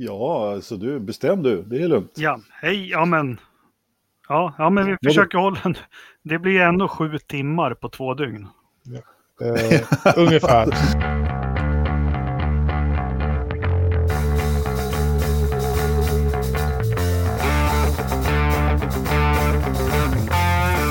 Ja, 0.00 0.52
alltså 0.52 0.76
du, 0.76 1.00
bestäm 1.00 1.42
du, 1.42 1.62
det 1.62 1.82
är 1.82 1.88
lugnt. 1.88 2.12
Ja, 2.16 2.40
hej, 2.50 2.90
ja 2.90 3.04
men. 3.04 3.40
Ja, 4.28 4.54
ja 4.58 4.70
men 4.70 4.86
vi 4.86 4.96
försöker 5.08 5.38
hålla 5.38 5.60
en... 5.64 5.74
Det 6.22 6.38
blir 6.38 6.60
ändå 6.60 6.88
sju 6.88 7.18
timmar 7.18 7.74
på 7.74 7.88
två 7.88 8.14
dygn. 8.14 8.46
Eh, 9.40 10.16
ungefär. 10.16 10.70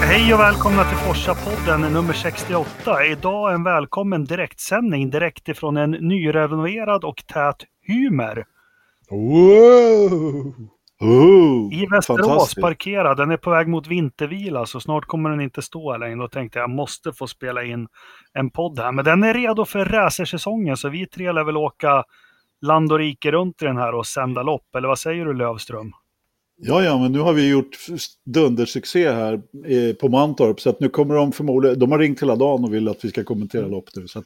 Hej 0.02 0.34
och 0.34 0.40
välkomna 0.40 0.84
till 0.84 0.98
Forsa-podden 0.98 1.94
nummer 1.94 2.14
68. 2.14 3.06
Idag 3.06 3.54
en 3.54 3.64
välkommen 3.64 4.26
direktsändning 4.26 5.10
direkt 5.10 5.50
ifrån 5.50 5.78
en 5.78 5.92
nyrenoverad 5.92 7.04
och 7.04 7.24
tät 7.28 7.64
Hymer. 7.82 8.46
Wow! 9.10 10.54
Oh, 11.00 11.74
I 11.74 11.88
Västerås 11.92 12.56
parkerad. 12.56 13.18
Den 13.18 13.32
är 13.32 13.38
på 13.38 13.50
väg 13.50 13.68
mot 13.68 13.88
vintervila 13.88 14.66
så 14.66 14.80
snart 14.80 15.06
kommer 15.06 15.30
den 15.30 15.42
inte 15.42 15.62
stå 15.62 15.92
här 15.92 16.00
längre. 16.00 16.16
Då 16.16 16.28
tänkte 16.28 16.60
jag 16.60 16.64
jag 16.64 16.76
måste 16.76 17.14
få 17.14 17.28
spela 17.28 17.64
in 17.64 17.88
en 18.34 18.50
podd 18.50 18.80
här. 18.80 18.92
Men 18.92 19.06
den 19.06 19.24
är 19.24 19.34
redo 19.34 19.66
för 19.66 19.86
racersäsongen 19.86 20.78
så 20.78 20.90
vi 20.90 21.08
tre 21.08 21.32
lär 21.32 21.44
väl 21.44 21.58
åka 21.58 22.04
land 22.62 22.92
och 22.92 23.00
rike 23.00 23.32
runt 23.32 23.62
i 23.62 23.66
den 23.66 23.78
här 23.78 23.96
och 23.96 24.08
sända 24.08 24.44
lopp. 24.44 24.76
Eller 24.78 24.88
vad 24.88 25.00
säger 25.00 25.26
du 25.26 25.34
Lövström? 25.34 25.92
Ja, 26.60 26.84
ja, 26.84 26.98
men 27.00 27.12
nu 27.12 27.20
har 27.20 27.34
vi 27.34 27.50
gjort 27.50 27.78
dundersuccé 28.26 29.12
här 29.12 29.34
eh, 29.66 29.96
på 29.96 30.10
Mantorp. 30.10 30.60
Så 30.62 30.70
att 30.70 30.80
nu 30.80 30.90
kommer 30.90 31.16
de 31.16 31.32
förmodligen, 31.32 31.80
de 31.80 31.92
har 31.92 32.00
ringt 32.00 32.22
hela 32.22 32.36
dagen 32.36 32.64
och 32.64 32.74
vill 32.74 32.88
att 32.88 33.06
vi 33.06 33.10
ska 33.10 33.24
kommentera 33.24 33.68
lopp 33.68 33.86
nu. 33.96 34.08
Så 34.08 34.20
att 34.20 34.26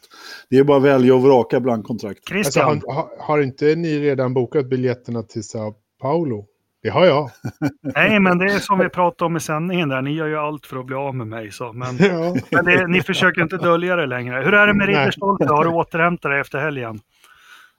det 0.50 0.58
är 0.58 0.64
bara 0.64 0.78
att 0.78 0.84
välja 0.84 1.16
och 1.16 1.22
vraka 1.22 1.60
bland 1.60 1.84
kontrakt. 1.84 2.18
Alltså, 2.20 2.34
Christian, 2.34 2.82
har, 2.88 2.94
har- 2.94 3.10
har 3.28 3.42
inte 3.42 3.76
ni 3.76 4.00
redan 4.00 4.34
bokat 4.34 4.70
biljetterna 4.70 5.24
till 5.24 5.44
Sao 5.44 5.74
Paulo? 6.02 6.46
Det 6.84 6.90
har 6.90 7.06
jag. 7.06 7.30
nej 7.96 8.20
men 8.20 8.38
det 8.38 8.46
är 8.46 8.60
som 8.60 8.80
vi 8.80 8.90
pratade 8.90 9.26
om 9.26 9.38
i 9.38 9.40
sändningen 9.40 9.90
där. 9.90 10.02
Ni 10.02 10.14
gör 10.14 10.28
ju 10.28 10.38
allt 10.38 10.66
för 10.66 10.78
att 10.78 10.86
bli 10.86 10.96
av 10.96 11.16
med 11.16 11.28
mig. 11.28 11.52
Så. 11.52 11.74
Men, 11.74 11.98
Ja. 12.00 12.36
men 12.52 12.66
det, 12.66 12.88
ni 12.88 13.02
försöker 13.02 13.42
inte 13.42 13.58
dölja 13.58 13.96
det 13.96 14.06
längre. 14.06 14.42
Hur 14.46 14.54
är 14.54 14.68
det 14.68 14.74
med. 14.74 14.88
Ridderstolpe? 14.88 15.46
Har 15.46 15.64
du 15.64 15.70
återhämtat 15.70 16.32
dig 16.32 16.40
efter 16.42 16.60
helgen? 16.60 17.00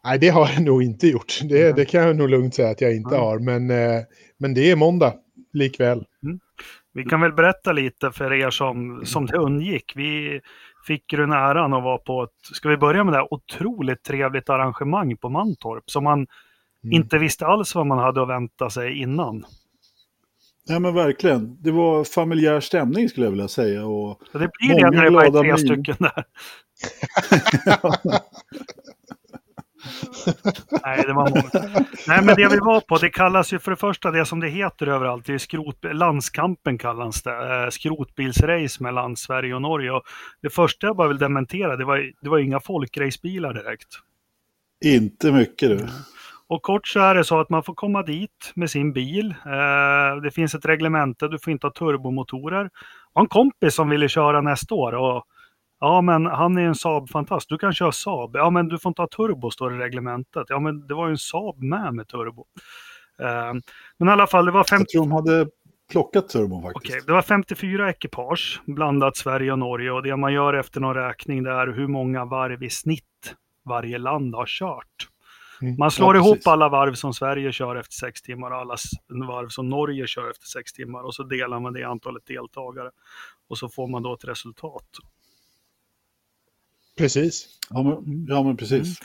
Nej, 0.04 0.18
det 0.18 0.28
har 0.28 0.48
jag 0.48 0.62
nog 0.66 0.82
inte 0.82 1.06
gjort. 1.06 1.40
Det, 1.42 1.72
det 1.76 1.84
kan 1.84 2.02
jag 2.02 2.16
nog 2.16 2.28
lugnt 2.30 2.54
säga 2.54 2.70
att 2.70 2.80
jag 2.80 2.96
inte 2.96 3.14
Mm. 3.14 3.20
har. 3.20 3.38
Men, 3.38 3.70
eh, 3.70 4.02
men 4.38 4.54
det 4.54 4.70
är 4.70 4.76
måndag 4.76 5.14
likväl. 5.52 6.04
Vi 6.94 7.04
kan 7.04 7.20
väl 7.20 7.32
berätta 7.32 7.72
lite 7.72 8.12
för 8.12 8.32
er 8.32 8.50
som, 8.50 9.02
som 9.06 9.26
det 9.26 9.36
undgick. 9.38 9.92
Vi 9.96 10.40
fick 10.86 11.12
ju 11.12 11.18
den 11.18 11.32
äran 11.32 11.74
att 11.74 11.82
vara 11.82 11.98
på 11.98 12.22
ett, 12.22 12.30
ska 12.56 12.68
vi 12.68 12.76
börja 12.76 13.04
med 13.04 13.14
det 13.14 13.18
här 13.18 13.34
otroligt 13.34 14.02
trevligt 14.02 14.50
arrangemang 14.50 15.16
på 15.16 15.28
Mantorp 15.28 15.90
som 15.90 16.04
man 16.04 16.26
Mm. 16.84 16.92
inte 16.92 17.18
visste 17.18 17.46
alls 17.46 17.74
vad 17.74 17.86
man 17.86 17.98
hade 17.98 18.22
att 18.22 18.28
vänta 18.28 18.70
sig 18.70 18.98
innan. 19.00 19.44
Ja, 20.68 20.78
men 20.78 20.94
verkligen. 20.94 21.56
Det 21.62 21.70
var 21.70 22.04
familjär 22.04 22.60
stämning 22.60 23.08
skulle 23.08 23.26
jag 23.26 23.30
vilja 23.30 23.48
säga. 23.48 23.86
Och 23.86 24.20
det 24.32 24.38
blir 24.38 24.74
det 24.80 24.90
när 24.90 25.04
det 25.04 25.10
bara 25.10 25.26
är 25.26 25.30
tre 25.30 25.42
min. 25.42 25.58
stycken 25.58 25.96
där. 25.98 26.24
Nej, 30.84 31.04
det 31.06 31.12
var 31.12 31.30
många. 31.30 31.76
Nej, 32.08 32.24
men 32.24 32.34
det 32.36 32.48
vi 32.48 32.58
var 32.58 32.80
på, 32.80 32.96
det 32.96 33.10
kallas 33.10 33.52
ju 33.52 33.58
för 33.58 33.70
det 33.70 33.76
första 33.76 34.10
det 34.10 34.26
som 34.26 34.40
det 34.40 34.48
heter 34.48 34.86
överallt, 34.86 35.26
det 35.26 35.34
är 35.34 35.38
skrot, 35.38 35.84
landskampen 35.92 36.78
kallas 36.78 37.22
det, 37.22 37.62
eh, 37.62 37.70
skrotbilsrace 37.70 38.82
mellan 38.82 39.16
Sverige 39.16 39.54
och 39.54 39.62
Norge. 39.62 39.90
Och 39.90 40.02
det 40.42 40.50
första 40.50 40.86
jag 40.86 40.96
bara 40.96 41.08
vill 41.08 41.18
dementera, 41.18 41.76
det 41.76 41.84
var, 41.84 42.12
det 42.22 42.28
var 42.28 42.38
inga 42.38 42.60
folkracebilar 42.60 43.54
direkt. 43.54 43.88
inte 44.84 45.32
mycket 45.32 45.68
du. 45.68 45.86
Och 46.46 46.62
kort 46.62 46.88
så 46.88 47.00
är 47.00 47.14
det 47.14 47.24
så 47.24 47.40
att 47.40 47.50
man 47.50 47.62
får 47.62 47.74
komma 47.74 48.02
dit 48.02 48.52
med 48.54 48.70
sin 48.70 48.92
bil. 48.92 49.34
Eh, 49.46 50.22
det 50.22 50.30
finns 50.30 50.54
ett 50.54 50.66
reglemente, 50.66 51.28
du 51.28 51.38
får 51.38 51.50
inte 51.50 51.66
ha 51.66 51.72
turbomotorer. 51.72 52.70
Jag 53.14 53.20
har 53.20 53.22
en 53.22 53.28
kompis 53.28 53.74
som 53.74 53.88
ville 53.88 54.08
köra 54.08 54.40
nästa 54.40 54.74
år 54.74 54.92
och 54.92 55.24
ja, 55.82 56.00
men 56.00 56.26
han 56.26 56.58
är 56.58 56.62
en 56.62 56.74
Saab-fantast. 56.74 57.48
Du 57.48 57.58
kan 57.58 57.72
köra 57.72 57.92
Saab. 57.92 58.36
Ja, 58.36 58.50
men 58.50 58.68
du 58.68 58.78
får 58.78 58.90
inte 58.90 59.02
ha 59.02 59.06
turbo, 59.06 59.50
står 59.50 59.70
det 59.70 59.76
i 59.76 59.78
reglementet. 59.78 60.46
Ja, 60.48 60.58
men 60.58 60.86
det 60.86 60.94
var 60.94 61.06
ju 61.06 61.10
en 61.10 61.18
Saab 61.18 61.62
med 61.62 61.94
med 61.94 62.08
turbo. 62.08 62.44
Eh, 63.20 63.52
men 63.98 64.08
i 64.08 64.10
alla 64.10 64.26
fall, 64.26 64.46
det 64.46 64.52
var 64.52 64.64
50 64.64 64.82
Jag 64.82 64.88
tror 64.88 65.02
de 65.02 65.12
hade 65.12 65.50
plockat 65.90 66.28
turbon 66.28 66.62
faktiskt. 66.62 66.94
Okej, 66.94 67.02
det 67.06 67.12
var 67.12 67.22
54 67.22 67.90
ekipage, 67.90 68.60
blandat 68.66 69.16
Sverige 69.16 69.52
och 69.52 69.58
Norge. 69.58 69.92
Och 69.92 70.02
det 70.02 70.16
man 70.16 70.32
gör 70.32 70.54
efter 70.54 70.80
någon 70.80 70.94
räkning 70.94 71.42
det 71.42 71.50
är 71.50 71.66
hur 71.66 71.86
många 71.86 72.24
varv 72.24 72.62
i 72.62 72.70
snitt 72.70 73.34
varje 73.64 73.98
land 73.98 74.34
har 74.34 74.46
kört. 74.46 75.08
Mm. 75.62 75.76
Man 75.78 75.90
slår 75.90 76.16
Ja, 76.16 76.22
ihop 76.22 76.46
alla 76.46 76.68
varv 76.68 76.94
som 76.94 77.14
Sverige 77.14 77.52
kör 77.52 77.76
efter 77.76 77.94
sex 77.94 78.22
timmar 78.22 78.50
och 78.50 78.56
alla 78.56 78.76
varv 79.28 79.48
som 79.48 79.68
Norge 79.68 80.06
kör 80.06 80.30
efter 80.30 80.46
sex 80.46 80.72
timmar. 80.72 81.02
Och 81.02 81.14
så 81.14 81.22
delar 81.22 81.60
man 81.60 81.72
det 81.72 81.80
i 81.80 81.84
antalet 81.84 82.26
deltagare. 82.26 82.90
Och 83.48 83.58
så 83.58 83.68
får 83.68 83.86
man 83.86 84.02
då 84.02 84.14
ett 84.14 84.24
resultat. 84.24 84.88
Precis. 86.98 87.46
Ja, 87.70 87.82
men, 87.82 88.26
ja, 88.28 88.42
men 88.42 88.56
precis. 88.56 88.98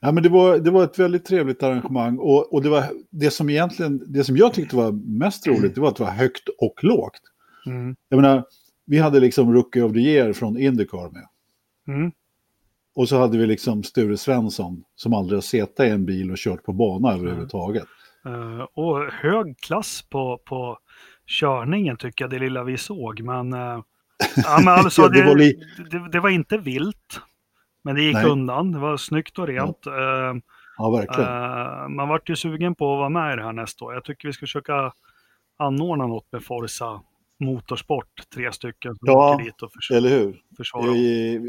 Ja, 0.00 0.12
men 0.12 0.22
det, 0.22 0.28
var, 0.28 0.58
det 0.58 0.70
var 0.70 0.84
ett 0.84 0.98
väldigt 0.98 1.24
trevligt 1.24 1.62
arrangemang. 1.62 2.18
Och, 2.18 2.54
och 2.54 2.62
det, 2.62 2.68
var, 2.68 2.84
det 3.10 3.30
som 3.30 3.50
egentligen, 3.50 4.02
det 4.12 4.24
som 4.24 4.36
jag 4.36 4.54
tyckte 4.54 4.76
var 4.76 4.92
mest 5.18 5.46
roligt, 5.46 5.74
det 5.74 5.80
var 5.80 5.88
att 5.88 5.96
det 5.96 6.02
var 6.02 6.10
högt 6.10 6.48
och 6.58 6.84
lågt. 6.84 7.20
Mm. 7.66 7.96
Jag 8.08 8.16
menar, 8.20 8.44
vi 8.86 8.98
hade 8.98 9.20
liksom 9.20 9.52
Rookie 9.52 9.82
of 9.82 9.92
the 9.92 9.98
Year 9.98 10.32
från 10.32 10.58
Indycar 10.58 11.10
med. 11.12 11.28
Mm. 11.96 12.12
Och 12.94 13.08
så 13.08 13.18
hade 13.18 13.38
vi 13.38 13.46
liksom 13.46 13.82
Sture 13.82 14.16
Svensson 14.16 14.84
som 14.94 15.14
aldrig 15.14 15.36
har 15.36 15.42
suttit 15.42 15.80
i 15.80 15.88
en 15.88 16.04
bil 16.04 16.30
och 16.30 16.36
kört 16.38 16.62
på 16.64 16.72
bana 16.72 17.12
överhuvudtaget. 17.12 17.84
Eh, 18.26 18.66
och 18.74 19.12
hög 19.12 19.58
klass 19.58 20.02
på, 20.10 20.40
på 20.44 20.78
körningen 21.26 21.96
tycker 21.96 22.24
jag, 22.24 22.30
det 22.30 22.38
lilla 22.38 22.64
vi 22.64 22.78
såg. 22.78 23.20
Men, 23.20 23.52
eh, 23.52 23.82
ja, 24.36 24.58
men 24.64 24.68
alltså, 24.68 25.02
Ja, 25.02 25.08
det, 25.08 25.22
var 25.24 25.36
li- 25.36 25.60
det, 25.90 26.08
det 26.12 26.20
var 26.20 26.30
inte 26.30 26.58
vilt. 26.58 27.20
Men 27.84 27.94
det 27.94 28.02
gick 28.02 28.14
Nej. 28.14 28.26
undan. 28.26 28.72
Det 28.72 28.78
var 28.78 28.96
snyggt 28.96 29.38
och 29.38 29.46
rent. 29.46 29.86
Eh, 29.86 29.92
Ja, 30.76 30.90
verkligen. 30.90 31.30
Eh, 31.30 31.88
man 31.88 32.08
vart 32.08 32.28
ju 32.30 32.36
sugen 32.36 32.74
på 32.74 32.92
att 32.92 32.98
vara 32.98 33.08
med 33.08 33.32
i 33.32 33.36
det 33.36 33.42
här 33.42 33.52
nästa 33.52 33.84
år. 33.84 33.94
Jag 33.94 34.04
tycker 34.04 34.28
vi 34.28 34.32
ska 34.32 34.40
försöka 34.46 34.92
anordna 35.58 36.06
något 36.06 36.32
med 36.32 36.44
Forza 36.44 37.00
Motorsport, 37.40 38.08
tre 38.34 38.52
stycken 38.52 38.96
Ja, 39.00 39.40
Eller 39.92 40.08
hur? 40.08 40.28
Eh, 40.28 41.42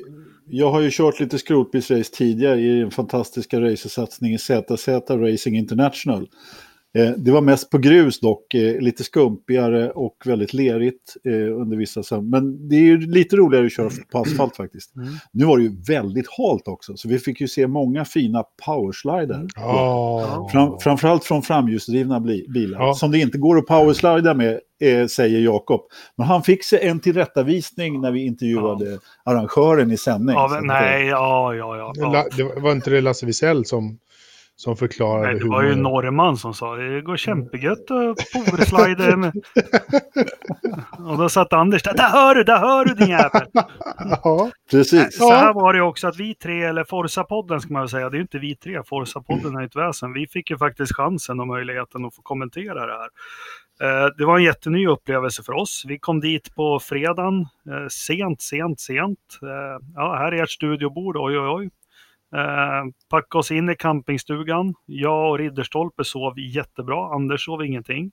Jag 0.46 0.72
har 0.72 0.82
ju 0.82 0.90
kört 0.92 1.20
lite 1.20 1.38
skrotbilsrace 1.38 2.16
tidigare 2.16 2.60
i 2.60 2.80
den 2.80 2.92
fantastiska 2.92 3.62
racersatsningen 3.62 4.40
ZZ 4.40 4.90
Racing 5.10 5.58
International. 5.58 6.28
Eh, 6.96 7.10
Det 7.18 7.32
var 7.32 7.42
mest 7.42 7.70
på 7.70 7.78
grus 7.78 8.20
dock, 8.20 8.54
eh, 8.54 8.80
lite 8.82 9.04
skumpigare 9.04 9.90
och 9.92 10.16
väldigt 10.26 10.54
lerigt 10.54 11.14
eh, 11.26 11.62
under 11.62 11.78
vissa 11.78 12.04
sam- 12.04 12.30
Men 12.30 12.70
det 12.70 12.76
är 12.76 12.80
ju 12.82 12.98
lite 12.98 13.36
roligare 13.36 13.66
att 13.66 13.72
köra 13.74 13.90
på 14.12 14.20
asfalt 14.20 14.56
faktiskt. 14.56 14.96
Mm. 14.96 15.08
Nu 15.32 15.46
var 15.46 15.58
det 15.58 15.64
ju 15.64 15.72
väldigt 15.88 16.28
halt 16.38 16.68
också, 16.68 16.98
så 16.98 17.10
vi 17.10 17.20
fick 17.20 17.42
ju 17.42 17.48
se 17.48 17.68
många 17.68 18.06
fina 18.06 18.44
powerslider. 18.66 19.48
Ja. 19.56 20.50
Fram, 20.52 20.80
framförallt 20.80 21.24
från 21.24 21.42
framhjulsdrivna 21.42 22.20
bli- 22.20 22.46
bilar. 22.50 22.80
Ja. 22.80 22.94
Som 22.94 23.12
det 23.12 23.20
inte 23.20 23.38
går 23.38 23.58
att 23.58 23.66
powerslida 23.66 24.34
med, 24.34 24.60
säger 25.10 25.40
Jakob. 25.40 25.82
Men 26.16 26.28
han 26.28 26.44
fick 26.44 26.64
sig 26.64 26.80
en 26.88 27.00
tillrättavisning 27.00 28.02
när 28.02 28.12
vi 28.12 28.26
intervjuade 28.26 29.00
arrangören 29.24 29.92
i 29.92 29.98
sändning. 29.98 30.36
Nej, 30.68 31.06
ja, 31.08 31.54
ja, 31.56 31.78
ja. 31.78 31.94
Det 32.38 32.44
var 32.44 32.62
var 32.62 32.72
inte 32.72 32.90
det 32.90 33.02
Lasse 33.02 33.26
Wisell 33.26 33.66
som, 33.66 33.98
som 34.58 34.78
förklarade 34.78 35.26
Nej, 35.26 35.34
det 35.36 35.40
hur 35.44 35.50
var 35.50 35.64
ju 35.64 35.70
man- 35.70 35.82
norrman 35.82 36.38
som 36.38 36.54
sa 36.54 36.76
det 36.76 37.02
går 37.02 37.18
kämpegött 37.18 37.92
att 37.92 38.18
powerslider. 38.34 39.16
med-" 39.16 39.34
och 41.12 41.18
då 41.18 41.30
satt 41.30 41.54
Anders 41.54 41.84
där, 41.84 41.94
där 41.94 42.10
hör 42.10 42.36
du, 42.36 42.44
där 42.44 42.58
hör 42.60 42.86
du 42.86 42.94
din 42.94 43.10
jävel. 43.10 43.48
Ja, 44.24 44.52
Precis. 44.72 45.18
Så 45.18 45.32
här 45.32 45.54
var 45.54 45.74
det 45.74 45.82
också 45.82 46.08
att 46.08 46.18
vi 46.18 46.36
tre, 46.36 46.64
eller 46.64 46.84
Forza-podden 46.84 47.60
ska 47.60 47.74
man 47.74 47.82
väl 47.82 47.90
säga, 47.90 48.10
det 48.10 48.16
är 48.16 48.18
ju 48.18 48.22
inte 48.22 48.40
vi 48.40 48.56
tre, 48.56 48.80
Forza-podden 48.82 49.60
är 49.62 49.66
ett 49.66 49.76
väsen. 49.76 50.14
Vi 50.14 50.28
fick 50.28 50.50
ju 50.52 50.58
faktiskt 50.58 50.96
chansen 50.96 51.40
och 51.40 51.48
möjligheten 51.48 52.06
att 52.06 52.16
få 52.16 52.22
kommentera 52.22 52.86
det 52.86 52.94
här. 52.94 53.10
Eh, 53.82 54.10
Det 54.18 54.26
var 54.26 54.38
en 54.38 54.44
jätteny 54.44 54.88
upplevelse 54.88 55.44
för 55.44 55.54
oss. 55.54 55.84
Vi 55.88 56.00
kom 56.00 56.20
dit 56.20 56.56
på 56.56 56.80
fredagen, 56.80 57.42
eh, 57.42 57.88
sent, 57.92 58.42
sent, 58.42 58.80
sent. 58.80 59.20
Eh, 59.42 59.86
Ja, 59.96 60.16
här 60.20 60.32
är 60.32 60.44
ert 60.44 60.50
studiobord, 60.50 61.18
oj, 61.18 61.40
oj, 61.40 61.48
oj. 61.50 61.70
Eh, 62.36 62.84
Packa 63.10 63.38
oss 63.38 63.52
in 63.52 63.70
i 63.70 63.76
campingstugan. 63.76 64.74
Jag 64.86 65.30
och 65.32 65.38
Ridderstolpe 65.40 66.04
sov 66.04 66.40
jättebra, 66.40 67.14
Anders 67.16 67.46
sov 67.46 67.66
ingenting. 67.66 68.12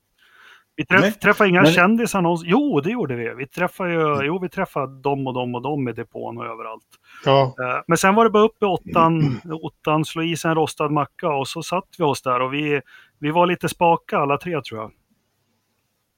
Vi 0.77 0.87
träff, 0.87 1.01
Nej, 1.01 1.13
träffade 1.13 1.51
inga 1.51 1.63
men- 1.63 1.73
kändisar 1.73 2.23
någonstans. 2.23 2.51
Jo, 2.51 2.81
det 2.81 2.91
gjorde 2.91 3.17
vi. 3.17 3.35
Vi 3.39 3.47
träffade 3.47 3.93
ju, 3.93 4.27
jo, 4.27 4.39
vi 4.43 4.49
träffade 4.49 5.01
dem 5.03 5.27
och 5.27 5.35
dem 5.35 5.55
och 5.55 5.63
dem 5.63 5.89
i 5.89 5.93
depån 5.93 6.39
och 6.39 6.45
överallt. 6.47 6.85
ja. 7.25 7.55
Eh, 7.61 7.83
Men 7.87 7.99
sen 7.99 8.15
var 8.15 8.25
det 8.25 8.31
bara 8.31 8.43
upp 8.45 8.63
i 8.63 8.65
åttan, 8.65 9.41
åttan, 9.63 10.05
slå 10.05 10.23
i 10.23 10.37
sig 10.37 10.49
en 10.49 10.55
rostad 10.55 10.89
macka 10.89 11.29
och 11.29 11.49
så 11.49 11.63
satt 11.63 11.89
vi 11.99 12.05
oss 12.05 12.23
där 12.23 12.41
och 12.41 12.55
vi, 12.55 12.81
vi 13.19 13.31
var 13.31 13.47
lite 13.47 13.69
spaka 13.69 14.19
alla 14.19 14.37
tre 14.39 14.61
tror 14.63 14.81
jag. 14.81 14.91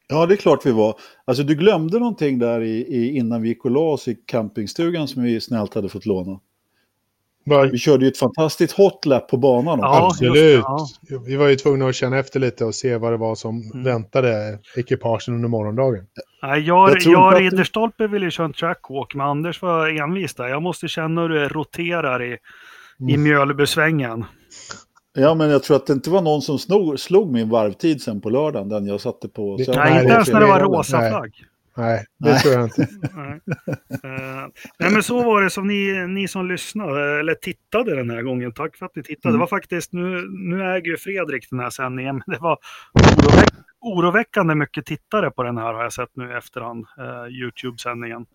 Ja, 0.08 0.26
det 0.26 0.34
är 0.34 0.36
klart 0.36 0.66
vi 0.66 0.72
var. 0.72 0.94
Alltså 1.24 1.42
du 1.42 1.54
glömde 1.54 1.98
någonting 1.98 2.38
där 2.38 2.60
i, 2.60 2.76
i, 2.78 3.16
innan 3.16 3.42
vi 3.42 3.48
gick 3.48 3.64
och 3.64 3.70
la 3.70 3.80
oss 3.80 4.08
i 4.08 4.14
campingstugan 4.26 5.08
som 5.08 5.22
vi 5.22 5.40
snällt 5.40 5.74
hade 5.74 5.88
fått 5.88 6.06
låna. 6.06 6.40
Var, 7.46 7.66
Vi 7.66 7.78
körde 7.78 8.04
ju 8.04 8.08
ett 8.10 8.18
fantastiskt 8.18 8.76
hotlap 8.76 9.28
på 9.28 9.36
banan. 9.36 9.78
Ja, 9.82 10.06
absolut. 10.06 10.62
ja. 10.62 10.86
Vi 11.26 11.36
var 11.36 11.48
ju 11.48 11.56
tvungna 11.56 11.88
att 11.88 11.94
känna 11.94 12.18
efter 12.18 12.40
lite 12.40 12.64
och 12.64 12.74
se 12.74 12.96
vad 12.96 13.12
det 13.12 13.16
var 13.16 13.34
som 13.34 13.62
Mm. 13.74 13.84
väntade 13.84 14.58
ekipagen 14.76 15.34
under 15.34 15.48
morgondagen. 15.48 16.06
Nej, 16.42 16.60
jag, 16.60 16.96
Jag 17.00 17.40
Ridderstolpe 17.40 18.06
ville 18.06 18.24
ju 18.24 18.30
köra 18.30 18.46
en 18.46 18.52
trackwalk, 18.52 19.14
men 19.14 19.26
Anders 19.26 19.62
var 19.62 20.02
envis 20.02 20.34
där. 20.34 20.48
Jag 20.48 20.62
måste 20.62 20.88
känna 20.88 21.20
hur 21.22 21.28
det 21.28 21.48
roterar 21.48 22.22
i, 22.22 22.32
i 22.32 23.14
Mm. 23.14 23.22
Mjölbysvängen. 23.22 24.24
Ja, 25.16 25.34
men 25.34 25.50
jag 25.50 25.62
tror 25.62 25.76
att 25.76 25.86
det 25.86 25.92
inte 25.92 26.10
var 26.10 26.22
någon 26.22 26.42
som 26.42 26.58
slog, 26.58 27.00
slog 27.00 27.32
min 27.32 27.48
varvtid 27.48 28.02
sen 28.02 28.20
på 28.20 28.30
lördagen, 28.30 28.68
den 28.68 28.86
jag 28.86 29.00
satte 29.00 29.28
på. 29.28 29.56
Det- 29.56 29.76
Nej, 29.76 29.92
inte 29.92 30.04
det- 30.04 30.12
ens 30.12 30.28
när 30.32 30.40
det 30.40 30.46
var 30.46 30.60
rosa 30.60 31.00
nej. 31.00 31.10
flagg. 31.10 31.32
Nej, 31.76 32.04
det 32.18 32.30
Nej. 32.30 32.40
tror 32.40 32.54
jag 32.54 32.64
inte. 32.64 32.88
Nej. 33.16 33.40
Eh, 34.04 34.46
nej, 34.78 34.90
men 34.92 35.02
så 35.02 35.22
var 35.22 35.42
det 35.42 35.50
som 35.50 35.66
ni, 35.66 36.06
ni 36.08 36.28
som 36.28 36.48
lyssnade, 36.48 37.20
eller 37.20 37.34
tittade 37.34 37.96
den 37.96 38.10
här 38.10 38.22
gången. 38.22 38.52
Tack 38.52 38.76
för 38.76 38.86
att 38.86 38.96
ni 38.96 39.02
tittade. 39.02 39.28
Mm. 39.28 39.38
Det 39.38 39.40
var 39.40 39.46
faktiskt, 39.46 39.92
nu, 39.92 40.28
nu 40.28 40.74
äger 40.76 40.90
ju 40.90 40.96
Fredrik 40.96 41.50
den 41.50 41.60
här 41.60 41.70
sändningen, 41.70 42.22
men 42.26 42.34
det 42.34 42.42
var 42.42 42.58
oroväck, 42.92 43.54
oroväckande 43.80 44.54
mycket 44.54 44.86
tittare 44.86 45.30
på 45.30 45.42
den 45.42 45.56
här 45.56 45.74
har 45.74 45.82
jag 45.82 45.92
sett 45.92 46.10
nu 46.16 46.30
i 46.30 46.34
efterhand, 46.34 46.86
eh, 46.98 47.36
YouTube-sändningen. 47.40 48.26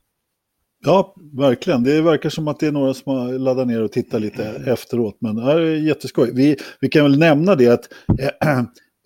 Ja, 0.85 1.15
verkligen. 1.38 1.83
Det 1.83 2.01
verkar 2.01 2.30
som 2.30 2.47
att 2.47 2.59
det 2.59 2.68
är 2.68 2.71
några 2.71 2.94
som 2.94 3.18
har 3.18 3.39
laddat 3.39 3.68
ner 3.68 3.83
och 3.83 3.92
tittat 3.92 4.21
lite 4.21 4.44
efteråt. 4.65 5.18
Men 5.21 5.35
det 5.35 5.44
här 5.44 5.59
är 5.59 5.75
jätteskoj. 5.75 6.31
Vi, 6.33 6.57
vi 6.80 6.89
kan 6.89 7.03
väl 7.03 7.19
nämna 7.19 7.56
det 7.56 7.68
att 7.68 7.88
eh, 8.19 8.63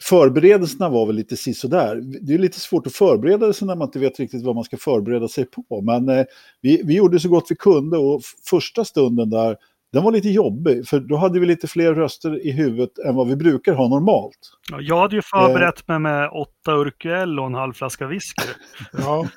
förberedelserna 0.10 0.90
var 0.90 1.06
väl 1.06 1.16
lite 1.16 1.38
sisådär. 1.38 2.00
Det 2.22 2.34
är 2.34 2.38
lite 2.38 2.60
svårt 2.60 2.88
att 2.88 2.94
förbereda 2.94 3.54
sig 3.54 3.68
när 3.68 3.76
man 3.76 3.88
inte 3.88 4.00
vet 4.00 4.20
riktigt 4.20 4.44
vad 4.44 4.56
man 4.56 4.64
ska 4.64 4.78
förbereda 4.78 5.28
sig 5.28 5.46
på. 5.46 5.82
Men 5.82 6.10
eh, 6.10 6.26
vi, 6.62 6.82
vi 6.86 6.96
gjorde 6.96 7.20
så 7.20 7.30
gott 7.30 7.46
vi 7.50 7.56
kunde 7.56 7.98
och 7.98 8.22
första 8.50 8.86
stunden 8.86 9.30
där, 9.30 9.58
den 9.94 10.04
var 10.04 10.12
lite 10.12 10.30
jobbig. 10.30 10.88
För 10.88 11.00
då 11.00 11.18
hade 11.18 11.40
vi 11.40 11.46
lite 11.46 11.68
fler 11.68 11.94
röster 11.94 12.48
i 12.48 12.52
huvudet 12.52 12.98
än 12.98 13.16
vad 13.16 13.28
vi 13.28 13.36
brukar 13.36 13.74
ha 13.74 13.88
normalt. 13.88 14.40
Ja, 14.72 14.78
Jag 14.82 15.00
hade 15.00 15.16
ju 15.16 15.22
förberett 15.22 15.88
mig 15.88 16.00
med 16.00 16.30
åtta 16.30 16.72
Urquell 16.72 17.40
och 17.40 17.46
en 17.46 17.54
halv 17.54 17.74
flaska 17.74 18.08
whisky. 18.08 18.44
Ja, 18.98 19.28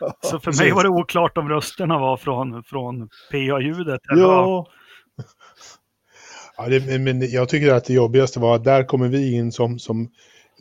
Ja, 0.00 0.12
Så 0.20 0.38
för 0.40 0.52
mig 0.62 0.72
var 0.72 0.82
det 0.82 0.88
oklart 0.88 1.38
om 1.38 1.48
rösterna 1.48 1.98
var 1.98 2.16
från, 2.16 2.62
från 2.62 3.08
PA-ljudet. 3.30 4.00
ja, 4.08 4.66
ja 6.58 6.68
det, 6.68 6.98
men 6.98 7.30
jag 7.30 7.48
tycker 7.48 7.72
att 7.74 7.84
det 7.84 7.94
jobbigaste 7.94 8.40
var 8.40 8.56
att 8.56 8.64
där 8.64 8.84
kommer 8.84 9.08
vi 9.08 9.32
in 9.32 9.52
som, 9.52 9.78
som 9.78 10.10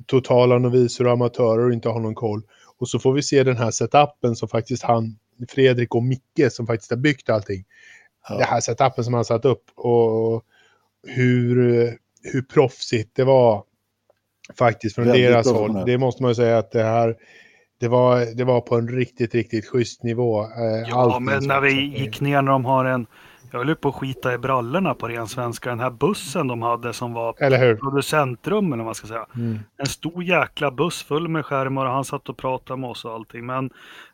totala 0.05 0.57
noviser 0.57 1.05
och 1.05 1.11
amatörer 1.11 1.65
och 1.65 1.73
inte 1.73 1.89
har 1.89 1.99
någon 1.99 2.15
koll. 2.15 2.41
Och 2.77 2.89
så 2.89 2.99
får 2.99 3.13
vi 3.13 3.23
se 3.23 3.43
den 3.43 3.57
här 3.57 3.71
setupen 3.71 4.35
som 4.35 4.49
faktiskt 4.49 4.83
han, 4.83 5.17
Fredrik 5.49 5.95
och 5.95 6.03
Micke 6.03 6.51
som 6.51 6.67
faktiskt 6.67 6.91
har 6.91 6.97
byggt 6.97 7.29
allting. 7.29 7.63
Ja. 8.29 8.37
Det 8.37 8.43
här 8.43 8.59
setupen 8.59 9.03
som 9.03 9.13
han 9.13 9.25
satt 9.25 9.45
upp 9.45 9.63
och 9.75 10.43
hur, 11.07 11.57
hur 12.23 12.41
proffsigt 12.41 13.15
det 13.15 13.23
var 13.23 13.63
faktiskt 14.57 14.95
från 14.95 15.05
Väldigt 15.05 15.25
deras 15.25 15.51
håll. 15.51 15.83
Det 15.85 15.97
måste 15.97 16.23
man 16.23 16.31
ju 16.31 16.35
säga 16.35 16.57
att 16.57 16.71
det 16.71 16.83
här 16.83 17.15
det 17.79 17.87
var, 17.87 18.35
det 18.35 18.43
var 18.43 18.61
på 18.61 18.75
en 18.75 18.87
riktigt, 18.87 19.35
riktigt 19.35 19.65
schysst 19.65 20.03
nivå. 20.03 20.41
eh, 20.41 20.89
Ja, 20.89 21.19
men 21.19 21.47
när 21.47 21.61
vi 21.61 21.99
gick 21.99 22.21
ner 22.21 22.41
när 22.41 22.51
de 22.51 22.65
har 22.65 22.85
en... 22.85 23.07
Jag 23.51 23.59
höll 23.59 23.69
ju 23.69 23.75
på 23.75 23.89
att 23.89 23.95
skita 23.95 24.33
i 24.33 24.37
brallorna 24.37 24.93
på 24.93 25.07
ren 25.07 25.27
svenska. 25.27 25.69
Den 25.69 25.79
här 25.79 25.89
bussen 25.89 26.47
de 26.47 26.61
hade 26.61 26.93
som 26.93 27.13
var 27.13 27.35
Eller 27.39 27.57
hur? 27.57 27.75
producentrum 27.75 28.65
eller 28.65 28.77
vad 28.77 28.85
man 28.85 28.95
ska 28.95 29.07
säga. 29.07 29.25
Mm. 29.35 29.59
En 29.77 29.85
stor 29.85 30.23
jäkla 30.23 30.71
buss 30.71 31.03
full 31.03 31.27
med 31.27 31.45
skärmar 31.45 31.85
och 31.85 31.91
han 31.91 32.05
satt 32.05 32.29
och 32.29 32.37
pratade 32.37 32.79
med 32.81 32.89
oss 32.89 33.05
och 33.05 33.11
allting. 33.13 33.45
Men 33.45 33.69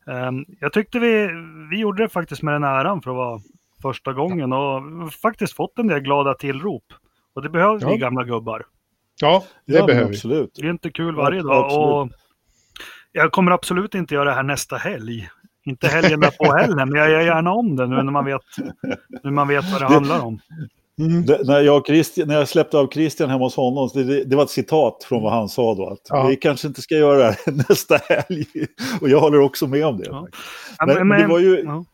ehm, 0.08 0.46
jag 0.60 0.74
tyckte 0.74 1.00
vi, 1.00 1.30
vi 1.72 1.80
gjorde 1.80 2.04
det 2.04 2.10
faktiskt 2.10 2.42
med 2.42 2.54
den 2.54 2.64
äran 2.64 3.02
för 3.02 3.12
att 3.12 3.18
vara 3.18 3.40
första 3.82 4.14
gången 4.14 4.54
och 4.54 4.82
faktiskt 5.22 5.54
fått 5.56 5.80
en 5.80 5.88
del 5.88 6.00
glada 6.00 6.34
tillrop. 6.34 6.84
Och 7.36 7.42
det 7.42 7.50
behöver 7.50 7.80
vi 7.80 7.86
Ja. 7.86 7.96
gamla 7.96 8.24
gubbar. 8.24 8.66
Ja, 9.22 9.44
det 9.66 9.74
ja 9.74 9.86
behöver 9.86 10.08
vi. 10.10 10.16
absolut. 10.16 10.52
Det 10.62 10.66
är 10.68 10.70
inte 10.72 10.90
kul 10.92 11.16
varje 11.16 11.42
dag. 11.42 11.66
Och 12.02 12.10
jag 13.12 13.32
kommer 13.32 13.52
absolut 13.52 13.96
inte 13.96 14.14
göra 14.16 14.26
det 14.30 14.36
här 14.36 14.44
nästa 14.44 14.76
helg. 14.78 15.30
Inte 15.66 15.88
helgen 15.88 16.20
därpå 16.20 16.54
heller, 16.54 16.86
men 16.86 17.00
jag 17.00 17.10
gör 17.10 17.22
gärna 17.22 17.52
om 17.52 17.76
det 17.76 17.88
nu 17.88 17.96
när 17.96 18.12
man 18.12 18.26
vet, 18.26 18.42
när 19.24 19.32
man 19.32 19.48
vet 19.48 19.72
vad 19.72 19.82
det 19.82 19.88
handlar 19.88 20.20
om. 20.20 20.40
Mm. 21.00 21.26
Det, 21.26 21.44
när, 21.44 21.62
jag 21.62 21.86
Christian, 21.86 22.28
när 22.28 22.36
jag 22.36 22.48
släppte 22.48 22.78
av 22.78 22.88
Christian 22.88 23.30
hemma 23.30 23.44
hos 23.44 23.56
honom, 23.56 23.90
så 23.90 24.00
det, 24.00 24.24
det 24.24 24.36
var 24.36 24.44
ett 24.44 24.50
citat 24.50 25.04
från 25.10 25.24
vad 25.24 25.34
han 25.34 25.50
sa 25.50 25.76
då. 25.76 25.90
Att 25.90 26.00
Ja. 26.10 26.28
Vi 26.28 26.36
kanske 26.36 26.68
inte 26.68 26.82
ska 26.82 26.96
göra 26.96 27.18
det 27.18 27.24
här 27.24 27.54
nästa 27.70 27.98
helg. 27.98 28.46
Och 29.02 29.10
jag 29.10 29.20
håller 29.20 29.40
också 29.40 29.68
med 29.68 29.86
om 29.86 29.98
det. 29.98 30.06
Ja. 30.10 30.28
Ja, 30.78 30.86
Men, 30.86 31.08
men 31.08 31.22
det 31.22 31.28
var 31.28 31.40
ju, 31.40 31.64
ja. 31.66 31.86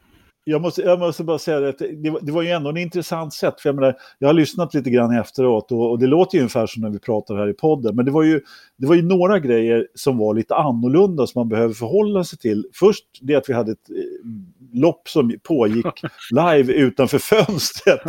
Jag, 0.49 0.61
måste, 0.61 0.81
jag 0.81 0.99
måste 0.99 1.23
bara 1.23 1.39
säga 1.39 1.69
att 1.69 1.77
det, 2.03 2.09
var- 2.09 2.19
det 2.21 2.31
var 2.31 2.41
ju 2.41 2.49
ändå 2.49 2.69
en 2.69 2.77
intressant 2.77 3.33
sätt. 3.33 3.61
För 3.61 3.69
jag, 3.69 3.75
menar, 3.75 3.95
jag 4.19 4.27
har 4.29 4.33
lyssnat 4.33 4.73
lite 4.73 4.89
grann 4.89 5.17
efteråt 5.17 5.71
och, 5.71 5.91
och 5.91 5.99
det 5.99 6.07
låter 6.07 6.35
ju 6.37 6.41
ungefär 6.41 6.67
som 6.67 6.81
när 6.81 6.89
vi 6.89 6.99
pratar 6.99 7.35
här 7.35 7.49
i 7.49 7.53
podden. 7.53 7.95
Men 7.95 8.05
det 8.05 8.11
var, 8.11 8.23
ju, 8.23 8.41
det 8.77 8.87
var 8.87 8.95
ju 8.95 9.01
några 9.01 9.39
grejer 9.39 9.87
som 9.95 10.17
var 10.17 10.33
lite 10.33 10.55
annorlunda 10.55 11.27
som 11.27 11.39
man 11.39 11.49
behöver 11.49 11.73
förhålla 11.73 12.23
sig 12.23 12.39
till. 12.39 12.65
Först 12.73 13.03
det 13.21 13.35
att 13.35 13.49
vi 13.49 13.53
hade 13.53 13.71
ett 13.71 13.89
eh, 13.89 14.79
lopp 14.79 15.09
som 15.09 15.33
pågick 15.43 15.85
live 16.31 16.73
utanför 16.73 17.19
fönstret. 17.19 18.01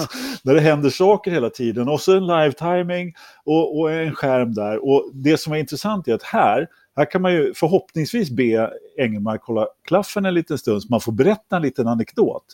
Där 0.43 0.55
det 0.55 0.61
händer 0.61 0.91
saker 0.91 1.31
hela 1.31 1.51
tiden. 1.51 1.89
Och 1.89 2.01
så 2.01 2.17
en 2.17 2.27
live-timing 2.27 3.13
och, 3.45 3.79
och 3.81 3.93
en 3.93 4.15
skärm 4.15 4.55
där. 4.55 4.85
Och 4.91 5.11
det 5.15 5.41
som 5.41 5.53
är 5.53 5.57
intressant 5.57 6.09
är 6.09 6.15
att 6.15 6.23
här, 6.23 6.67
här 6.97 7.11
kan 7.11 7.23
man 7.23 7.33
ju 7.33 7.55
förhoppningsvis 7.55 8.31
be 8.31 8.71
Engelmark 8.99 9.43
hålla 9.43 9.69
klaffen 9.85 10.25
en 10.25 10.35
liten 10.35 10.59
stund 10.59 10.83
så 10.83 10.89
man 10.91 11.01
får 11.01 11.13
berätta 11.13 11.57
en 11.57 11.63
liten 11.63 11.89
anekdot. 11.89 12.45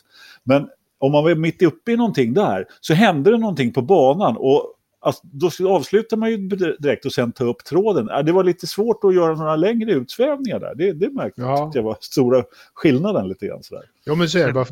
Men 0.43 0.69
om 0.99 1.11
man 1.11 1.23
var 1.23 1.35
mitt 1.35 1.61
uppe 1.61 1.91
i 1.91 1.97
någonting 1.97 2.33
där 2.33 2.65
så 2.81 2.93
hände 2.93 3.31
det 3.31 3.37
någonting 3.37 3.73
på 3.73 3.81
banan 3.81 4.37
och 4.37 4.73
alltså, 5.07 5.21
då 5.31 5.69
avslutar 5.75 6.17
man 6.17 6.31
ju 6.31 6.37
direkt 6.79 7.05
och 7.05 7.13
sen 7.13 7.31
ta 7.31 7.43
upp 7.43 7.63
tråden. 7.63 8.07
Ja, 8.09 8.23
Det 8.23 8.31
var 8.31 8.43
lite 8.43 8.67
svårt 8.67 9.03
att 9.03 9.15
göra 9.15 9.35
några 9.35 9.55
längre 9.55 9.91
utsvävningar 9.91 10.59
där. 10.59 10.75
Det, 10.75 10.93
det 10.93 11.09
märkte 11.13 11.41
Ja. 11.41 11.71
jag 11.73 11.83
var 11.83 11.97
stora 12.01 12.43
skillnaden 12.73 13.27
lite 13.27 13.47
grann. 13.47 13.63
Sådär. 13.63 13.83
Ja, 14.05 14.15
men 14.15 14.29
så 14.29 14.37
är 14.39 14.51
det. 14.53 14.65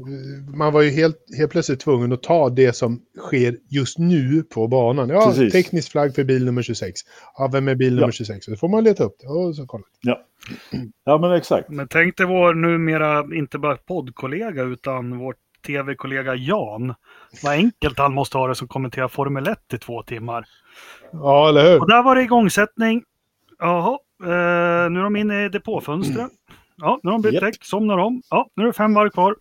Man 0.58 0.74
var 0.74 0.82
ju 0.82 0.90
helt, 0.90 1.18
helt 1.38 1.52
plötsligt 1.52 1.80
tvungen 1.80 2.12
att 2.12 2.24
ta 2.24 2.50
det 2.50 2.74
som 2.76 3.02
sker 3.18 3.58
just 3.70 3.98
nu 3.98 4.44
på 4.44 4.68
banan. 4.68 5.10
Ja, 5.10 5.26
Precis. 5.28 5.54
teknisk 5.54 5.92
flagg 5.92 6.16
för 6.16 6.24
bil 6.24 6.46
nummer 6.46 6.62
26. 6.62 7.02
Ja, 7.38 7.50
vem 7.54 7.68
är 7.68 7.76
bil 7.76 7.94
nummer 7.96 8.08
Ja. 8.08 8.12
26? 8.12 8.46
Så 8.46 8.56
får 8.56 8.68
man 8.70 8.84
leta 8.84 9.04
upp 9.04 9.16
det 9.20 9.28
och 9.28 9.56
så 9.56 9.66
kolla. 9.66 9.84
Ja 11.06 11.18
men 11.18 11.32
exakt. 11.32 11.70
Men 11.70 11.88
tänk 11.88 12.18
dig 12.18 12.26
vår 12.28 12.54
numera, 12.54 13.36
inte 13.36 13.58
bara 13.58 13.76
poddkollega, 13.78 14.64
utan 14.64 15.18
vår 15.18 15.36
tv-kollega 15.66 16.36
Jan. 16.36 16.94
Vad 17.44 17.54
enkelt 17.54 18.00
han 18.00 18.14
måste 18.14 18.38
ha 18.38 18.48
det 18.48 18.56
som 18.56 18.68
kommenterar 18.68 19.08
Formel 19.08 19.48
1 19.48 19.74
i 19.74 19.78
två 19.78 20.04
timmar. 20.04 20.46
Ja, 21.12 21.50
eller 21.50 21.72
hur? 21.72 21.82
Och 21.82 21.88
där 21.88 22.04
var 22.04 22.16
det 22.16 22.22
igångsättning. 22.22 23.04
Jaha, 23.60 23.98
eh, 24.24 24.90
nu 24.92 25.00
är 25.00 25.04
de 25.04 25.16
inne 25.16 25.46
i 25.46 25.50
depåfönstret. 25.50 26.32
Ja, 26.76 27.00
nu 27.04 27.12
har 27.12 27.18
de 27.18 27.22
bytt 27.22 27.34
Japp. 27.34 27.44
däck, 27.44 27.66
somnar 27.66 27.98
om. 27.98 28.22
Ja, 28.30 28.50
nu 28.56 28.64
är 28.64 28.68
det 28.68 28.74
fem 28.74 28.94
varv 28.94 29.10
kvar. 29.10 29.36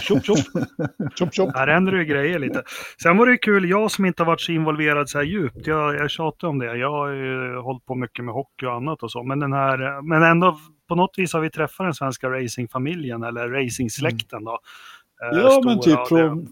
Tjopp, 0.00 0.24
tjopp. 0.24 0.38
Chop, 1.18 1.34
chop. 1.34 1.50
Här 1.54 1.66
händer 1.66 1.92
det 1.92 1.98
ju 1.98 2.04
grejer 2.04 2.38
lite. 2.38 2.62
Sen 3.02 3.16
var 3.16 3.26
det 3.26 3.32
ju 3.32 3.38
kul, 3.38 3.70
jag 3.70 3.90
som 3.90 4.04
inte 4.04 4.22
har 4.22 4.26
varit 4.26 4.40
så 4.40 4.52
involverad 4.52 5.08
så 5.08 5.18
här 5.18 5.24
djupt. 5.24 5.66
Jag, 5.66 5.94
jag 5.94 6.10
tjatar 6.10 6.48
om 6.48 6.58
det. 6.58 6.76
Jag 6.76 6.90
har 6.90 7.08
ju 7.08 7.56
hållit 7.56 7.86
på 7.86 7.94
mycket 7.94 8.24
med 8.24 8.34
hockey 8.34 8.66
och 8.66 8.74
annat 8.74 9.02
och 9.02 9.10
så. 9.10 9.22
Men, 9.22 9.38
den 9.38 9.52
här, 9.52 10.02
men 10.02 10.22
ändå, 10.22 10.58
på 10.88 10.94
något 10.94 11.14
vis 11.16 11.32
har 11.32 11.40
vi 11.40 11.50
träffat 11.50 11.86
den 11.86 11.94
svenska 11.94 12.30
racingfamiljen 12.30 13.22
eller 13.22 13.48
racingsläkten 13.48 14.44
då. 14.44 14.58
Eh, 15.22 15.38
Ja 15.38 15.60
men 15.64 15.80
typ 15.80 16.08
från, 16.08 16.48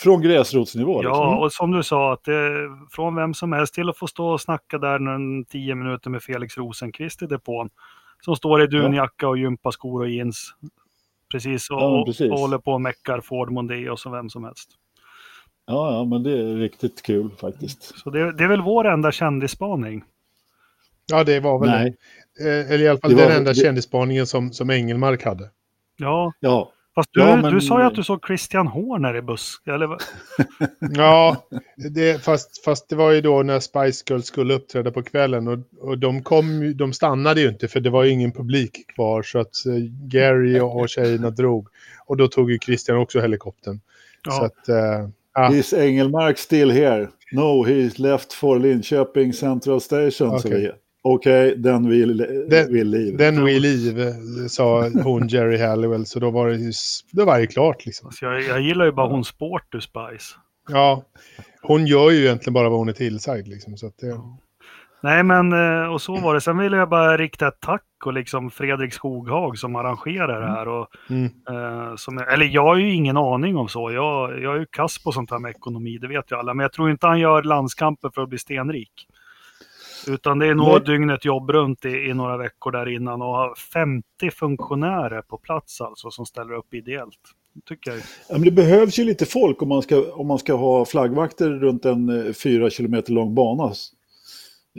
från 0.00 0.22
gräsrotsnivå. 0.22 1.02
liksom. 1.02 1.16
Ja, 1.18 1.36
och 1.44 1.52
som 1.52 1.70
du 1.70 1.82
sa, 1.82 2.12
att 2.12 2.24
det, 2.24 2.50
från 2.90 3.14
vem 3.14 3.34
som 3.34 3.52
helst 3.52 3.74
till 3.74 3.88
att 3.88 3.98
få 3.98 4.06
stå 4.06 4.26
och 4.28 4.40
snacka 4.40 4.78
där 4.78 5.14
en 5.14 5.44
tio 5.44 5.74
minuter 5.74 6.10
med 6.10 6.22
Felix 6.22 6.56
Rosenqvist 6.58 7.22
i 7.22 7.26
depån. 7.26 7.70
Som 8.24 8.36
står 8.36 8.62
i 8.62 8.66
dunjacka 8.66 9.28
och 9.28 9.38
gympaskor 9.38 10.00
och 10.02 10.08
jeans. 10.10 10.54
Precis, 11.32 11.70
och, 11.70 11.76
Ja, 11.80 12.02
precis. 12.06 12.30
och 12.32 12.38
håller 12.38 12.58
på 12.58 12.72
och 12.72 12.80
meckar 12.80 13.20
Ford 13.20 13.50
Mondeo 13.52 13.96
som 13.96 14.12
vem 14.12 14.30
som 14.30 14.44
helst. 14.44 14.70
Ja, 15.66 15.92
ja, 15.92 16.04
men 16.04 16.22
det 16.22 16.38
är 16.38 16.56
riktigt 16.56 17.02
kul 17.02 17.30
faktiskt. 17.40 17.98
Så 17.98 18.10
det, 18.10 18.32
det 18.32 18.44
är 18.44 18.48
väl 18.48 18.62
vår 18.62 18.86
enda 18.88 19.12
kändisspaning. 19.12 20.04
Ja, 21.12 21.24
det 21.24 21.40
var 21.40 21.58
väl 21.60 21.68
Nej, 21.68 21.96
det. 22.38 22.60
Eh, 22.60 22.70
Eller 22.72 22.84
i 22.84 22.88
alla 22.88 22.98
fall 22.98 23.10
Det 23.10 23.16
var- 23.16 23.28
den 23.28 23.36
enda 23.38 23.50
det- 23.50 23.60
kändisspaningen 23.60 24.26
som, 24.26 24.52
som 24.52 24.70
Engelmark 24.70 25.24
hade. 25.24 25.50
Ja, 25.96 26.32
ja. 26.40 26.72
Fast 26.94 27.08
du, 27.12 27.20
Ja, 27.20 27.36
men- 27.36 27.54
du 27.54 27.60
sa 27.60 27.80
ju 27.80 27.86
att 27.86 27.94
du 27.94 28.04
såg 28.04 28.26
Christian 28.26 28.66
Horner 28.66 29.16
i 29.16 29.22
buss. 29.22 29.56
Eller? 29.66 29.88
Ja, 30.96 31.46
det, 31.90 32.24
fast, 32.24 32.64
fast 32.64 32.88
det 32.88 32.96
var 32.96 33.10
ju 33.10 33.20
då 33.20 33.42
när 33.42 33.60
Spice 33.60 34.04
Girls 34.08 34.26
skulle 34.26 34.54
uppträda 34.54 34.90
på 34.90 35.02
kvällen 35.02 35.48
och, 35.48 35.58
och 35.80 35.98
de, 35.98 36.22
kom, 36.22 36.76
de 36.76 36.92
stannade 36.92 37.40
ju 37.40 37.48
inte 37.48 37.68
för 37.68 37.80
det 37.80 37.90
var 37.90 38.04
ju 38.04 38.10
ingen 38.10 38.32
publik 38.32 38.86
kvar 38.94 39.22
så 39.22 39.38
att 39.38 39.66
eh, 39.66 39.74
Gary 40.08 40.60
och, 40.60 40.80
och 40.80 40.88
tjejerna 40.88 41.30
drog. 41.30 41.68
Och 42.06 42.16
då 42.16 42.28
tog 42.28 42.50
ju 42.50 42.58
Christian 42.58 42.98
också 42.98 43.20
helikoptern. 43.20 43.80
Så 44.24 44.30
ja. 44.30 44.44
att, 44.46 44.68
eh, 44.68 45.08
ja, 45.34 45.54
Is 45.54 45.72
Engelmark 45.72 46.38
still 46.38 46.70
here? 46.70 47.08
No, 47.32 47.66
he's 47.66 48.00
left 48.00 48.32
for 48.32 48.58
Linköping 48.58 49.32
Central 49.32 49.80
Station. 49.80 50.40
Så 50.40 50.48
Okej. 51.02 51.48
okej, 51.48 51.58
den 51.58 51.88
vill, 51.88 52.16
Den- 52.48 52.72
vill 52.72 52.88
liv. 52.88 53.16
Den 53.16 53.44
We 53.44 53.60
Leave, 53.60 54.12
sa 54.48 54.88
hon 54.88 55.28
Jerry 55.28 55.58
Halliwell, 55.58 56.06
så 56.06 56.20
då 56.20 56.30
var 56.30 56.48
det 56.48 56.56
ju, 56.56 56.72
då 57.12 57.24
var 57.24 57.38
det 57.38 57.46
klart 57.46 57.86
liksom. 57.86 58.06
Alltså 58.06 58.26
jag, 58.26 58.42
jag 58.42 58.60
gillar 58.60 58.84
ju 58.84 58.92
bara 58.92 59.08
hon 59.08 59.24
Sporty 59.24 59.80
Spice. 59.80 60.34
Ja, 60.68 61.04
hon 61.62 61.86
gör 61.86 62.10
ju 62.10 62.24
egentligen 62.24 62.54
bara 62.54 62.68
vad 62.68 62.78
hon 62.78 62.88
är 62.88 62.92
tillsagd 62.92 63.48
liksom. 63.48 63.76
Så 63.76 63.86
att 63.86 63.98
det, 63.98 64.20
Nej 65.02 65.22
men, 65.22 65.52
eh, 65.52 65.92
och 65.92 66.02
så 66.02 66.16
var 66.16 66.34
det. 66.34 66.40
Sen 66.40 66.58
vill 66.58 66.72
jag 66.72 66.88
bara 66.88 67.16
rikta 67.16 67.48
ett 67.48 67.60
tack 67.60 67.82
och 68.04 68.12
liksom 68.12 68.50
Fredrik 68.50 68.92
Skoghag 68.92 69.58
som 69.58 69.76
arrangerar 69.76 70.40
det 70.40 70.46
här. 70.46 70.68
Och, 70.68 70.88
mm. 71.10 71.24
eh, 71.24 71.96
som, 71.96 72.18
eller 72.18 72.46
jag 72.46 72.64
har 72.64 72.76
ju 72.76 72.94
ingen 72.94 73.16
aning 73.16 73.56
om 73.56 73.68
så. 73.68 73.90
Jag, 73.90 74.42
jag 74.42 74.54
är 74.54 74.58
ju 74.58 74.66
kass 74.66 75.04
på 75.04 75.12
sånt 75.12 75.30
här 75.30 75.38
med 75.38 75.50
ekonomi, 75.50 75.98
det 75.98 76.08
vet 76.08 76.32
ju 76.32 76.36
alla. 76.36 76.54
Men 76.54 76.64
jag 76.64 76.72
tror 76.72 76.90
inte 76.90 77.06
han 77.06 77.20
gör 77.20 77.42
landskamper 77.42 78.10
för 78.14 78.22
att 78.22 78.28
bli 78.28 78.38
stenrik. 78.38 79.06
Utan 80.08 80.38
det 80.38 80.46
är 80.46 80.54
nog 80.54 80.66
Nej. 80.68 80.80
dygnet 80.86 81.24
jobb 81.24 81.50
runt 81.50 81.84
i, 81.84 81.88
i 81.88 82.14
några 82.14 82.36
veckor 82.36 82.72
där 82.72 82.88
innan 82.88 83.22
och 83.22 83.28
har 83.28 83.54
50 83.54 84.30
funktionärer 84.30 85.22
på 85.22 85.38
plats 85.38 85.80
alltså 85.80 86.10
som 86.10 86.26
ställer 86.26 86.52
upp 86.54 86.74
ideellt. 86.74 87.18
Det 87.54 87.60
Tycker 87.74 87.90
jag. 87.90 88.00
Ja, 88.00 88.32
men 88.34 88.42
det 88.42 88.50
behövs 88.50 88.98
ju 88.98 89.04
lite 89.04 89.26
folk 89.26 89.62
om 89.62 89.68
man 89.68 89.82
ska, 89.82 90.12
om 90.12 90.26
man 90.26 90.38
ska 90.38 90.54
ha 90.54 90.84
flaggvakter 90.84 91.50
runt 91.50 91.84
en 91.84 92.26
eh, 92.26 92.32
fyra 92.32 92.70
kilometer 92.70 93.12
lång 93.12 93.34
bana. 93.34 93.72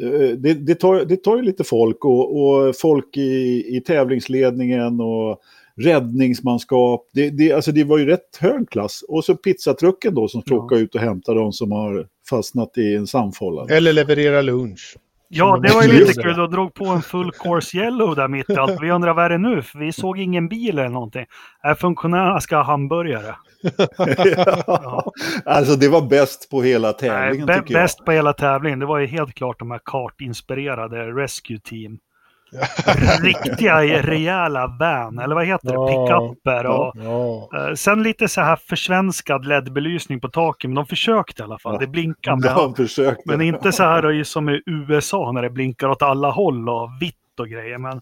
Eh, 0.01 0.29
Det, 0.37 0.53
det, 0.53 0.75
tar, 0.75 1.05
det 1.05 1.17
tar 1.17 1.35
ju 1.37 1.41
lite 1.43 1.63
folk 1.63 2.05
och, 2.05 2.41
och 2.41 2.75
folk 2.75 3.17
i, 3.17 3.63
i 3.77 3.81
tävlingsledningen 3.81 4.99
och 5.01 5.39
räddningsmanskap. 5.75 7.09
Det, 7.13 7.29
det, 7.29 7.51
alltså 7.51 7.71
det 7.71 7.83
var 7.83 7.97
ju 7.97 8.05
rätt 8.05 8.37
hög 8.39 8.69
klass. 8.69 9.03
Och 9.07 9.25
så 9.25 9.35
pizzatrucken 9.35 10.15
då 10.15 10.27
som 10.27 10.41
ska 10.41 10.53
Ja. 10.55 10.61
åka 10.63 10.75
ut 10.75 10.95
och 10.95 11.01
hämta 11.01 11.33
de 11.33 11.53
som 11.53 11.71
har 11.71 12.07
fastnat 12.29 12.77
i 12.77 12.95
en 12.95 13.07
sandfålla. 13.07 13.65
Eller 13.75 13.93
leverera 13.93 14.41
lunch. 14.41 14.97
Ja, 15.33 15.57
det 15.63 15.73
var 15.73 15.83
ju 15.83 15.91
lite 15.93 16.21
kul. 16.21 16.35
Då 16.35 16.47
drog 16.47 16.73
på 16.73 16.85
en 16.85 17.01
full 17.01 17.31
course 17.31 17.77
yellow 17.77 18.15
där 18.15 18.27
mitt 18.27 18.49
i 18.49 18.55
allt. 18.55 18.81
Vi 18.81 18.91
undrar 18.91 19.13
vad 19.13 19.25
är 19.25 19.29
det 19.29 19.37
nu? 19.37 19.61
För 19.61 19.79
vi 19.79 19.91
såg 19.91 20.19
ingen 20.19 20.47
bil 20.47 20.79
eller 20.79 20.89
någonting. 20.89 21.25
Är 21.63 21.75
funktionärerna 21.75 22.39
ska 22.39 22.55
ha 22.55 22.63
hamburgare. 22.63 23.35
ja. 24.65 25.11
Alltså 25.45 25.75
det 25.75 25.87
var 25.87 26.01
bäst 26.01 26.49
på 26.49 26.61
hela 26.61 26.93
tävlingen 26.93 27.47
bä- 27.47 27.59
tycker 27.59 27.73
jag. 27.73 27.83
bäst 27.83 28.05
på 28.05 28.11
hela 28.11 28.33
tävlingen. 28.33 28.79
Det 28.79 28.85
var 28.85 28.99
ju 28.99 29.07
helt 29.07 29.33
klart 29.33 29.59
de 29.59 29.71
här 29.71 29.79
kartinspirerade 29.85 31.11
rescue 31.11 31.59
team. 31.59 31.97
Riktiga 33.23 33.81
rejäla 34.01 34.67
van, 34.79 35.19
eller 35.19 35.35
vad 35.35 35.45
heter 35.45 35.67
det? 35.67 35.73
Ja. 35.73 35.87
Pickuper 35.87 36.65
och... 36.65 36.93
Ja. 36.95 37.49
eh, 37.69 37.73
Sen 37.75 38.03
lite 38.03 38.27
så 38.27 38.41
här 38.41 38.55
försvenskad 38.55 39.45
LED-belysning 39.45 40.19
på 40.19 40.27
taken, 40.29 40.69
men 40.71 40.75
de 40.75 40.85
försökte 40.85 41.41
i 41.41 41.43
alla 41.43 41.59
fall. 41.59 41.73
Ja. 41.73 41.79
Det 41.79 41.87
blinkar. 41.87 42.31
Men, 42.35 42.55
De 42.55 42.75
försökte. 42.75 43.21
men 43.25 43.41
inte 43.41 43.71
så 43.71 43.83
här 43.83 44.23
som 44.23 44.49
i 44.49 44.61
USA 44.65 45.31
när 45.31 45.41
det 45.41 45.49
blinkar 45.49 45.87
åt 45.89 46.01
alla 46.01 46.29
håll 46.29 46.69
och 46.69 46.89
vitt 47.01 47.39
och 47.39 47.47
grejer. 47.47 47.77
Men, 47.77 47.99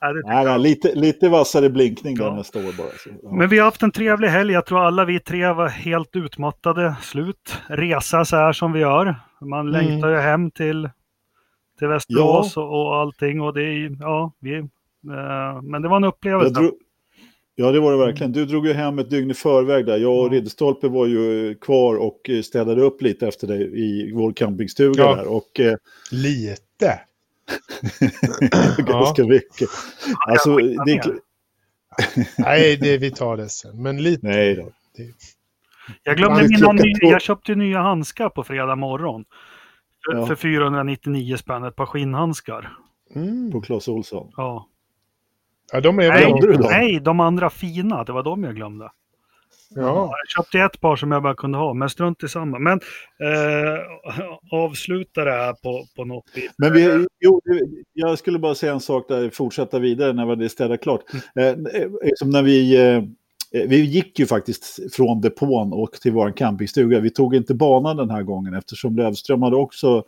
det 0.00 0.22
Nej, 0.26 0.44
nej, 0.44 0.58
lite, 0.58 0.94
lite 0.94 1.28
vassare 1.28 1.70
blinkning 1.70 2.14
där 2.14 2.24
Ja. 2.24 2.34
nästa 2.34 2.58
år 2.58 2.62
bara. 2.78 2.88
Så, 2.98 3.10
ja. 3.22 3.32
Men 3.32 3.48
vi 3.48 3.58
har 3.58 3.64
haft 3.64 3.82
en 3.82 3.90
trevlig 3.90 4.28
helg. 4.28 4.52
Jag 4.52 4.66
tror 4.66 4.84
alla 4.86 5.04
vi 5.04 5.20
tre 5.20 5.52
var 5.52 5.68
helt 5.68 6.16
utmattade. 6.16 6.94
Slut. 7.02 7.58
Resa 7.68 8.24
så 8.24 8.36
här 8.36 8.52
som 8.52 8.72
vi 8.72 8.80
gör. 8.80 9.14
Man 9.40 9.60
Mm. 9.68 9.72
längtar 9.72 10.08
ju 10.08 10.16
hem 10.16 10.50
till, 10.50 10.90
till 11.78 11.88
Västerås 11.88 12.56
och, 12.56 12.80
och 12.80 12.96
allting. 12.96 13.40
Och 13.40 13.54
det 13.54 13.62
är 13.62 13.96
ja, 14.00 14.32
vi, 14.38 14.54
eh, 14.58 15.62
men 15.62 15.82
det 15.82 15.88
var 15.88 15.96
en 15.96 16.04
upplevelse. 16.04 16.60
Drog, 16.60 16.74
ja, 17.54 17.72
det 17.72 17.80
var 17.80 17.92
det 17.92 17.98
verkligen. 17.98 18.32
Du 18.32 18.44
drog 18.46 18.66
ju 18.66 18.72
hem 18.72 18.98
ett 18.98 19.10
dygn 19.10 19.30
i 19.30 19.34
förväg 19.34 19.86
där. 19.86 19.96
Jag 19.98 20.18
och 20.18 20.26
Ja. 20.26 20.32
Ridderstolpe 20.32 20.88
var 20.88 21.06
ju 21.06 21.54
kvar 21.54 21.94
och 21.96 22.30
eh, 22.30 22.42
städade 22.42 22.82
upp 22.82 23.02
lite 23.02 23.28
efter 23.28 23.46
dig 23.46 23.62
i 23.74 24.12
vår 24.12 24.32
campingstuga 24.32 25.02
Ja. 25.02 25.14
där. 25.14 25.28
Och 25.28 25.60
eh, 25.60 25.74
Lite. 26.12 27.00
ganska 28.86 29.24
mycket. 29.24 29.68
Alltså, 30.28 30.56
det. 30.56 31.02
Nej, 32.38 32.76
det, 32.76 32.98
vi 32.98 33.10
tar 33.10 33.36
det 33.36 33.48
sen. 33.48 33.82
Men 33.82 34.02
lite. 34.02 34.26
nej 34.26 34.54
då. 34.54 34.72
Jag 36.02 36.16
glömde 36.16 36.42
mina 36.42 36.58
klockan 36.58 36.76
ny, 36.76 36.94
två. 36.94 37.10
Jag 37.12 37.22
köpte 37.22 37.54
nya 37.54 37.78
handskar 37.78 38.28
på 38.28 38.44
fredag 38.44 38.76
morgon. 38.76 39.24
För, 40.10 40.16
Ja. 40.16 40.26
för 40.26 40.34
499 40.34 41.36
spänn, 41.36 41.64
ett 41.64 41.76
par 41.76 41.86
skinnhandskar. 41.86 42.72
Mm. 43.14 43.50
På 43.50 43.60
Clas 43.60 43.88
Ohlson. 43.88 44.32
Ja. 44.36 44.68
Ja, 45.72 45.80
de 45.80 45.98
är 45.98 46.08
Nej, 46.08 46.34
du 46.40 46.58
nej, 46.58 47.00
de 47.00 47.20
andra 47.20 47.50
fina, 47.50 48.04
det 48.04 48.12
var 48.12 48.22
de 48.22 48.44
jag 48.44 48.54
glömde. 48.54 48.90
Ja. 49.74 50.10
Jag 50.18 50.28
köpte 50.28 50.58
ett 50.58 50.80
par 50.80 50.96
som 50.96 51.12
jag 51.12 51.22
bara 51.22 51.34
kunde 51.34 51.58
ha, 51.58 51.74
men 51.74 51.90
strunt 51.90 52.22
i 52.22 52.28
samma. 52.28 52.58
Men 52.58 52.80
eh, 53.20 53.78
avsluta 54.50 55.24
det 55.24 55.30
här 55.30 55.52
på, 55.52 55.86
på 55.96 56.04
något 56.04 56.24
vis. 56.34 56.50
Men 56.58 56.72
vi, 56.72 57.06
jo, 57.20 57.40
jag 57.92 58.18
skulle 58.18 58.38
bara 58.38 58.54
säga 58.54 58.72
en 58.72 58.80
sak 58.80 59.08
där, 59.08 59.30
fortsätta 59.30 59.78
vidare 59.78 60.12
när 60.12 60.36
det 60.36 60.48
städat 60.48 60.80
klart. 60.82 61.02
Mm. 61.36 61.66
Eh, 61.66 61.88
som 62.16 62.30
när 62.30 62.42
vi, 62.42 62.76
eh, 62.76 63.02
Eh, 63.52 63.68
vi 63.68 63.80
gick 63.80 64.18
ju 64.18 64.26
faktiskt 64.26 64.94
från 64.94 65.20
depån 65.20 65.72
och 65.72 65.92
till 65.92 66.12
vår 66.12 66.36
campingstuga. 66.36 67.00
Vi 67.00 67.10
tog 67.10 67.34
inte 67.34 67.54
banan 67.54 67.96
den 67.96 68.10
här 68.10 68.22
gången 68.22 68.54
eftersom 68.54 68.96
Lövström 68.96 69.42
hade 69.42 69.56
också 69.56 70.04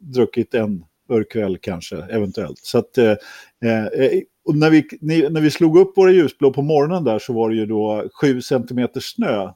druckit 0.00 0.54
en 0.54 0.84
örkväll 1.10 1.58
kanske, 1.58 1.96
eventuellt. 1.96 2.58
Så 2.58 2.78
att, 2.78 2.98
eh, 2.98 3.10
eh 3.10 4.22
och 4.44 4.56
när, 4.56 4.70
vi, 4.70 4.88
när 5.30 5.40
vi 5.40 5.50
slog 5.50 5.78
upp 5.78 5.96
våra 5.96 6.12
ljusblå 6.12 6.52
på 6.52 6.62
morgonen 6.62 7.04
där 7.04 7.18
så 7.18 7.32
var 7.32 7.50
det 7.50 7.56
ju 7.56 7.66
då 7.66 8.08
7 8.20 8.40
centimeter 8.42 9.00
snö 9.00 9.52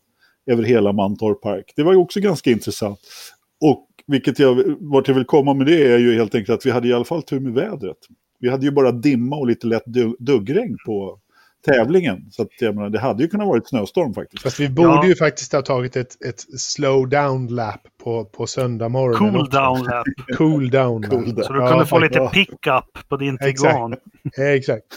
över 0.47 0.63
hela 0.63 0.93
Mantorp 0.93 1.41
Park. 1.41 1.73
Det 1.77 1.83
var 1.83 1.93
ju 1.93 1.99
också 1.99 2.21
ganska 2.21 2.51
intressant. 2.51 2.99
Och 3.61 3.89
vilket 4.07 4.39
jag, 4.39 4.77
vart 4.81 5.09
jag 5.09 5.15
vill 5.15 5.25
komma 5.25 5.55
med 5.55 5.67
det 5.67 5.93
är 5.93 5.99
ju 5.99 6.15
helt 6.15 6.35
enkelt 6.35 6.59
att 6.59 6.67
vi 6.67 6.71
hade 6.71 6.89
i 6.89 6.93
alla 6.93 7.05
fall 7.05 7.23
tur 7.23 7.41
med 7.41 7.53
vädret. 7.53 7.97
Vi 8.41 8.49
hade 8.49 8.67
ju 8.67 8.73
bara 8.73 8.93
dimma 8.93 9.37
och 9.37 9.47
lite 9.47 9.67
lätt 9.67 9.85
duggregn 10.19 10.77
på 10.87 11.21
tävlingen. 11.65 12.27
Så 12.31 12.43
att 12.43 12.49
jag 12.61 12.75
menar, 12.75 12.91
det 12.91 12.99
hade 13.01 13.23
ju 13.23 13.29
kunnat 13.29 13.47
vara 13.47 13.59
ett 13.59 13.69
snöstorm 13.69 14.15
faktiskt. 14.15 14.43
Fast 14.43 14.61
vi 14.61 14.69
borde 14.69 14.89
Ja. 14.89 15.07
ju 15.07 15.15
faktiskt 15.17 15.53
ha 15.53 15.63
tagit 15.63 15.97
ett, 15.97 16.25
ett 16.25 16.41
slow 16.61 17.09
down 17.09 17.47
lap 17.47 17.81
på, 18.05 18.25
på 18.25 18.47
söndag 18.47 18.89
morgon. 18.89 19.19
Cool 19.33 19.49
down 19.51 19.85
lap. 19.85 20.07
Cool 20.37 20.71
down. 20.71 21.03
lap. 21.03 21.11
Cool 21.11 21.25
down. 21.35 21.45
Så 21.45 21.53
du 21.53 21.59
Ja, 21.61 21.69
kunde 21.69 21.87
få 21.87 22.01
faktiskt. 22.01 22.21
lite 22.23 22.35
pick-up 22.35 23.09
på 23.09 23.17
din. 23.17 23.39
Tiguan. 23.39 23.95
Ja, 24.37 24.45
exakt. 24.45 24.85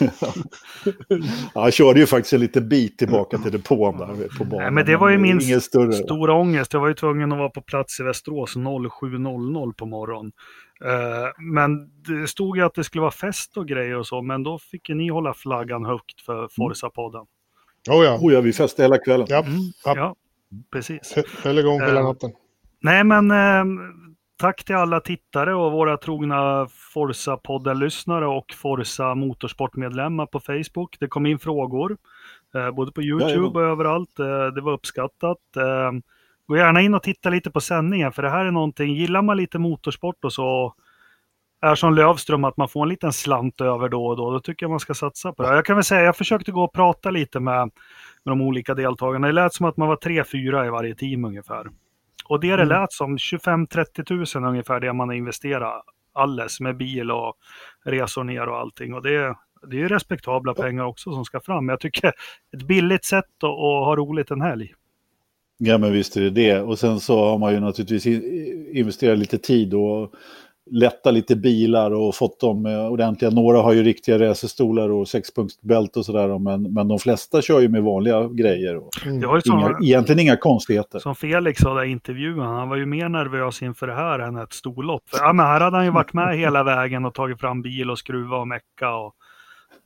Ja, 1.54 1.64
jag 1.64 1.72
körde 1.72 2.00
ju 2.00 2.06
faktiskt 2.06 2.32
en 2.32 2.40
liten 2.40 2.68
bit 2.68 2.98
tillbaka 2.98 3.38
till 3.38 3.52
depån 3.52 3.98
där 3.98 4.38
på 4.38 4.44
banan. 4.44 4.62
Nej, 4.62 4.70
men 4.72 4.86
det 4.86 4.96
var 4.96 5.10
ju 5.10 5.18
min. 5.18 5.60
Stora 5.92 6.34
ångest. 6.34 6.72
Jag 6.72 6.80
var 6.80 6.88
ju 6.88 6.94
tvungen 6.94 7.32
att 7.32 7.38
vara 7.38 7.48
på 7.50 7.60
plats 7.60 8.00
i 8.00 8.02
Västerås 8.02 8.56
07.00 8.56 9.72
på 9.72 9.86
morgonen. 9.86 10.32
Eh, 10.84 11.28
men 11.38 11.90
det 12.02 12.28
stod 12.28 12.56
ju 12.56 12.62
att 12.62 12.74
det 12.74 12.84
skulle 12.84 13.00
vara 13.02 13.10
fest 13.10 13.56
och 13.56 13.68
grejer 13.68 13.96
och 13.96 14.06
så, 14.06 14.22
men 14.22 14.42
då 14.42 14.58
fick 14.58 14.88
ju 14.88 14.94
ni 14.94 15.08
hålla 15.08 15.34
flaggan 15.34 15.84
högt 15.84 16.20
för 16.20 16.48
Forza-podden. 16.48 17.26
Oh, 17.90 18.04
ja. 18.04 18.18
Oh 18.20 18.32
ja, 18.32 18.40
vi 18.40 18.52
festade 18.52 18.84
hela 18.84 18.98
kvällen. 18.98 19.26
Ja, 19.30 19.38
Mm, 19.38 19.52
ja. 19.84 19.96
ja, 19.96 20.14
precis. 20.72 21.12
Hö- 21.16 21.22
höll 21.44 21.58
igång 21.58 21.80
hela 21.80 22.00
Eh, 22.00 22.06
natten. 22.06 22.30
Nej, 22.80 23.04
men 23.04 23.30
eh, 23.30 23.64
tack 24.36 24.64
till 24.64 24.74
alla 24.76 25.00
tittare 25.00 25.54
och 25.54 25.72
våra 25.72 25.96
trogna 25.96 26.66
Forza-podden-lyssnare 26.94 28.26
och 28.26 28.54
Forza 28.56 29.14
Motorsport-medlemmar 29.14 30.26
på 30.26 30.40
Facebook. 30.40 30.96
Det 31.00 31.08
kom 31.08 31.26
in 31.26 31.38
frågor, 31.38 31.96
eh, 32.54 32.70
både 32.70 32.92
på 32.92 33.02
YouTube 33.02 33.58
och 33.60 33.66
överallt. 33.66 34.16
Det 34.54 34.60
var 34.60 34.72
uppskattat. 34.72 35.38
Gå 36.48 36.56
gärna 36.56 36.80
in 36.80 36.94
och 36.94 37.02
titta 37.02 37.30
lite 37.30 37.50
på 37.50 37.60
sändningen, 37.60 38.12
för 38.12 38.22
det 38.22 38.30
här 38.30 38.44
är 38.44 38.50
någonting, 38.50 38.94
gillar 38.94 39.22
man 39.22 39.36
lite 39.36 39.58
motorsport 39.58 40.24
och 40.24 40.32
så, 40.32 40.74
är 41.60 41.74
som 41.74 41.94
Lövström 41.94 42.44
att 42.44 42.56
man 42.56 42.68
får 42.68 42.82
en 42.82 42.88
liten 42.88 43.12
slant 43.12 43.60
över 43.60 43.88
då 43.88 44.06
och 44.06 44.16
då, 44.16 44.30
då 44.30 44.40
tycker 44.40 44.64
jag 44.66 44.70
man 44.70 44.80
ska 44.80 44.94
satsa 44.94 45.32
på 45.32 45.42
det. 45.42 45.54
Jag 45.54 45.64
kan 45.64 45.76
väl 45.76 45.84
säga, 45.84 46.02
jag 46.02 46.16
försökte 46.16 46.52
gå 46.52 46.64
och 46.64 46.72
prata 46.72 47.10
lite 47.10 47.40
med, 47.40 47.60
med 48.24 48.32
de 48.32 48.40
olika 48.40 48.74
deltagarna. 48.74 49.26
Det 49.26 49.32
lät 49.32 49.54
som 49.54 49.66
att 49.66 49.76
man 49.76 49.88
var 49.88 49.96
tre, 49.96 50.24
fyra 50.24 50.66
i 50.66 50.70
varje 50.70 50.94
team 50.94 51.24
ungefär. 51.24 51.66
Och 52.28 52.40
det 52.40 52.48
det 52.48 52.62
Mm. 52.62 52.68
lät 52.68 52.92
som 52.92 53.16
25-30 53.16 54.04
tusen 54.04 54.44
ungefär 54.44 54.80
det 54.80 54.92
man 54.92 55.08
har 55.08 55.16
investerat 55.16 55.82
alldeles 56.12 56.60
med 56.60 56.76
bil 56.76 57.10
och 57.10 57.34
resor 57.84 58.24
ner 58.24 58.48
och 58.48 58.58
allting. 58.58 58.94
Och 58.94 59.02
det, 59.02 59.34
det 59.66 59.76
är 59.76 59.80
ju 59.80 59.88
respektabla 59.88 60.54
pengar 60.54 60.84
också 60.84 61.12
som 61.12 61.24
ska 61.24 61.40
fram. 61.40 61.68
Jag 61.68 61.80
tycker 61.80 62.12
ett 62.56 62.62
billigt 62.62 63.04
sätt 63.04 63.24
att, 63.24 63.44
att 63.44 63.84
ha 63.86 63.96
roligt 63.96 64.30
en 64.30 64.40
helg. 64.40 64.74
Ja, 65.58 65.78
men 65.78 65.92
visst 65.92 66.16
är 66.16 66.20
det 66.20 66.30
det. 66.30 66.60
Och 66.60 66.78
sen 66.78 67.00
så 67.00 67.24
har 67.24 67.38
man 67.38 67.52
ju 67.52 67.60
naturligtvis 67.60 68.06
investerat 68.72 69.18
lite 69.18 69.38
tid 69.38 69.74
och 69.74 70.12
lättat 70.70 71.14
lite 71.14 71.36
bilar 71.36 71.90
och 71.90 72.14
fått 72.14 72.40
dem 72.40 72.66
eh, 72.66 72.86
ordentliga. 72.86 73.30
Några 73.30 73.58
har 73.58 73.72
ju 73.72 73.82
riktiga 73.82 74.18
racerstolar 74.18 74.90
och 74.90 75.08
sexpunktsbälte 75.08 75.98
och 75.98 76.04
sådär. 76.04 76.38
Men, 76.38 76.62
men 76.62 76.88
de 76.88 76.98
flesta 76.98 77.42
kör 77.42 77.60
ju 77.60 77.68
med 77.68 77.82
vanliga 77.82 78.28
grejer. 78.28 78.76
Och 78.76 78.88
Mm. 79.06 79.20
Det 79.20 79.26
var 79.26 79.36
ju 79.36 79.52
inga, 79.52 79.66
som, 79.66 79.84
egentligen 79.84 80.18
inga 80.18 80.36
konstigheter. 80.36 80.98
som 80.98 81.14
Felix 81.14 81.60
sa 81.60 81.84
i 81.84 81.90
intervjun, 81.90 82.38
han 82.38 82.68
var 82.68 82.76
ju 82.76 82.86
mer 82.86 83.08
nervös 83.08 83.62
inför 83.62 83.86
det 83.86 83.94
här 83.94 84.18
än 84.18 84.36
ett 84.36 84.52
storlopp. 84.52 85.02
För, 85.10 85.18
ja, 85.18 85.32
men 85.32 85.46
här 85.46 85.60
hade 85.60 85.76
han 85.76 85.84
ju 85.84 85.90
varit 85.90 86.12
med 86.12 86.38
hela 86.38 86.62
vägen 86.62 87.04
och 87.04 87.14
tagit 87.14 87.40
fram 87.40 87.62
bil 87.62 87.90
och 87.90 87.98
skruva 87.98 88.36
och 88.36 88.48
mecka 88.48 88.94
och, 88.94 89.14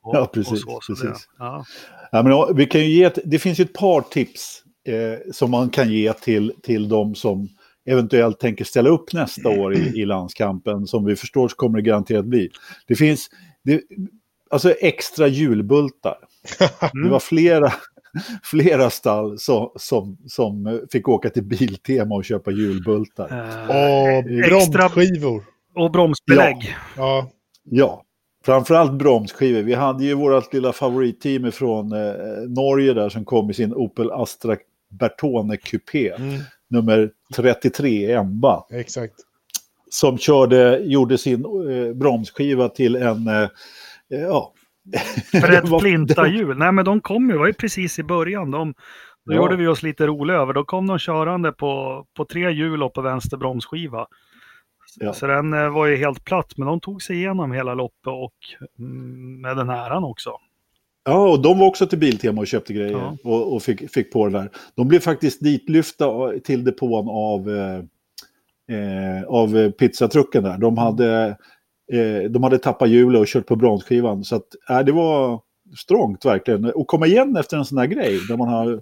och, 0.03 0.17
Ja, 0.17 0.31
precis, 0.35 0.53
och 0.53 0.59
så. 0.59 0.81
så 0.83 0.93
precis. 0.93 1.27
Det, 1.27 1.45
ja. 1.45 1.65
Ja, 2.13 2.23
men, 2.23 2.57
vi 2.57 2.67
kan 2.67 2.81
ju 2.81 2.87
ge 2.87 3.05
ett, 3.05 3.19
det 3.25 3.39
finns 3.39 3.61
ju 3.61 3.63
ett 3.63 3.73
par 3.73 4.01
tips 4.01 4.62
eh, 4.89 5.33
som 5.33 5.51
man 5.51 5.71
kan 5.71 5.91
ge 5.93 6.13
till, 6.13 6.53
till 6.63 6.89
de 6.89 7.15
som 7.15 7.49
eventuellt 7.87 8.41
tänker 8.41 8.65
ställa 8.65 8.89
upp 8.91 9.13
nästa 9.13 9.49
år 9.49 9.75
i, 9.77 9.79
i 10.01 10.05
landskampen, 10.05 10.87
som 10.87 11.05
vi 11.05 11.17
förstår 11.17 11.49
så 11.49 11.57
kommer 11.57 11.79
det 11.79 11.83
garanterat 11.83 12.25
bli. 12.25 12.51
Det 12.87 12.95
finns 12.95 13.29
det, 13.65 13.81
alltså 14.51 14.71
extra 14.71 15.27
julbultar. 15.27 16.17
Det 17.05 17.09
var 17.09 17.19
flera, 17.21 17.73
flera 18.45 18.91
stall 18.91 19.39
som, 19.39 19.73
som, 19.77 20.19
som 20.27 20.81
fick 20.93 21.09
åka 21.09 21.31
till 21.31 21.45
Biltema 21.45 22.15
och 22.15 22.25
köpa 22.25 22.51
julbultar. 22.51 23.29
Eh, 23.71 24.17
Och 24.19 24.25
bromsskivor. 24.25 25.45
och 25.75 25.91
bromsbelägg. 25.93 26.77
Ja. 26.97 27.31
Ja, 27.65 28.03
framförallt 28.45 28.93
bromsskivor. 28.93 29.63
Vi 29.63 29.75
hade 29.75 30.05
ju 30.05 30.15
vårt 30.15 30.53
lilla 30.55 30.73
favoritteam 30.73 31.53
från 31.53 31.93
eh, 31.93 32.13
Norge 32.49 32.93
där 32.95 33.09
som 33.09 33.25
kom 33.25 33.51
i 33.51 33.55
sin 33.55 33.75
Opel 33.75 34.11
Astra 34.11 34.57
Bertone 34.99 35.57
Coupé, 35.57 36.13
Mm, 36.19 36.41
nummer 36.71 37.11
33 37.37 38.13
Emba, 38.13 38.65
exakt. 38.71 39.15
som 39.91 40.19
körde, 40.19 40.79
gjorde 40.85 41.19
sin 41.19 41.45
eh, 41.45 41.95
bromsskiva 41.95 42.69
till 42.69 42.97
en, 42.97 43.27
eh, 43.29 43.49
ja, 44.09 44.53
För 45.41 45.53
ett 45.53 45.81
flinta-hjul. 45.81 46.59
Nej 46.59 46.73
men 46.73 46.85
de 46.85 47.01
kom 47.01 47.31
ju, 47.31 47.37
var 47.37 47.47
ju 47.47 47.53
precis 47.53 47.99
i 47.99 48.03
början. 48.03 48.51
De, 48.51 48.75
då 49.27 49.33
Ja. 49.33 49.37
gjorde 49.37 49.57
vi 49.57 49.67
oss 49.67 49.83
lite 49.83 50.07
roliga 50.07 50.37
över. 50.37 50.53
Då 50.53 50.65
kom 50.65 50.87
de 50.87 50.99
körande 50.99 51.53
på, 51.53 52.05
på 52.17 52.25
tre 52.25 52.51
hjul 52.51 52.83
och 52.83 52.95
på 52.95 53.01
vänster 53.03 53.37
bromsskiva. 53.37 54.07
Ja. 55.01 55.13
Så 55.13 55.27
den 55.27 55.53
eh, 55.55 55.69
var 55.71 55.87
ju 55.87 55.97
helt 55.97 56.25
platt, 56.25 56.53
men 56.57 56.67
de 56.69 56.81
tog 56.81 57.03
sig 57.03 57.17
igenom 57.17 57.53
hela 57.53 57.75
loppet 57.75 58.07
och 58.07 58.35
mm, 58.79 59.41
med 59.41 59.57
den 59.57 59.71
äran 59.71 60.05
också. 60.05 60.31
Ja, 61.05 61.29
och 61.29 61.43
de 61.43 61.59
var 61.59 61.67
också 61.67 61.87
till 61.87 61.99
Biltema 61.99 62.41
och 62.41 62.47
köpte 62.47 62.73
grejer 62.73 62.93
Ja. 62.93 63.17
och, 63.25 63.55
och 63.55 63.63
fick, 63.63 63.91
fick 63.91 64.13
på 64.13 64.29
det 64.29 64.39
där. 64.39 64.51
De 64.75 64.89
blev 64.89 65.01
faktiskt 65.01 65.41
ditlyfta 65.45 66.33
till 66.45 66.65
depån 66.65 67.09
av, 67.09 67.51
eh, 67.51 67.79
eh, 68.79 69.25
av 69.29 69.71
pizzatrucken 69.71 70.43
där. 70.43 70.59
De 70.59 70.79
hade, 70.79 71.37
eh, 71.93 72.31
de 72.31 72.43
hade 72.43 72.59
tappat 72.59 72.89
hjulet 72.89 73.21
och 73.21 73.27
kört 73.27 73.47
på 73.47 73.57
bromsskivan. 73.57 74.25
Så 74.25 74.37
att, 74.37 74.47
eh, 74.71 74.81
det 74.81 74.93
var 74.93 75.41
strångt 75.77 76.25
verkligen. 76.25 76.65
Och 76.65 76.87
komma 76.87 77.07
igen 77.07 77.37
efter 77.37 77.57
en 77.57 77.65
sån 77.65 77.79
här 77.79 77.87
grej, 77.87 78.19
där 78.29 78.37
man 78.37 78.49
har 78.49 78.81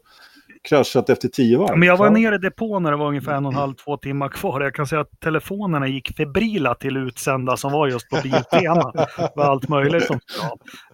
kraschat 0.69 1.11
efter 1.11 1.29
tio 1.29 1.59
varv. 1.59 1.79
Men 1.79 1.89
jag 1.89 1.97
var 1.97 2.07
Så- 2.07 2.13
nere 2.13 2.35
i 2.35 2.39
depån 2.39 2.83
när 2.83 2.91
det 2.91 2.97
var 2.97 3.07
ungefär 3.09 3.35
en 3.35 3.47
och 3.47 3.53
en 3.53 3.59
halv, 3.59 3.75
två 3.75 3.97
timmar 3.97 4.29
kvar. 4.29 4.61
Jag 4.61 4.75
kan 4.75 4.87
säga 4.87 5.01
att 5.01 5.21
telefonerna 5.21 5.89
gick 5.89 6.17
febrila 6.17 6.75
till 6.75 6.97
utsända 6.97 7.57
som 7.57 7.73
var 7.73 7.89
just 7.89 8.09
på 8.11 8.17
Biltema. 8.23 8.93
Det 9.17 9.33
var 9.37 9.45
allt 9.45 9.69
möjligt 9.69 10.07
som 10.07 10.21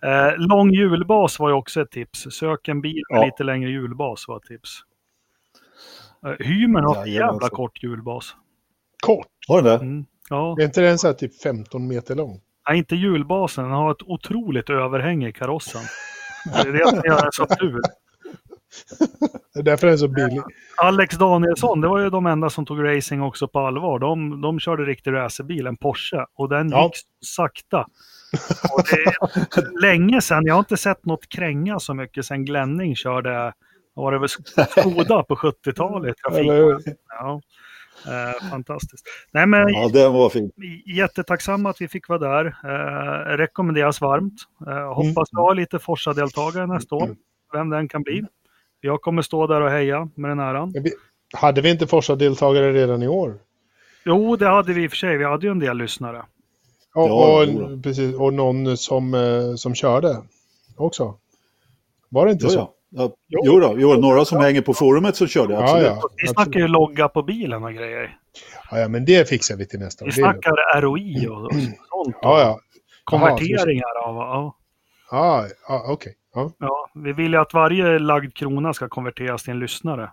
eh, 0.03 0.37
Lång 0.37 0.71
hjulbas 0.71 1.39
var 1.39 1.49
ju 1.49 1.55
också 1.55 1.81
ett 1.81 1.91
tips. 1.91 2.27
Sök 2.31 2.69
en 2.69 2.81
bil 2.81 3.03
med 3.13 3.21
Ja. 3.21 3.25
lite 3.25 3.45
längre 3.45 3.71
hjulbas 3.71 4.25
var 4.29 4.37
ett 4.37 4.43
tips. 4.43 4.71
Eh, 6.27 6.47
Hymern 6.47 6.85
har 6.85 6.97
en 6.97 7.13
Jajamensan. 7.13 7.35
jävla 7.35 7.49
kort 7.49 7.83
hjulbas. 7.83 8.35
Kort. 9.07 9.27
Har 9.49 9.63
den 9.63 9.65
det? 9.65 9.75
Mm. 9.85 10.05
Ja, 10.31 10.57
Är 10.61 10.65
inte 10.65 10.81
den 10.81 10.99
så 10.99 11.07
här 11.07 11.15
typ 11.15 11.43
15 11.43 11.89
meter 11.89 12.15
lång? 12.15 12.41
nej, 12.69 12.79
inte 12.79 12.97
hjulbasen. 12.97 13.65
Den 13.65 13.73
har 13.73 13.91
ett 13.91 14.03
otroligt 14.03 14.71
överhäng 14.71 15.25
i 15.25 15.33
karossen. 15.33 15.81
Det 16.63 16.69
är 16.69 16.73
det 16.73 16.89
som 16.89 17.01
gör 17.05 17.23
den 17.23 17.33
så 17.33 17.47
ful. 17.61 17.81
Det 19.55 19.61
är 19.61 19.65
därför 19.65 19.87
den 19.87 19.95
är 19.95 19.99
så 19.99 20.09
billig. 20.09 20.43
Alex 20.77 21.17
Danielsson, 21.19 21.81
det 21.81 21.89
var 21.89 21.99
ju 21.99 22.11
de 22.11 22.27
enda 22.27 22.51
som 22.51 22.67
tog 22.67 22.85
racing 22.85 23.23
också 23.23 23.49
på 23.49 23.59
allvar. 23.59 23.99
De, 23.99 24.41
de 24.41 24.61
körde 24.61 24.85
riktig 24.85 25.13
racerbil, 25.13 25.67
en 25.67 25.77
Porsche, 25.77 26.27
och 26.35 26.49
den 26.49 26.71
Ja. 26.71 26.85
gick 26.85 26.95
sakta. 27.27 27.87
Och 28.73 28.83
det 28.91 28.97
är 28.97 29.81
länge 29.83 30.21
sedan, 30.21 30.47
jag 30.47 30.55
har 30.55 30.59
inte 30.59 30.77
sett 30.77 31.05
något 31.07 31.29
kränga 31.29 31.79
så 31.79 31.95
mycket 31.95 32.25
sedan 32.27 32.45
Glenning 32.45 32.97
körde, 32.97 33.53
var 33.95 34.13
det 34.13 34.19
väl 34.19 34.29
Skoda 34.29 35.23
på 35.23 35.35
70-talet 35.37 36.17
i 36.17 36.21
trafik. 36.23 36.41
Eller 36.41 36.57
hur? 36.57 36.79
Ja. 37.09 37.41
Eh, 38.07 38.51
fantastiskt. 38.51 39.07
Nej 39.33 39.47
men 39.47 39.69
Ja, 39.69 39.89
den 39.93 40.13
var 40.13 40.29
fin. 40.31 40.51
jättetacksamma 40.97 41.71
att 41.71 41.81
vi 41.81 41.89
fick 41.89 42.09
vara 42.09 42.19
där. 42.19 42.45
Eh, 42.65 43.37
rekommenderas 43.37 44.01
varmt. 44.01 44.35
Eh, 44.67 44.95
hoppas 44.95 45.29
vi 45.33 45.37
har 45.41 45.55
lite 45.55 45.79
Forsa-deltagare 45.79 46.67
nästa 46.67 46.95
år. 46.95 47.17
Vem 47.53 47.71
den 47.71 47.89
kan 47.89 48.03
bli. 48.03 48.25
Jag 48.81 49.01
kommer 49.03 49.23
stå 49.23 49.47
där 49.47 49.61
och 49.61 49.71
heja 49.71 50.09
med 50.15 50.31
den 50.31 50.39
äran. 50.41 50.75
Hade 51.35 51.61
vi 51.61 51.71
inte 51.71 51.87
Forsa-deltagare 51.87 52.73
redan 52.73 53.03
i 53.03 53.09
år? 53.09 53.39
Jo, 54.05 54.37
det 54.37 54.49
hade 54.49 54.73
vi 54.73 54.85
i 54.85 54.87
och 54.87 54.91
för 54.91 54.97
sig. 54.97 55.17
Vi 55.17 55.25
hade 55.25 55.47
ju 55.47 55.51
en 55.51 55.59
del 55.59 55.77
lyssnare. 55.79 56.19
Och, 56.95 57.09
Ja, 57.09 57.41
och, 57.43 57.45
jo 57.49 57.81
precis, 57.83 58.15
och 58.15 58.35
någon 58.35 58.77
som, 58.77 59.15
eh, 59.15 59.55
som 59.57 59.75
körde 59.75 60.17
också. 60.77 61.15
Var 62.09 62.27
det 62.27 62.33
inte 62.33 62.45
Jo, 62.45 62.51
så? 62.51 62.59
ja. 62.59 62.73
Ja, 62.89 63.11
jo, 63.45 63.61
då, 63.61 63.75
jo, 63.79 63.95
några 63.95 64.25
som 64.25 64.41
hänger 64.41 64.61
på 64.63 64.75
forumet 64.75 65.17
som 65.17 65.27
körde, 65.27 65.55
Ja, 65.55 65.63
absolut. 65.63 65.87
ja. 65.87 66.09
Vi 66.23 66.29
snackar 66.29 66.61
ju 66.61 66.69
logga 66.69 67.09
på 67.09 67.23
bilen 67.23 67.65
och 67.65 67.73
grejer. 67.73 68.19
Ja, 68.71 68.79
ja, 68.79 68.89
men 68.89 69.05
det 69.05 69.29
fixar 69.29 69.57
vi 69.57 69.67
till 69.67 69.79
nästa 69.79 70.05
år. 70.05 70.07
Vi 70.07 70.13
snackar 70.13 70.81
ROI 70.81 71.27
och, 71.29 71.45
och 71.45 71.53
sånt. 71.53 72.17
Ja, 72.23 72.41
ja. 72.41 72.61
Konverteringar 73.05 73.99
av... 74.05 74.15
Ja, 74.17 74.57
Ja, 75.11 75.45
ja 75.69 75.85
okej. 75.89 76.15
Ja. 76.37 76.53
ja, 76.59 76.91
vi 76.95 77.13
vill 77.13 77.33
ju 77.33 77.39
att 77.39 77.55
varje 77.55 77.99
lagd 77.99 78.35
krona 78.35 78.75
ska 78.75 78.89
konverteras 78.89 79.43
till 79.43 79.51
en 79.51 79.59
lyssnare. 79.59 80.11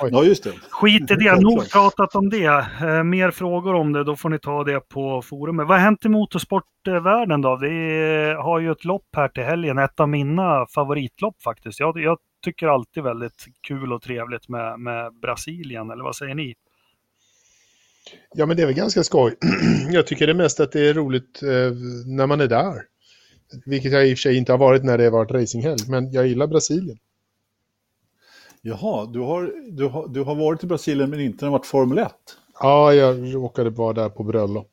Ja, 0.00 0.24
just 0.24 0.44
det. 0.44 0.52
Skit 0.70 1.02
i 1.02 1.04
det, 1.04 1.08
Självklart. 1.08 1.42
nog 1.42 1.70
pratat 1.70 2.14
om 2.14 2.30
det. 2.30 2.66
Eh, 2.80 3.02
mer 3.02 3.30
frågor 3.30 3.74
om 3.74 3.92
det, 3.92 4.04
då 4.04 4.16
får 4.16 4.28
ni 4.28 4.38
ta 4.38 4.64
det 4.64 4.80
på 4.80 5.22
forumet. 5.22 5.66
Vad 5.66 5.78
har 5.78 5.84
hänt 5.84 6.04
i 6.04 6.08
motorsportvärlden 6.08 7.40
då? 7.42 7.56
Vi 7.56 7.68
har 8.38 8.60
ju 8.60 8.72
ett 8.72 8.84
lopp 8.84 9.08
här 9.16 9.28
till 9.28 9.42
helgen, 9.42 9.78
ett 9.78 10.00
av 10.00 10.08
mina 10.08 10.66
favoritlopp 10.74 11.42
faktiskt. 11.42 11.80
Jag, 11.80 11.98
jag 11.98 12.18
tycker 12.44 12.66
alltid 12.66 13.02
väldigt 13.02 13.46
kul 13.60 13.92
och 13.92 14.02
trevligt 14.02 14.48
med, 14.48 14.80
med 14.80 15.14
Brasilien, 15.14 15.90
eller 15.90 16.04
vad 16.04 16.16
säger 16.16 16.34
ni? 16.34 16.54
ja, 18.34 18.46
men 18.46 18.56
det 18.56 18.62
är 18.62 18.66
väl 18.66 18.74
ganska 18.74 19.04
skoj. 19.04 19.34
Jag 19.90 20.06
tycker 20.06 20.26
det 20.26 20.34
mest 20.34 20.60
att 20.60 20.72
det 20.72 20.88
är 20.88 20.94
roligt 20.94 21.42
eh, 21.42 21.48
när 22.06 22.26
man 22.26 22.40
är 22.40 22.46
där. 22.46 22.82
Vilket 23.66 23.92
jag 23.92 24.08
i 24.08 24.14
och 24.14 24.18
för 24.18 24.20
sig 24.22 24.36
inte 24.36 24.52
har 24.52 24.58
varit 24.58 24.84
när 24.84 24.98
det 24.98 25.04
har 25.04 25.10
varit 25.10 25.30
racinghelg, 25.30 25.78
men 25.88 26.12
jag 26.12 26.26
gillar 26.26 26.46
Brasilien. 26.46 26.98
Jaha, 28.62 29.06
du 29.06 29.20
har, 29.20 29.52
du, 29.70 29.86
har, 29.86 30.08
du 30.08 30.22
har 30.22 30.34
varit 30.34 30.64
i 30.64 30.66
Brasilien 30.66 31.10
men 31.10 31.20
inte 31.20 31.36
när 31.36 31.40
det 31.40 31.52
har 31.52 31.58
varit 31.58 31.66
Formel 31.66 31.98
1? 31.98 32.12
Ja, 32.60 32.94
jag 32.94 33.34
råkade 33.34 33.70
vara 33.70 33.92
där 33.92 34.08
på 34.08 34.22
bröllop. 34.22 34.70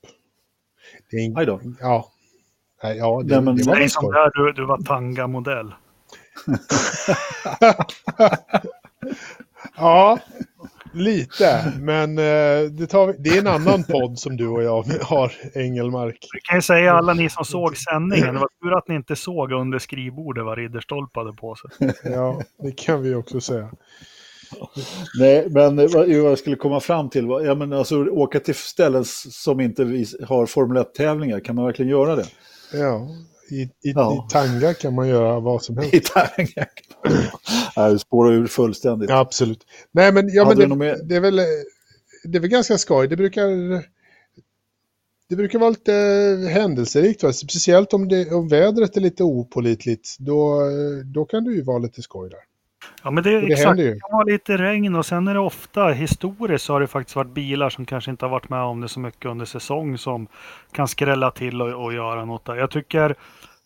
Det 1.11 1.17
är. 1.17 1.39
Aj 1.39 1.45
då. 1.45 1.59
Ja. 1.79 2.11
Nej, 2.83 2.97
ja, 2.97 3.21
det, 3.25 3.35
Nej, 3.35 3.41
men- 3.41 3.55
det 3.55 3.63
var 3.63 3.75
Nej, 3.75 3.89
som 3.89 4.11
där 4.11 4.31
du, 4.45 4.53
du 4.53 4.65
var 4.65 4.77
tanga-modell. 4.77 5.73
Ja, 9.75 10.19
lite. 10.93 11.73
Men 11.79 12.17
eh, 12.17 12.71
det, 12.71 12.87
tar, 12.87 13.15
det 13.19 13.29
är 13.29 13.39
en 13.39 13.47
annan 13.47 13.83
podd 13.83 14.19
som 14.19 14.37
du 14.37 14.47
och 14.47 14.63
jag 14.63 14.83
har, 15.01 15.31
Engelmark. 15.53 16.17
Vi 16.33 16.39
kan 16.43 16.57
ju 16.57 16.61
säga 16.61 16.93
alla 16.93 17.13
ni 17.13 17.29
som 17.29 17.45
såg 17.45 17.77
sändningen, 17.77 18.33
det 18.33 18.39
var 18.39 18.49
tur 18.63 18.77
att 18.77 18.87
ni 18.87 18.95
inte 18.95 19.15
såg 19.15 19.51
under 19.51 19.79
skrivbordet 19.79 20.45
vad 20.45 20.57
Ridderstolpe 20.57 21.19
hade 21.19 21.33
på 21.33 21.55
sig. 21.55 21.93
Ja, 22.03 22.41
det 22.63 22.71
kan 22.71 23.01
vi 23.01 23.15
också 23.15 23.41
säga. 23.41 23.69
Nej, 25.19 25.47
men 25.49 25.75
vad 25.75 26.09
jag 26.09 26.37
skulle 26.37 26.55
komma 26.55 26.79
fram 26.79 27.09
till 27.09 27.27
var, 27.27 27.41
ja, 27.41 27.55
men 27.55 27.73
alltså, 27.73 28.05
åka 28.05 28.39
till 28.39 28.55
ställen 28.55 29.03
som 29.05 29.59
inte 29.59 29.83
har 30.27 30.45
Formel 30.45 30.83
1-tävlingar, 30.83 31.39
kan 31.39 31.55
man 31.55 31.65
verkligen 31.65 31.91
göra 31.91 32.15
det? 32.15 32.25
Ja, 32.73 33.07
i, 33.61 33.61
i, 33.61 33.91
Ja. 33.95 34.27
i 34.29 34.31
Tanga 34.31 34.73
kan 34.73 34.93
man 34.95 35.07
göra 35.07 35.39
vad 35.39 35.63
som 35.63 35.77
helst. 35.77 35.93
I? 35.93 36.01
Nej, 37.77 37.93
det 37.93 37.99
spårar 37.99 38.33
ur 38.33 38.47
fullständigt. 38.47 39.09
Ja, 39.09 39.19
absolut. 39.19 39.65
Nej, 39.91 40.13
men, 40.13 40.29
ja, 40.29 40.45
Hade 40.45 40.67
men 40.67 40.79
det, 40.79 41.03
det, 41.03 41.15
är 41.15 41.19
väl, 41.19 41.35
det 42.23 42.37
är 42.37 42.39
väl 42.39 42.49
ganska 42.49 42.77
skoj. 42.77 43.07
Det 43.07 43.15
brukar, 43.15 43.47
det 45.29 45.35
brukar 45.35 45.59
vara 45.59 45.69
lite 45.69 45.93
händelserikt. 46.51 47.23
Va? 47.23 47.33
Speciellt 47.33 47.93
om, 47.93 48.07
det, 48.07 48.31
om 48.31 48.47
vädret 48.47 48.97
är 48.97 49.01
lite 49.01 49.23
opolitligt. 49.23 50.15
Då, 50.19 50.61
då 51.13 51.25
kan 51.25 51.43
det 51.43 51.51
ju 51.51 51.61
vara 51.61 51.77
lite 51.77 52.01
skoj 52.01 52.29
där. 52.29 52.39
Ja, 53.03 53.11
men 53.11 53.23
det, 53.23 53.41
det 53.41 53.53
exakt. 53.53 53.77
Det 53.77 53.99
kan 53.99 54.11
vara 54.17 54.23
lite 54.23 54.57
regn 54.57 54.95
och 54.95 55.05
sen 55.05 55.27
är 55.27 55.33
det 55.33 55.39
ofta, 55.39 55.87
historiskt 55.87 56.65
så 56.65 56.73
har 56.73 56.79
det 56.79 56.87
faktiskt 56.87 57.15
varit 57.15 57.31
bilar 57.33 57.69
som 57.69 57.85
kanske 57.85 58.11
inte 58.11 58.25
har 58.25 58.29
varit 58.29 58.49
med 58.49 58.61
om 58.61 58.81
det 58.81 58.87
så 58.89 58.99
mycket 58.99 59.25
under 59.25 59.45
säsong 59.45 59.97
som 59.97 60.27
kan 60.71 60.87
skrälla 60.87 61.31
till 61.31 61.61
och, 61.61 61.83
och 61.85 61.93
göra 61.93 62.25
något 62.25 62.45
där. 62.45 62.55
Jag 62.55 62.71
tycker 62.71 63.15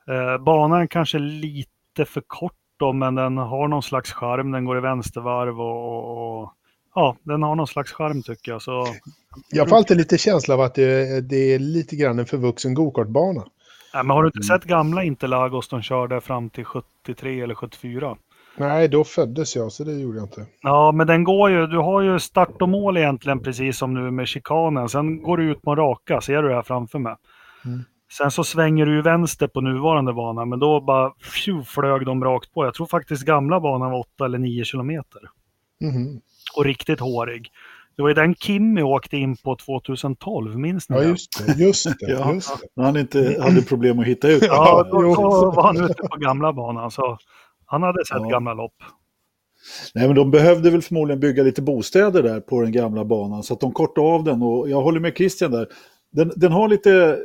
eh, 0.07 0.37
banan 0.43 0.81
är 0.81 0.87
kanske 0.87 1.19
lite 1.19 2.05
för 2.05 2.21
kort 2.27 2.53
då, 2.79 2.93
men 2.93 3.15
den 3.15 3.37
har 3.37 3.67
någon 3.67 3.83
slags 3.83 4.11
charm. 4.13 4.51
Den 4.51 4.65
går 4.65 4.77
i 4.77 4.81
vänstervarv 4.81 5.61
och, 5.61 6.01
och, 6.01 6.41
och 6.41 6.53
ja, 6.95 7.17
den 7.23 7.43
har 7.43 7.55
någon 7.55 7.67
slags 7.67 7.91
charm 7.91 8.23
tycker 8.23 8.51
jag. 8.51 8.61
Så, 8.61 8.85
Jag 9.49 9.69
får 9.69 9.75
alltid 9.75 9.97
lite 9.97 10.17
känsla 10.17 10.53
av 10.53 10.61
att 10.61 10.75
det, 10.75 11.21
det 11.29 11.53
är 11.53 11.59
lite 11.59 11.95
grann 11.95 12.19
en 12.19 12.25
förvuxen 12.25 12.73
gokartbana. 12.73 13.43
ja, 13.93 14.03
men 14.03 14.09
har 14.09 14.23
du 14.23 14.27
inte 14.27 14.37
Mm. 14.37 14.59
sett 14.59 14.63
gamla 14.69 15.03
Interlagos 15.03 15.67
de 15.69 15.81
körde 15.81 16.21
fram 16.21 16.49
till 16.49 16.65
73 16.65 17.41
eller 17.41 17.55
74? 17.55 18.17
Nej, 18.57 18.87
då 18.87 19.03
föddes 19.03 19.55
jag, 19.55 19.71
så 19.71 19.83
det 19.83 19.91
gjorde 19.93 20.17
jag 20.17 20.25
inte. 20.25 20.45
Ja, 20.61 20.91
men 20.91 21.07
den 21.07 21.23
går 21.23 21.49
ju, 21.49 21.67
du 21.67 21.77
har 21.77 22.01
ju 22.01 22.19
start 22.19 22.61
och 22.61 22.69
mål 22.69 22.97
egentligen 22.97 23.39
precis 23.43 23.77
som 23.77 23.93
nu 23.93 24.11
med 24.11 24.27
chikanen. 24.27 24.89
Sen 24.89 25.23
går 25.23 25.37
du 25.37 25.51
ut 25.51 25.61
på 25.61 25.71
en 25.71 25.77
raka, 25.77 26.21
ser 26.21 26.41
du 26.41 26.47
det 26.49 26.55
här 26.55 26.61
framför 26.61 26.99
mig? 26.99 27.15
Mm. 27.65 27.83
Sen 28.17 28.31
så 28.31 28.43
svänger 28.43 28.85
du 28.85 28.95
ju 28.95 29.01
vänster 29.01 29.47
på 29.47 29.61
nuvarande 29.61 30.13
bana, 30.13 30.45
men 30.45 30.59
då 30.59 30.81
bara 30.81 31.09
pju, 31.09 31.63
flög 31.63 32.05
de 32.05 32.23
rakt 32.23 32.53
på. 32.53 32.65
Jag 32.65 32.73
tror 32.73 32.85
faktiskt 32.87 33.25
gamla 33.25 33.59
banan 33.59 33.91
var 33.91 33.99
8 33.99 34.25
eller 34.25 34.37
9 34.37 34.63
kilometer. 34.63 35.21
Mhm. 35.81 36.21
Och 36.57 36.65
riktigt 36.65 36.99
hårig. 36.99 37.51
Det 37.95 38.01
var 38.01 38.09
ju 38.09 38.15
den 38.15 38.35
Kimmy 38.35 38.81
åkte 38.81 39.17
in 39.17 39.37
på 39.37 39.55
2012, 39.55 40.57
minns 40.59 40.89
ni 40.89 40.95
Ja, 40.95 41.01
det? 41.01 41.09
just 41.09 41.45
det. 41.47 41.53
Just 41.63 41.85
det, 41.85 41.95
Ja. 42.11 42.33
just 42.33 42.61
det. 42.75 42.81
Han 42.83 42.97
inte 42.97 43.37
hade 43.41 43.61
problem 43.61 43.99
att 43.99 44.05
hitta 44.05 44.27
ut. 44.27 44.43
Ja, 44.43 44.83
då, 44.91 45.01
då 45.01 45.51
var 45.51 45.63
han 45.63 45.83
ute 45.85 45.93
på 46.11 46.17
gamla 46.17 46.53
banan. 46.53 46.91
Så 46.91 47.17
han 47.67 47.83
hade 47.83 48.05
sett 48.05 48.17
Ja. 48.21 48.29
gamla 48.29 48.53
lopp. 48.53 48.75
Nej, 49.95 50.07
men 50.07 50.15
de 50.15 50.31
behövde 50.31 50.69
väl 50.69 50.81
förmodligen 50.81 51.19
bygga 51.19 51.43
lite 51.43 51.61
bostäder 51.61 52.23
där 52.23 52.39
på 52.39 52.61
den 52.61 52.71
gamla 52.71 53.05
banan 53.05 53.43
så 53.43 53.53
att 53.53 53.59
de 53.59 53.71
kortade 53.71 54.07
av 54.07 54.23
den 54.23 54.41
och 54.41 54.69
jag 54.69 54.81
håller 54.81 54.99
med 54.99 55.17
Christian 55.17 55.51
där. 55.51 55.67
Den, 56.11 56.31
den 56.35 56.51
har 56.51 56.67
lite 56.67 57.19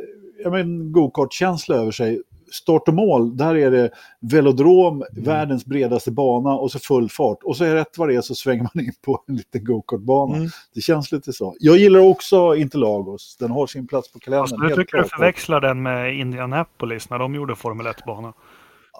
jag 0.44 0.92
go-kart-känsla 0.92 1.76
över 1.76 1.90
sig. 1.90 2.22
Start 2.52 2.88
och 2.88 2.94
mål, 2.94 3.37
där 3.37 3.55
är 3.57 3.70
det 3.70 3.90
velodrom, 4.20 5.05
världens 5.12 5.66
bredaste 5.66 6.11
bana 6.11 6.55
och 6.55 6.72
så 6.72 6.78
full 6.78 7.09
fart. 7.11 7.38
Och 7.42 7.57
så 7.57 7.64
är 7.64 7.74
rätt 7.74 7.98
vad 7.98 8.09
det 8.09 8.14
är 8.14 8.20
så 8.20 8.35
svänger 8.35 8.62
man 8.74 8.85
in 8.85 8.92
på 9.05 9.24
en 9.28 9.37
liten 9.37 9.64
go-kart-bana. 9.64 10.37
Mm. 10.37 10.48
Det 10.74 10.81
känns 10.81 11.12
lite 11.12 11.33
så. 11.33 11.55
Jag 11.59 11.76
gillar 11.76 12.00
också 12.00 12.55
Interlagos, 12.57 13.37
den 13.37 13.50
har 13.50 13.66
sin 13.66 13.87
plats 13.87 14.12
på 14.12 14.18
kalendern. 14.18 14.61
Nu 14.61 14.66
helt 14.66 14.81
tycker 14.81 14.96
jag 14.96 15.07
klart. 15.07 15.18
förväxlar 15.18 15.61
den 15.61 15.83
med 15.83 16.14
Indianapolis 16.14 17.11
när 17.11 17.18
de 17.18 17.35
gjorde 17.35 17.57
Formel 17.57 17.87
1-bana. 17.87 18.33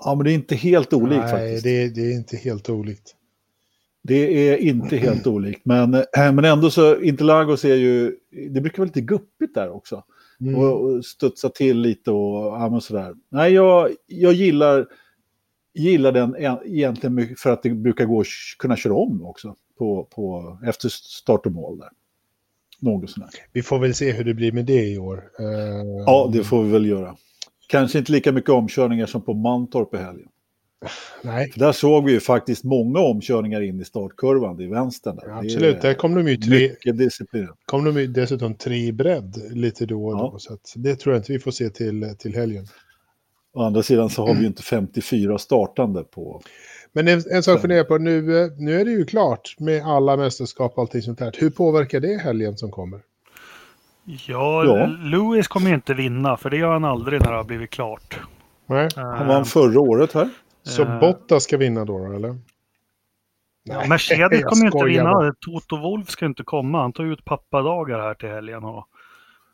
Ja, 0.05 0.15
men 0.15 0.25
det 0.25 0.33
är 0.33 0.35
inte 0.35 0.55
helt 0.55 0.93
olikt 0.93 1.21
Nej, 1.21 1.31
faktiskt. 1.31 1.65
det, 1.65 1.89
det 1.89 2.01
är 2.01 2.13
inte 2.13 2.37
helt 2.37 2.69
olikt. 2.69 3.15
Det 4.05 4.49
är 4.49 4.57
inte 4.57 4.97
helt 4.97 5.27
olikt, 5.27 5.61
men, 5.65 5.95
äh, 5.95 6.03
men 6.15 6.45
ändå 6.45 6.71
så, 6.71 7.01
Interlagos 7.01 7.65
är 7.65 7.75
ju, 7.75 8.17
det 8.51 8.61
brukar 8.61 8.79
vara 8.79 8.87
lite 8.87 9.01
guppigt 9.01 9.55
där 9.55 9.71
också. 9.71 10.05
Mm. 10.41 10.55
Och, 10.55 10.81
och 10.81 11.05
studsa 11.05 11.49
till 11.49 11.79
lite 11.79 12.11
och 12.11 12.45
ja, 12.45 12.81
sådär. 12.81 13.15
Nej, 13.29 13.53
jag, 13.53 13.91
jag 14.07 14.33
gillar, 14.33 14.87
gillar 15.75 16.13
den 16.13 16.37
egentligen 16.65 17.37
för 17.39 17.51
att 17.51 17.63
det 17.63 17.71
brukar 17.71 18.05
gå 18.05 18.21
att 18.21 18.27
kunna 18.59 18.77
köra 18.77 18.95
om 18.95 19.25
också 19.25 19.57
på, 19.79 20.05
på, 20.05 20.59
efter 20.67 20.89
start 20.89 21.47
och 21.47 21.53
mål 21.53 21.79
där. 21.79 21.89
Något 22.81 23.11
sådär. 23.11 23.29
Vi 23.53 23.63
får 23.63 23.79
väl 23.79 23.95
se 23.95 24.13
hur 24.13 24.25
det 24.25 24.35
blir 24.35 24.53
med 24.53 24.65
det 24.65 24.89
i 24.89 24.99
år. 24.99 25.25
Eh, 25.39 25.47
Ja, 26.07 26.31
det 26.33 26.45
får 26.45 26.63
vi 26.63 26.71
väl 26.71 26.87
göra. 26.87 27.17
Kanske 27.73 27.99
inte 27.99 28.13
lika 28.13 28.33
mycket 28.33 28.51
omkörningar 28.51 29.07
som 29.07 29.23
på 29.23 29.35
Mantorp 29.35 29.95
i 29.95 29.97
helgen. 29.97 30.29
Nej, 31.23 31.51
För 31.51 31.61
där 31.61 31.73
såg 31.73 32.05
vi 32.05 32.13
ju 32.13 32.21
faktiskt 32.21 32.65
många 32.65 32.99
omkörningar 32.99 33.61
in 33.61 33.81
i 33.81 33.85
startkurvan 33.85 34.61
i 34.61 34.67
vänstern. 34.67 35.17
Där. 35.17 35.27
Det 35.27 35.33
är 35.33 35.39
absolut. 35.39 35.83
Där 35.83 35.95
kom 35.95 36.15
de 36.15 36.29
ju 36.29 36.37
tre, 36.37 36.69
Mycket 36.69 36.99
disciplin. 36.99 37.49
kom 37.65 37.85
de 37.85 38.01
ju 38.01 38.07
dessutom 38.07 38.55
tre 38.55 38.93
bredd 38.93 39.43
lite 39.51 39.87
då 39.87 40.07
och 40.07 40.17
då. 40.17 40.39
Ja. 40.49 40.59
Så 40.63 40.79
det 40.79 40.97
tror 40.97 41.15
jag 41.15 41.21
inte 41.21 41.33
vi 41.33 41.39
får 41.39 41.51
se 41.51 41.71
till, 41.71 42.15
till 42.19 42.35
helgen. 42.35 42.67
Å 43.55 43.63
andra 43.63 43.83
sidan 43.83 44.11
så 44.11 44.27
har 44.27 44.35
vi 44.35 44.41
ju 44.41 44.47
inte 44.47 44.63
54 44.63 45.39
startande 45.39 46.05
på... 46.05 46.43
Men 46.93 47.09
en, 47.09 47.23
en 47.31 47.43
sak 47.43 47.55
att 47.55 47.61
fundera 47.61 47.85
på, 47.85 47.99
nu, 47.99 48.43
eh, 48.43 48.51
nu 48.59 48.81
är 48.81 48.85
det 48.85 48.91
ju 48.91 49.05
klart 49.05 49.57
med 49.59 49.83
alla 49.83 50.17
mästerskap 50.17 50.73
och 50.75 50.83
allting 50.83 51.03
sånt 51.03 51.21
här. 51.21 51.33
Hur 51.39 51.51
påverkar 51.51 52.01
det 52.01 52.19
helgen 52.19 52.57
som 52.57 52.71
kommer? 52.71 53.01
Ja, 54.05 54.65
Ja. 54.65 54.87
Lewis 54.87 55.49
kommer 55.49 55.69
ju 55.69 55.75
inte 55.75 55.95
vinna, 55.95 56.37
för 56.37 56.51
det 56.51 56.57
gör 56.57 56.73
han 56.73 56.85
aldrig 56.85 57.21
när 57.21 57.31
det 57.31 57.37
har 57.37 57.45
blivit 57.45 57.71
klart. 57.71 58.21
Nej. 58.67 58.89
Han 58.97 59.29
vann 59.29 59.45
förra 59.45 59.81
året 59.81 60.13
här. 60.13 60.29
Så 60.63 60.83
Eh. 60.83 61.01
Bottas 61.01 61.43
ska 61.45 61.57
vinna 61.57 61.85
då, 61.85 62.13
eller? 62.13 62.39
Ja, 63.65 63.83
Mercedes 63.89 64.45
kommer 64.45 64.63
ju 64.63 64.67
inte 64.67 64.79
skojar 64.79 65.05
bara. 65.05 65.21
vinna. 65.23 65.35
Toto 65.41 65.77
Wolf 65.77 66.09
ska 66.11 66.27
inte 66.27 66.43
komma. 66.45 66.81
Han 66.81 66.93
tar 66.93 67.05
ut 67.05 67.25
pappadagar 67.25 67.99
här 67.99 68.15
till 68.15 68.29
helgen. 68.29 68.65
Och, 68.65 68.89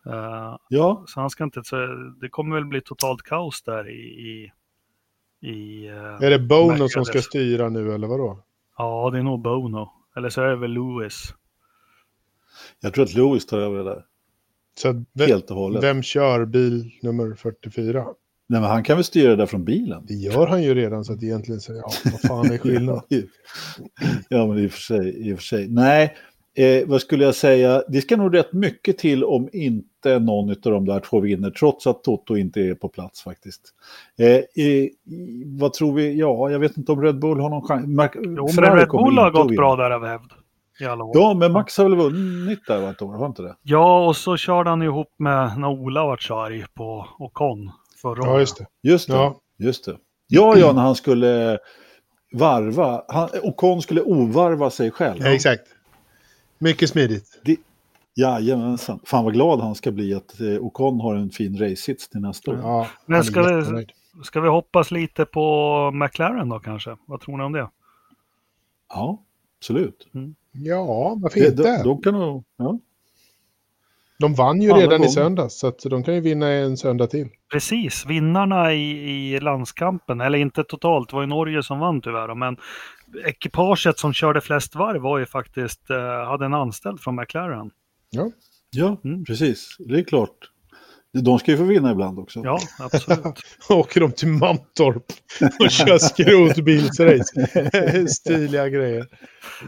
eh, 0.06 0.56
Ja, 0.68 1.04
så 1.06 1.20
han 1.20 1.30
ska 1.30 1.44
inte... 1.44 1.64
Så 1.64 1.76
det 2.20 2.28
kommer 2.28 2.54
väl 2.54 2.64
bli 2.64 2.80
totalt 2.80 3.22
kaos 3.22 3.62
där 3.62 3.88
i... 3.90 3.92
i, 4.00 4.52
i 5.48 5.86
eh, 5.88 5.94
Är 6.26 6.30
det 6.30 6.38
Bono 6.38 6.68
som 6.68 6.78
Mercedes. 7.00 7.08
ska 7.08 7.20
styra 7.20 7.68
nu, 7.68 7.92
eller 7.94 8.06
vadå? 8.06 8.38
Ja, 8.78 9.10
det 9.12 9.18
är 9.18 9.22
nog 9.22 9.40
Bono. 9.42 9.90
Eller 10.16 10.28
så 10.28 10.42
är 10.42 10.46
det 10.48 10.56
väl 10.56 10.70
Lewis. 10.72 11.34
jag 12.80 12.94
tror 12.94 13.04
att 13.04 13.14
Lewis 13.14 13.46
tar 13.46 13.58
över 13.58 13.78
det 13.78 13.84
där. 13.84 14.04
Så 14.78 15.04
vem, 15.12 15.28
Helt 15.28 15.50
och 15.50 15.56
hållet. 15.56 15.84
vem 15.84 16.02
kör 16.02 16.44
bil 16.44 16.90
nummer 17.02 17.34
44? 17.34 18.04
Nej, 18.48 18.60
men 18.60 18.70
han 18.70 18.82
kan 18.84 18.96
väl 18.96 19.04
styra 19.04 19.30
det 19.30 19.36
där 19.36 19.46
från 19.46 19.64
bilen. 19.64 20.04
Det 20.08 20.14
gör 20.14 20.46
han 20.46 20.62
ju 20.62 20.74
redan, 20.74 21.04
så 21.04 21.12
att 21.12 21.22
egentligen 21.22 21.60
så, 21.60 21.72
ja, 21.74 21.90
vad 22.04 22.20
fan 22.20 22.52
är 22.52 22.58
skillnaden? 22.58 23.02
Ja, 24.28 24.46
men 24.46 24.58
i 24.58 24.66
och 24.66 24.70
för 24.70 24.80
sig. 24.80 25.28
I 25.28 25.32
och 25.32 25.38
för 25.38 25.44
sig. 25.44 25.68
Nej, 25.68 26.14
eh, 26.56 26.88
vad 26.88 27.00
skulle 27.00 27.24
jag 27.24 27.34
säga? 27.34 27.82
Det 27.88 28.00
ska 28.00 28.16
nog 28.16 28.34
rätt 28.34 28.52
mycket 28.52 28.98
till 28.98 29.24
om 29.24 29.48
inte 29.52 30.18
någon 30.18 30.50
av 30.50 30.56
de 30.62 30.84
där 30.84 31.00
två 31.00 31.20
vinner, 31.20 31.50
trots 31.50 31.86
att 31.86 32.04
Toto 32.04 32.36
inte 32.36 32.60
är 32.60 32.74
på 32.74 32.88
plats 32.88 33.22
faktiskt. 33.22 33.62
Eh, 34.18 34.62
i, 34.64 34.90
vad 35.58 35.72
tror 35.72 35.94
vi? 35.94 36.18
Ja, 36.18 36.50
jag 36.50 36.58
vet 36.58 36.76
inte 36.76 36.92
om 36.92 37.02
Red 37.02 37.18
Bull 37.18 37.40
har 37.40 37.50
någon 37.50 37.62
chans. 37.62 37.86
Mac, 37.86 38.08
Jo, 38.14 38.48
men 38.56 38.76
Red 38.76 38.88
Bull 38.88 39.18
har 39.18 39.30
gått 39.30 39.56
bra 39.56 39.76
där 39.76 39.90
av 39.90 40.06
hävd. 40.06 40.32
I 40.80 40.84
alla 40.84 41.04
år. 41.04 41.10
Ja, 41.14 41.34
men 41.34 41.52
Max 41.52 41.78
har 41.78 41.84
väl 41.84 41.96
vunnit 41.96 42.66
där 42.66 42.80
va, 42.80 42.90
ett 42.90 43.02
år, 43.02 43.14
har 43.14 43.26
inte 43.26 43.42
det? 43.42 43.56
Ja, 43.62 44.06
och 44.06 44.16
så 44.16 44.36
körde 44.36 44.70
han 44.70 44.82
ihop 44.82 45.14
med 45.18 45.58
när 45.58 45.68
Ola 45.68 46.04
vart 46.04 46.22
så 46.22 46.38
arg 46.38 46.64
på 46.74 47.06
Ocon 47.18 47.70
förra 48.02 48.26
Ja, 48.26 48.40
just 48.40 48.58
det. 48.58 48.66
Just 48.82 49.08
det. 49.08 49.14
Ja. 49.14 49.40
Just 49.58 49.84
det. 49.84 49.96
Ja, 50.26 50.56
ja, 50.56 50.72
när 50.72 50.82
han 50.82 50.94
skulle 50.94 51.58
varva. 52.32 53.02
Han, 53.08 53.28
Ocon 53.42 53.82
skulle 53.82 54.02
ovarva 54.02 54.70
sig 54.70 54.90
själv. 54.90 55.18
Ja, 55.20 55.34
exakt. 55.34 55.62
Mycket 56.58 56.90
smidigt. 56.90 57.42
Jajamensan. 58.16 59.00
Fan 59.04 59.24
vad 59.24 59.32
glad 59.32 59.60
han 59.60 59.74
ska 59.74 59.90
bli 59.90 60.14
att 60.14 60.40
eh, 60.40 60.46
Ocon 60.46 61.00
har 61.00 61.14
en 61.14 61.30
fin 61.30 61.58
racehits 61.58 62.08
till 62.08 62.20
nästa 62.20 62.50
år. 62.50 62.58
Ja, 62.62 62.86
Men 63.06 63.24
ska 63.24 63.42
vi-. 63.42 63.86
Ska 64.22 64.40
vi 64.40 64.48
hoppas 64.48 64.90
lite 64.90 65.24
på 65.24 65.90
McLaren 65.94 66.48
då 66.48 66.58
kanske? 66.58 66.96
Vad 67.06 67.20
tror 67.20 67.36
ni 67.36 67.44
om 67.44 67.52
det? 67.52 67.70
Ja, 68.88 69.22
absolut. 69.58 70.08
Ja, 70.58 71.16
varför 71.22 71.40
Det, 71.40 71.46
inte? 71.46 71.62
de, 71.62 71.82
de 71.88 72.02
kan 72.02 72.14
nog... 72.14 72.44
Ja. 72.56 72.78
De 74.20 74.34
vann 74.34 74.62
ju 74.62 74.70
Alla 74.70 74.80
redan 74.80 74.94
i 74.94 74.98
gånger. 74.98 75.08
söndags, 75.10 75.54
så 75.58 75.66
att 75.66 75.78
de 75.78 76.04
kan 76.04 76.14
ju 76.14 76.20
vinna 76.20 76.48
en 76.48 76.76
söndag 76.76 77.06
till. 77.06 77.28
Precis, 77.52 78.06
vinnarna 78.06 78.72
i, 78.72 79.34
i 79.34 79.40
landskampen, 79.40 80.20
eller 80.20 80.38
inte 80.38 80.64
totalt, 80.64 81.08
det 81.08 81.14
var 81.16 81.22
ju 81.22 81.26
Norge 81.28 81.62
som 81.62 81.78
vann 81.78 82.00
tyvärr, 82.00 82.34
men 82.34 82.56
ekipaget 83.26 83.98
som 83.98 84.12
körde 84.12 84.40
flest 84.40 84.74
varv 84.74 85.00
var 85.02 85.18
ju 85.18 85.26
faktiskt, 85.26 85.90
eh, 85.90 86.26
hade 86.26 86.44
en 86.44 86.54
anställd 86.54 87.00
från 87.00 87.16
McLaren. 87.16 87.70
Ja. 88.10 88.30
ja, 88.70 88.96
Mm. 89.04 89.24
precis. 89.24 89.76
Det 89.78 89.98
är 89.98 90.04
klart. 90.04 90.50
De 91.12 91.38
ska 91.38 91.50
ju 91.50 91.56
få 91.56 91.64
vinna 91.64 91.90
ibland 91.90 92.18
också. 92.18 92.40
Ja, 92.44 92.58
absolut. 92.78 93.40
Åker 93.68 94.00
de 94.00 94.12
till 94.12 94.28
Mantorp 94.28 95.04
och 95.60 95.70
kör 95.70 95.98
skrotbilsrace. 95.98 98.06
Stiliga 98.08 98.68
grejer. 98.68 99.06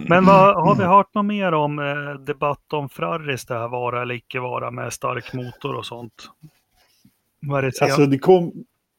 Men 0.08 0.24
vad, 0.24 0.54
har 0.54 0.74
vi 0.74 0.84
hört 0.84 1.14
något 1.14 1.26
mer 1.26 1.52
om 1.52 1.78
eh, 1.78 2.24
debatt 2.24 2.72
om 2.72 2.88
Ferraris, 2.88 3.46
det 3.46 3.54
här 3.54 3.68
vara 3.68 4.02
eller 4.02 4.14
icke 4.14 4.40
vara 4.40 4.70
med 4.70 4.92
stark 4.92 5.32
motor 5.32 5.74
och 5.74 5.86
sånt? 5.86 6.30
Vad 7.40 7.58
är 7.58 7.62
det 7.62 7.82
Alltså 7.82 8.06
det 8.06 8.18
kom 8.18 8.52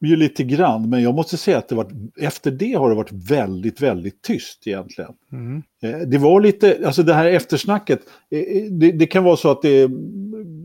ju 0.08 0.16
lite 0.16 0.44
grann, 0.44 0.90
men 0.90 1.02
jag 1.02 1.14
måste 1.14 1.36
säga 1.36 1.58
att 1.58 1.68
det 1.68 1.74
var, 1.74 1.86
efter 2.20 2.50
det 2.50 2.72
har 2.72 2.90
det 2.90 2.96
varit 2.96 3.12
väldigt, 3.30 3.80
väldigt 3.80 4.22
tyst 4.22 4.66
egentligen. 4.66 5.10
Mm. 5.32 5.62
Eh, 5.82 6.08
Det 6.08 6.18
var 6.18 6.40
lite, 6.40 6.78
alltså 6.86 7.02
det 7.02 7.14
här 7.14 7.26
eftersnacket, 7.26 8.00
eh, 8.30 8.38
eh, 8.38 8.62
det, 8.70 8.92
det 8.92 9.06
kan 9.06 9.24
vara 9.24 9.36
så 9.36 9.50
att 9.50 9.62
det 9.62 9.68
är 9.68 9.90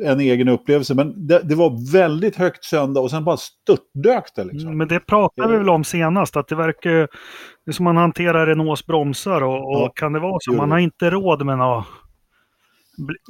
en 0.04 0.20
egen 0.20 0.48
upplevelse, 0.48 0.96
men 0.96 1.28
det, 1.28 1.42
det 1.44 1.56
var 1.56 1.92
väldigt 1.94 2.36
högt 2.36 2.64
söndag 2.64 3.02
och 3.02 3.10
sen 3.12 3.24
bara 3.24 3.38
störtdök 3.38 4.24
det 4.36 4.44
liksom. 4.44 4.68
Mm, 4.68 4.78
Men 4.78 4.88
det 4.88 5.00
pratade 5.00 5.52
vi 5.52 5.58
väl 5.58 5.70
om 5.70 5.84
senast, 5.84 6.38
att 6.38 6.48
det 6.48 6.56
verkar 6.56 6.90
ju... 6.90 7.08
Det 7.66 7.72
är 7.72 7.74
som 7.74 7.84
man 7.84 7.98
hanterar 7.98 8.46
Renaults 8.48 8.86
bromsar 8.86 9.42
och, 9.44 9.56
och 9.56 9.82
Ja, 9.82 9.92
kan 9.96 10.14
det 10.14 10.20
vara 10.20 10.38
så? 10.40 10.54
Man 10.54 10.72
har 10.72 10.80
inte 10.80 11.10
råd 11.10 11.46
med 11.46 11.58
något. 11.58 11.86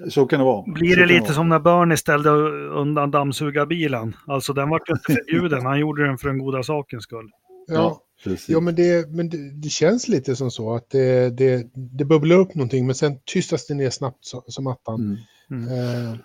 Så 0.09 0.25
kan 0.25 0.39
det 0.39 0.45
vara. 0.45 0.63
Blir 0.73 0.89
det 0.89 0.95
kan 0.95 1.07
lite 1.07 1.21
vara. 1.21 1.33
som 1.33 1.49
när 1.49 1.59
Bernie 1.59 1.97
ställde 1.97 2.29
undan 2.69 3.11
dammsugarbilen? 3.11 4.15
Alltså 4.27 4.53
den 4.53 4.69
var 4.69 4.79
inte 4.89 5.01
förbjuden, 5.13 5.65
han 5.65 5.79
gjorde 5.79 6.07
den 6.07 6.17
för 6.17 6.27
den 6.27 6.37
goda 6.39 6.63
sakens 6.63 7.03
skull. 7.03 7.29
Ja, 7.67 7.73
Ja, 7.73 8.01
precis. 8.23 8.49
ja 8.49 8.59
men, 8.59 8.75
det, 8.75 9.09
men 9.09 9.29
det, 9.29 9.51
det 9.61 9.69
känns 9.69 10.07
lite 10.07 10.35
som 10.35 10.51
så 10.51 10.75
att 10.75 10.89
det, 10.89 11.29
det, 11.37 11.67
det 11.73 12.05
bubblar 12.05 12.35
upp 12.37 12.55
någonting 12.55 12.85
men 12.85 12.95
sen 12.95 13.19
tystas 13.33 13.67
det 13.67 13.73
ner 13.73 13.89
snabbt 13.89 14.25
så, 14.25 14.43
som 14.47 14.67
attan. 14.67 15.17
Mm. 15.51 15.63
Eh, 15.63 16.15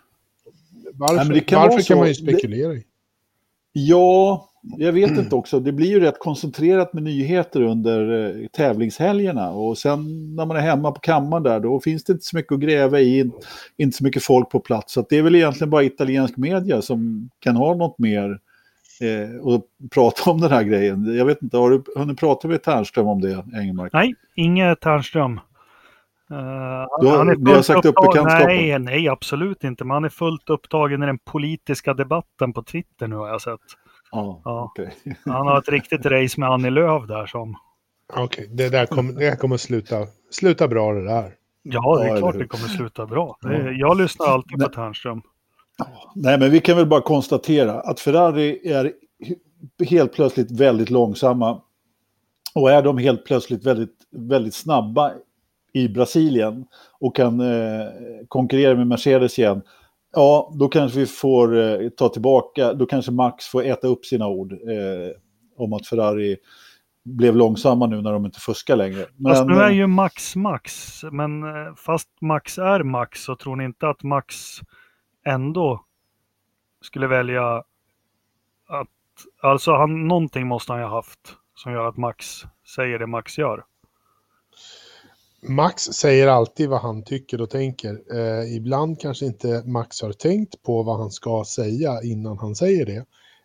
varför 0.94 1.16
Nej, 1.16 1.24
men 1.24 1.34
det 1.34 1.40
kan 1.40 1.60
varför 1.60 1.82
kan 1.82 1.98
man 1.98 2.06
ju 2.06 2.12
Det- 2.12 2.18
spekulera 2.22 2.74
i. 2.74 2.84
Ja, 3.72 4.48
jag 4.62 4.92
vet 4.92 5.10
inte 5.10 5.34
också. 5.36 5.60
Det 5.60 5.72
blir 5.72 5.86
ju 5.88 6.00
rätt 6.00 6.18
koncentrerat 6.18 6.92
med 6.92 7.02
nyheter 7.02 7.62
under 7.62 8.26
eh, 8.42 8.46
tävlingshelgerna. 8.46 9.50
Och 9.50 9.78
sen 9.78 10.34
när 10.36 10.46
man 10.46 10.56
är 10.56 10.60
hemma 10.60 10.92
på 10.92 11.00
kammaren 11.00 11.42
där, 11.42 11.60
då 11.60 11.80
finns 11.80 12.04
det 12.04 12.12
inte 12.12 12.24
så 12.24 12.36
mycket 12.36 12.52
att 12.52 12.60
gräva 12.60 13.00
i. 13.00 13.30
Inte 13.76 13.96
så 13.96 14.04
mycket 14.04 14.24
folk 14.24 14.50
på 14.50 14.60
plats. 14.60 14.92
Så 14.92 15.06
det 15.08 15.18
är 15.18 15.22
väl 15.22 15.34
egentligen 15.34 15.70
bara 15.70 15.82
italiensk 15.82 16.36
media 16.36 16.82
som 16.82 17.30
kan 17.38 17.56
ha 17.56 17.74
något 17.74 17.98
mer 17.98 18.38
eh, 19.00 19.40
och 19.40 19.64
prata 19.94 20.30
om 20.30 20.40
den 20.40 20.50
här 20.50 20.62
grejen. 20.62 21.16
Jag 21.16 21.24
vet 21.24 21.42
inte, 21.42 21.56
har 21.56 21.70
du 21.70 21.82
hunnit 21.96 22.20
prata 22.20 22.48
med 22.48 22.62
Ternström 22.62 23.06
om 23.06 23.20
det, 23.20 23.44
Engelmark? 23.54 23.92
Nej, 23.92 24.14
inget 24.34 24.80
Ternström. 24.80 25.40
Uh, 26.30 26.38
Du 27.00 27.06
har- 27.06 27.36
ni 27.44 27.52
har 27.52 27.62
sagt 27.62 27.84
upp 27.84 27.94
bekantskapen? 27.94 28.46
Nej, 28.46 28.78
nej, 28.78 29.08
absolut 29.08 29.64
inte. 29.64 29.84
Man 29.84 30.04
är 30.04 30.08
fullt 30.08 30.50
upptagen 30.50 31.02
i 31.02 31.06
den 31.06 31.18
politiska 31.18 31.94
debatten 31.94 32.52
på 32.52 32.62
Twitter 32.62 33.08
nu 33.08 33.16
har 33.16 33.28
jag 33.28 33.40
sett. 33.40 33.60
Ja, 34.12 34.40
Ja. 34.44 34.64
okej. 34.70 34.94
Han 35.24 35.46
har 35.46 35.58
ett 35.58 35.68
riktigt 35.68 36.06
race 36.06 36.40
med 36.40 36.48
Annie 36.50 36.70
Lööf 36.70 37.06
där 37.08 37.26
som... 37.26 37.56
Okej, 38.16 38.48
det 38.52 38.68
där 38.68 38.86
kommer 38.86 39.12
det 39.12 39.36
kommer 39.36 39.56
sluta, 39.56 40.06
sluta 40.30 40.68
bra 40.68 40.92
det 40.92 41.04
där. 41.04 41.34
Ja, 41.62 41.96
det 41.98 42.04
är 42.04 42.08
Ja, 42.08 42.16
klart 42.16 42.38
det 42.38 42.46
kommer 42.46 42.68
sluta 42.68 43.06
bra. 43.06 43.36
Det 43.42 43.48
är, 43.56 43.72
jag 43.80 43.96
lyssnar 44.00 44.26
alltid 44.26 44.58
på 44.58 44.68
Ternström. 44.68 45.22
Nej, 46.14 46.38
men 46.38 46.50
vi 46.50 46.60
kan 46.60 46.76
väl 46.76 46.86
bara 46.86 47.00
konstatera 47.00 47.80
att 47.80 48.00
Ferrari 48.00 48.68
är 48.68 48.92
helt 49.84 50.12
plötsligt 50.12 50.50
väldigt 50.50 50.90
långsamma. 50.90 51.60
Och 52.54 52.70
är 52.70 52.82
de 52.82 52.98
helt 52.98 53.24
plötsligt 53.24 53.66
väldigt, 53.66 53.96
väldigt 54.10 54.54
snabba 54.54 55.12
i 55.72 55.88
Brasilien 55.88 56.64
och 57.00 57.16
kan 57.16 57.40
eh, 57.40 57.86
konkurrera 58.28 58.74
med 58.74 58.86
Mercedes 58.86 59.38
igen, 59.38 59.62
ja, 60.12 60.52
då 60.54 60.68
kanske 60.68 60.98
vi 60.98 61.06
får 61.06 61.58
eh, 61.58 61.88
ta 61.88 62.08
tillbaka, 62.08 62.72
då 62.72 62.86
kanske 62.86 63.12
Max 63.12 63.46
får 63.46 63.64
äta 63.64 63.86
upp 63.86 64.04
sina 64.04 64.26
ord 64.28 64.52
eh, 64.52 65.16
om 65.56 65.72
att 65.72 65.86
Ferrari 65.86 66.36
blev 67.04 67.36
långsamma 67.36 67.86
nu 67.86 68.02
när 68.02 68.12
de 68.12 68.24
inte 68.24 68.40
fuskar 68.40 68.76
längre. 68.76 69.06
Men, 69.16 69.32
Fast 69.32 69.46
nu 69.46 69.54
är 69.54 69.70
eh, 69.70 69.76
ju 69.76 69.86
Max 69.86 70.36
Max, 70.36 71.00
men 71.12 71.42
eh, 71.42 71.74
fast 71.74 72.08
Max 72.20 72.58
är 72.58 72.82
Max 72.82 73.22
så 73.22 73.36
tror 73.36 73.56
ni 73.56 73.64
inte 73.64 73.88
att 73.88 74.02
Max 74.02 74.60
ändå 75.24 75.84
skulle 76.80 77.06
välja 77.06 77.56
att, 78.68 78.88
alltså 79.42 79.72
han, 79.72 80.08
någonting 80.08 80.46
måste 80.46 80.72
han 80.72 80.80
ju 80.80 80.86
ha 80.86 80.96
haft 80.96 81.36
som 81.54 81.72
gör 81.72 81.88
att 81.88 81.96
Max 81.96 82.42
säger 82.74 82.98
det 82.98 83.06
Max 83.06 83.38
gör. 83.38 83.64
Max 85.48 85.82
säger 85.82 86.26
alltid 86.26 86.68
vad 86.68 86.80
han 86.80 87.02
tycker 87.02 87.40
och 87.40 87.50
tänker. 87.50 88.02
Eh, 88.14 88.56
ibland 88.56 89.00
kanske 89.00 89.26
inte 89.26 89.62
Max 89.66 90.02
har 90.02 90.12
tänkt 90.12 90.62
på 90.62 90.82
vad 90.82 90.98
han 90.98 91.10
ska 91.10 91.44
säga 91.44 92.02
innan 92.02 92.38
han 92.38 92.54
säger 92.54 92.86
det. 92.86 93.04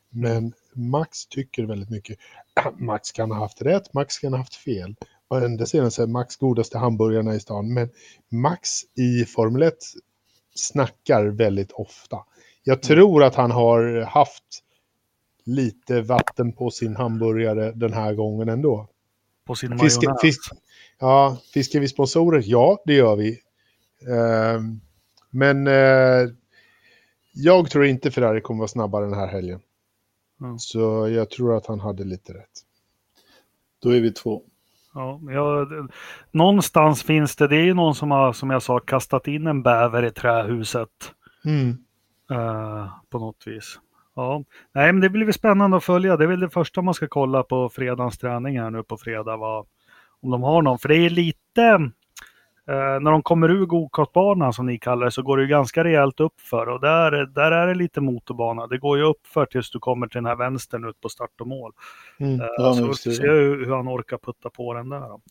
Men 0.09 0.53
Max 0.73 1.25
tycker 1.25 1.63
väldigt 1.63 1.89
mycket. 1.89 2.17
Max 2.77 3.11
kan 3.11 3.31
ha 3.31 3.39
haft 3.39 3.61
rätt, 3.61 3.93
Max 3.93 4.19
kan 4.19 4.33
ha 4.33 4.37
haft 4.37 4.55
fel. 4.55 4.95
Och 5.27 5.37
ända 5.37 5.63
är 5.63 6.07
Max 6.07 6.35
godaste 6.35 6.77
hamburgarna 6.77 7.35
i 7.35 7.39
stan. 7.39 7.73
Men 7.73 7.89
Max 8.29 8.69
i 8.95 9.25
Formel 9.25 9.61
1 9.61 9.73
snackar 10.55 11.25
väldigt 11.25 11.71
ofta. 11.71 12.17
Jag 12.63 12.81
tror 12.81 13.23
att 13.23 13.35
han 13.35 13.51
har 13.51 14.01
haft 14.01 14.63
lite 15.45 16.01
vatten 16.01 16.53
på 16.53 16.71
sin 16.71 16.95
hamburgare 16.95 17.71
den 17.71 17.93
här 17.93 18.13
gången 18.13 18.49
ändå. 18.49 18.87
På 19.45 19.55
sin 19.55 19.69
majonnäs. 19.69 20.37
Ja, 20.99 21.37
fiskar 21.53 21.79
vi 21.79 21.87
sponsorer? 21.87 22.43
Ja, 22.45 22.81
det 22.85 22.93
gör 22.93 23.15
vi. 23.15 23.39
Ehm, 24.11 24.79
men 25.29 25.67
eh, 25.67 26.29
jag 27.33 27.69
tror 27.69 27.85
inte 27.85 28.11
Ferrari 28.11 28.41
kommer 28.41 28.57
vara 28.59 28.67
snabbare 28.67 29.05
den 29.05 29.13
här 29.13 29.27
helgen. 29.27 29.59
Mm. 30.41 30.59
Så 30.59 31.07
jag 31.09 31.29
tror 31.29 31.57
att 31.57 31.65
han 31.65 31.79
hade 31.79 32.03
lite 32.03 32.33
rätt. 32.33 32.49
Då 33.83 33.89
är 33.95 34.01
vi 34.01 34.11
två. 34.11 34.41
Ja, 34.93 35.19
ja, 35.29 35.65
det- 35.65 35.87
någonstans 36.31 37.03
finns 37.03 37.35
det, 37.35 37.47
det 37.47 37.55
är 37.55 37.63
ju 37.65 37.73
någon 37.73 37.95
som 37.95 38.11
har, 38.11 38.33
som 38.33 38.49
jag 38.49 38.63
sa, 38.63 38.79
kastat 38.79 39.27
in 39.27 39.47
en 39.47 39.63
bäver 39.63 40.05
i 40.05 40.11
trähuset. 40.11 40.89
Mm. 41.45 41.69
eh, 42.31 42.87
på 43.09 43.19
något 43.19 43.43
vis. 43.47 43.79
Ja, 44.15 44.43
nej 44.73 44.93
men 44.93 45.01
det 45.01 45.09
blir 45.09 45.31
spännande 45.31 45.77
att 45.77 45.83
följa. 45.83 46.17
Det 46.17 46.23
är 46.23 46.27
väl 46.27 46.39
det 46.39 46.49
första 46.49 46.81
man 46.81 46.93
ska 46.93 47.07
kolla 47.07 47.43
på 47.43 47.69
fredagens 47.69 48.17
träning 48.17 48.59
här 48.59 48.69
nu 48.69 48.83
på 48.83 48.97
fredag. 48.97 49.37
Vad, 49.37 49.65
om 50.23 50.31
de 50.31 50.43
har 50.43 50.61
någon. 50.61 50.79
För 50.79 50.89
det 50.89 50.95
är 50.95 51.09
lite, 51.09 51.61
eh, 52.67 52.99
när 53.01 53.11
de 53.11 53.23
kommer 53.23 53.49
ur 53.49 53.65
gokartbanan 53.65 54.53
som 54.53 54.65
ni 54.65 54.79
kallar 54.79 55.05
det 55.05 55.11
så 55.11 55.21
går 55.21 55.37
det 55.37 55.43
ju 55.43 55.49
ganska 55.49 55.83
rejält 55.83 56.19
uppför. 56.19 56.69
Och 56.69 56.81
där, 56.81 57.11
där 57.11 57.51
är 57.51 57.67
det 57.67 57.75
lite 57.75 58.01
motorbana. 58.01 58.67
Det 58.67 58.77
går 58.77 58.97
ju 58.97 59.03
uppför 59.03 59.45
tills 59.45 59.71
du 59.71 59.79
kommer 59.79 60.07
till 60.07 60.17
den 60.17 60.25
här 60.25 60.35
vänstern 60.35 60.85
ut 60.89 61.01
på 61.01 61.09
start 61.09 61.41
och 61.41 61.47
mål. 61.47 61.71
Mm. 62.19 62.41
Eh, 62.41 62.47
Ja, 62.57 62.73
så 62.73 62.81
vi 62.81 62.87
får 62.87 62.93
se 62.93 63.21
hur, 63.21 63.65
hur 63.65 63.75
han 63.75 63.89
orkar 63.89 64.17
putta 64.17 64.49
på 64.49 64.73
den 64.73 64.89
där. 64.89 64.99
Då. 64.99 65.21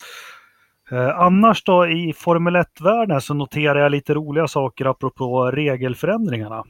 Eh, 0.90 1.18
annars 1.20 1.64
då 1.64 1.87
i 1.87 2.12
Formel 2.12 2.57
1-världen 2.57 3.20
så 3.20 3.35
noterar 3.35 3.81
jag 3.81 3.92
lite 3.92 4.14
roliga 4.14 4.49
saker 4.49 4.85
apropå 4.85 5.51
regelförändringarna. 5.51 6.64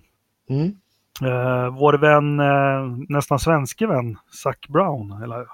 Mm. 0.50 0.66
Eh, 1.22 1.68
vår 1.79 1.94
vän, 1.94 2.40
eh, 2.40 3.07
nästan 3.09 3.38
svenske 3.38 3.87
vän, 3.87 4.16
Zac 4.31 4.57
Brown, 4.68 5.22
eller 5.22 5.46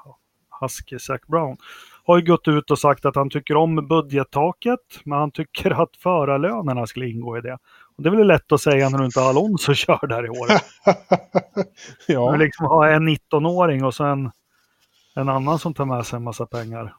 Husky 0.63 0.99
Zac 0.99 1.21
Brown, 1.27 1.57
har 2.05 2.19
ju 2.19 2.27
gått 2.27 2.49
ut 2.49 2.71
och 2.71 2.79
sagt 2.79 3.05
att 3.05 3.17
han 3.17 3.31
tycker 3.31 3.57
om 3.57 3.89
budgettaket, 3.89 4.79
men 5.05 5.19
han 5.19 5.31
tycker 5.31 5.71
att 5.71 5.97
förarlönerna 5.97 6.87
skulle 6.87 7.09
ingå 7.09 7.39
i 7.39 7.41
det. 7.41 7.59
Och 7.97 8.03
det 8.03 8.09
är 8.09 8.17
väl 8.17 8.27
lätt 8.27 8.53
att 8.53 8.61
säga 8.61 8.89
när 8.89 8.99
du 8.99 9.05
inte 9.05 9.21
har 9.21 9.29
Alonso 9.29 9.75
kör 9.75 10.07
där 10.07 10.27
i 10.27 10.29
år. 10.29 10.49
ja. 12.07 12.31
Men 12.31 12.41
liksom 12.41 12.67
ha 12.67 12.89
en 12.89 13.09
19-åring 13.09 13.85
och 13.85 13.95
så 13.95 14.05
en, 14.05 14.31
annan 15.29 15.59
som 15.59 15.75
tar 15.75 15.85
med 15.85 16.07
sig 16.07 16.17
en 16.17 16.23
massa 16.23 16.47
pengar. 16.47 16.95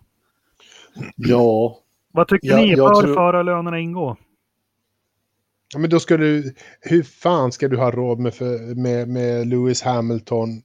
Ja, 1.15 1.77
Vad 2.11 2.27
tycker 2.27 2.47
Ja, 2.47 2.57
ni? 2.57 2.75
Bör 2.75 3.01
tror- 3.01 3.13
förarlönerna 3.13 3.79
ingå? 3.79 4.17
Ja, 5.73 5.79
men 5.79 5.89
då 5.89 5.99
ska 5.99 6.17
du, 6.17 6.55
hur 6.81 7.03
fan 7.03 7.51
ska 7.51 7.67
du 7.67 7.77
ha 7.77 7.91
råd 7.91 8.19
med, 8.19 8.33
för, 8.33 8.75
med, 8.75 9.07
med 9.07 9.47
Lewis 9.47 9.81
Hamilton 9.81 10.61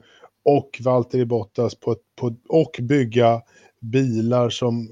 och 0.57 0.81
Valtteri 0.85 1.25
Bottas 1.25 1.75
på, 1.75 1.93
ett- 1.93 2.17
på, 2.17 2.37
och 2.49 2.77
bygga 2.83 3.43
bilar 3.81 4.51
som 4.51 4.89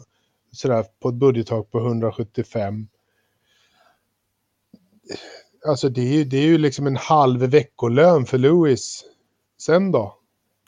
sådär 0.53 0.85
på 1.03 1.09
ett 1.09 1.15
budgettak 1.15 1.71
på 1.71 1.79
175? 1.79 2.89
Alltså 5.69 5.89
det 5.89 6.01
är, 6.01 6.13
ju, 6.15 6.25
det 6.25 6.37
är 6.37 6.47
ju 6.47 6.59
liksom 6.59 6.87
en 6.87 6.97
halv 6.97 7.41
veckolön 7.41 8.27
för 8.27 8.39
Lewis. 8.39 9.05
Sen 9.59 9.93
då? 9.93 10.17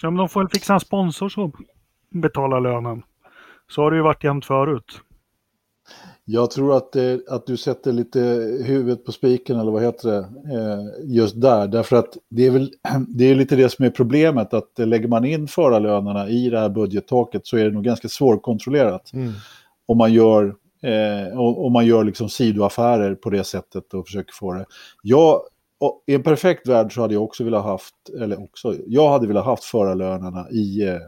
Ja, 0.03 0.11
men 0.11 0.19
de 0.19 0.29
får 0.29 0.41
väl 0.41 0.49
fixa 0.49 0.75
en 0.75 0.81
sponsor 0.81 1.29
som 1.29 1.53
betalar 2.11 2.61
lönen. 2.61 3.03
Så 3.69 3.83
har 3.83 3.91
det 3.91 3.97
ju 3.97 4.03
varit 4.03 4.25
jämt 4.25 4.45
förut. 4.45 5.01
Jag 6.31 6.51
tror 6.51 6.77
att, 6.77 6.97
eh, 6.97 7.17
att 7.29 7.47
du 7.47 7.57
sätter 7.57 7.93
lite 7.93 8.21
huvudet 8.65 9.05
på 9.05 9.13
spiken 9.13 9.61
eller 9.61 9.73
vad 9.73 9.83
heter 9.83 10.09
det, 10.09 10.19
eh, 10.19 11.15
just 11.15 11.41
där. 11.41 11.69
Därför 11.69 11.97
att 11.97 12.17
det 12.31 12.47
är 12.47 12.51
väl 12.51 12.73
det 13.09 13.25
är 13.25 13.35
lite 13.35 13.57
det 13.57 13.69
som 13.69 13.85
är 13.85 13.91
problemet 13.91 14.55
att 14.55 14.79
eh, 14.79 14.87
lägger 14.87 15.09
man 15.09 15.25
in 15.25 15.49
förarlönerna 15.49 16.29
i 16.29 16.51
det 16.51 16.59
här 16.59 16.69
budgettaket 16.69 17.47
så 17.47 17.57
är 17.57 17.65
det 17.65 17.71
nog 17.71 17.85
ganska 17.85 18.09
svårkontrollerat. 18.09 19.11
Om 19.87 19.99
man 19.99 20.13
gör, 20.13 20.55
eh, 20.83 21.39
om 21.39 21.73
man 21.73 21.87
gör 21.87 22.05
liksom 22.05 22.29
sidoaffärer 22.29 23.15
på 23.15 23.31
det 23.31 23.45
sättet 23.45 23.95
och 23.95 24.07
försöker 24.07 24.33
få 24.33 24.53
det. 24.53 24.67
Jag, 25.03 25.41
I 26.07 26.15
en 26.15 26.23
perfekt 26.23 26.69
värld 26.69 26.95
så 26.95 27.01
hade 27.01 27.15
jag 27.15 27.25
också 27.25 27.45
velat 27.45 27.65
haft, 27.65 27.95
eller 28.21 28.43
också, 28.43 28.75
jag 28.87 29.11
hade 29.11 29.27
velat 29.27 29.45
haft 29.45 29.65
förarlönerna 29.65 30.51
i 30.51 30.89
eh, 30.89 30.99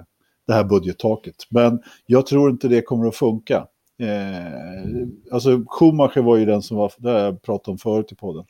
det 0.46 0.52
här 0.52 0.64
budgettaket. 0.64 1.36
Men 1.50 1.80
jag 2.06 2.26
tror 2.26 2.50
inte 2.50 2.68
det 2.68 2.82
kommer 2.82 3.08
att 3.08 3.16
funka. 3.16 3.66
Eh, 4.00 5.06
alltså 5.32 5.64
Schumacher 5.66 6.22
var 6.22 6.36
ju 6.36 6.44
den 6.44 6.62
som 6.62 6.76
var, 6.76 6.92
det 6.96 7.10
jag 7.10 7.42
pratat 7.42 7.68
om 7.68 7.78
förut 7.78 8.12
i 8.12 8.14
podden. 8.14 8.44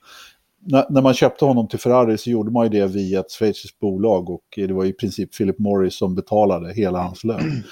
När, 0.62 0.86
när 0.90 1.02
man 1.02 1.14
köpte 1.14 1.44
honom 1.44 1.68
till 1.68 1.78
Ferrari 1.78 2.18
så 2.18 2.30
gjorde 2.30 2.50
man 2.50 2.64
ju 2.64 2.80
det 2.80 2.86
via 2.86 3.20
ett 3.20 3.30
schweiziskt 3.30 3.80
bolag 3.80 4.30
och 4.30 4.44
det 4.56 4.72
var 4.72 4.84
i 4.84 4.92
princip 4.92 5.36
Philip 5.36 5.58
Morris 5.58 5.94
som 5.94 6.14
betalade 6.14 6.72
hela 6.72 6.98
hans 6.98 7.24
lön. 7.24 7.62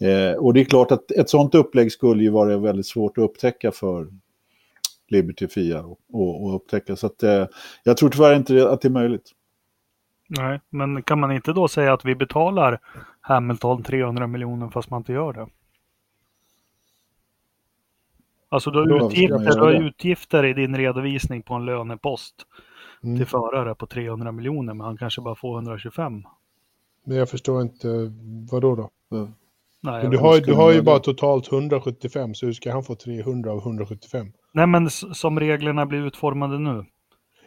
Eh, 0.00 0.38
och 0.38 0.54
det 0.54 0.60
är 0.60 0.64
klart 0.64 0.90
att 0.90 1.10
ett 1.10 1.30
sånt 1.30 1.54
upplägg 1.54 1.92
skulle 1.92 2.22
ju 2.22 2.30
vara 2.30 2.58
väldigt 2.58 2.86
svårt 2.86 3.18
att 3.18 3.24
upptäcka 3.24 3.72
för 3.72 4.06
Liberty 5.08 5.48
Fia 5.48 5.82
och, 5.82 5.98
och, 6.12 6.44
och 6.44 6.56
upptäcka. 6.56 6.96
Så 6.96 7.06
att, 7.06 7.22
eh, 7.22 7.46
jag 7.84 7.96
tror 7.96 8.10
tyvärr 8.10 8.36
inte 8.36 8.70
att 8.70 8.80
det 8.80 8.88
är 8.88 8.90
möjligt. 8.90 9.32
Nej, 10.28 10.60
men 10.70 11.02
kan 11.02 11.20
man 11.20 11.32
inte 11.32 11.52
då 11.52 11.68
säga 11.68 11.92
att 11.92 12.04
vi 12.04 12.14
betalar 12.14 12.80
Hamilton 13.20 13.82
300 13.82 14.26
miljoner 14.26 14.68
fast 14.68 14.90
man 14.90 15.00
inte 15.00 15.12
gör 15.12 15.32
det? 15.32 15.46
Alltså 18.48 18.70
du 18.70 18.78
har, 18.78 19.06
utgifter, 19.06 19.38
du 19.56 19.60
har 19.60 19.72
utgifter 19.72 20.44
i 20.44 20.52
din 20.54 20.76
redovisning 20.76 21.42
på 21.42 21.54
en 21.54 21.64
lönepost 21.64 22.34
Mm. 23.02 23.16
till 23.16 23.26
förare 23.26 23.74
på 23.74 23.86
300 23.86 24.32
miljoner 24.32 24.74
men 24.74 24.86
han 24.86 24.96
kanske 24.96 25.20
bara 25.20 25.34
får 25.34 25.54
125. 25.56 26.24
Men 27.04 27.16
jag 27.16 27.30
förstår 27.30 27.62
inte, 27.62 27.88
vad 28.50 28.62
då? 28.62 28.74
då? 28.74 28.90
Nej, 29.80 30.02
Men 30.02 30.10
du 30.10 30.18
har, 30.18 30.40
du 30.40 30.54
har 30.54 30.72
ju 30.72 30.82
bara 30.82 30.98
totalt 30.98 31.52
175 31.52 32.34
så 32.34 32.46
hur 32.46 32.52
ska 32.52 32.72
han 32.72 32.84
få 32.84 32.94
300 32.94 33.50
av 33.50 33.58
175? 33.58 34.26
Nej 34.52 34.66
men 34.66 34.90
som 34.90 35.40
reglerna 35.40 35.86
blir 35.86 36.06
utformade 36.06 36.58
nu. 36.58 36.84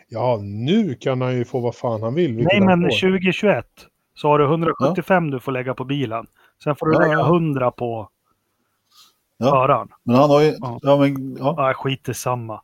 Ja, 0.10 0.40
nu 0.44 0.94
kan 0.96 1.22
han 1.22 1.38
ju 1.38 1.46
få 1.46 1.60
vad 1.60 1.76
fan 1.76 2.04
han 2.04 2.14
vill. 2.16 2.36
Nej 2.36 2.62
men 2.62 2.82
får. 2.82 2.90
2021 3.10 3.66
så 4.14 4.28
har 4.28 4.40
du 4.40 4.46
175 4.46 5.32
du 5.32 5.40
får 5.40 5.52
lägga 5.52 5.74
på 5.74 5.84
bilen. 5.86 6.26
Sen 6.64 6.76
får 6.76 6.86
du 6.88 6.94
Ja, 6.94 7.00
lägga 7.00 7.14
ja. 7.14 7.26
100 7.28 7.72
på 7.72 8.10
Ja. 9.42 9.52
föraren. 9.52 9.88
Men 10.04 10.16
han 10.16 10.30
har 10.30 10.42
ju... 10.42 10.56
Ja. 10.60 10.80
Ja. 10.82 10.98
men, 10.98 11.38
ja. 11.40 11.56
Ja, 11.58 11.74
skit 11.74 12.10
i 12.10 12.14
samma. 12.14 12.62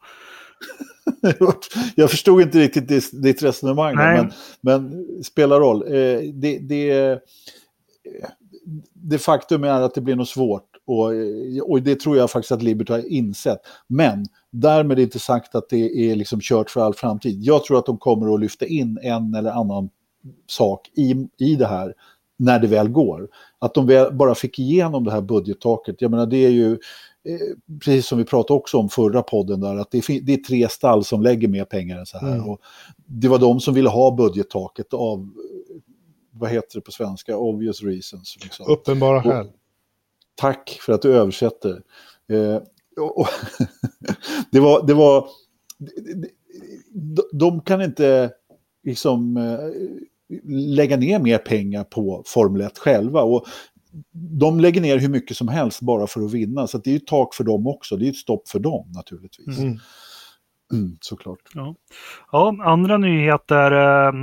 jag 1.95 2.09
förstod 2.09 2.41
inte 2.41 2.59
riktigt 2.59 2.87
ditt, 2.87 3.23
ditt 3.23 3.43
resonemang, 3.43 3.95
men, 3.95 4.31
men 4.61 5.05
spelar 5.23 5.59
roll. 5.59 5.83
Eh, 5.83 6.19
det, 6.33 6.59
det, 6.59 7.19
det 8.93 9.17
faktum 9.17 9.63
är 9.63 9.81
att 9.81 9.95
det 9.95 10.01
blir 10.01 10.15
något 10.15 10.29
svårt 10.29 10.77
och, 10.87 11.11
och 11.69 11.81
det 11.81 11.99
tror 11.99 12.17
jag 12.17 12.31
faktiskt 12.31 12.51
att 12.51 12.63
Liberty 12.63 12.93
har 12.93 13.11
insett. 13.11 13.59
Men 13.87 14.25
därmed 14.51 14.99
inte 14.99 15.19
sagt 15.19 15.55
att 15.55 15.69
det 15.69 16.11
är 16.11 16.15
liksom 16.15 16.39
kört 16.41 16.69
för 16.69 16.81
all 16.81 16.93
framtid. 16.93 17.43
Jag 17.43 17.63
tror 17.63 17.79
att 17.79 17.85
de 17.85 17.97
kommer 17.97 18.33
att 18.33 18.39
lyfta 18.39 18.65
in 18.65 18.99
en 19.01 19.35
eller 19.35 19.51
annan 19.51 19.89
sak 20.47 20.91
i, 20.93 21.27
i 21.37 21.55
det 21.55 21.67
här 21.67 21.93
när 22.37 22.59
det 22.59 22.67
väl 22.67 22.89
går. 22.89 23.27
Att 23.59 23.73
de 23.73 24.09
bara 24.11 24.35
fick 24.35 24.59
igenom 24.59 25.03
det 25.03 25.11
här 25.11 25.21
budgettaket, 25.21 25.95
jag 25.99 26.11
menar 26.11 26.25
det 26.25 26.45
är 26.45 26.49
ju 26.49 26.71
eh, 26.71 27.77
precis 27.79 28.07
som 28.07 28.17
vi 28.17 28.23
pratade 28.23 28.59
också 28.59 28.77
om 28.77 28.89
förra 28.89 29.23
podden, 29.23 29.59
där, 29.59 29.75
att 29.75 29.91
det 29.91 29.97
är, 29.97 30.21
det 30.21 30.33
är 30.33 30.37
tre 30.37 30.69
stall 30.69 31.03
som 31.03 31.21
lägger 31.21 31.47
mer 31.47 31.65
pengar 31.65 31.97
än 31.97 32.05
så 32.05 32.17
här. 32.17 32.35
Mm. 32.35 32.49
Och 32.49 32.61
det 33.05 33.27
var 33.27 33.39
de 33.39 33.59
som 33.59 33.73
ville 33.73 33.89
ha 33.89 34.11
budgettaket 34.11 34.93
av, 34.93 35.29
vad 36.31 36.49
heter 36.49 36.77
det 36.77 36.81
på 36.81 36.91
svenska, 36.91 37.37
obvious 37.37 37.83
reasons. 37.83 38.37
Liksom. 38.43 38.65
Uppenbara 38.69 39.23
skäl. 39.23 39.51
Tack 40.35 40.77
för 40.81 40.93
att 40.93 41.01
du 41.01 41.13
översätter. 41.13 41.81
Eh, 42.31 42.61
och, 43.03 43.19
och 43.19 43.27
det 44.51 44.59
var, 44.59 44.87
det 44.87 44.93
var, 44.93 45.27
de, 46.91 47.21
de 47.33 47.61
kan 47.61 47.81
inte 47.81 48.31
liksom 48.83 49.37
eh, 49.37 49.59
lägga 50.75 50.97
ner 50.97 51.19
mer 51.19 51.37
pengar 51.37 51.83
på 51.83 52.23
Formel 52.25 52.61
1 52.61 52.77
själva. 52.77 53.21
Och 53.21 53.45
de 54.39 54.59
lägger 54.59 54.81
ner 54.81 54.99
hur 54.99 55.09
mycket 55.09 55.37
som 55.37 55.47
helst 55.47 55.81
bara 55.81 56.07
för 56.07 56.25
att 56.25 56.33
vinna. 56.33 56.67
Så 56.67 56.77
det 56.77 56.89
är 56.89 56.91
ju 56.91 56.97
ett 56.97 57.07
tak 57.07 57.35
för 57.35 57.43
dem 57.43 57.67
också. 57.67 57.97
Det 57.97 58.05
är 58.05 58.09
ett 58.09 58.15
stopp 58.15 58.47
för 58.47 58.59
dem 58.59 58.91
naturligtvis. 58.95 59.59
Mm. 59.59 59.77
Mm, 60.73 60.97
såklart. 61.01 61.39
Ja. 61.53 61.75
ja, 62.31 62.55
andra 62.63 62.97
nyheter. 62.97 63.71
Eh, 63.71 64.13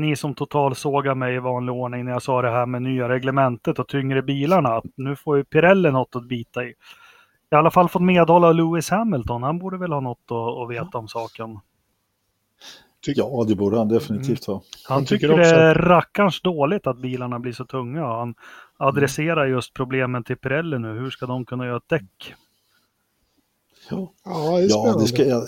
ni 0.00 0.16
som 0.16 0.34
totalsågar 0.34 1.14
mig 1.14 1.34
i 1.34 1.38
vanlig 1.38 1.74
ordning 1.74 2.04
när 2.04 2.12
jag 2.12 2.22
sa 2.22 2.42
det 2.42 2.50
här 2.50 2.66
med 2.66 2.82
nya 2.82 3.08
reglementet 3.08 3.78
och 3.78 3.88
tyngre 3.88 4.22
bilarna. 4.22 4.82
Nu 4.96 5.16
får 5.16 5.36
ju 5.36 5.44
Pirelli 5.44 5.90
något 5.90 6.16
att 6.16 6.28
bita 6.28 6.64
i. 6.64 6.74
I 7.52 7.54
alla 7.54 7.70
fall 7.70 7.88
fått 7.88 8.02
medhåll 8.02 8.44
av 8.44 8.54
Lewis 8.54 8.90
Hamilton. 8.90 9.42
Han 9.42 9.58
borde 9.58 9.78
väl 9.78 9.92
ha 9.92 10.00
något 10.00 10.30
att, 10.30 10.62
att 10.62 10.70
veta 10.70 10.98
om 10.98 11.08
saken. 11.08 11.58
Ja, 13.06 13.44
det 13.48 13.54
borde 13.54 13.78
han 13.78 13.88
definitivt 13.88 14.44
ha. 14.46 14.54
Han 14.54 14.62
Han 14.96 15.04
tycker 15.04 15.16
tycker 15.16 15.28
det 15.36 15.42
också 15.42 15.54
är 15.54 15.74
rackarns 15.74 16.40
dåligt 16.42 16.86
att 16.86 16.98
bilarna 16.98 17.38
blir 17.38 17.52
så 17.52 17.64
tunga. 17.64 18.06
Han 18.06 18.34
adresserar 18.76 19.46
just 19.46 19.74
problemen 19.74 20.24
till 20.24 20.36
Pirelli 20.36 20.78
nu. 20.78 20.98
Hur 20.98 21.10
ska 21.10 21.26
de 21.26 21.44
kunna 21.44 21.66
göra 21.66 21.76
ett 21.76 21.88
däck? 21.88 22.34
Ja, 23.90 24.12
Ja, 24.24 24.30
det 24.56 24.62
är 24.62 24.62
ja, 24.62 24.68
spännande. 24.68 25.04
det 25.04 25.08
ska, 25.08 25.24
ja, 25.24 25.42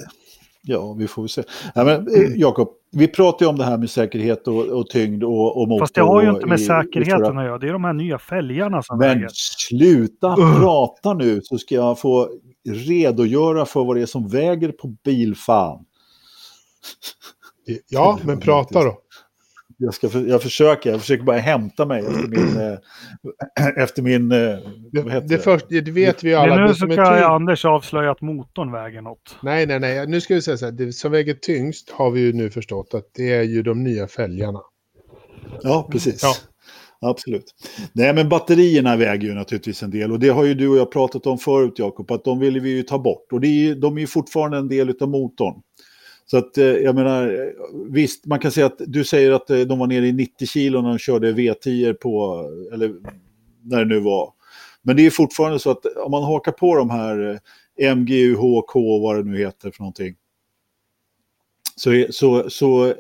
ja 0.63 0.93
vi 0.99 1.09
får 1.09 1.23
väl 1.23 1.29
se. 1.29 1.43
Ja, 1.75 1.85
men, 1.85 2.09
eh, 2.09 2.37
Jakob, 2.37 2.69
vi 2.93 3.09
pratar 3.09 3.47
ju 3.47 3.51
om 3.51 3.57
det 3.59 3.65
här 3.65 3.79
med 3.79 3.91
säkerhet 3.91 4.49
och, 4.49 4.67
och 4.67 4.87
tyngd 4.91 5.25
och, 5.25 5.61
och 5.63 5.69
motor. 5.69 5.83
Fast 5.83 5.95
det 5.95 6.01
har 6.03 6.23
ju 6.23 6.31
inte 6.31 6.47
med 6.47 6.61
i- 6.61 6.65
säkerheten 6.65 7.39
att 7.39 7.45
göra. 7.45 7.59
Det 7.59 7.69
är 7.69 7.73
de 7.73 7.85
här 7.85 7.93
nya 7.93 8.19
fälgarna 8.19 8.83
som 8.83 8.99
Men 8.99 9.09
väger. 9.09 9.29
sluta 9.33 10.35
Ugh. 10.39 10.61
prata 10.61 11.15
nu 11.15 11.41
så 11.43 11.59
ska 11.59 11.75
jag 11.75 11.99
få 11.99 12.29
redogöra 12.69 13.67
för 13.67 13.85
vad 13.85 13.97
det 13.97 14.03
är 14.03 14.07
som 14.07 14.29
väger 14.29 14.73
på 14.73 14.89
bilfan. 15.05 15.85
Ja, 17.89 18.19
men 18.25 18.41
prata 18.41 18.85
då. 18.85 18.99
Jag, 19.79 19.95
ska, 19.95 20.09
jag 20.19 20.43
försöker, 20.43 20.91
jag 20.91 21.01
försöker 21.01 21.25
bara 21.25 21.37
hämta 21.39 21.87
mig 21.87 22.01
efter 22.07 22.29
min... 22.29 22.61
eh, 23.61 23.83
efter 23.83 24.03
min 24.03 24.29
vad 24.29 24.39
Det, 24.93 25.13
heter 25.13 25.29
det, 25.29 25.39
först, 25.39 25.67
det 25.69 25.81
vet 25.91 26.25
vi 26.25 26.35
alla. 26.35 26.57
nu 26.57 26.63
Det 26.63 26.69
så 26.69 26.75
som 26.75 26.91
är 26.91 26.97
kan 26.97 27.07
tyngst- 27.07 27.25
Anders 27.29 27.65
avslöja 27.65 28.11
att 28.11 28.21
motorn 28.21 28.73
väger 28.73 29.01
något. 29.01 29.37
Nej, 29.43 29.67
nej, 29.67 29.81
nej. 29.81 30.07
Nu 30.07 30.21
ska 30.21 30.35
vi 30.35 30.43
säga 30.43 30.57
så 30.57 30.65
här. 30.65 30.73
Det 30.73 30.93
som 30.93 31.13
väger 31.13 31.35
tyngst 31.35 31.91
har 31.91 32.11
vi 32.11 32.21
ju 32.21 32.33
nu 32.33 32.51
förstått 32.51 32.95
att 32.95 33.05
det 33.17 33.33
är 33.33 33.43
ju 33.43 33.63
de 33.63 33.83
nya 33.85 34.09
fälgarna. 34.09 34.61
Ja, 35.63 35.89
precis. 35.93 36.23
Ja. 36.23 36.35
Absolut. 37.11 37.45
Nej, 37.93 38.15
men 38.15 38.29
batterierna 38.29 38.97
väger 38.97 39.29
ju 39.29 39.35
naturligtvis 39.35 39.83
en 39.83 39.91
del 39.91 40.13
och 40.13 40.19
det 40.21 40.29
har 40.29 40.45
ju 40.45 40.55
du 40.55 40.69
och 40.69 40.77
jag 40.77 40.93
pratat 40.93 41.27
om 41.27 41.39
förut, 41.39 41.75
Jakob, 41.77 42.11
att 42.11 42.25
de 42.25 42.39
vill 42.39 42.61
vi 42.61 42.71
ju 42.71 42.83
ta 42.83 42.99
bort 42.99 43.33
och 43.33 43.41
det 43.41 43.47
är 43.47 43.51
ju, 43.65 43.75
de 43.75 43.97
är 43.97 44.01
ju 44.01 44.07
fortfarande 44.07 44.57
en 44.59 44.69
del 44.69 44.95
av 45.01 45.09
motorn. 45.09 45.55
Så 46.27 46.37
att 46.39 46.59
eh, 46.59 46.65
jag 46.67 46.95
menar, 46.95 47.29
eh, 47.29 47.53
visst, 47.91 48.27
man 48.27 48.39
kan 48.39 48.53
säga 48.53 48.67
att 48.67 48.81
du 48.87 49.05
säger 49.05 49.31
att 49.31 49.51
eh, 49.51 49.61
de 49.61 49.79
var 49.79 49.87
nere 49.87 50.07
i 50.07 50.13
90 50.13 50.47
kilo 50.47 50.81
när 50.83 50.89
de 50.89 50.99
körde 50.99 51.33
V10 51.33 51.93
på, 51.95 52.45
eller 52.73 52.95
när 53.63 53.79
det 53.79 53.85
nu 53.95 54.01
var. 54.01 54.33
Men 54.83 54.97
det 54.97 55.07
är 55.07 55.11
fortfarande 55.11 55.59
så 55.59 55.71
att 55.71 55.87
om 55.87 56.11
man 56.11 56.23
hakar 56.23 56.53
på 56.53 56.75
de 56.77 56.91
här 56.91 57.41
MGU, 57.95 58.35
HK, 58.35 58.75
vad 58.75 59.17
det 59.17 59.31
nu 59.31 59.39
heter 59.39 59.71
för 59.71 59.81
någonting. 59.83 60.15
Så, 61.77 61.93
är- 61.93 62.11
så, 62.11 62.51
så 62.51 62.95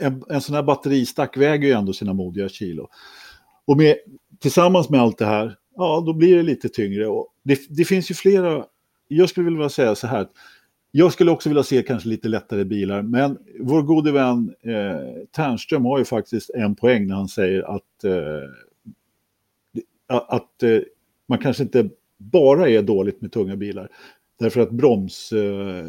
en, 0.00 0.24
en 0.28 0.40
sån 0.40 0.54
här 0.54 0.62
batteristack 0.62 1.36
väger 1.36 1.68
ju 1.68 1.74
ändå 1.74 1.92
sina 1.92 2.12
modiga 2.12 2.48
kilo. 2.48 2.88
Och 3.64 3.76
med, 3.76 3.96
tillsammans 4.40 4.88
med 4.90 5.00
allt 5.00 5.18
det 5.18 5.26
här, 5.26 5.56
ja 5.76 6.02
då 6.06 6.12
blir 6.12 6.36
det 6.36 6.42
lite 6.42 6.68
tyngre. 6.68 7.06
Och 7.06 7.28
det, 7.42 7.60
det 7.68 7.84
finns 7.84 8.10
ju 8.10 8.14
flera, 8.14 8.64
jag 9.08 9.28
skulle 9.28 9.50
vilja 9.50 9.68
säga 9.68 9.94
så 9.94 10.06
här, 10.06 10.26
jag 10.90 11.12
skulle 11.12 11.30
också 11.30 11.48
vilja 11.48 11.62
se 11.62 11.82
kanske 11.82 12.08
lite 12.08 12.28
lättare 12.28 12.64
bilar, 12.64 13.02
men 13.02 13.38
vår 13.60 13.82
gode 13.82 14.12
vän 14.12 14.54
eh, 14.62 15.24
Ternström 15.36 15.84
har 15.84 15.98
ju 15.98 16.04
faktiskt 16.04 16.50
en 16.50 16.74
poäng 16.74 17.06
när 17.06 17.14
han 17.14 17.28
säger 17.28 17.62
att, 17.76 18.04
eh, 18.04 18.48
att 20.28 20.62
eh, 20.62 20.78
man 21.28 21.38
kanske 21.38 21.62
inte 21.62 21.88
bara 22.18 22.68
är 22.68 22.82
dåligt 22.82 23.20
med 23.20 23.32
tunga 23.32 23.56
bilar. 23.56 23.88
Därför 24.38 24.60
att 24.60 24.70
broms... 24.70 25.32
Eh, 25.32 25.86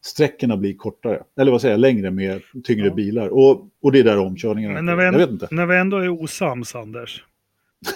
sträckorna 0.00 0.56
blir 0.56 0.74
kortare, 0.74 1.22
eller 1.38 1.52
vad 1.52 1.60
säger 1.60 1.72
jag, 1.72 1.80
längre 1.80 2.10
med 2.10 2.40
tyngre 2.64 2.86
Ja. 2.86 2.94
bilar. 2.94 3.28
Och, 3.28 3.68
och 3.82 3.92
det 3.92 3.98
är 3.98 4.04
där 4.04 4.18
omkörningarna 4.18 4.74
Men 4.74 4.84
när 4.84 4.92
är. 4.92 4.96
vi, 4.96 5.04
Jag 5.04 5.12
vet 5.12 5.30
inte. 5.30 5.48
när 5.50 5.66
vi 5.66 5.76
ändå 5.76 5.96
är 5.96 6.08
osams, 6.08 6.74
Anders. 6.74 7.24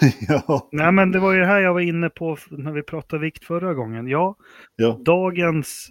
ja, 0.27 0.69
Nej, 0.71 0.91
men 0.91 1.11
det 1.11 1.19
var 1.19 1.33
ju 1.33 1.39
det 1.39 1.45
här 1.45 1.59
jag 1.61 1.73
var 1.73 1.81
inne 1.81 2.09
på 2.09 2.37
när 2.49 2.71
vi 2.71 2.83
pratade 2.83 3.21
vikt 3.21 3.45
förra 3.45 3.73
gången. 3.73 4.07
Ja, 4.07 4.35
ja. 4.75 4.99
dagens 5.05 5.89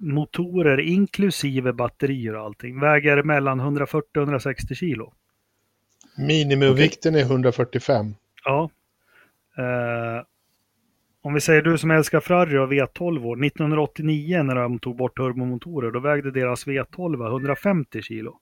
motorer, 0.00 0.80
inklusive 0.80 1.72
batterier 1.72 2.36
och 2.36 2.44
allting, 2.44 2.80
väger 2.80 3.22
mellan 3.22 3.60
140 3.60 4.08
och 4.16 4.22
160 4.22 4.74
kilo. 4.74 5.12
Minimumvikten 6.18 7.14
är 7.14 7.20
145. 7.20 8.14
Ja. 8.44 8.70
Eh, 9.58 10.24
om 11.22 11.34
vi 11.34 11.40
säger 11.40 11.62
du 11.62 11.78
som 11.78 11.90
älskar 11.90 12.20
Ferrari 12.20 12.58
och 12.58 12.72
V12 12.72 13.24
år, 13.24 13.44
1989 13.44 14.42
när 14.42 14.54
de 14.54 14.78
tog 14.78 14.96
bort 14.96 15.16
turbomotorer, 15.16 15.90
då 15.90 16.00
vägde 16.00 16.30
deras 16.30 16.66
V12 16.66 17.26
150 17.26 18.02
kilo. 18.02 18.38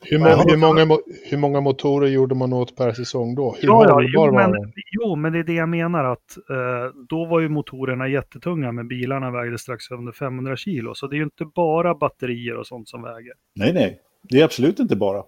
Hur, 0.00 0.18
må, 0.18 0.26
hur, 0.26 0.56
många, 0.56 0.98
hur 1.30 1.36
många 1.36 1.60
motorer 1.60 2.08
gjorde 2.08 2.34
man 2.34 2.52
åt 2.52 2.76
per 2.76 2.92
säsong 2.92 3.34
då? 3.34 3.56
Hur 3.60 3.68
Ja, 3.68 3.84
ja 3.88 4.02
jo, 4.02 4.20
var 4.20 4.32
men, 4.32 4.72
jo, 4.92 5.16
men 5.16 5.32
det 5.32 5.38
är 5.38 5.44
det 5.44 5.52
jag 5.52 5.68
menar 5.68 6.04
att 6.04 6.36
eh, 6.50 6.94
då 7.08 7.24
var 7.24 7.40
ju 7.40 7.48
motorerna 7.48 8.08
jättetunga, 8.08 8.72
men 8.72 8.88
bilarna 8.88 9.30
vägde 9.30 9.58
strax 9.58 9.90
under 9.90 10.12
500 10.12 10.56
kilo. 10.56 10.94
Så 10.94 11.06
det 11.06 11.16
är 11.16 11.18
ju 11.18 11.24
inte 11.24 11.44
bara 11.44 11.94
batterier 11.94 12.56
och 12.56 12.66
sånt 12.66 12.88
som 12.88 13.02
väger. 13.02 13.32
Nej, 13.54 13.72
nej. 13.72 14.00
Det 14.22 14.40
är 14.40 14.44
absolut 14.44 14.78
inte 14.78 14.96
bara. 14.96 15.22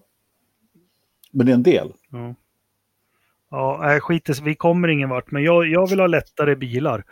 Men 1.33 1.47
det 1.47 1.53
är 1.53 1.55
en 1.55 1.63
del. 1.63 1.93
Ja, 2.11 2.35
ja 3.51 4.01
skit 4.01 4.41
vi 4.43 4.55
kommer 4.55 4.89
ingen 4.89 5.09
vart, 5.09 5.31
men 5.31 5.43
jag, 5.43 5.67
jag 5.67 5.91
vill 5.91 6.01
ha 6.01 6.07
lättare 6.07 6.57
bilar. 6.57 7.05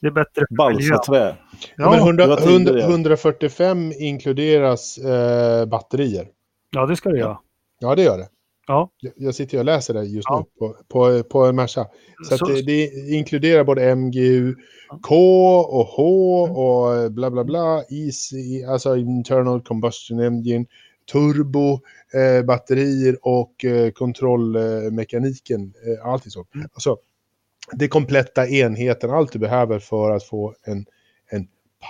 Det 0.00 0.06
är 0.06 0.10
bättre 0.10 0.44
för. 0.48 0.56
Balsaträ. 0.56 1.36
Ja, 1.76 1.90
men 1.90 1.98
Ja, 1.98 2.06
100, 2.06 2.24
det 2.24 2.30
var 2.30 2.36
tidigare. 2.36 2.80
100, 2.80 2.90
145 2.90 3.92
inkluderas 3.98 4.98
eh, 4.98 5.66
batterier. 5.66 6.28
ja, 6.70 6.86
det 6.86 6.96
ska 6.96 7.08
det 7.08 7.18
göra. 7.18 7.38
Ja, 7.78 7.94
det 7.94 8.02
gör 8.02 8.18
det. 8.18 8.28
Ja. 8.66 8.90
Jag- 9.16 9.34
sitter 9.34 9.58
och 9.58 9.64
läser 9.64 9.94
det 9.94 10.04
just 10.04 10.28
Ja. 10.30 10.38
nu 10.38 10.58
på, 10.58 10.76
på, 10.88 11.22
på 11.22 11.44
en 11.46 11.56
Merca. 11.56 11.86
Så, 12.28 12.34
att 12.34 12.38
Så- 12.40 12.46
det, 12.46 12.62
det 12.62 12.84
inkluderar 13.14 13.64
både 13.64 13.94
MGU, 13.96 14.54
K 15.02 15.16
och 15.60 15.86
H 15.86 16.42
och 16.42 17.12
bla 17.12 17.30
bla 17.30 17.44
bla. 17.44 17.82
EC, 17.90 18.32
alltså 18.68 18.96
internal 18.96 19.60
combustion 19.62 20.20
engine, 20.20 20.66
turbo, 21.12 21.80
eh, 22.14 22.44
batterier 22.46 23.16
och 23.22 23.64
eh, 23.64 23.90
kontrollmekaniken. 23.90 25.72
Eh, 25.86 26.06
allting 26.08 26.30
så. 26.30 26.46
Mm. 26.54 26.68
Alltså, 26.72 26.96
det 27.72 27.88
kompletta 27.88 28.48
enheten, 28.48 29.10
allt 29.10 29.32
du 29.32 29.38
behöver 29.38 29.78
för 29.78 30.10
att 30.10 30.24
få 30.24 30.54
en, 30.64 30.72
en 30.74 30.86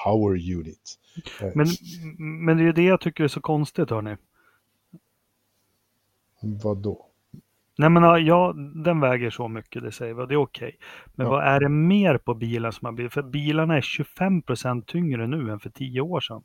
power 0.04 0.30
unit. 0.56 0.98
Eh, 1.42 1.48
Men, 1.54 1.66
men 2.18 2.56
det 2.56 2.62
är 2.62 2.66
ju 2.66 2.72
det 2.72 2.82
jag 2.82 3.00
tycker 3.00 3.24
är 3.24 3.28
så 3.28 3.40
konstigt, 3.40 3.90
hörni. 3.90 4.16
Vad 6.62 6.78
då? 6.78 7.06
Nej 7.78 7.90
men 7.90 8.24
ja, 8.26 8.52
den 8.84 9.00
väger 9.00 9.30
så 9.30 9.48
mycket, 9.48 9.82
det 9.82 9.92
säger 9.92 10.14
vi, 10.14 10.22
och 10.22 10.28
det 10.28 10.34
är 10.34 10.38
okej. 10.42 10.78
Men 11.14 11.26
Ja. 11.26 11.30
vad 11.32 11.44
är 11.44 11.60
det 11.60 11.68
mer 11.68 12.18
på 12.18 12.34
bilen 12.34 12.72
som 12.72 12.86
har 12.86 12.92
blivit? 12.92 13.12
För 13.12 13.22
bilarna 13.22 13.76
är 13.76 13.80
25% 13.80 14.84
tyngre 14.86 15.26
nu 15.26 15.50
än 15.50 15.60
för 15.60 15.70
10 15.70 16.00
år 16.00 16.20
sedan. 16.20 16.42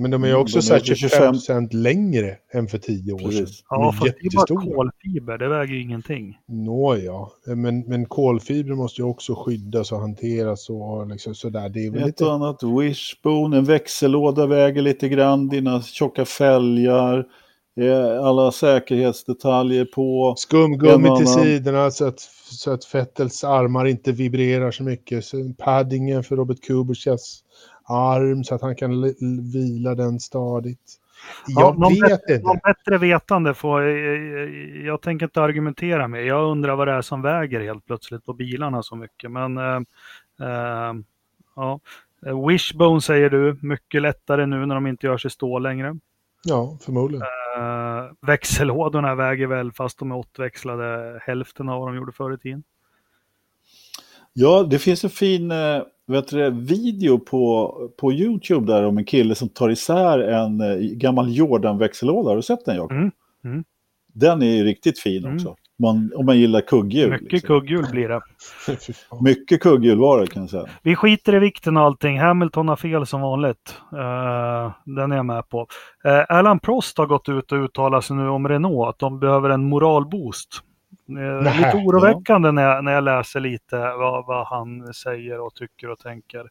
Men 0.00 0.10
de 0.10 0.22
är 0.24 0.28
ju 0.28 0.32
Mm, 0.32 0.42
också 0.42 0.60
de 0.60 0.74
är 0.74 0.94
25 0.94 1.32
procent 1.32 1.72
längre 1.72 2.36
än 2.52 2.66
för 2.68 2.78
10 2.78 3.12
år 3.12 3.18
sedan. 3.18 3.28
Precis. 3.30 3.62
De 3.70 3.82
Ja, 3.82 3.92
fast 3.92 4.14
det 4.20 4.26
är 4.26 4.36
bara 4.36 4.74
kolfiber, 4.74 5.38
det 5.38 5.48
väger 5.48 5.74
ju 5.74 5.82
ingenting. 5.82 6.38
Nåja, 6.48 7.12
men, 7.46 7.80
men 7.80 8.06
kolfiber 8.06 8.74
måste 8.74 9.00
ju 9.02 9.06
också 9.08 9.34
skyddas 9.34 9.92
och 9.92 9.98
hanteras 9.98 10.70
och 10.70 11.06
liksom 11.06 11.34
sådär. 11.34 11.68
Det 11.68 11.86
är 11.86 11.90
väl 11.90 12.00
Ett 12.00 12.06
lite... 12.06 12.24
och 12.24 12.32
annat 12.32 12.62
wishbone, 12.62 13.56
en 13.56 13.64
växellåda 13.64 14.46
väger 14.46 14.82
lite 14.82 15.08
grann, 15.08 15.48
dina 15.48 15.82
tjocka 15.82 16.24
fälgar, 16.24 17.26
eh, 17.80 18.24
alla 18.24 18.52
säkerhetsdetaljer 18.52 19.84
på. 19.84 20.34
Skumgummi 20.36 21.02
till 21.18 21.26
annan- 21.26 21.44
sidorna 21.44 21.90
så 21.90 22.04
att, 22.06 22.20
så 22.50 22.70
att 22.70 22.84
Fettels 22.84 23.44
armar 23.44 23.84
inte 23.86 24.12
vibrerar 24.12 24.70
så 24.70 24.82
mycket. 24.82 25.24
Så 25.24 25.52
paddingen 25.58 26.22
för 26.24 26.36
Robert 26.36 26.60
Kubichas 26.60 27.40
arm 27.90 28.44
så 28.44 28.54
att 28.54 28.62
han 28.62 28.76
kan 28.76 29.14
vila 29.52 29.94
den 29.94 30.20
stadigt. 30.20 31.00
Jag 31.46 31.76
ja, 31.78 31.88
vet 31.88 32.00
bättre, 32.00 32.34
inte. 32.34 32.46
Någon 32.46 32.58
bättre 32.64 32.98
vetande 32.98 33.54
får 33.54 33.82
jag, 33.82 34.50
jag, 34.84 35.02
tänker 35.02 35.26
inte 35.26 35.42
argumentera 35.42 36.08
med. 36.08 36.24
Jag 36.24 36.50
undrar 36.50 36.76
vad 36.76 36.88
det 36.88 36.92
är 36.92 37.02
som 37.02 37.22
väger 37.22 37.60
helt 37.60 37.86
plötsligt 37.86 38.24
på 38.24 38.32
bilarna 38.32 38.82
så 38.82 38.96
mycket. 38.96 39.30
Men 39.30 39.58
äh, 39.58 39.80
äh, 40.40 40.94
ja, 41.56 41.80
Wishbone 42.48 43.00
säger 43.00 43.30
du, 43.30 43.58
mycket 43.62 44.02
lättare 44.02 44.46
nu 44.46 44.66
när 44.66 44.74
de 44.74 44.86
inte 44.86 45.06
gör 45.06 45.18
sig 45.18 45.30
stå 45.30 45.58
längre. 45.58 45.96
Ja, 46.44 46.78
förmodligen. 46.80 47.26
Äh, 47.56 48.12
växellådorna 48.20 49.14
väger 49.14 49.46
väl, 49.46 49.72
fast 49.72 49.98
de 49.98 50.10
är 50.10 50.16
åttväxlade, 50.16 51.20
hälften 51.22 51.68
av 51.68 51.80
vad 51.80 51.88
de 51.88 51.96
gjorde 51.96 52.12
förr 52.12 52.34
i 52.34 52.38
tiden. 52.38 52.62
Ja, 54.32 54.62
det 54.62 54.78
finns 54.78 55.04
en 55.04 55.10
fin 55.10 55.50
eh, 55.50 55.82
vet 56.10 56.28
du, 56.28 56.50
video 56.50 57.18
på, 57.18 57.74
på 58.00 58.12
YouTube 58.12 58.72
där 58.72 58.84
om 58.84 58.98
en 58.98 59.04
kille 59.04 59.34
som 59.34 59.48
tar 59.48 59.70
isär 59.70 60.18
en 60.18 60.60
eh, 60.60 60.76
gammal 60.76 61.36
Jordan-växellåda. 61.36 62.28
Har 62.28 62.36
du 62.36 62.42
sett 62.42 62.64
den 62.64 62.76
Jakob? 62.76 62.96
Mm. 62.96 63.10
Mm. 63.44 63.64
Den 64.14 64.42
är 64.42 64.56
ju 64.56 64.64
riktigt 64.64 64.98
fin 64.98 65.24
mm. 65.24 65.36
också. 65.36 65.56
Man, 65.78 66.12
om 66.16 66.26
man 66.26 66.38
gillar 66.38 66.60
kugghjul. 66.60 67.10
Mycket 67.10 67.32
liksom. 67.32 67.46
kugghjul 67.46 67.86
blir 67.90 68.08
det. 68.08 68.20
Mycket 69.20 69.60
kugghjul 69.60 69.98
var 69.98 70.20
det 70.20 70.26
kan 70.26 70.42
jag 70.42 70.50
säga. 70.50 70.66
Vi 70.82 70.96
skiter 70.96 71.34
i 71.34 71.38
vikten 71.38 71.76
och 71.76 71.82
allting. 71.82 72.18
Hamilton 72.18 72.68
har 72.68 72.76
fel 72.76 73.06
som 73.06 73.20
vanligt. 73.20 73.76
Uh, 73.92 74.72
den 74.84 75.12
är 75.12 75.16
jag 75.16 75.26
med 75.26 75.48
på. 75.48 75.60
Uh, 76.06 76.24
Alan 76.28 76.58
Prost 76.58 76.98
har 76.98 77.06
gått 77.06 77.28
ut 77.28 77.52
och 77.52 77.64
uttalat 77.64 78.04
sig 78.04 78.16
nu 78.16 78.28
om 78.28 78.48
Renault. 78.48 78.88
Att 78.88 78.98
de 78.98 79.20
behöver 79.20 79.50
en 79.50 79.64
moralboost. 79.64 80.62
Uh, 81.16 81.42
lite 81.42 81.76
oroväckande 81.76 82.48
ja. 82.48 82.52
när, 82.52 82.62
jag, 82.62 82.84
när 82.84 82.92
jag 82.92 83.04
läser 83.04 83.40
lite 83.40 83.76
vad, 83.76 84.26
vad 84.26 84.46
han 84.46 84.94
säger 84.94 85.40
och 85.40 85.54
tycker 85.54 85.90
och 85.90 85.98
tänker. 85.98 86.48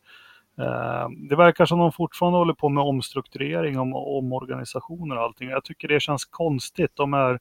Det 1.30 1.36
verkar 1.36 1.66
som 1.66 1.80
de 1.80 1.92
fortfarande 1.92 2.38
håller 2.40 2.54
på 2.54 2.70
med 2.70 2.84
omstrukturering, 2.84 3.80
om, 3.80 3.94
omorganisationer 3.96 5.18
och 5.18 5.24
allting. 5.24 5.50
Jag 5.50 5.64
tycker 5.64 5.88
det 5.88 6.00
känns 6.00 6.26
konstigt. 6.26 6.92
De 6.94 7.14
är 7.14 7.40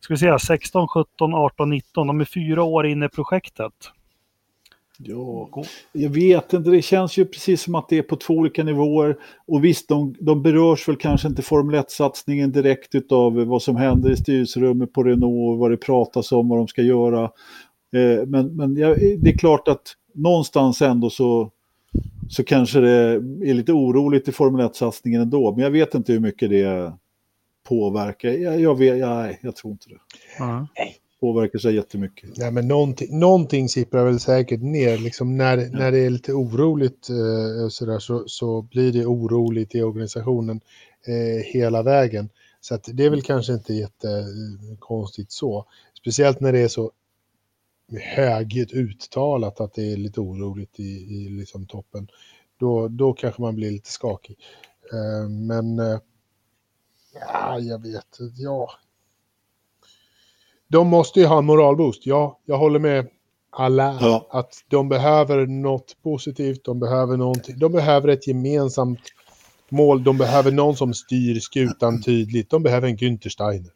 ska 0.00 0.14
vi 0.14 0.18
säga 0.18 0.38
16, 0.38 0.88
17, 0.88 1.34
18, 1.34 1.70
19. 1.70 2.06
De 2.06 2.20
är 2.20 2.24
fyra 2.24 2.62
år 2.62 2.86
inne 2.86 3.06
i 3.06 3.08
projektet. 3.08 3.72
Ja, 5.06 5.64
jag 5.92 6.10
vet 6.10 6.52
inte, 6.52 6.70
det 6.70 6.82
känns 6.82 7.16
ju 7.16 7.24
precis 7.24 7.62
som 7.62 7.74
att 7.74 7.88
det 7.88 7.98
är 7.98 8.02
på 8.02 8.16
två 8.16 8.34
olika 8.34 8.64
nivåer. 8.64 9.16
Och 9.46 9.64
visst, 9.64 9.88
de, 9.88 10.14
de 10.20 10.42
berörs 10.42 10.88
väl 10.88 10.96
kanske 10.96 11.28
inte 11.28 11.42
Formel 11.42 11.74
1-satsningen 11.74 12.52
direkt 12.52 13.12
av 13.12 13.34
vad 13.34 13.62
som 13.62 13.76
händer 13.76 14.10
i 14.10 14.16
styrelserummet 14.16 14.92
på 14.92 15.02
Renault, 15.02 15.60
vad 15.60 15.70
det 15.70 15.76
pratas 15.76 16.32
om, 16.32 16.48
vad 16.48 16.58
de 16.58 16.68
ska 16.68 16.82
göra. 16.82 17.24
Eh, 17.92 18.26
men 18.26 18.56
men 18.56 18.76
ja, 18.76 18.94
det 19.18 19.30
är 19.30 19.38
klart 19.38 19.68
att 19.68 19.96
någonstans 20.14 20.82
ändå 20.82 21.10
så, 21.10 21.50
så 22.30 22.44
kanske 22.44 22.80
det 22.80 22.90
är 23.50 23.54
lite 23.54 23.72
oroligt 23.72 24.28
i 24.28 24.32
Formel 24.32 24.66
1-satsningen 24.66 25.22
ändå. 25.22 25.52
Men 25.52 25.64
jag 25.64 25.70
vet 25.70 25.94
inte 25.94 26.12
hur 26.12 26.20
mycket 26.20 26.50
det 26.50 26.92
påverkar. 27.68 28.28
Jag, 28.28 28.60
jag, 28.60 28.78
vet, 28.78 28.98
jag, 28.98 29.38
jag 29.42 29.56
tror 29.56 29.72
inte 29.72 29.88
det. 29.88 29.98
Mm. 30.44 30.66
Påverkar 31.24 31.58
sig 31.58 31.74
jättemycket. 31.74 32.36
Nej, 32.36 32.50
men 32.50 32.68
någonting, 32.68 33.18
någonting 33.18 33.68
sipprar 33.68 34.04
väl 34.04 34.20
säkert 34.20 34.60
ner. 34.60 34.98
Liksom 34.98 35.36
när, 35.36 35.58
ja. 35.58 35.68
när 35.72 35.92
det 35.92 35.98
är 35.98 36.10
lite 36.10 36.32
oroligt 36.32 37.08
eh, 37.10 37.68
sådär, 37.68 37.98
så, 37.98 38.24
så 38.26 38.62
blir 38.62 38.92
det 38.92 39.06
oroligt 39.06 39.74
i 39.74 39.82
organisationen 39.82 40.60
eh, 41.06 41.44
hela 41.44 41.82
vägen. 41.82 42.28
Så 42.60 42.74
att 42.74 42.88
det 42.92 43.04
är 43.04 43.10
väl 43.10 43.22
kanske 43.22 43.52
inte 43.52 43.74
jättekonstigt 43.74 45.32
så. 45.32 45.66
Speciellt 46.00 46.40
när 46.40 46.52
det 46.52 46.60
är 46.60 46.68
så 46.68 46.92
högljutt 48.16 48.72
uttalat 48.72 49.60
att 49.60 49.74
det 49.74 49.92
är 49.92 49.96
lite 49.96 50.20
oroligt 50.20 50.80
i, 50.80 50.92
i 50.92 51.28
liksom 51.28 51.66
toppen. 51.66 52.08
Då, 52.60 52.88
då 52.88 53.12
kanske 53.12 53.42
man 53.42 53.54
blir 53.54 53.70
lite 53.70 53.90
skakig. 53.90 54.38
Eh, 54.92 55.28
men 55.28 55.78
eh, 55.78 55.98
Ja, 57.20 57.58
jag 57.58 57.82
vet. 57.82 58.18
Ja. 58.36 58.70
De 60.74 60.88
måste 60.88 61.20
ju 61.20 61.26
ha 61.26 61.38
en 61.38 61.44
moralboost. 61.44 62.06
Ja, 62.06 62.40
jag 62.44 62.58
håller 62.58 62.78
med 62.78 63.06
alla 63.50 63.98
ja. 64.00 64.28
att 64.30 64.64
de 64.68 64.88
behöver 64.88 65.46
något 65.46 65.96
positivt. 66.02 66.64
De 66.64 66.80
behöver 66.80 67.16
någonting. 67.16 67.58
De 67.58 67.72
behöver 67.72 68.08
ett 68.08 68.26
gemensamt 68.26 69.00
mål. 69.68 70.04
De 70.04 70.18
behöver 70.18 70.52
någon 70.52 70.76
som 70.76 70.94
styr 70.94 71.40
skutan 71.40 72.02
tydligt. 72.02 72.50
De 72.50 72.62
behöver 72.62 72.88
en 72.88 72.96
Günther 72.96 73.28
Steiner. 73.28 73.70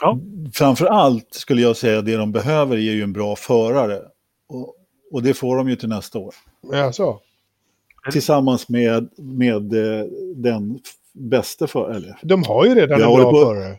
Ja. 0.00 0.18
Framför 0.52 0.86
allt 0.86 1.34
skulle 1.34 1.62
jag 1.62 1.76
säga 1.76 2.02
det 2.02 2.16
de 2.16 2.32
behöver 2.32 2.76
är 2.76 2.80
ju 2.80 3.02
en 3.02 3.12
bra 3.12 3.36
förare. 3.36 4.00
Och, 4.48 4.74
och 5.12 5.22
det 5.22 5.34
får 5.34 5.56
de 5.56 5.68
ju 5.68 5.76
till 5.76 5.88
nästa 5.88 6.18
år. 6.18 6.34
Ja, 6.72 6.92
så. 6.92 7.20
Tillsammans 8.12 8.68
med, 8.68 9.08
med 9.16 9.72
eh, 9.72 10.06
den 10.34 10.78
bästa 11.12 11.66
förare. 11.66 12.16
De 12.22 12.42
har 12.42 12.66
ju 12.66 12.74
redan 12.74 13.02
en 13.02 13.14
bra 13.14 13.30
på, 13.30 13.40
förare. 13.40 13.76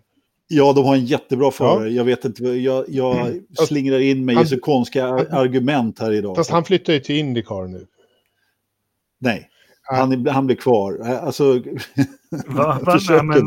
Ja, 0.47 0.73
de 0.73 0.85
har 0.85 0.95
en 0.95 1.05
jättebra 1.05 1.51
förare. 1.51 1.89
Ja. 1.89 1.95
Jag 1.95 2.03
vet 2.03 2.25
inte, 2.25 2.43
jag, 2.43 2.85
jag 2.87 3.19
mm. 3.19 3.43
slingrar 3.67 3.99
in 3.99 4.25
mig 4.25 4.35
han, 4.35 4.43
i 4.43 4.47
så 4.47 4.59
konstiga 4.59 5.07
han, 5.07 5.27
argument 5.31 5.99
här 5.99 6.11
idag. 6.11 6.35
Fast 6.35 6.51
han 6.51 6.63
flyttar 6.63 6.93
ju 6.93 6.99
till 6.99 7.15
Indycar 7.15 7.67
nu. 7.67 7.87
Nej, 9.19 9.49
han, 9.83 10.27
han 10.27 10.45
blir 10.45 10.55
kvar. 10.55 10.99
Alltså, 10.99 11.61
va, 12.47 12.79
va, 12.81 12.99
nej, 13.09 13.23
men, 13.23 13.45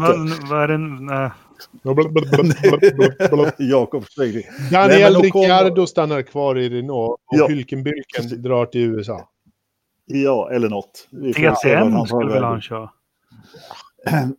vad 0.50 0.62
är 0.62 0.68
det? 0.68 0.78
Nej. 0.78 1.30
Jakob 3.58 4.04
Daniel 4.70 5.12
Nej, 5.12 5.22
Ricciardo 5.22 5.86
stannar 5.86 6.22
kvar 6.22 6.58
i 6.58 6.68
Renault 6.68 7.10
och 7.10 7.38
ja. 7.38 7.48
Hylkenbylken 7.48 8.42
drar 8.42 8.66
till 8.66 8.80
USA. 8.80 9.28
Ja, 10.06 10.50
eller 10.52 10.68
något. 10.68 11.08
DTM 11.10 12.06
skulle 12.06 12.32
väl 12.32 12.44
han 12.44 12.60
köra? 12.60 12.90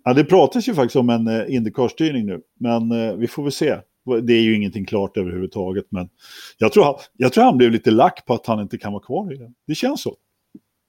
Ja, 0.04 0.14
det 0.14 0.24
pratas 0.24 0.68
ju 0.68 0.74
faktiskt 0.74 0.96
om 0.96 1.10
en 1.10 1.28
eh, 1.28 1.56
Indycar-styrning 1.56 2.26
nu, 2.26 2.42
men 2.60 2.92
eh, 2.92 3.16
vi 3.16 3.28
får 3.28 3.44
väl 3.44 3.52
se. 3.52 3.78
Det 4.24 4.34
är 4.34 4.42
ju 4.42 4.56
ingenting 4.56 4.86
klart 4.86 5.18
överhuvudtaget, 5.18 5.86
men 5.90 6.10
jag 6.58 6.72
tror, 6.72 6.84
han, 6.84 6.96
jag 7.18 7.34
tror 7.34 7.44
han 7.44 7.58
blev 7.58 7.72
lite 7.72 7.92
lack 7.92 8.26
på 8.26 8.34
att 8.34 8.46
han 8.46 8.60
inte 8.60 8.78
kan 8.78 8.94
vara 8.94 9.04
kvar 9.04 9.34
i 9.34 9.38
den. 9.38 9.54
Det 9.68 9.76
känns 9.76 10.02
så. 10.02 10.16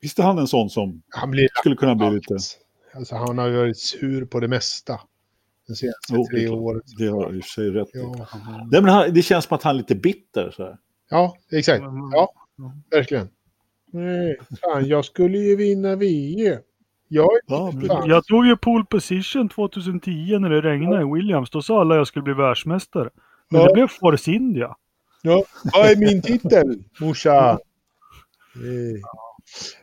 Visst 0.00 0.18
är 0.18 0.22
han 0.22 0.38
en 0.38 0.46
sån 0.46 0.70
som 0.70 1.02
skulle 1.58 1.76
kunna 1.76 1.94
bli 1.94 2.10
lite... 2.10 2.36
Alltså, 2.94 3.14
han 3.14 3.38
har 3.38 3.48
ju 3.48 3.56
varit 3.56 3.78
sur 3.78 4.24
på 4.24 4.40
det 4.40 4.48
mesta. 4.48 5.00
De 5.66 5.74
senaste 5.74 6.14
oh, 6.14 6.28
tre 6.28 6.48
åren. 6.48 6.82
Det 6.98 7.06
har 7.06 7.38
i 7.38 7.42
sig 7.42 7.70
rätt 7.70 7.88
ja. 7.92 8.28
Nej, 8.70 8.82
men 8.82 8.88
han, 8.88 9.14
Det 9.14 9.22
känns 9.22 9.44
som 9.44 9.54
att 9.54 9.62
han 9.62 9.74
är 9.74 9.78
lite 9.78 9.94
bitter. 9.94 10.50
Så 10.50 10.62
här. 10.62 10.78
Ja, 11.10 11.36
exakt. 11.52 11.84
Ja, 12.12 12.32
verkligen. 12.90 13.28
Nej, 13.92 14.38
fan, 14.60 14.88
jag 14.88 15.04
skulle 15.04 15.38
ju 15.38 15.56
vinna 15.56 15.96
VM. 15.96 16.62
Jag, 17.14 17.30
ja, 17.46 17.72
jag 18.06 18.24
tog 18.24 18.46
ju 18.46 18.56
pole 18.56 18.84
position 18.84 19.48
2010 19.48 20.38
när 20.38 20.50
det 20.50 20.60
regnade 20.60 21.02
i 21.02 21.12
Williams. 21.14 21.50
Då 21.50 21.62
sa 21.62 21.80
alla 21.80 21.94
att 21.94 21.98
jag 21.98 22.06
skulle 22.06 22.22
bli 22.22 22.34
världsmästare. 22.34 23.10
Men 23.48 23.60
ja. 23.60 23.66
det 23.66 23.72
blev 23.72 23.88
Force 23.88 24.30
India. 24.30 24.76
Ja, 25.22 25.44
vad 25.74 25.90
är 25.90 25.96
min 25.96 26.22
titel, 26.22 26.84
morsa? 27.00 27.58
Nej. 28.54 29.02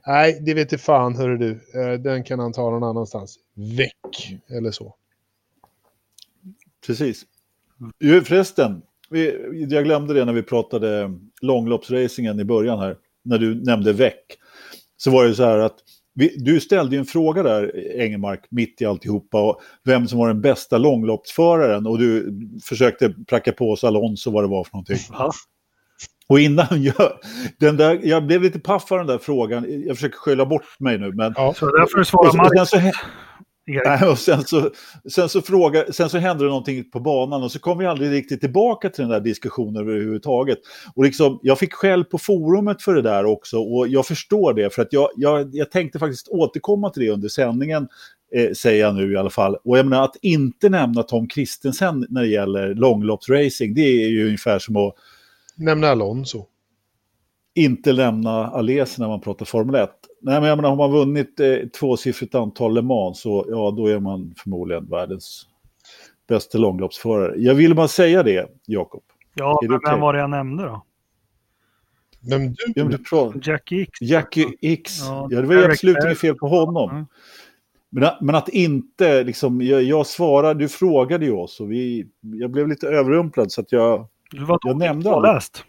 Nej, 0.07 0.39
det 0.45 0.53
vet 0.53 0.71
inte 0.71 0.84
fan, 0.84 1.15
hörru 1.15 1.38
du. 1.38 1.51
Eh, 1.51 1.99
den 1.99 2.23
kan 2.23 2.39
han 2.39 2.53
ta 2.53 2.69
någon 2.69 2.84
annanstans. 2.84 3.39
Väck, 3.53 4.39
eller 4.47 4.71
så. 4.71 4.95
Precis. 6.86 7.25
Förresten, 8.25 8.82
jag 9.69 9.84
glömde 9.84 10.13
det 10.13 10.25
när 10.25 10.34
vi 10.34 10.43
pratade 10.43 11.13
långloppsracingen 11.41 12.39
i 12.39 12.45
början 12.45 12.80
här. 12.80 12.97
När 13.23 13.38
du 13.38 13.55
nämnde 13.55 13.93
väck. 13.93 14.38
Så 14.97 15.11
var 15.11 15.25
det 15.25 15.36
så 15.36 15.43
här 15.43 15.59
att 15.59 15.75
du 16.38 16.59
ställde 16.59 16.95
ju 16.95 16.99
en 16.99 17.05
fråga 17.05 17.43
där, 17.43 17.72
Engelmark, 17.99 18.45
mitt 18.49 18.82
i 18.82 18.86
alltihopa, 18.86 19.41
och 19.41 19.61
vem 19.84 20.07
som 20.07 20.20
var 20.20 20.28
den 20.28 20.41
bästa 20.41 20.78
långloppsföraren 20.78 21.88
och 21.88 21.99
du 21.99 22.34
försökte 22.63 23.13
pracka 23.28 23.51
på 23.51 23.72
oss 23.72 23.84
Alonso 23.84 24.32
vad 24.32 24.43
det 24.43 24.47
var 24.47 24.63
för 24.63 24.74
någonting. 24.74 24.97
Ja. 25.11 25.32
Och 26.28 26.39
innan 26.39 26.67
jag, 26.84 27.11
den 27.59 27.78
där, 27.78 27.99
jag 28.03 28.26
blev 28.26 28.41
lite 28.41 28.59
paff 28.59 28.91
av 28.91 28.97
den 28.97 29.07
där 29.07 29.17
frågan, 29.17 29.84
jag 29.88 29.97
försöker 29.97 30.17
skylla 30.17 30.45
bort 30.45 30.80
mig 30.80 30.97
nu. 30.97 31.11
Men, 31.11 31.34
ja, 31.38 31.53
så 31.53 31.65
därför 31.65 32.03
svarar 32.03 32.34
Marcus. 32.34 32.72
Nej, 33.70 34.07
och 34.09 34.20
sen 34.20 34.43
så, 34.43 34.72
sen, 35.09 35.30
så 35.30 35.41
frågar, 35.41 35.91
sen 35.91 36.09
så 36.09 36.17
hände 36.17 36.43
det 36.43 36.47
någonting 36.47 36.89
på 36.89 36.99
banan 36.99 37.43
och 37.43 37.51
så 37.51 37.59
kom 37.59 37.78
vi 37.78 37.86
aldrig 37.86 38.11
riktigt 38.11 38.41
tillbaka 38.41 38.89
till 38.89 39.01
den 39.01 39.11
där 39.11 39.20
diskussionen 39.20 39.82
överhuvudtaget. 39.82 40.59
Och 40.95 41.03
liksom, 41.03 41.39
jag 41.41 41.59
fick 41.59 41.74
skäll 41.74 42.05
på 42.05 42.17
forumet 42.17 42.82
för 42.82 42.93
det 42.93 43.01
där 43.01 43.26
också 43.26 43.57
och 43.57 43.88
jag 43.88 44.05
förstår 44.05 44.53
det 44.53 44.74
för 44.74 44.82
att 44.82 44.93
jag, 44.93 45.09
jag, 45.15 45.49
jag 45.55 45.72
tänkte 45.72 45.99
faktiskt 45.99 46.28
återkomma 46.28 46.89
till 46.89 47.03
det 47.03 47.09
under 47.09 47.28
sändningen, 47.28 47.88
eh, 48.36 48.51
säger 48.51 48.82
jag 48.82 48.95
nu 48.95 49.13
i 49.13 49.17
alla 49.17 49.30
fall. 49.30 49.55
Och 49.63 49.78
jag 49.78 49.86
menar 49.86 50.03
att 50.03 50.15
inte 50.22 50.70
nämna 50.70 51.03
Tom 51.03 51.28
Kristensen 51.28 52.05
när 52.09 52.22
det 52.22 52.28
gäller 52.28 52.76
långloppsracing, 52.76 53.74
det 53.74 53.82
är 53.82 54.09
ju 54.09 54.26
ungefär 54.26 54.59
som 54.59 54.76
att... 54.76 54.93
Nämna 55.55 55.88
Alonso. 55.88 56.45
Inte 57.55 57.91
lämna 57.91 58.47
Alesi 58.47 59.01
när 59.01 59.07
man 59.07 59.22
pratar 59.22 59.45
Formel 59.45 59.76
1. 59.76 59.89
Nej, 60.22 60.39
men 60.39 60.49
jag 60.49 60.55
menar, 60.57 60.70
har 60.70 60.76
man 60.76 60.91
vunnit 60.91 61.39
eh, 61.39 61.57
tvåsiffrigt 61.80 62.36
antal 62.36 62.74
Le 62.76 62.82
Mans 62.82 63.22
så 63.22 63.45
ja, 63.49 63.72
då 63.78 63.88
är 63.88 63.99
man 63.99 64.34
förmodligen 64.38 64.86
världens 64.86 65.47
bästa 66.28 66.57
långloppsförare. 66.57 67.34
Jag 67.38 67.55
vill 67.55 67.76
bara 67.76 67.88
säga 67.88 68.24
det, 68.24 68.49
Jakob. 68.65 69.03
Ja, 69.34 69.59
men 69.61 69.74
okay? 69.74 69.91
vem 69.91 69.99
var 70.01 70.13
det 70.13 70.20
jag 70.20 70.30
nämnde 70.30 70.63
då? 70.63 70.84
Vem 72.30 72.47
du? 72.53 72.55
Ja, 72.76 72.84
men 72.86 73.03
du 73.34 73.51
Jackie 73.51 73.82
X. 73.82 74.01
Jackie 74.01 74.47
X. 74.61 74.99
Ja, 75.01 75.28
Ja, 75.32 75.41
det 75.41 75.47
var 75.47 75.55
ju 75.55 75.65
absolut 75.65 75.97
inget 76.05 76.20
fel 76.20 76.36
på 76.36 76.47
honom. 76.47 76.89
Mm. 76.91 77.05
Men, 77.89 78.03
att- 78.03 78.22
men 78.22 78.36
att 78.36 78.49
inte, 78.49 79.24
liksom, 79.24 79.61
jag, 79.61 79.84
jag 79.84 80.07
svarade, 80.07 80.59
du 80.59 80.67
frågade 80.70 81.26
ju 81.26 81.32
oss 81.32 81.59
och 81.59 81.72
vi, 81.72 82.07
jag 82.22 82.49
blev 82.51 82.67
lite 82.67 82.88
överrumplad 82.88 83.51
så 83.51 83.61
att 83.61 83.72
jag, 83.72 84.07
Du 84.32 84.43
var 84.45 84.59
Jag 84.61 84.78
nämnde 84.78 85.11
aldrig. 85.11 85.32
påläst. 85.32 85.63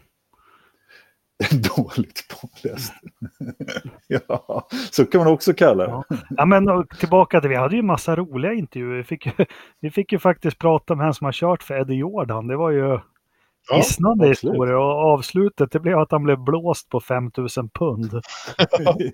dåligt 1.77 2.25
påläst. 2.41 2.93
ja, 4.07 4.67
så 4.91 5.07
kan 5.07 5.19
man 5.25 5.33
också 5.33 5.53
kalla 5.55 5.85
det. 5.87 5.91
Ja. 5.91 6.05
Ja, 6.31 6.45
men 6.45 6.87
tillbaka 6.87 7.41
till, 7.41 7.51
vi 7.51 7.57
hade 7.57 7.77
ju 7.77 7.83
massa 7.83 8.17
roliga 8.17 8.53
intervjuer. 8.53 8.97
Vi 8.97 9.05
fick, 9.05 9.27
ju- 9.27 9.33
vi 9.81 9.91
fick 9.91 10.13
ju 10.13 10.19
faktiskt 10.19 10.59
prata 10.59 10.95
med 10.95 11.07
en 11.07 11.15
som 11.15 11.25
har 11.25 11.33
kört 11.33 11.63
för 11.63 11.81
Eddie 11.81 11.95
Jordan. 11.95 12.47
Det 12.47 12.57
var 12.57 12.71
ju 12.71 12.99
Ja, 13.71 13.77
hisnande 13.77 14.31
absolut. 14.31 14.55
historier. 14.55 14.75
Och 14.75 15.13
avslutet, 15.13 15.73
det 15.73 15.81
blev 15.81 15.99
att 15.99 16.13
han 16.13 16.23
blev 16.23 16.39
blåst 16.39 16.89
på 16.89 17.01
5000 17.01 17.69
pund. 17.69 18.11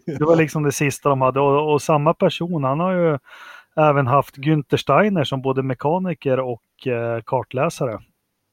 Det 0.07 0.25
var 0.25 0.37
liksom 0.37 0.63
det 0.63 0.73
sista 0.73 1.09
de 1.09 1.21
hade. 1.21 1.41
Och, 1.41 1.73
och 1.73 1.83
samma 1.83 2.15
person, 2.15 2.65
han 2.65 2.81
har 2.81 2.93
ju 2.93 3.19
även 3.77 4.07
haft 4.07 4.37
Günther 4.37 4.77
Steiner 4.77 5.25
som 5.25 5.43
både 5.43 5.63
mekaniker 5.63 6.41
och 6.41 6.87
eh, 6.87 7.21
kartläsare. 7.27 7.99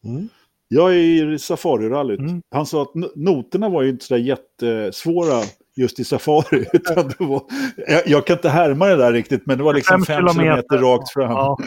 Mm. 0.06 0.30
Jag 0.74 0.90
är 0.94 1.34
i 1.34 1.40
Safari-rallyt. 1.40 2.20
Mm. 2.20 2.42
Han 2.52 2.66
sa 2.66 2.82
att 2.82 2.94
no- 2.94 3.12
noterna 3.16 3.70
var 3.70 3.82
ju 3.82 3.90
inte 3.90 4.06
så 4.06 4.14
där 4.14 4.22
jättesvåra 4.22 5.42
just 5.76 6.00
i 6.00 6.04
Safari. 6.04 6.66
Utan 6.74 7.08
det 7.08 7.16
var, 7.26 7.42
jag, 7.88 8.02
jag 8.08 8.26
kan 8.28 8.36
inte 8.36 8.50
härma 8.50 8.86
det 8.86 8.96
där 8.96 9.14
riktigt, 9.14 9.46
men 9.46 9.58
det 9.58 9.64
var 9.64 9.74
liksom 9.74 10.06
Fem 10.06 10.06
fem 10.06 10.28
kilometer. 10.28 10.42
kilometer 10.44 10.78
rakt 10.78 11.14
fram. 11.14 11.32
Ja, 11.32 11.58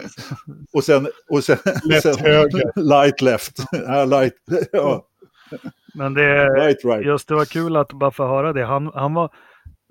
Och 0.73 0.85
sen, 0.85 1.09
och 1.31 1.45
sen, 1.45 1.57
Lätt 1.85 2.03
sen 2.03 2.19
höger. 2.19 2.73
light 2.81 3.21
left. 3.23 3.57
Ja, 3.73 4.05
light, 4.05 4.35
ja, 4.73 5.07
men 5.95 6.15
det, 6.15 6.45
right 6.49 6.85
right. 6.85 7.07
just 7.07 7.29
det 7.29 7.35
var 7.35 7.45
kul 7.45 7.77
att 7.77 7.93
bara 7.93 8.11
få 8.11 8.27
höra 8.27 8.53
det. 8.53 8.65
Han, 8.65 8.91
han, 8.95 9.15
var, 9.15 9.31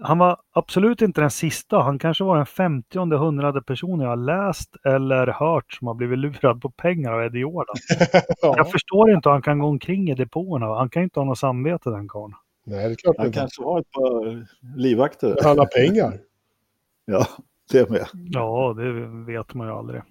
han 0.01 0.17
var 0.17 0.37
absolut 0.51 1.01
inte 1.01 1.21
den 1.21 1.31
sista. 1.31 1.79
Han 1.79 1.99
kanske 1.99 2.23
var 2.23 2.37
den 2.37 2.45
femtionde, 2.45 3.17
hundrade 3.17 3.61
personen 3.61 3.99
jag 3.99 4.09
har 4.09 4.15
läst 4.15 4.75
eller 4.85 5.27
hört 5.27 5.73
som 5.73 5.87
har 5.87 5.93
blivit 5.93 6.19
lurad 6.19 6.61
på 6.61 6.69
pengar 6.69 7.11
av 7.11 7.23
Eddie 7.23 7.39
Jordan. 7.39 7.75
Ja. 8.41 8.53
Jag 8.57 8.71
förstår 8.71 9.11
inte 9.11 9.29
hur 9.29 9.33
han 9.33 9.41
kan 9.41 9.59
gå 9.59 9.67
omkring 9.67 10.09
i 10.09 10.15
depåerna. 10.15 10.65
Han 10.65 10.89
kan 10.89 11.01
ju 11.01 11.03
inte 11.03 11.19
ha 11.19 11.25
något 11.25 11.37
samvete 11.37 11.89
den 11.89 12.07
karln. 12.07 12.33
Nej, 12.65 12.87
det 12.87 12.93
är 12.93 12.95
klart 12.95 13.15
Han 13.17 13.25
inte. 13.25 13.39
kanske 13.39 13.63
har 13.63 13.79
ett 13.79 13.91
par 13.91 14.45
livvakter. 14.77 15.37
Har 15.43 15.85
pengar. 15.85 16.13
Ja, 17.07 17.27
det 17.71 17.89
med. 17.89 18.07
Ja, 18.13 18.73
det 18.77 18.91
vet 19.33 19.53
man 19.53 19.67
ju 19.67 19.73
aldrig. 19.73 20.01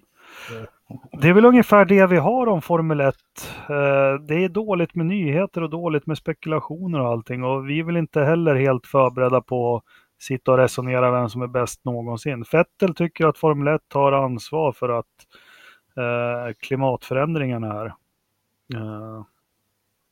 Det 1.21 1.29
är 1.29 1.33
väl 1.33 1.45
ungefär 1.45 1.85
det 1.85 2.05
vi 2.05 2.17
har 2.17 2.47
om 2.47 2.61
Formel 2.61 3.01
1. 3.01 3.15
Eh, 3.69 3.75
Det 4.27 4.43
är 4.43 4.49
dåligt 4.49 4.95
med 4.95 5.05
nyheter 5.05 5.63
och 5.63 5.69
dåligt 5.69 6.07
med 6.07 6.17
spekulationer 6.17 6.99
och 6.99 7.07
allting. 7.07 7.43
Och 7.43 7.69
vi 7.69 7.79
är 7.79 7.83
väl 7.83 7.97
inte 7.97 8.21
heller 8.21 8.55
helt 8.55 8.87
förberedda 8.87 9.41
på 9.41 9.75
att 9.75 9.83
sitta 10.19 10.51
och 10.51 10.57
resonera 10.57 11.11
vem 11.11 11.29
som 11.29 11.41
är 11.41 11.47
bäst 11.47 11.85
någonsin. 11.85 12.45
Fettel 12.45 12.95
tycker 12.95 13.27
att 13.27 13.37
Formel 13.37 13.75
1 13.75 13.81
tar 13.87 14.11
ansvar 14.11 14.71
för 14.71 14.89
att 14.89 15.05
eh, 15.97 16.53
klimatförändringarna 16.59 17.73
är. 17.81 17.85
Eh, 18.75 19.23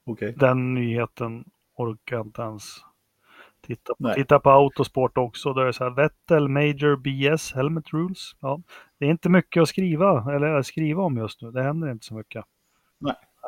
Okej. 0.06 0.34
den 0.38 0.74
nyheten 0.74 1.46
orkar 1.78 2.16
jag 2.16 2.26
inte 2.26 2.42
ens 2.42 2.64
titta 3.68 3.96
på. 3.96 4.04
Nej. 4.04 4.16
Titta 4.16 4.40
på 4.40 4.50
Autosport 4.50 5.18
också, 5.18 5.54
där 5.54 5.62
det 5.62 5.68
är 5.68 5.72
så 5.72 5.84
här 5.84 5.92
Vettel 5.92 6.48
Major 6.48 6.96
BS 6.96 7.54
Helmet 7.54 7.94
Rules. 7.94 8.36
Ja, 8.40 8.62
det 9.00 9.06
är 9.06 9.10
inte 9.10 9.30
mycket 9.30 9.62
att 9.62 9.70
skriva, 9.70 10.36
eller 10.36 10.62
skriva 10.62 11.04
om 11.04 11.18
just 11.18 11.42
nu. 11.42 11.52
Det 11.52 11.64
händer 11.64 11.92
inte 11.92 12.06
så 12.06 12.14
mycket. 12.16 12.46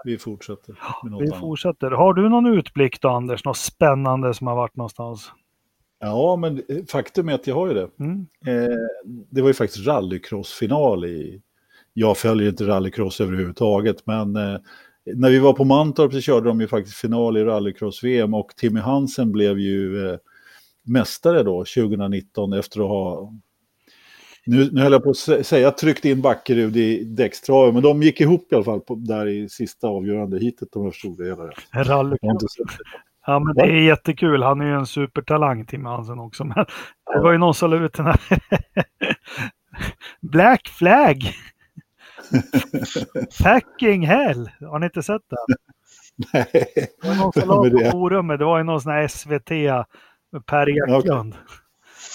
Vi 0.03 0.17
fortsätter 0.17 0.75
Vi 1.03 1.27
annat. 1.27 1.39
fortsätter. 1.39 1.91
Har 1.91 2.13
du 2.13 2.29
någon 2.29 2.45
utblick 2.45 3.01
då 3.01 3.09
Anders? 3.09 3.45
Något 3.45 3.57
spännande 3.57 4.33
som 4.33 4.47
har 4.47 4.55
varit 4.55 4.75
någonstans? 4.75 5.31
Ja, 5.99 6.35
men 6.35 6.61
faktum 6.91 7.29
är 7.29 7.33
att 7.33 7.47
jag 7.47 7.55
har 7.55 7.67
ju 7.67 7.73
det. 7.73 7.89
Mm. 7.99 8.27
Eh, 8.45 8.75
det 9.29 9.41
var 9.41 9.49
ju 9.49 9.53
faktiskt 9.53 9.87
rallycrossfinal 9.87 11.05
i... 11.05 11.41
Jag 11.93 12.17
följer 12.17 12.49
inte 12.49 12.67
rallycross 12.67 13.21
överhuvudtaget, 13.21 14.05
men 14.05 14.35
eh, 14.35 14.59
när 15.13 15.29
vi 15.29 15.39
var 15.39 15.53
på 15.53 15.63
Mantorp 15.63 16.13
så 16.13 16.21
körde 16.21 16.47
de 16.47 16.61
ju 16.61 16.67
faktiskt 16.67 16.97
final 16.97 17.37
i 17.37 17.43
rallycross-VM 17.43 18.33
och 18.33 18.55
Timmy 18.55 18.79
Hansen 18.79 19.31
blev 19.31 19.59
ju 19.59 20.09
eh, 20.09 20.17
mästare 20.83 21.43
då 21.43 21.65
2019 21.65 22.53
efter 22.53 22.79
att 22.81 22.87
ha... 22.87 23.33
Nu, 24.45 24.69
nu 24.71 24.81
höll 24.81 24.91
jag 24.91 25.03
på 25.03 25.09
att 25.09 25.15
sä- 25.15 25.43
säga 25.43 25.71
tryckt 25.71 26.05
in 26.05 26.21
Backerud 26.21 26.77
i 26.77 27.03
däckstraven, 27.03 27.73
men 27.73 27.83
de 27.83 28.03
gick 28.03 28.21
ihop 28.21 28.51
i 28.51 28.55
alla 28.55 28.63
fall 28.63 28.79
på, 28.79 28.95
där 28.95 29.27
i 29.27 29.49
sista 29.49 29.87
avgörande 29.87 30.39
hitet 30.39 30.75
om 30.75 30.83
jag 30.83 30.93
förstod 30.93 31.17
det 31.17 31.25
hela 31.25 31.47
rätt. 31.47 31.87
Rally. 31.87 32.17
Jag 32.21 32.29
har 32.29 32.33
inte 32.33 32.47
sett 32.47 32.67
det. 32.67 32.83
Ja, 33.27 33.39
men 33.39 33.55
det 33.55 33.61
är 33.61 33.81
jättekul. 33.81 34.43
Han 34.43 34.61
är 34.61 34.65
ju 34.65 34.73
en 34.73 34.85
supertalang, 34.85 35.65
Tim 35.65 35.85
Hansen 35.85 36.19
också. 36.19 36.43
Men 36.43 36.65
det 37.13 37.19
var 37.21 37.31
ju 37.31 37.37
någon 37.37 37.53
som 37.53 37.71
la 37.71 37.77
ut 37.77 37.93
den 37.93 38.05
här. 38.05 38.19
Black 40.21 40.67
flag! 40.67 41.33
Fucking 43.43 44.05
hell! 44.05 44.49
Har 44.61 44.79
ni 44.79 44.85
inte 44.85 45.03
sett 45.03 45.21
det? 45.29 45.55
Nej. 46.33 46.73
Det 47.01 47.07
var 47.07 47.15
någon 47.15 47.33
som 47.33 47.47
la 47.47 47.83
på 47.85 47.91
forumet. 47.91 48.39
Det 48.39 48.45
var 48.45 48.57
ju 48.57 48.63
någon 48.63 48.81
sån 48.81 48.91
här 48.91 49.07
SVT 49.07 49.49
Per 50.45 50.69
Eklund. 50.69 51.35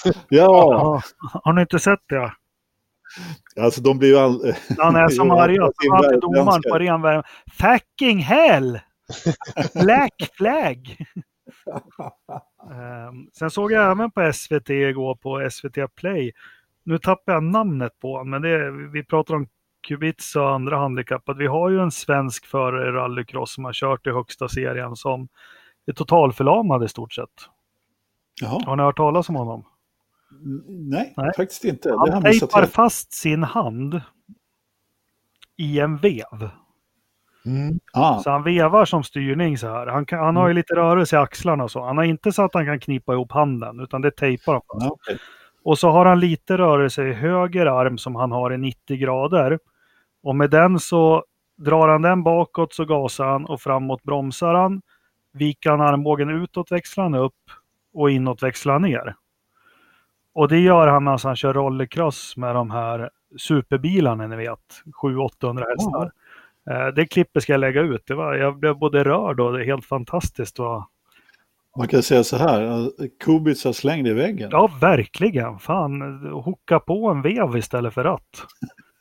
Ja, 0.03 0.13
Ja. 0.29 1.01
Har 1.43 1.53
ni 1.53 1.61
inte 1.61 1.79
sett 1.79 1.99
det? 2.09 2.31
alltså 3.61 3.81
de 3.81 3.97
blir 3.97 4.09
ju 4.09 4.17
all... 4.17 4.53
Han 4.77 4.95
är 4.95 5.07
som 5.09 5.27
Ja, 5.27 5.43
arga. 5.43 5.69
sin 5.81 5.91
Han 5.91 6.03
är 6.05 6.21
domaren 6.21 6.61
på 6.71 6.79
ren 6.79 7.01
värme. 7.01 7.23
Fucking 7.51 8.19
hell! 8.19 8.79
Black 9.73 10.31
flag! 10.37 10.97
Ehm, 12.71 13.27
sen 13.33 13.49
såg 13.51 13.71
jag 13.71 13.91
även 13.91 14.11
på 14.11 14.33
SVT 14.33 14.69
igår 14.69 15.15
på 15.15 15.49
SVT 15.51 15.95
Play. 15.95 16.31
Nu 16.83 16.97
tappar 16.97 17.33
jag 17.33 17.43
namnet 17.43 17.99
på 17.99 18.11
honom, 18.11 18.29
men 18.29 18.41
det 18.41 18.71
vi 18.71 19.03
pratar 19.03 19.35
om 19.35 19.47
Kubica 19.87 20.41
och 20.41 20.49
andra 20.49 20.77
handikappade. 20.77 21.39
Vi 21.39 21.47
har 21.47 21.69
ju 21.69 21.79
en 21.79 21.91
svensk 21.91 22.45
förare 22.45 22.87
i 22.89 22.91
rallycross 22.91 23.53
som 23.53 23.65
har 23.65 23.73
kört 23.73 24.07
i 24.07 24.09
högsta 24.09 24.49
serien 24.49 24.95
som 24.95 25.27
är 25.85 25.93
totalförlamad 25.93 26.83
i 26.83 26.87
stort 26.87 27.13
sett. 27.13 27.29
Jaha. 28.41 28.61
Har 28.65 28.75
ni 28.75 28.83
hört 28.83 28.97
talas 28.97 29.29
om 29.29 29.35
honom? 29.35 29.63
Nej, 30.67 31.13
Nej. 31.17 31.31
faktiskt 31.37 31.63
inte. 31.63 31.95
Han 31.97 32.21
tejpar 32.23 32.65
fast 32.65 33.13
sin 33.13 33.43
hand 33.43 34.01
i 35.57 35.79
en 35.79 35.97
vev. 35.97 36.49
Mm. 37.45 37.79
Ah, 37.93 38.19
Så 38.19 38.29
han 38.29 38.43
vevar 38.43 38.85
som 38.85 39.03
styrning 39.03 39.57
så 39.57 39.67
här. 39.67 39.87
Han, 39.87 40.05
kan, 40.05 40.19
han 40.19 40.35
har 40.35 40.47
ju 40.47 40.53
lite 40.53 40.75
rörelse 40.75 41.15
i 41.15 41.19
axlarna 41.19 41.63
och 41.63 41.71
så. 41.71 41.83
Han 41.85 41.97
har 41.97 42.03
inte 42.03 42.31
så 42.31 42.43
att 42.43 42.53
han 42.53 42.65
kan 42.65 42.79
knipa 42.79 43.13
ihop 43.13 43.31
handen, 43.31 43.79
utan 43.79 44.01
det 44.01 44.11
tejpar 44.11 44.53
han 44.53 44.61
fast. 44.61 44.91
okej. 44.91 45.17
Och 45.63 45.79
så 45.79 45.89
har 45.89 46.05
han 46.05 46.19
lite 46.19 46.57
rörelse 46.57 47.03
i 47.07 47.13
höger 47.13 47.65
arm 47.65 47.97
som 47.97 48.15
han 48.15 48.31
har 48.31 48.53
i 48.53 48.57
90 48.57 48.97
grader. 48.97 49.59
Och 50.23 50.35
med 50.35 50.49
den 50.49 50.79
så 50.79 51.23
drar 51.57 51.87
han 51.87 52.01
den 52.01 52.23
bakåt 52.23 52.73
så 52.73 52.85
gasar 52.85 53.25
han 53.25 53.45
och 53.45 53.61
framåt 53.61 54.03
bromsar 54.03 54.53
han. 54.53 54.81
Viker 55.33 55.69
han 55.69 55.81
armbågen 55.81 56.29
utåt 56.29 56.71
växlar 56.71 57.03
han 57.03 57.15
upp 57.15 57.39
och 57.93 58.11
inåt 58.11 58.43
växlar 58.43 58.73
han 58.73 58.81
ner. 58.81 59.15
Och 60.33 60.47
det 60.47 60.59
gör 60.59 60.87
han 60.87 61.03
medan 61.03 61.19
han 61.23 61.35
kör 61.35 61.53
rollercross 61.53 62.37
med 62.37 62.55
de 62.55 62.71
här 62.71 63.09
superbilarna 63.37 64.27
ni 64.27 64.35
vet. 64.35 64.83
700-800 65.03 65.65
hästar. 65.69 66.11
Eh, 66.69 66.87
Det 66.87 67.05
klippet 67.05 67.43
ska 67.43 67.53
jag 67.53 67.59
lägga 67.59 67.81
ut. 67.81 68.03
Det 68.07 68.15
var, 68.15 68.33
jag 68.33 68.57
blev 68.59 68.77
både 68.77 69.03
rörd 69.03 69.39
och 69.39 69.53
det 69.53 69.61
är 69.63 69.65
helt 69.65 69.85
fantastiskt. 69.85 70.59
Vad, 70.59 70.85
Man 71.77 71.87
kan 71.87 72.03
säga 72.03 72.23
så 72.23 72.37
här, 72.37 72.89
Kubica 73.23 73.73
slängde 73.73 74.09
i 74.09 74.13
väggen. 74.13 74.49
Ja, 74.51 74.71
verkligen. 74.81 75.59
Fan, 75.59 76.01
hooka 76.31 76.79
på 76.79 77.09
en 77.09 77.21
vev 77.21 77.57
istället 77.57 77.93
för 77.93 78.03
ratt. 78.03 78.45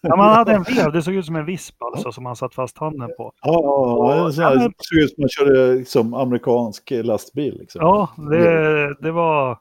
Ja, 0.02 0.16
man 0.16 0.34
hade 0.34 0.52
en 0.52 0.62
vev, 0.62 0.92
det 0.92 1.02
såg 1.02 1.14
ut 1.14 1.26
som 1.26 1.36
en 1.36 1.44
visp 1.44 1.82
alltså, 1.82 2.12
som 2.12 2.24
man 2.24 2.36
satt 2.36 2.54
fast 2.54 2.78
handen 2.78 3.10
på. 3.16 3.32
Ja, 3.42 3.52
ja, 3.62 4.30
ja, 4.36 4.50
Ja, 4.50 4.58
men- 4.58 4.72
såg 4.78 4.98
ut 4.98 5.10
som 5.14 5.22
man 5.22 5.28
körde 5.28 5.84
som 5.84 6.14
amerikansk 6.14 6.90
lastbil. 6.90 7.56
Liksom. 7.60 7.80
Ja, 7.80 8.08
det, 8.30 8.94
det 9.00 9.10
var... 9.12 9.58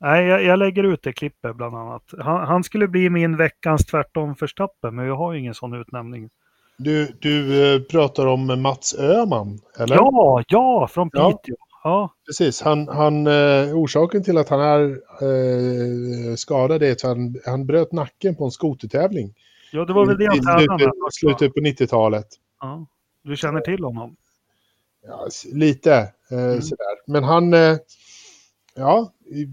Nej, 0.00 0.26
jag, 0.26 0.44
jag 0.44 0.58
lägger 0.58 0.82
ut 0.84 1.02
det 1.02 1.12
klippet 1.12 1.56
bland 1.56 1.76
annat. 1.76 2.02
Han, 2.18 2.46
han 2.46 2.64
skulle 2.64 2.88
bli 2.88 3.10
min 3.10 3.36
veckans 3.36 3.86
tvärtom 3.86 4.34
förstappen, 4.36 4.94
men 4.96 5.04
vi 5.04 5.10
har 5.10 5.32
ju 5.32 5.38
ingen 5.38 5.54
sån 5.54 5.74
utnämning. 5.74 6.30
Du, 6.78 7.08
du 7.20 7.64
eh, 7.74 7.80
pratar 7.82 8.26
om 8.26 8.62
Mats 8.62 8.94
Öhman, 8.98 9.58
eller? 9.78 9.96
Ja, 9.96 10.42
ja, 10.48 10.88
från 10.90 11.10
Ja. 11.12 11.30
Piteå. 11.32 11.56
Ja, 11.84 12.10
Precis. 12.26 12.62
Han, 12.62 12.88
han, 12.88 13.26
eh, 13.26 13.74
orsaken 13.74 14.24
till 14.24 14.38
att 14.38 14.48
han 14.48 14.60
är 14.60 14.80
eh, 15.22 16.34
skadad 16.36 16.82
är 16.82 16.92
att 16.92 17.02
han, 17.02 17.34
han 17.46 17.66
bröt 17.66 17.92
nacken 17.92 18.36
på 18.36 18.44
en 18.44 18.50
skotertävling. 18.50 19.34
Ja 19.72 19.84
det 19.84 19.92
var 19.92 20.06
väl 20.06 20.18
det 20.18 20.26
han 20.26 20.40
tränade 20.40 20.92
slutet, 21.12 21.54
på 21.54 21.60
90-talet. 21.60 22.26
Ja, 22.60 22.86
du 23.22 23.36
känner 23.36 23.60
till 23.60 23.84
honom? 23.84 24.16
Ja, 25.06 25.28
lite 25.52 25.94
eh, 26.30 26.60
sådär. 26.60 27.06
Men 27.06 27.24
han, 27.24 27.54
eh, 27.54 27.76
ja, 28.74 29.12
i, 29.26 29.46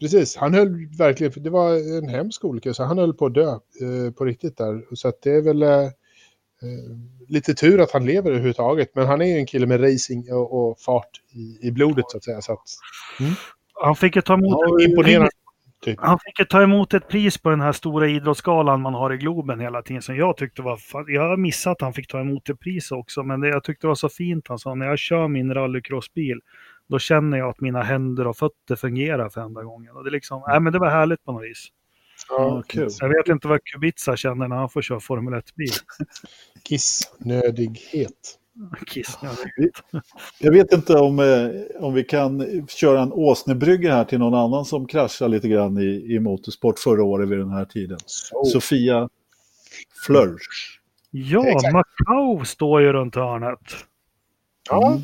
precis. 0.00 0.36
Han 0.36 0.54
höll 0.54 0.86
verkligen, 0.98 1.32
för 1.32 1.40
det 1.40 1.50
var 1.50 1.98
en 1.98 2.08
hemsk 2.08 2.44
olycka, 2.44 2.74
så 2.74 2.84
han 2.84 2.98
höll 2.98 3.14
på 3.14 3.26
att 3.26 3.34
dö 3.34 3.50
eh, 3.50 4.12
på 4.18 4.24
riktigt 4.24 4.56
där. 4.56 4.94
Så 4.94 5.08
att 5.08 5.22
det 5.22 5.30
är 5.30 5.42
väl, 5.42 5.62
eh, 5.62 5.88
Eh, 6.62 6.96
lite 7.28 7.54
tur 7.54 7.80
att 7.80 7.90
han 7.90 8.06
lever 8.06 8.30
överhuvudtaget, 8.30 8.94
men 8.94 9.06
han 9.06 9.20
är 9.20 9.26
ju 9.26 9.36
en 9.36 9.46
kille 9.46 9.66
med 9.66 9.82
racing 9.82 10.32
och, 10.32 10.70
och 10.70 10.78
fart 10.78 11.10
i, 11.30 11.68
i 11.68 11.70
blodet 11.70 12.04
så 12.08 12.16
att 12.16 12.24
säga. 12.24 12.40
Så 12.40 12.52
att, 12.52 12.62
Han 13.82 13.96
fick 13.96 14.16
ju 14.16 14.22
ta 14.22 14.34
emot, 14.34 14.50
ja, 14.50 14.84
imponerande. 14.84 15.30
Typ. 15.82 15.98
han 16.00 16.18
fick 16.18 16.38
ju 16.38 16.44
ta 16.44 16.62
emot 16.62 16.94
ett 16.94 17.08
pris 17.08 17.38
på 17.38 17.50
den 17.50 17.60
här 17.60 17.72
stora 17.72 18.08
idrottsgalan 18.08 18.80
man 18.80 18.94
har 18.94 19.12
i 19.12 19.16
Globen 19.16 19.60
hela 19.60 19.82
tiden 19.82 20.02
som 20.02 20.16
jag 20.16 20.36
tyckte 20.36 20.62
var... 20.62 20.80
Jag 21.06 21.22
har 21.22 21.36
missat 21.36 21.72
att 21.72 21.80
han 21.80 21.92
fick 21.92 22.08
ta 22.08 22.20
emot 22.20 22.44
det 22.44 22.56
priset 22.56 22.92
också, 22.92 23.22
men 23.22 23.40
det 23.40 23.48
jag 23.48 23.64
tyckte 23.64 23.86
var 23.86 23.94
så 23.94 24.08
fint. 24.08 24.48
Han 24.48 24.58
sa 24.58 24.74
när 24.74 24.86
jag 24.86 24.98
kör 24.98 25.28
min 25.28 25.54
rallycrossbil, 25.54 26.40
då 26.88 26.98
känner 26.98 27.38
jag 27.38 27.48
att 27.48 27.60
mina 27.60 27.82
händer 27.82 28.26
och 28.26 28.36
fötter 28.36 28.76
fungerar 28.76 29.28
för 29.28 29.40
enda 29.40 29.62
gången. 29.62 29.96
Och 29.96 30.04
det, 30.04 30.10
är 30.10 30.12
liksom, 30.12 30.42
nej, 30.46 30.60
men 30.60 30.72
det 30.72 30.78
var 30.78 30.90
härligt 30.90 31.24
på 31.24 31.32
något 31.32 31.42
vis. 31.42 31.68
Ja, 32.28 32.62
kul. 32.68 32.88
Jag 33.00 33.08
vet 33.08 33.28
inte 33.28 33.48
vad 33.48 33.64
Kubica 33.64 34.16
känner 34.16 34.48
när 34.48 34.56
han 34.56 34.68
får 34.68 34.82
köra 34.82 35.00
Formel 35.00 35.34
1-bil. 35.34 35.72
Kissnödighet. 36.62 38.38
Kiss. 38.86 39.18
Jag 40.38 40.52
vet 40.52 40.72
inte 40.72 40.94
om, 40.98 41.18
eh, 41.18 41.84
om 41.84 41.94
vi 41.94 42.04
kan 42.04 42.66
köra 42.68 43.00
en 43.00 43.12
åsnebrygga 43.12 43.94
här 43.94 44.04
till 44.04 44.18
någon 44.18 44.34
annan 44.34 44.64
som 44.64 44.86
kraschade 44.86 45.30
lite 45.30 45.48
grann 45.48 45.78
i, 45.78 46.14
i 46.14 46.20
motorsport 46.20 46.78
förra 46.78 47.02
året 47.04 47.28
vid 47.28 47.38
den 47.38 47.50
här 47.50 47.64
tiden. 47.64 47.98
Så. 48.06 48.44
Sofia 48.44 49.08
Flörsch. 50.06 50.80
Ja, 51.10 51.46
Exakt. 51.46 51.72
Macau 51.72 52.44
står 52.44 52.80
ju 52.82 52.92
runt 52.92 53.14
hörnet. 53.14 53.58
Ja, 54.70 55.00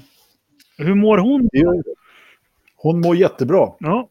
Hur 0.78 0.94
mår 0.94 1.18
hon? 1.18 1.49
Hon 2.76 3.01
mår 3.01 3.16
jättebra. 3.16 3.72
Ja, 3.78 4.09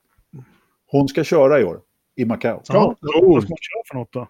Hon 0.88 1.08
ska 1.08 1.24
köra 1.24 1.60
i 1.60 1.64
år 1.64 1.82
i 2.16 2.26
Macau. 2.26 2.62
Ja. 2.68 2.96
vad 3.02 3.44
ska 3.44 3.50
hon 3.50 3.58
köra 3.58 3.84
för 3.88 3.96
något 3.96 4.12
då? 4.12 4.28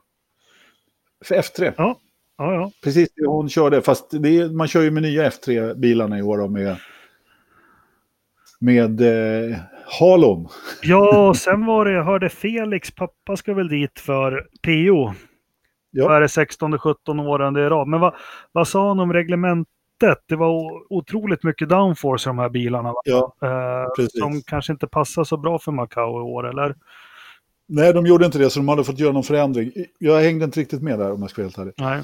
För 1.25 1.35
F3. 1.35 1.73
Ja, 1.77 1.99
ja, 2.37 2.53
ja. 2.53 2.71
Precis 2.83 3.09
det 3.15 3.27
hon 3.27 3.49
körde. 3.49 3.81
Fast 3.81 4.09
det 4.11 4.37
är, 4.37 4.49
man 4.49 4.67
kör 4.67 4.81
ju 4.81 4.91
med 4.91 5.03
nya 5.03 5.29
F3-bilarna 5.29 6.19
i 6.19 6.21
år 6.21 6.41
och 6.41 6.51
med, 6.51 6.77
med 8.59 9.01
eh, 9.01 9.57
Halon. 9.99 10.47
Ja, 10.81 11.27
och 11.27 11.37
sen 11.37 11.65
var 11.65 11.85
det, 11.85 11.91
jag 11.91 12.03
hörde 12.03 12.29
Felix 12.29 12.91
pappa 12.91 13.37
ska 13.37 13.53
väl 13.53 13.67
dit 13.67 13.99
för 13.99 14.47
PO. 14.63 15.13
Ja. 15.91 16.07
Då 16.07 16.09
är 16.09 16.21
det 16.21 16.27
16-17 16.27 17.27
åren 17.27 17.57
i 17.57 17.59
rad. 17.59 17.87
Men 17.87 17.99
vad, 17.99 18.13
vad 18.51 18.67
sa 18.67 18.87
han 18.87 18.99
om 18.99 19.13
reglementet? 19.13 19.67
Det 20.25 20.35
var 20.35 20.71
otroligt 20.93 21.43
mycket 21.43 21.69
downforce 21.69 22.29
i 22.29 22.29
de 22.29 22.39
här 22.39 22.49
bilarna. 22.49 22.89
va? 22.89 23.01
Ja, 23.03 23.35
Eh, 23.41 24.05
som 24.07 24.41
kanske 24.41 24.73
inte 24.73 24.87
passar 24.87 25.23
så 25.23 25.37
bra 25.37 25.59
för 25.59 25.71
Macau 25.71 26.19
i 26.19 26.23
år, 26.23 26.49
eller? 26.49 26.75
Nej, 27.67 27.93
de 27.93 28.05
gjorde 28.05 28.25
inte 28.25 28.37
det 28.37 28.49
så 28.49 28.59
de 28.59 28.67
hade 28.67 28.83
fått 28.83 28.99
göra 28.99 29.11
någon 29.11 29.23
förändring. 29.23 29.71
Jag 29.99 30.21
hängde 30.21 30.45
inte 30.45 30.59
riktigt 30.59 30.81
med 30.81 30.99
där 30.99 31.11
om 31.11 31.21
jag 31.21 31.29
ska 31.29 31.41
vara 31.41 31.47
helt 31.47 31.57
ärlig. 31.57 31.73
Nej. 31.77 32.03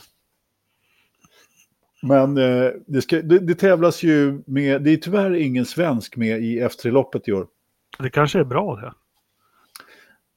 Men 2.06 2.38
eh, 2.38 2.72
det, 2.86 3.02
ska, 3.02 3.22
det, 3.22 3.40
det 3.40 3.56
tävlas 3.56 4.04
ju 4.04 4.42
med, 4.46 4.82
det 4.82 4.92
är 4.92 4.98
tyvärr 4.98 5.36
ingen 5.36 5.66
svensk 5.66 6.18
med 6.18 6.44
i 6.44 6.62
F3-loppet 6.62 7.28
i 7.30 7.34
år. 7.34 7.48
Det 8.00 8.10
kanske 8.10 8.40
är 8.40 8.44
bra 8.44 8.76
det. 8.76 8.94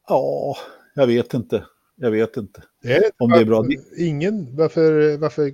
Ja, 0.08 0.56
jag 0.94 1.06
vet 1.06 1.34
inte. 1.34 1.64
Jag 1.96 2.10
vet 2.10 2.36
inte. 2.36 2.62
det 2.82 2.96
är, 2.96 3.02
Om 3.18 3.30
det 3.30 3.38
är 3.38 3.44
bra. 3.44 3.64
Ingen, 3.98 4.56
varför, 4.56 5.18
varför, 5.18 5.52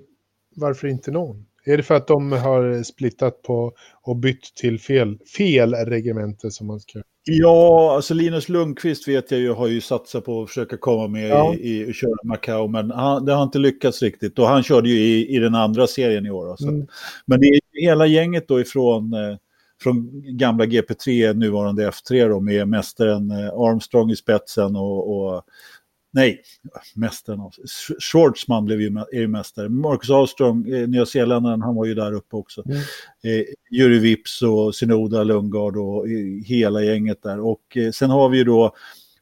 varför 0.57 0.89
inte 0.89 1.11
någon? 1.11 1.47
Är 1.65 1.77
det 1.77 1.83
för 1.83 1.95
att 1.95 2.07
de 2.07 2.33
har 2.33 2.83
splittat 2.83 3.43
på 3.43 3.73
och 4.03 4.17
bytt 4.17 4.55
till 4.55 4.81
fel, 4.81 5.19
fel 5.37 5.75
regemente 5.75 6.51
som 6.51 6.67
man 6.67 6.81
ska... 6.81 7.03
Ja, 7.25 7.95
alltså 7.97 8.15
Linus 8.15 8.49
Lundqvist 8.49 9.09
vet 9.09 9.31
jag 9.31 9.41
ju 9.41 9.53
har 9.53 9.67
ju 9.67 9.81
satsat 9.81 10.25
på 10.25 10.43
att 10.43 10.49
försöka 10.49 10.77
komma 10.77 11.09
med 11.09 11.29
Ja. 11.29 11.55
i, 11.55 11.89
i 11.89 11.93
köra 11.93 12.17
Macau, 12.25 12.69
men 12.69 12.91
han, 12.91 13.25
det 13.25 13.33
har 13.33 13.43
inte 13.43 13.59
lyckats 13.59 14.03
riktigt. 14.03 14.39
Och 14.39 14.47
han 14.47 14.63
körde 14.63 14.89
ju 14.89 14.95
i, 14.99 15.37
i 15.37 15.39
den 15.39 15.55
andra 15.55 15.87
serien 15.87 16.27
i 16.27 16.31
år. 16.31 16.47
då, 16.47 16.57
Så. 16.57 16.69
Mm. 16.69 16.87
Men 17.27 17.41
det 17.41 17.47
är 17.47 17.61
hela 17.81 18.07
gänget 18.07 18.49
då 18.49 18.61
ifrån 18.61 19.13
eh, 19.15 19.37
från 19.83 20.11
gamla 20.37 20.65
GP3, 20.65 21.35
nuvarande 21.35 21.91
F3 21.91 22.29
då, 22.29 22.41
med 22.41 22.69
mästaren 22.69 23.31
eh, 23.31 23.49
Armstrong 23.49 24.11
i 24.11 24.17
spetsen 24.17 24.77
och, 24.77 25.17
och 25.17 25.43
nej, 26.13 26.43
mästaren, 26.95 27.41
Sch- 27.41 28.01
Schwartzman 28.01 28.65
blev 28.65 28.81
ju, 28.81 28.87
är 29.13 29.21
ju 29.21 29.29
mästare. 29.29 29.69
Marcus 29.69 30.11
Armstrong, 30.11 30.69
eh, 30.69 30.89
nyzeeländaren, 30.89 31.63
han 31.63 31.75
var 31.75 31.85
ju 31.85 31.95
där 31.95 32.13
uppe 32.13 32.37
också. 32.37 32.63
Mm. 32.67 32.77
Eh, 33.23 33.45
Juri 33.71 33.99
Vips 33.99 34.43
och 34.43 34.75
Sinoda 34.75 35.25
Lundgard 35.25 35.77
och 35.77 36.09
eh, 36.09 36.45
hela 36.45 36.83
gänget 36.83 37.23
där. 37.23 37.41
Och 37.41 37.77
eh, 37.77 37.91
sen 37.91 38.11
har 38.11 38.29
vi 38.29 38.39
ju 38.39 38.45
då 38.45 38.75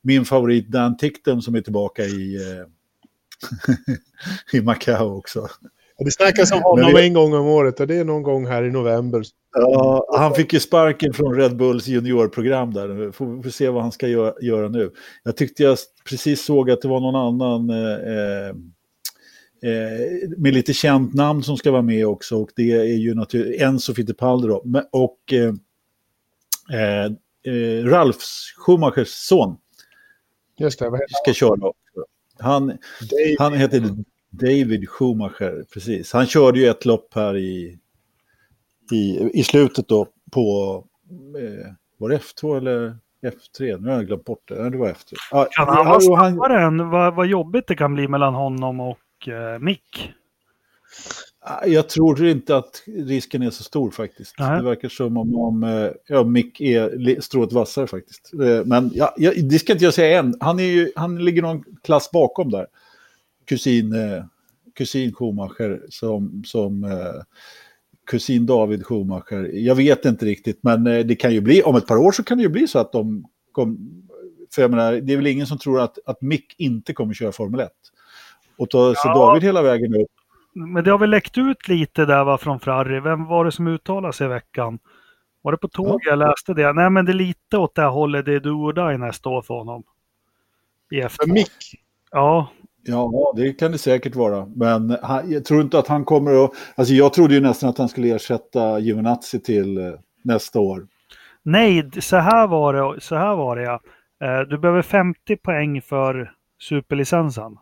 min 0.02 0.24
favorit 0.24 0.68
Dan 0.68 0.96
Tickton 0.96 1.42
som 1.42 1.54
är 1.54 1.60
tillbaka 1.60 2.04
i, 2.04 2.36
eh, 2.36 2.66
i 4.58 4.60
Macau 4.60 5.16
också. 5.18 5.48
Och 6.00 6.06
det 6.06 6.10
snackas 6.10 6.52
om 6.52 6.62
honom 6.62 6.92
det- 6.94 7.02
en 7.02 7.14
gång 7.14 7.34
om 7.34 7.46
året 7.46 7.80
och 7.80 7.86
det 7.86 7.96
är 7.96 8.04
någon 8.04 8.22
gång 8.22 8.46
här 8.46 8.64
i 8.64 8.70
november. 8.70 9.22
Ja, 9.54 10.06
han 10.18 10.34
fick 10.34 10.52
ju 10.52 10.60
sparken 10.60 11.12
från 11.12 11.34
Red 11.34 11.56
Bulls 11.56 11.86
juniorprogram 11.86 12.74
där. 12.74 13.12
Får, 13.12 13.42
får 13.42 13.50
se 13.50 13.68
vad 13.68 13.82
han 13.82 13.92
ska 13.92 14.08
göra, 14.08 14.34
göra 14.40 14.68
nu. 14.68 14.90
Jag 15.22 15.36
tyckte 15.36 15.62
jag 15.62 15.78
precis 16.08 16.44
såg 16.44 16.70
att 16.70 16.82
det 16.82 16.88
var 16.88 17.00
någon 17.00 17.16
annan 17.16 17.70
eh, 17.70 18.48
eh, 19.70 20.28
med 20.36 20.54
lite 20.54 20.72
känt 20.72 21.14
namn 21.14 21.42
som 21.42 21.56
ska 21.56 21.70
vara 21.70 21.82
med 21.82 22.06
också. 22.06 22.36
Och 22.36 22.50
det 22.56 22.72
är 22.72 22.84
ju 22.98 23.14
naturligtvis 23.14 23.62
Enzo 23.62 23.94
Fittipaldi 23.94 24.48
då. 24.48 24.64
Och 24.90 25.32
eh, 25.32 25.54
eh, 26.80 27.04
eh, 27.54 27.84
Ralfs 27.84 28.54
Schumachers 28.56 29.08
son 29.08 29.56
Just 30.58 30.78
det, 30.78 30.90
vad 30.90 31.00
heter 31.00 31.14
ska 31.24 31.32
köra. 31.32 31.72
Han, 32.38 32.78
han 33.38 33.52
heter 33.54 33.82
David 34.30 34.88
Schumacher, 34.88 35.64
precis. 35.74 36.12
Han 36.12 36.26
körde 36.26 36.60
ju 36.60 36.66
ett 36.66 36.84
lopp 36.84 37.14
här 37.14 37.36
i, 37.36 37.78
i, 38.92 39.30
i 39.34 39.44
slutet 39.44 39.88
då 39.88 40.06
på, 40.32 40.74
eh, 41.38 41.72
var 41.98 42.08
det 42.08 42.18
F2 42.18 42.56
eller 42.56 42.96
F3? 43.22 43.80
Nu 43.80 43.88
har 43.88 43.96
jag 43.96 44.06
glömt 44.06 44.24
bort 44.24 44.48
det. 44.48 44.62
Nej, 44.62 44.70
det 44.70 44.78
var 44.78 44.88
F3. 44.88 45.14
Ja, 45.30 45.48
Kan 45.50 45.68
han 45.68 45.86
vara 45.86 45.96
och 45.96 46.18
han, 46.18 46.32
snabbare 46.32 46.62
än 46.62 46.90
vad, 46.90 47.14
vad 47.14 47.26
jobbigt 47.26 47.66
det 47.66 47.76
kan 47.76 47.94
bli 47.94 48.08
mellan 48.08 48.34
honom 48.34 48.80
och 48.80 49.28
eh, 49.28 49.58
Mick? 49.58 50.12
jag 51.66 51.88
tror 51.88 52.26
inte 52.26 52.56
att 52.56 52.82
risken 52.86 53.42
är 53.42 53.50
så 53.50 53.62
stor 53.62 53.90
faktiskt. 53.90 54.34
Nej. 54.38 54.58
Det 54.58 54.64
verkar 54.64 54.88
som 54.88 55.16
om, 55.16 55.34
om 55.34 55.64
eh, 55.64 55.90
ja, 56.06 56.24
Mick 56.24 56.60
är 56.60 57.20
strået 57.20 57.52
vassare 57.52 57.86
faktiskt. 57.86 58.32
Eh, 58.34 58.64
Men 58.64 58.90
ja, 58.94 59.14
ja, 59.16 59.32
det 59.50 59.58
ska 59.58 59.72
inte 59.72 59.84
jag 59.84 59.94
säga 59.94 60.18
än. 60.18 60.34
Han, 60.40 60.60
är 60.60 60.64
ju, 60.64 60.92
han 60.96 61.24
ligger 61.24 61.42
någon 61.42 61.64
klass 61.82 62.10
bakom 62.10 62.50
där. 62.50 62.66
Kusin, 63.50 63.92
eh, 63.92 64.24
kusin 64.74 65.12
Schumacher 65.12 65.80
som, 65.88 66.42
som 66.46 66.84
eh, 66.84 67.22
kusin 68.10 68.46
David 68.46 68.86
Schumacher. 68.86 69.50
Jag 69.52 69.74
vet 69.74 70.04
inte 70.04 70.24
riktigt, 70.24 70.58
men 70.62 70.86
eh, 70.86 71.06
det 71.06 71.16
kan 71.16 71.32
ju 71.32 71.40
bli, 71.40 71.62
om 71.62 71.76
ett 71.76 71.86
par 71.86 71.96
år 71.96 72.12
så 72.12 72.24
kan 72.24 72.38
det 72.38 72.42
ju 72.42 72.48
bli 72.48 72.68
så 72.68 72.78
att 72.78 72.92
de 72.92 73.24
kom, 73.52 73.78
för 74.54 74.62
jag 74.62 74.70
menar, 74.70 74.92
det 74.92 75.12
är 75.12 75.16
väl 75.16 75.26
ingen 75.26 75.46
som 75.46 75.58
tror 75.58 75.80
att, 75.80 75.98
att 76.06 76.22
Mick 76.22 76.54
inte 76.58 76.92
kommer 76.92 77.14
köra 77.14 77.32
Formel 77.32 77.60
1. 77.60 77.70
Och 78.56 78.70
ta 78.70 78.94
sig 78.94 79.00
Ja. 79.04 79.14
David 79.14 79.42
hela 79.42 79.62
vägen 79.62 79.94
upp. 79.94 80.10
Men 80.52 80.84
det 80.84 80.90
har 80.90 80.98
väl 80.98 81.10
läckt 81.10 81.38
ut 81.38 81.68
lite 81.68 82.04
där 82.04 82.24
va, 82.24 82.38
från 82.38 82.60
Ferrari. 82.60 83.00
Vem 83.00 83.24
var 83.24 83.44
det 83.44 83.52
som 83.52 83.66
uttalade 83.66 84.12
sig 84.12 84.26
i 84.26 84.28
veckan? 84.28 84.78
Var 85.42 85.52
det 85.52 85.58
på 85.58 85.68
tåg 85.68 86.00
jag 86.04 86.18
läste 86.18 86.54
det? 86.54 86.72
Nej, 86.72 86.90
men 86.90 87.04
det 87.04 87.12
är 87.12 87.14
lite 87.14 87.58
åt 87.58 87.74
det 87.74 87.82
här 87.82 87.88
hållet. 87.88 88.24
Det 88.24 88.34
är 88.34 88.40
do 88.40 88.50
or 88.50 88.72
die 88.72 88.98
nästa 88.98 89.28
år 89.28 89.42
för 89.42 89.54
honom. 89.54 89.82
I 90.90 91.30
Mick. 91.30 91.50
Ja, 92.10 92.48
Ja, 92.82 93.32
det 93.36 93.52
kan 93.52 93.72
det 93.72 93.78
säkert 93.78 94.14
vara. 94.14 94.46
Men 94.46 94.96
han, 95.02 95.30
jag 95.30 95.44
tror 95.44 95.60
inte 95.60 95.78
att 95.78 95.86
han 95.88 96.04
kommer 96.04 96.44
att... 96.44 96.50
Alltså 96.74 96.94
jag 96.94 97.12
trodde 97.12 97.34
ju 97.34 97.40
nästan 97.40 97.70
att 97.70 97.78
han 97.78 97.88
skulle 97.88 98.14
ersätta 98.14 98.78
Giovinazzi 98.78 99.40
till 99.40 99.78
eh, 99.78 99.92
nästa 100.24 100.60
år. 100.60 100.86
nej, 101.42 101.90
så 102.00 102.16
här 102.16 102.46
var 102.46 102.74
det. 102.74 103.00
Så 103.00 103.16
här 103.16 103.36
var 103.36 103.56
det 103.56 103.62
ja. 103.62 103.80
Eh, 104.22 104.40
Du 104.40 104.58
behöver 104.58 104.82
50 104.82 105.36
poäng 105.36 105.82
för 105.82 106.32
superlicensen. 106.58 107.56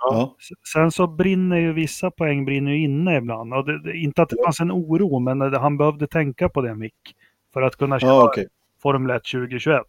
Ja. 0.00 0.36
Sen 0.72 0.90
så 0.90 1.06
brinner 1.06 1.56
ju 1.56 1.72
vissa 1.72 2.10
poäng 2.10 2.44
brinner 2.44 2.72
ju 2.72 2.84
inne 2.84 3.16
ibland. 3.16 3.54
Och 3.54 3.64
det, 3.64 3.82
det, 3.82 3.96
inte 3.96 4.22
att 4.22 4.28
det 4.28 4.36
fanns 4.44 4.60
en 4.60 4.72
oro, 4.72 5.18
men 5.18 5.38
det, 5.38 5.58
han 5.58 5.76
behövde 5.76 6.06
tänka 6.06 6.48
på 6.48 6.60
det, 6.62 6.74
Mick. 6.74 6.94
För 7.52 7.62
att 7.62 7.76
kunna 7.76 8.00
köra 8.00 8.10
Ja, 8.10 8.24
okej. 8.24 8.46
Formel 8.82 9.16
1 9.16 9.22
2021. 9.32 9.82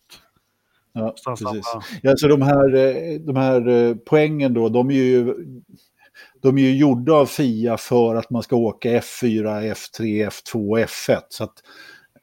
Ja, 0.96 1.16
precis. 1.26 1.66
Ja, 2.02 2.18
så 2.18 2.28
de 2.28 2.42
här, 2.42 2.76
eh, 2.76 3.20
de 3.20 3.36
här 3.36 3.68
eh, 3.68 3.96
poängen 4.06 4.54
då, 4.54 4.70
de 4.70 4.90
är 4.90 4.94
ju... 4.94 5.36
De 6.42 6.58
är 6.58 6.62
ju 6.62 6.78
gjorda 6.78 7.14
av 7.14 7.26
FIA 7.26 7.78
för 7.78 8.16
att 8.16 8.30
man 8.30 8.44
ska 8.44 8.56
åka 8.56 8.90
F4, 8.90 9.74
F3, 9.74 10.30
F2 10.30 10.86
F1. 10.86 11.22
Så 11.30 11.44
att 11.44 11.54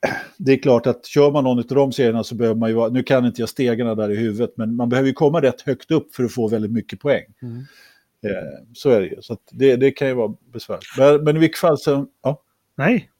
det 0.36 0.52
är 0.52 0.62
klart 0.62 0.86
att 0.86 1.06
kör 1.06 1.30
man 1.30 1.44
någon 1.44 1.58
av 1.58 1.64
de 1.64 1.92
serierna 1.92 2.24
så 2.24 2.34
behöver 2.34 2.60
man 2.60 2.68
ju 2.68 2.74
vara, 2.74 2.88
nu 2.88 3.02
kan 3.02 3.26
inte 3.26 3.42
jag 3.42 3.48
stegarna 3.48 3.94
där 3.94 4.10
i 4.10 4.16
huvudet, 4.16 4.52
men 4.56 4.76
man 4.76 4.88
behöver 4.88 5.08
ju 5.08 5.12
komma 5.14 5.42
rätt 5.42 5.60
högt 5.60 5.90
upp 5.90 6.14
för 6.14 6.24
att 6.24 6.32
få 6.32 6.48
väldigt 6.48 6.72
mycket 6.72 7.00
poäng. 7.00 7.24
Mm. 7.42 7.56
Eh, 8.26 8.66
så 8.74 8.90
är 8.90 9.00
det 9.00 9.06
ju, 9.06 9.22
så 9.22 9.36
det, 9.50 9.76
det 9.76 9.90
kan 9.90 10.08
ju 10.08 10.14
vara 10.14 10.34
besvärligt. 10.52 10.98
Men, 10.98 11.24
men 11.24 11.36
i 11.36 11.38
vilket 11.38 11.60
fall 11.60 11.78
så, 11.78 12.06
ja. 12.22 12.42
Nej, 12.76 13.10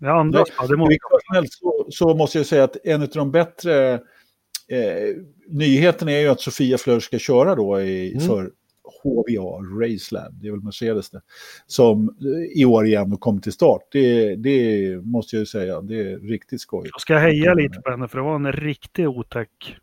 det 0.00 0.12
andra 0.12 0.38
Nej, 0.38 0.68
det 0.68 0.74
I 0.74 0.76
måste 0.76 0.88
vilket 0.88 1.34
fall 1.34 1.46
så, 1.50 1.86
så 1.90 2.14
måste 2.14 2.38
jag 2.38 2.46
säga 2.46 2.64
att 2.64 2.76
en 2.84 3.02
av 3.02 3.08
de 3.08 3.30
bättre 3.30 4.00
eh, 4.68 5.16
nyheterna 5.48 6.12
är 6.12 6.20
ju 6.20 6.28
att 6.28 6.40
Sofia 6.40 6.78
Flör 6.78 7.00
ska 7.00 7.18
köra 7.18 7.54
då 7.54 7.80
i, 7.80 8.12
Mm. 8.12 8.26
för 8.26 8.50
HVA, 9.02 9.82
Racelab, 9.82 10.34
det 10.40 10.48
är 10.48 10.50
väl 10.52 10.62
Mercedes 10.62 11.10
det, 11.10 11.20
som 11.66 12.08
eh, 12.08 12.60
i 12.60 12.64
år 12.64 12.86
igen 12.86 13.16
kom 13.16 13.40
till 13.40 13.52
start. 13.52 13.82
Det, 13.92 14.36
det 14.36 14.96
måste 15.04 15.36
jag 15.36 15.40
ju 15.40 15.46
säga, 15.46 15.80
det 15.80 16.00
är 16.12 16.18
riktigt 16.18 16.60
skoj. 16.60 16.88
Jag 16.92 17.00
ska 17.00 17.16
heja 17.18 17.54
lite 17.54 17.80
på 17.80 17.90
henne 17.90 18.08
för 18.08 18.18
det 18.18 18.24
var 18.24 18.34
en 18.34 18.52
riktig 18.52 19.08
otäck. 19.08 19.76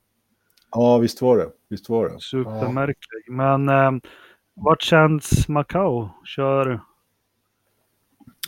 Ja, 0.71 0.97
visst 0.97 1.21
var 1.21 1.38
det. 1.38 1.47
Visst 1.69 1.89
var 1.89 2.09
det. 2.09 2.19
Supermärklig. 2.19 3.23
Men 3.29 3.69
eh, 3.69 3.91
vart 4.53 4.82
känns 4.82 5.47
Macau? 5.47 6.09
Kör... 6.25 6.79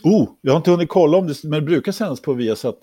Oh, 0.04 0.30
jag 0.42 0.52
har 0.52 0.58
inte 0.58 0.72
hunnit 0.72 0.90
kolla 0.90 1.18
om 1.18 1.28
det, 1.28 1.44
men 1.44 1.60
det 1.60 1.62
brukar 1.62 1.92
sändas 1.92 2.22
på 2.22 2.34
Viasat. 2.34 2.78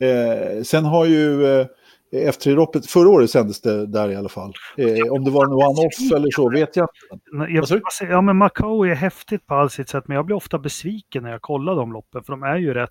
Eh, 0.00 0.62
sen 0.62 0.84
har 0.84 1.06
ju 1.06 1.46
eh, 1.46 1.66
F3-loppet, 2.12 2.86
förra 2.86 3.08
året 3.08 3.30
sändes 3.30 3.60
det 3.60 3.86
där 3.86 4.10
i 4.10 4.16
alla 4.16 4.28
fall. 4.28 4.52
Eh, 4.76 5.12
om 5.12 5.24
det 5.24 5.30
var 5.30 5.44
en 5.44 5.52
one-off 5.52 6.12
eller 6.16 6.30
så 6.30 6.50
vet 6.50 6.76
jag 6.76 6.88
inte. 7.12 7.52
Jag, 7.52 8.10
ja, 8.10 8.20
men 8.20 8.36
Macau 8.36 8.84
är 8.84 8.94
häftigt 8.94 9.46
på 9.46 9.54
allt 9.54 9.72
sitt 9.72 9.88
sätt, 9.88 10.04
men 10.08 10.14
jag 10.14 10.26
blir 10.26 10.36
ofta 10.36 10.58
besviken 10.58 11.22
när 11.22 11.30
jag 11.30 11.42
kollar 11.42 11.76
de 11.76 11.92
loppen, 11.92 12.24
för 12.24 12.32
de 12.32 12.42
är 12.42 12.56
ju 12.56 12.74
rätt 12.74 12.90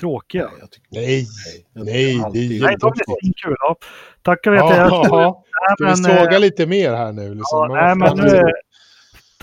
tråkiga. 0.00 0.50
Nej, 0.90 1.26
nej, 1.74 1.84
nej, 1.84 2.30
det 2.32 2.38
är 2.56 2.62
Nej, 2.62 2.76
de 2.80 2.86
är 2.86 3.20
svinkul. 3.20 3.56
Ja. 3.58 3.76
Tackar 4.22 4.50
vet 4.50 4.60
Ja, 4.60 4.76
jag. 4.76 5.06
ja. 5.06 5.44
Ska 5.74 5.84
vi 5.84 5.90
men, 5.90 5.96
såga 5.96 6.34
eh, 6.36 6.40
lite 6.40 6.66
mer 6.66 6.92
här 6.92 7.12
nu? 7.12 7.34
Liksom? 7.34 7.44
Ja, 7.52 7.66
nej, 7.68 7.96
men 7.96 8.16
nu, 8.16 8.42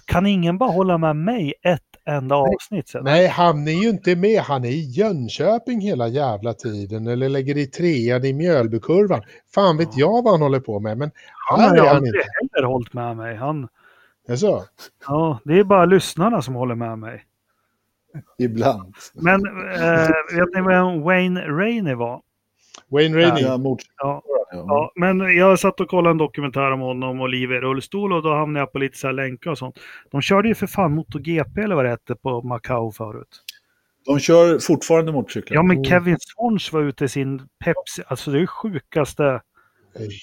kan 0.06 0.26
ingen 0.26 0.58
bara 0.58 0.72
hålla 0.72 0.98
med 0.98 1.16
mig 1.16 1.54
ett 1.62 1.82
enda 2.08 2.36
avsnitt 2.36 2.88
sen? 2.88 3.04
Nej, 3.04 3.28
han 3.28 3.68
är 3.68 3.72
ju 3.84 3.90
inte 3.90 4.16
med. 4.16 4.42
Han 4.42 4.64
är 4.66 4.70
i 4.70 4.82
Jönköping 4.82 5.82
hela 5.82 6.08
jävla 6.08 6.54
tiden. 6.54 7.08
Eller 7.08 7.30
lägger 7.30 7.58
i 7.58 7.66
trean 7.66 8.26
i 8.26 8.34
Mjölbykurvan. 8.34 9.22
Fan 9.54 9.78
vet 9.78 9.98
jag 9.98 10.24
vad 10.24 10.34
han 10.34 10.42
håller 10.42 10.60
på 10.60 10.80
med. 10.80 10.98
Men 10.98 11.12
Han 11.50 11.60
har 11.60 11.78
han 11.78 11.88
aldrig 11.96 12.16
inte. 12.16 12.28
heller 12.56 12.68
hållit 12.68 12.94
med 12.94 13.18
mig. 13.18 13.36
Han, 13.36 13.68
Jaså? 14.28 14.64
ja, 15.08 15.40
det 15.44 15.60
är 15.60 15.64
bara 15.64 15.86
lyssnarna 15.86 16.42
som 16.42 16.56
håller 16.56 16.76
med 16.76 17.00
mig. 17.00 17.24
Ibland. 18.38 18.96
Men 19.14 19.46
eh, 19.76 20.08
vet 20.36 20.56
ni 20.56 20.62
vem 20.68 21.02
Wayne 21.02 21.42
Rainey 21.48 21.94
var? 21.94 22.22
Wayne 22.88 23.18
Rainey. 23.18 23.44
Ja, 23.44 23.58
mot... 23.58 23.80
Ja, 23.98 24.22
ja. 24.52 24.66
ja, 24.68 24.92
men 24.96 25.20
jag 25.38 25.60
satt 25.60 25.80
och 25.80 25.88
kollade 25.88 26.12
en 26.12 26.18
dokumentär 26.18 26.72
om 26.72 26.80
honom 26.80 27.22
och 27.22 27.30
liv 27.30 27.52
i 27.52 27.56
rullstol 27.56 28.14
och 28.14 28.24
då 28.24 28.34
hamnade 28.34 28.62
jag 28.62 28.72
på 28.72 28.80
lite 28.80 28.98
så 28.98 29.08
här 29.08 29.14
länkar 29.14 29.52
och 29.52 29.58
sånt. 29.58 29.80
De 30.12 30.22
körde 30.22 30.48
ju 30.48 30.56
för 30.56 30.68
fan 30.68 30.92
MotoGP 30.92 31.62
eller 31.62 31.76
vad 31.76 31.86
det 31.86 31.90
hette 31.90 32.16
på 32.16 32.42
Macau 32.42 32.92
förut. 32.92 33.44
De 34.06 34.20
kör 34.20 34.60
fortfarande 34.60 35.12
motorcyklar. 35.12 35.56
Ja, 35.56 35.64
men 35.64 35.78
Oh. 35.78 35.84
Kevin 35.84 36.18
Swans 36.20 36.74
var 36.74 36.82
ute 36.82 37.06
i 37.06 37.10
sin 37.10 37.38
Pepsi. 37.38 38.04
Alltså 38.08 38.32
det 38.32 38.42
är 38.42 38.46
sjukaste. 38.46 39.42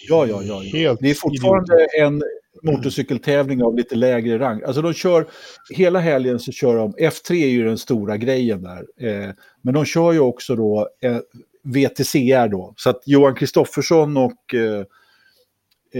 Ja, 0.09 0.27
ja, 0.27 0.43
ja. 0.43 0.61
Helt 0.61 1.01
Det 1.01 1.11
är 1.11 1.15
fortfarande 1.15 1.87
en 1.99 2.23
motorcykeltävling 2.63 3.63
av 3.63 3.77
lite 3.77 3.95
lägre 3.95 4.39
rang. 4.39 4.63
Alltså 4.63 4.83
de 4.83 4.93
kör, 4.93 5.27
hela 5.71 5.99
helgen 5.99 6.39
så 6.39 6.53
kör 6.53 6.77
de, 6.77 6.93
F3 6.93 7.33
är 7.33 7.49
ju 7.49 7.65
den 7.65 7.79
stora 7.79 8.17
grejen 8.17 8.63
där. 8.63 8.85
Eh, 9.09 9.31
men 9.63 9.75
de 9.75 9.85
kör 9.85 10.13
ju 10.13 10.21
också 10.21 10.57
då 10.57 10.89
eh, 11.03 11.19
VTCR 11.65 12.49
då. 12.49 12.75
Så 12.77 12.91
att 12.91 13.03
Johan 13.07 13.35
Kristoffersson 13.35 14.17
och 14.17 14.55
eh, 14.55 14.79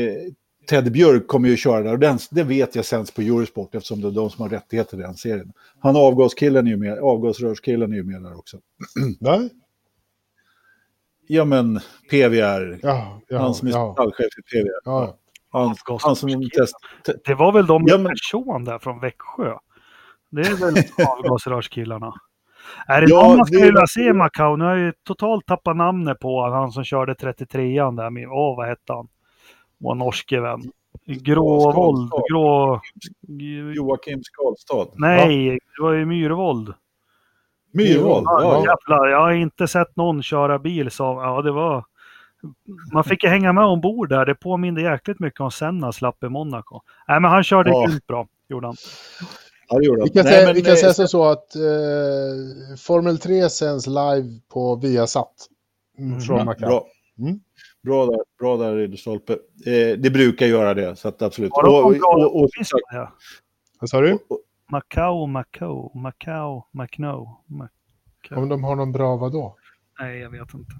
eh, 0.03 0.15
Ted 0.69 0.93
Björk 0.93 1.27
kommer 1.27 1.49
ju 1.49 1.57
köra 1.57 1.83
där. 1.83 1.93
Och 1.93 1.99
den, 1.99 2.19
det 2.31 2.43
vet 2.43 2.75
jag 2.75 2.85
sänds 2.85 3.11
på 3.11 3.21
Eurosport 3.21 3.75
eftersom 3.75 4.01
det 4.01 4.07
är 4.09 4.13
de 4.13 4.31
som 4.31 4.43
har 4.43 4.49
rättigheter 4.49 4.99
i 4.99 5.01
den 5.01 5.15
serien. 5.15 5.53
Han 5.81 5.97
avgaskillen 5.97 6.67
är 6.67 6.71
ju 6.71 6.77
med, 6.77 6.99
avgasrörskillen 6.99 7.93
är 7.93 7.97
ju 7.97 8.03
med 8.05 8.23
där 8.23 8.39
också. 8.39 8.57
Va? 9.21 9.49
Ja 11.27 11.45
men 11.45 11.81
PVR, 12.11 12.79
Ja, 12.83 13.21
ja, 13.29 13.39
han 13.39 13.55
som 13.55 13.69
är 13.69 13.73
ja. 13.73 13.93
stallchef 13.93 14.39
i 14.39 14.43
PVR. 14.43 14.71
ja. 14.85 15.19
Han, 15.51 15.75
han 16.01 16.17
som 16.17 16.51
test, 16.57 16.75
te- 17.07 17.13
Det 17.25 17.35
var 17.35 17.53
väl 17.53 17.67
de 17.67 17.85
Ja, 17.87 17.95
med 17.97 18.03
men- 18.03 18.13
person 18.13 18.65
där 18.65 18.79
från 18.79 19.01
Växjö. 19.01 19.55
Det 20.31 20.41
är 20.41 20.57
väl 20.57 20.85
avgasrörskillarna. 21.09 22.15
Är 22.87 23.01
det 23.01 23.07
Ja, 23.11 23.23
någon 23.23 23.37
man 23.37 23.47
skulle 23.47 23.65
vilja 23.65 23.87
se 23.87 24.01
i 24.01 24.13
Macau? 24.13 24.57
Nu 24.57 24.65
har 24.65 24.71
jag 24.77 24.81
ju 24.81 24.93
totalt 25.07 25.47
tappat 25.47 25.77
namnet 25.77 26.19
på 26.19 26.43
han 26.51 26.73
som 26.73 26.85
körde 26.85 27.15
33an 27.15 27.97
där. 27.97 28.11
Med, 28.11 28.29
åh, 28.29 28.57
vad 28.57 28.69
hette 28.69 28.93
han? 28.93 29.09
Vår 29.79 29.95
norske 29.95 30.41
vän. 30.41 30.63
Gråvold. 31.07 32.11
Grå... 32.31 32.81
Joakim 33.75 34.23
Skalstad. 34.23 34.87
Nej, 34.95 35.59
det 35.77 35.83
var 35.83 35.93
ju 35.93 36.05
Myrvold. 36.07 36.75
Myhrvold. 37.73 38.25
Ja, 38.27 38.41
Ja, 38.43 38.57
jävlar, 38.57 39.07
jag 39.09 39.21
har 39.21 39.33
inte 39.33 39.69
sett 39.69 39.97
någon 39.97 40.23
köra 40.23 40.59
bil 40.59 40.91
som, 40.91 41.17
ja 41.17 41.43
det 41.43 41.53
var... 41.53 41.85
Man 42.93 43.05
fick 43.05 43.25
ju 43.25 43.29
hänga 43.31 43.53
med 43.53 43.65
ombord 43.65 44.09
där. 44.09 44.27
Det 44.27 44.35
påminde 44.35 44.83
jäkligt 44.83 45.21
mycket 45.21 45.41
om 45.41 45.51
Senna 45.51 45.93
slapp 45.93 46.25
i 46.25 46.29
Monaco. 46.29 46.81
Nej, 47.09 47.21
men 47.21 47.31
han 47.31 47.45
körde 47.45 47.71
Ja. 47.71 47.87
grymt 47.87 48.07
bra, 48.07 48.27
gjorde 48.49 48.67
han. 48.67 48.77
Ja, 49.75 49.79
det 49.81 49.87
gjorde. 49.87 50.03
Vi 50.05 50.11
kan, 50.11 50.25
Nej, 50.25 50.33
säga, 50.35 50.47
men, 50.47 50.55
vi 50.55 50.63
kan 50.63 50.73
eh, 50.73 50.77
säga 50.77 50.93
som 50.93 51.09
så 51.09 51.25
att 51.25 51.57
eh, 51.57 52.77
Formel 52.79 53.19
3 53.19 53.49
sänds 53.51 53.87
live 53.87 54.41
på 54.53 54.77
Viasat. 54.77 55.33
Mm, 55.99 56.11
Mm. 56.11 56.21
Från 56.21 56.39
ja, 56.39 56.45
Macau. 56.45 56.69
bra. 56.69 56.87
Mm. 57.19 57.41
Bra 57.83 58.07
där, 58.07 58.19
bra 58.39 58.57
där 58.57 58.77
Ridderstolpe. 58.77 59.33
Eh, 59.67 59.99
det 59.99 60.11
brukar 60.13 60.47
göra 60.47 60.75
det, 60.75 60.97
så 60.97 61.09
att 61.09 61.23
absolut. 61.23 61.53
Har 61.55 61.63
de 61.63 61.69
Och, 61.69 61.79
och, 61.81 61.87
och, 62.37 62.49
var 62.93 62.93
det. 63.01 63.09
Vad 63.81 63.91
sa 63.91 64.01
du? 64.01 64.19
Macau, 64.73 65.27
Macau, 65.27 65.91
Macau, 66.01 66.63
Macno. 66.73 67.39
Mac... 67.47 67.69
Om 68.37 68.49
de 68.49 68.65
har 68.65 68.77
någon 68.77 68.93
bra 68.93 69.17
vadå? 69.17 69.57
Nej, 70.01 70.19
jag 70.19 70.31
vet 70.31 70.55
inte. 70.55 70.73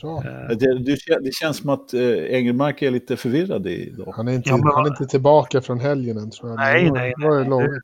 Bra. 0.00 0.16
Eh, 0.24 0.56
det, 0.56 0.78
det, 0.78 0.96
det 1.20 1.34
känns 1.34 1.56
som 1.56 1.70
att 1.70 1.94
eh, 1.94 2.00
Engelmark 2.10 2.82
är 2.82 2.90
lite 2.90 3.16
förvirrad 3.16 3.66
idag. 3.66 4.12
Han 4.16 4.28
är, 4.28 4.32
inte, 4.32 4.48
Ja, 4.48 4.56
men- 4.56 4.66
han 4.74 4.84
är 4.86 4.90
inte 4.90 5.06
tillbaka 5.06 5.60
från 5.60 5.80
helgen 5.80 6.18
än 6.18 6.30
tror 6.30 6.50
jag. 6.50 6.56
Nej, 6.56 6.84
Det 6.84 6.90
var- 6.90 6.96
nej, 6.98 7.14
det 7.18 7.28
var 7.28 7.38
ju 7.38 7.44
nej. 7.68 7.80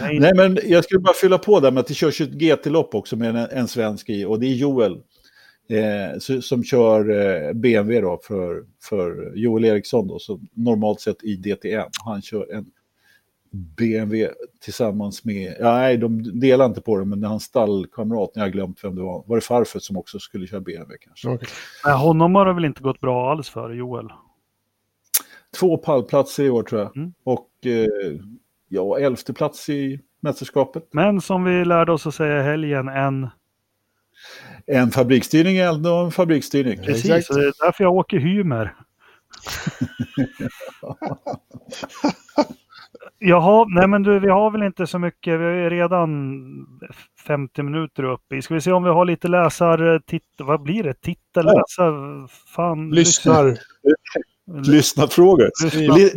Nej, 0.00 0.18
Nej, 0.20 0.32
men 0.34 0.58
jag 0.64 0.84
skulle 0.84 1.00
bara 1.00 1.14
fylla 1.14 1.38
på 1.38 1.60
där 1.60 1.70
med 1.70 1.80
att 1.80 1.86
det 1.86 1.94
körs 1.94 2.20
ett 2.20 2.32
GT-lopp 2.32 2.94
också 2.94 3.16
med 3.16 3.28
en, 3.28 3.36
en 3.36 3.68
svensk 3.68 4.08
i, 4.08 4.24
och 4.24 4.40
det 4.40 4.46
är 4.46 4.54
Joel. 4.54 5.00
Eh, 5.68 6.40
som 6.40 6.64
kör 6.64 7.10
eh, 7.10 7.52
BMW 7.52 8.00
då 8.00 8.20
för, 8.22 8.64
för 8.82 9.32
Joel 9.34 9.64
Eriksson 9.64 10.08
då, 10.08 10.18
så 10.18 10.40
normalt 10.54 11.00
sett 11.00 11.24
i 11.24 11.36
DTM. 11.36 11.88
Han 12.04 12.22
kör 12.22 12.54
en 12.54 12.66
BMW 13.50 14.28
tillsammans 14.60 15.24
med, 15.24 15.56
ja, 15.60 15.76
nej 15.76 15.96
de 15.96 16.40
delar 16.40 16.66
inte 16.66 16.80
på 16.80 16.98
det, 16.98 17.04
men 17.04 17.24
hans 17.24 17.42
stallkamrat, 17.44 18.30
jag 18.34 18.42
har 18.42 18.48
glömt 18.48 18.84
vem 18.84 18.94
det 18.96 19.02
var, 19.02 19.24
var 19.26 19.36
det 19.36 19.40
farfar 19.42 19.80
som 19.80 19.96
också 19.96 20.18
skulle 20.18 20.46
köra 20.46 20.60
BMW 20.60 20.96
kanske. 21.00 21.28
Okej. 21.28 21.48
nej, 21.84 21.94
honom 21.96 22.34
har 22.34 22.46
det 22.46 22.52
väl 22.52 22.64
inte 22.64 22.82
gått 22.82 23.00
bra 23.00 23.30
alls 23.30 23.48
för, 23.48 23.70
Joel. 23.70 24.08
Två 25.60 25.78
pallplatser 25.78 26.44
i 26.44 26.50
år 26.50 26.62
tror 26.62 26.80
jag, 26.80 26.96
Mm. 26.96 27.12
och 27.24 27.50
eh, 27.66 28.20
ja, 28.68 28.98
elfte 28.98 29.32
plats 29.32 29.68
i 29.68 30.00
mästerskapet. 30.20 30.88
Men 30.92 31.20
som 31.20 31.44
vi 31.44 31.64
lärde 31.64 31.92
oss 31.92 32.06
att 32.06 32.14
säga 32.14 32.40
i 32.40 32.42
helgen, 32.42 32.88
en... 32.88 33.28
En 34.66 34.90
fabriksstyrning 34.90 35.56
är 35.56 35.68
ändå 35.68 35.94
en 35.96 36.10
fabriksstyrning. 36.10 36.78
Precis, 36.78 37.10
Exakt. 37.10 37.34
det 37.34 37.46
är 37.46 37.52
därför 37.64 37.84
jag 37.84 37.94
åker 37.94 38.18
Hymer. 38.18 38.74
Jaha, 43.18 43.66
nej 43.68 43.88
men 43.88 44.02
du, 44.02 44.18
vi 44.18 44.28
har 44.28 44.50
väl 44.50 44.62
inte 44.62 44.86
så 44.86 44.98
mycket. 44.98 45.40
Vi 45.40 45.44
är 45.44 45.70
redan 45.70 46.40
50 47.26 47.62
minuter 47.62 48.02
uppe 48.02 48.36
i. 48.36 48.42
Ska 48.42 48.54
vi 48.54 48.60
se 48.60 48.72
om 48.72 48.84
vi 48.84 48.90
har 48.90 49.04
lite 49.04 49.28
läsar... 49.28 49.98
Titt, 50.06 50.22
vad 50.38 50.62
blir 50.62 50.82
det? 50.82 50.94
Titta, 50.94 51.20
Ja. 51.34 51.42
läsa... 51.42 51.92
Fan. 52.56 52.90
Lyssnar. 52.90 53.58
Lyssnarfrågor. 54.52 55.50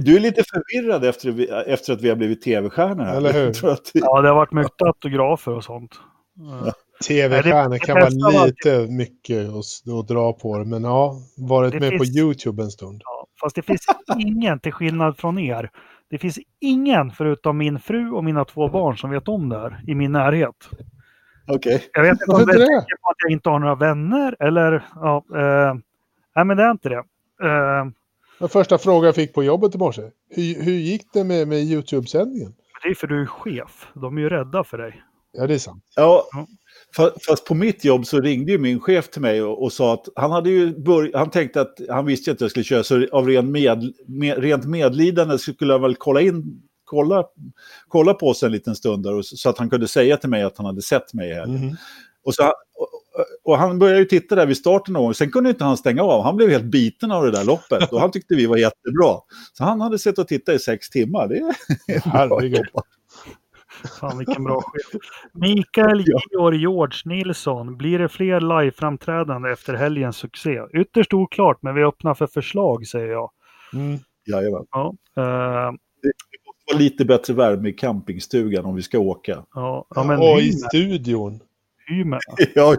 Du 0.01 0.15
är 0.15 0.19
lite 0.19 0.43
förvirrad 0.43 1.05
efter, 1.05 1.31
vi- 1.31 1.47
efter 1.49 1.93
att 1.93 2.01
vi 2.01 2.09
har 2.09 2.15
blivit 2.15 2.41
tv-stjärnor 2.41 3.03
här. 3.03 3.17
Eller 3.17 3.33
hur? 3.33 3.69
Att 3.69 3.91
det- 3.93 3.99
Ja, 3.99 4.21
det 4.21 4.27
har 4.27 4.35
varit 4.35 4.51
mycket 4.51 4.81
autografer 4.81 5.51
och 5.51 5.63
sånt. 5.63 5.95
Ja. 6.35 6.73
Tv-stjärnor 7.07 7.77
kan 7.77 7.95
vara 7.95 8.45
lite 8.45 8.87
mycket 8.91 9.47
att, 9.49 10.07
dra 10.07 10.33
på 10.33 10.57
det. 10.57 10.65
Men 10.65 10.83
ja, 10.83 11.15
varit 11.37 11.71
Det 11.71 11.79
med 11.79 11.89
finns- 11.89 12.13
på 12.15 12.19
YouTube 12.19 12.63
en 12.63 12.69
stund. 12.71 13.01
Ja, 13.05 13.27
fast 13.41 13.55
det 13.55 13.61
finns 13.61 13.85
ingen, 14.19 14.59
till 14.59 14.71
skillnad 14.73 15.17
från 15.17 15.39
er, 15.39 15.69
det 16.09 16.17
finns 16.17 16.39
ingen 16.61 17.11
förutom 17.11 17.57
min 17.57 17.79
fru 17.79 18.11
och 18.11 18.23
mina 18.23 18.45
två 18.45 18.67
barn 18.69 18.97
som 18.97 19.09
vet 19.09 19.27
om 19.27 19.49
det 19.49 19.57
här 19.59 19.83
i 19.87 19.95
min 19.95 20.11
närhet. 20.11 20.69
Okej. 21.47 21.83
Jag 21.93 22.01
vet 22.03 22.11
inte 22.11 22.25
om 22.31 22.45
det 22.45 22.53
är 22.53 22.67
på 23.01 23.09
att 23.09 23.15
jag 23.23 23.31
inte 23.31 23.49
har 23.49 23.59
några 23.59 23.75
vänner 23.75 24.35
eller... 24.39 24.85
Ja, 24.95 25.23
eh, 25.35 25.73
nej, 26.35 26.45
men 26.45 26.57
det 26.57 26.63
är 26.63 26.71
inte 26.71 26.89
det. 26.89 27.03
Eh, 27.43 27.85
Den 28.39 28.49
första 28.49 28.77
frågan 28.77 29.05
jag 29.05 29.15
fick 29.15 29.33
på 29.33 29.43
jobbet 29.43 29.75
i 29.75 29.77
morse. 29.77 30.01
Hur, 30.29 30.61
hur 30.63 30.73
gick 30.73 31.13
det 31.13 31.23
med, 31.23 31.47
med 31.47 31.59
YouTube-sändningen? 31.59 32.53
det 32.83 32.89
är 32.89 32.95
för 32.95 33.07
du 33.07 33.21
är 33.21 33.25
chef. 33.25 33.87
De 33.95 34.17
är 34.17 34.21
ju 34.21 34.29
rädda 34.29 34.63
för 34.63 34.77
dig. 34.77 35.03
Ja, 35.31 35.47
det 35.47 35.53
är 35.53 35.57
sant. 35.57 35.83
Ja, 35.95 36.27
Ja. 36.31 36.47
fa- 36.97 37.11
fast 37.27 37.45
på 37.45 37.53
mitt 37.55 37.85
jobb 37.85 38.05
så 38.05 38.19
ringde 38.19 38.51
ju 38.51 38.57
min 38.57 38.79
chef 38.79 39.09
till 39.09 39.21
mig 39.21 39.41
och, 39.43 39.63
och 39.63 39.73
sa 39.73 39.93
att 39.93 40.05
han 40.15 40.31
hade 40.31 40.49
ju 40.49 40.79
börjat, 40.79 41.15
han 41.15 41.29
tänkte 41.29 41.61
att 41.61 41.75
han 41.89 42.05
visste 42.05 42.31
att 42.31 42.41
jag 42.41 42.49
skulle 42.49 42.63
köra, 42.63 42.83
så 42.83 43.07
av 43.11 43.27
ren 43.27 43.51
med, 43.51 43.93
med, 44.07 44.37
rent 44.37 44.65
medlidande 44.65 45.37
så 45.37 45.53
skulle 45.53 45.73
jag 45.73 45.79
väl 45.79 45.95
kolla 45.95 46.21
in, 46.21 46.61
kolla, 46.85 47.23
kolla 47.87 48.13
på 48.13 48.27
oss 48.27 48.43
en 48.43 48.51
liten 48.51 48.75
stund 48.75 49.03
där, 49.03 49.13
och, 49.15 49.25
så 49.25 49.49
att 49.49 49.57
han 49.57 49.69
kunde 49.69 49.87
säga 49.87 50.17
till 50.17 50.29
mig 50.29 50.43
att 50.43 50.57
han 50.57 50.65
hade 50.65 50.81
sett 50.81 51.13
mig 51.13 51.33
här. 51.33 51.45
Mhm. 51.47 51.75
Och, 52.23 52.35
så, 52.35 52.43
och, 53.43 53.57
han 53.57 53.79
började 53.79 53.99
ju 53.99 54.05
titta 54.05 54.35
där 54.35 54.45
vid 54.45 54.57
starten 54.57 54.93
någon 54.93 55.03
gång. 55.03 55.13
Sen 55.13 55.31
kunde 55.31 55.49
inte 55.49 55.63
han 55.63 55.77
stänga 55.77 56.03
av. 56.03 56.23
Han 56.23 56.35
blev 56.35 56.49
helt 56.49 56.63
biten 56.63 57.11
av 57.11 57.25
det 57.25 57.31
där 57.31 57.45
loppet. 57.45 57.91
Och 57.93 57.99
han 58.01 58.11
tyckte 58.11 58.35
vi 58.35 58.45
var 58.45 58.57
jättebra. 58.57 59.15
Så 59.53 59.63
han 59.63 59.81
hade 59.81 59.99
sett 59.99 60.19
och 60.19 60.27
tittat 60.27 60.55
i 60.55 60.59
sex 60.59 60.89
timmar. 60.89 61.27
Det 61.27 61.37
är 61.37 61.99
Herregud. 62.09 62.65
Fan 63.99 64.17
vilken 64.17 64.43
bra 64.43 64.61
chef. 64.61 65.01
Mikael 65.33 66.03
Georg 66.31 66.57
George 66.57 67.01
Nilsson. 67.05 67.77
Blir 67.77 67.99
det 67.99 68.09
fler 68.09 68.39
live-framträdande 68.39 69.51
efter 69.51 69.73
helgens 69.73 70.17
succé? 70.17 70.59
Ytterst 70.73 71.13
oklart, 71.13 71.57
men 71.61 71.75
vi 71.75 71.83
öppnar 71.83 72.13
för 72.13 72.27
förslag, 72.27 72.87
säger 72.87 73.07
jag. 73.07 73.31
Mm. 73.73 73.99
Jajamän. 74.25 74.65
Ja, 74.71 74.93
eh, 75.17 75.23
Det 76.01 76.11
måste 76.45 76.73
vara 76.73 76.77
lite 76.79 77.05
bättre 77.05 77.33
värme 77.33 77.69
i 77.69 77.73
campingstugan 77.73 78.65
om 78.65 78.75
vi 78.75 78.81
ska 78.81 78.99
åka. 78.99 79.43
ja, 79.53 79.85
ja 79.95 80.03
men 80.03 80.19
och 80.19 80.39
i 80.39 80.51
studion. 80.51 81.39
Ja, 82.55 82.75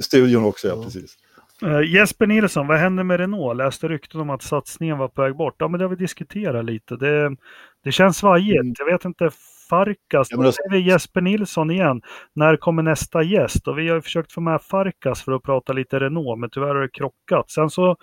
studion 0.00 0.44
också, 0.44 0.68
ja, 0.68 0.82
precis. 0.82 1.16
Eh, 1.62 1.80
Jesper 1.94 2.26
Nilsson, 2.26 2.66
vad 2.66 2.78
hände 2.78 3.04
med 3.04 3.20
Renault? 3.20 3.56
Läste 3.56 3.88
rykten 3.88 4.20
om 4.20 4.30
att 4.30 4.42
satsningen 4.42 4.98
var 4.98 5.08
på 5.08 5.22
väg 5.22 5.36
bort. 5.36 5.54
Ja, 5.58 5.68
men 5.68 5.78
det 5.78 5.84
har 5.84 5.90
vi 5.90 5.96
diskuterat 5.96 6.64
lite. 6.64 6.96
Det, 6.96 7.36
det 7.84 7.92
känns 7.92 8.16
svajigt. 8.16 8.60
Mm. 8.60 8.74
Jag 8.78 8.86
vet 8.86 9.04
inte, 9.04 9.30
Farkas. 9.70 10.28
Ja, 10.30 10.36
Då 10.36 10.42
alltså- 10.42 10.62
säger 10.70 10.82
vi 10.82 10.90
Jesper 10.90 11.20
Nilsson 11.20 11.70
igen. 11.70 12.02
När 12.32 12.56
kommer 12.56 12.82
nästa 12.82 13.22
gäst? 13.22 13.68
Och 13.68 13.78
vi 13.78 13.88
har 13.88 13.94
ju 13.96 14.02
försökt 14.02 14.32
få 14.32 14.40
med 14.40 14.62
Farkas 14.62 15.22
för 15.22 15.32
att 15.32 15.42
prata 15.42 15.72
lite 15.72 16.00
Renault, 16.00 16.40
men 16.40 16.50
tyvärr 16.50 16.74
har 16.74 16.80
det 16.82 16.88
krockat. 16.88 17.50
Sen 17.50 17.70
så 17.70 17.96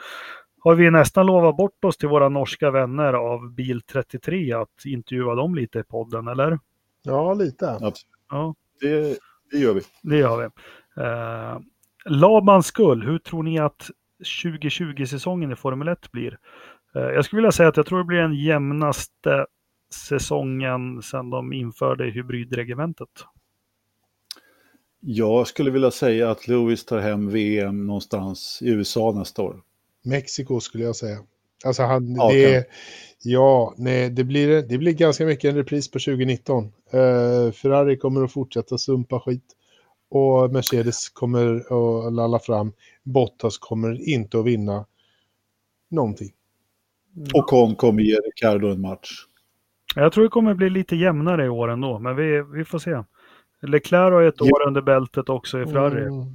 har 0.60 0.76
vi 0.76 0.92
nästan 0.92 1.26
lovat 1.26 1.58
bort 1.58 1.84
oss 1.86 1.98
till 1.98 2.10
våra 2.10 2.30
norska 2.30 2.72
vänner 2.72 3.14
av 3.14 3.54
Bil 3.54 3.82
33 3.82 4.54
att 4.54 4.86
intervjua 4.86 5.36
dem 5.36 5.56
lite 5.56 5.80
i 5.80 5.84
podden, 5.84 6.28
eller? 6.28 6.60
Ja, 7.04 7.34
lite. 7.34 7.70
Absolut. 7.72 8.06
Ja, 8.30 8.56
Det, 8.82 9.18
det 9.52 9.58
gör 9.58 9.74
vi. 9.74 9.82
det 10.04 10.18
gör 10.18 10.38
vi. 10.38 10.48
Eh, 10.98 11.60
Labans 12.06 12.68
skull, 12.68 13.04
hur 13.04 13.20
tror 13.20 13.44
ni 13.44 13.60
att 13.60 13.90
2020-säsongen 14.44 15.52
i 15.52 15.56
Formel 15.56 15.88
1 15.88 16.12
blir? 16.12 16.38
Eh, 16.96 17.02
jag 17.02 17.26
skulle 17.26 17.38
vilja 17.38 17.52
säga 17.52 17.70
att 17.70 17.78
jag 17.78 17.86
tror 17.86 17.98
det 17.98 18.06
blir 18.06 18.18
den 18.18 18.36
jämnaste 18.36 19.46
säsongen 19.94 21.02
sedan 21.02 21.30
de 21.30 21.54
införde 21.54 22.06
hybridregementet. 22.12 23.10
Jag 25.00 25.48
skulle 25.48 25.72
vilja 25.72 25.92
säga 25.92 26.32
att 26.32 26.48
Lewis 26.48 26.86
tar 26.86 27.00
hem 27.00 27.30
VM 27.30 27.88
någonstans 27.88 28.60
i 28.62 28.70
USA 28.70 29.12
nästa 29.12 29.42
år. 29.42 29.62
Mexiko 30.06 30.60
skulle 30.60 30.84
jag 30.84 30.96
säga. 30.96 31.18
Alltså 31.66 31.84
han, 31.84 32.16
Ja, 32.16 32.30
det, 32.32 32.68
ja, 33.24 33.74
nej, 33.78 34.10
det 34.10 34.24
blir, 34.24 34.62
det 34.62 34.78
blir 34.78 34.94
ganska 34.94 35.26
mycket 35.26 35.50
en 35.50 35.56
repris 35.56 35.92
på 35.92 36.00
2019. 36.00 36.64
Eh, 36.66 37.52
Ferrari 37.52 37.98
kommer 37.98 38.24
att 38.24 38.32
fortsätta 38.32 38.78
sumpa 38.78 39.20
skit. 39.20 39.44
Och 40.10 40.52
Mercedes 40.52 41.10
kommer 41.10 41.56
att 42.08 42.14
lalla 42.14 42.40
fram. 42.40 42.74
Bottas 43.04 43.58
kommer 43.58 44.10
inte 44.10 44.40
att 44.40 44.46
vinna 44.46 44.86
någonting. 45.90 46.32
Och 47.34 47.46
Con 47.48 47.76
kommer 47.76 48.02
ge 48.02 48.16
Ricardo 48.16 48.68
en 48.68 48.82
match. 48.82 49.10
Jag 49.96 50.14
tror 50.14 50.24
det 50.24 50.30
kommer 50.30 50.54
bli 50.54 50.70
lite 50.70 50.96
jämnare 50.96 51.46
i 51.46 51.50
år 51.50 51.68
ändå, 51.72 52.00
men 52.00 52.16
vi, 52.16 52.42
vi 52.54 52.66
får 52.66 52.80
se. 52.80 53.04
Leclerc 53.62 54.12
har 54.14 54.22
ett 54.24 54.42
år 54.42 54.68
under 54.68 54.82
bältet 54.82 55.30
också 55.30 55.62
i 55.62 55.66
Ferrari. 55.66 56.02
Mm. 56.02 56.26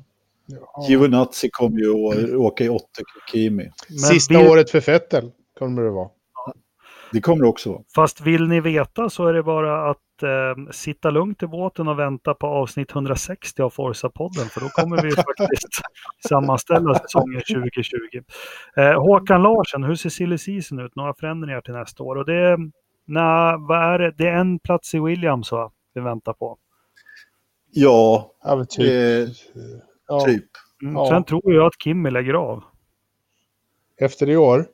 Ja. 0.47 0.87
Giovinazzi 0.89 1.49
kommer 1.51 1.79
ju 1.81 1.91
att 1.91 2.35
åka 2.35 2.65
i 2.65 2.69
åtta 2.69 3.03
Kimi. 3.33 3.71
Men 3.89 3.99
Sista 3.99 4.39
vill- 4.39 4.49
året 4.49 4.71
för 4.71 4.81
Fettel 4.81 5.33
kommer 5.59 5.83
det 5.83 5.91
vara. 5.91 6.09
Det 7.13 7.21
kommer 7.21 7.43
det 7.43 7.49
också 7.49 7.73
vara. 7.73 7.83
Fast 7.95 8.21
vill 8.21 8.49
ni 8.49 8.61
veta 8.61 9.11
så 9.11 9.27
är 9.27 9.33
det 9.33 9.43
bara 9.43 9.91
att 9.91 9.99
eh, 10.23 10.55
sitta 10.71 11.11
lugnt 11.11 11.43
i 11.43 11.47
båten 11.47 11.89
och 11.89 11.99
vänta 11.99 12.35
på 12.35 12.47
avsnitt 12.47 12.91
160 12.91 13.63
av 13.63 13.71
Forza-podden. 13.73 14.49
För 14.51 14.61
då 14.61 14.69
kommer 14.69 15.03
vi 15.03 15.11
faktiskt 15.17 15.69
sammanställa 16.29 16.95
säsongen 16.95 17.41
2020. 17.41 17.99
Eh, 18.77 18.93
Håkan 19.03 19.43
Larsen, 19.43 19.85
hur 19.85 19.95
ser 19.95 20.11
silly 20.11 20.39
season 20.39 20.79
ut? 20.81 20.97
Några 20.97 21.15
förändringar 21.15 21.61
till 21.61 21.75
nästa 21.75 22.03
år? 22.03 22.17
Och 22.17 22.25
det, 22.27 22.35
är- 22.35 22.59
nej, 23.05 23.55
vad 23.59 23.79
är 23.95 23.99
det? 23.99 24.11
det 24.19 24.29
är 24.29 24.37
en 24.37 24.59
plats 24.59 24.95
i 24.95 25.01
Williams 25.01 25.53
va? 25.53 25.71
vi 25.95 26.01
väntar 26.01 26.33
på. 26.33 26.59
Ja, 27.71 28.33
Ja, 28.45 28.65
typ. 28.65 28.87
eh, 29.29 29.33
ja. 30.09 30.21
typ. 30.21 30.45
Mm. 30.83 30.95
Ja. 30.95 31.07
Sen 31.09 31.25
tror 31.25 31.55
jag 31.55 31.67
att 31.67 31.83
Kimmy 31.83 32.11
lägger 32.11 32.35
av. 32.35 32.65
Efter 34.01 34.29
i 34.29 34.37
år. 34.37 34.65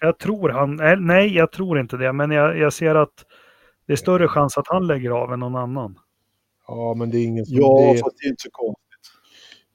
Jag 0.00 0.18
tror 0.18 0.48
han, 0.48 0.80
eh, 0.80 0.96
nej 0.96 1.34
jag 1.34 1.52
tror 1.52 1.80
inte 1.80 1.96
det, 1.96 2.12
men 2.12 2.30
jag, 2.30 2.58
jag 2.58 2.72
ser 2.72 2.94
att 2.94 3.24
det 3.86 3.92
är 3.92 3.96
större 3.96 4.28
chans 4.28 4.58
att 4.58 4.68
han 4.68 4.86
lägger 4.86 5.10
av 5.10 5.32
än 5.32 5.40
någon 5.40 5.56
annan. 5.56 5.98
Ja, 6.68 6.94
men 6.94 7.10
det 7.10 7.18
är 7.18 7.24
ingen 7.24 7.46
som... 7.46 7.56
Ja, 7.56 7.78
det, 7.78 7.98
är, 7.98 8.02
fast 8.02 8.16
det 8.18 8.26
är 8.26 8.30
inte 8.30 8.42
så 8.42 8.50
konstigt. 8.50 8.86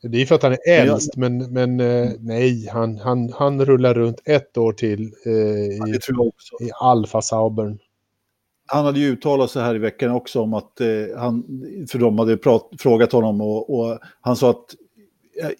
det 0.02 0.22
är 0.22 0.26
för 0.26 0.36
att 0.36 0.44
han 0.44 0.52
är 0.52 0.70
äldst, 0.70 1.16
men, 1.16 1.54
men 1.54 1.80
eh, 1.80 2.10
nej, 2.20 2.68
han, 2.72 2.98
han, 2.98 3.34
han 3.34 3.66
rullar 3.66 3.94
runt 3.94 4.22
ett 4.26 4.58
år 4.58 4.74
till 4.74 5.14
eh, 5.26 5.32
i, 5.34 6.00
i 6.60 6.72
Alfa 6.82 7.22
Saubern. 7.22 7.80
Han 8.68 8.86
hade 8.86 9.00
ju 9.00 9.12
uttalat 9.12 9.52
sig 9.52 9.64
här 9.64 9.76
i 9.76 9.80
veckan 9.80 10.12
också 10.12 10.42
om 10.42 10.54
att 10.54 10.82
eh, 10.82 10.88
han, 11.18 11.44
för 11.92 12.00
de 12.00 12.20
hade 12.20 12.38
prat, 12.38 12.70
frågat 12.80 13.12
honom 13.12 13.42
och, 13.42 13.80
och 13.80 14.00
han 14.22 14.36
sa 14.36 14.50
att 14.50 14.66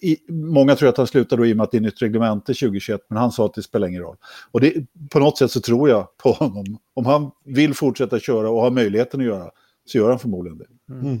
i, 0.00 0.16
många 0.28 0.76
tror 0.76 0.88
att 0.88 0.96
han 0.96 1.06
slutar 1.06 1.36
då 1.36 1.46
i 1.46 1.52
och 1.52 1.56
med 1.56 1.64
att 1.64 1.70
det 1.70 1.78
är 1.78 1.80
nytt 1.80 2.02
reglemente 2.02 2.54
2021, 2.54 3.00
men 3.08 3.18
han 3.18 3.32
sa 3.32 3.46
att 3.46 3.54
det 3.54 3.62
spelar 3.62 3.88
ingen 3.88 4.02
roll. 4.02 4.16
Och 4.50 4.60
det, 4.60 4.74
på 5.10 5.18
något 5.18 5.38
sätt 5.38 5.50
så 5.50 5.60
tror 5.60 5.88
jag 5.88 6.16
på 6.16 6.32
honom. 6.32 6.78
Om 6.94 7.06
han 7.06 7.30
vill 7.44 7.74
fortsätta 7.74 8.18
köra 8.18 8.50
och 8.50 8.60
har 8.60 8.70
möjligheten 8.70 9.20
att 9.20 9.26
göra, 9.26 9.50
så 9.84 9.98
gör 9.98 10.10
han 10.10 10.18
förmodligen 10.18 10.58
det. 10.58 10.94
Mm. 10.94 11.18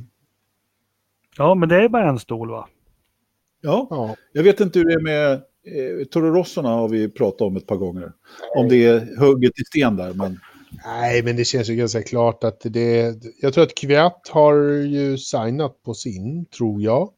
Ja, 1.36 1.54
men 1.54 1.68
det 1.68 1.76
är 1.76 1.88
bara 1.88 2.08
en 2.08 2.18
stol 2.18 2.50
va? 2.50 2.68
Ja, 3.60 3.86
Ja. 3.90 4.16
jag 4.32 4.42
vet 4.42 4.60
inte 4.60 4.78
hur 4.78 4.86
det 4.86 4.94
är 4.94 5.02
med 5.02 5.32
eh, 5.32 6.04
Toro 6.06 6.30
Rossorna 6.30 6.68
har 6.68 6.88
vi 6.88 7.08
pratat 7.08 7.40
om 7.40 7.56
ett 7.56 7.66
par 7.66 7.76
gånger. 7.76 8.12
Om 8.56 8.68
det 8.68 8.86
är 8.86 9.16
hugget 9.18 9.60
i 9.60 9.64
sten 9.64 9.96
där, 9.96 10.14
men 10.14 10.40
Nej, 10.84 11.22
men 11.22 11.36
det 11.36 11.44
känns 11.44 11.68
ju 11.68 11.74
ganska 11.74 12.02
klart 12.02 12.44
att 12.44 12.60
det... 12.64 13.14
Jag 13.40 13.54
tror 13.54 13.64
att 13.64 13.74
Kviat 13.74 14.28
har 14.30 14.54
ju 14.72 15.18
signat 15.18 15.82
på 15.82 15.94
sin, 15.94 16.46
tror 16.46 16.82
jag. 16.82 17.10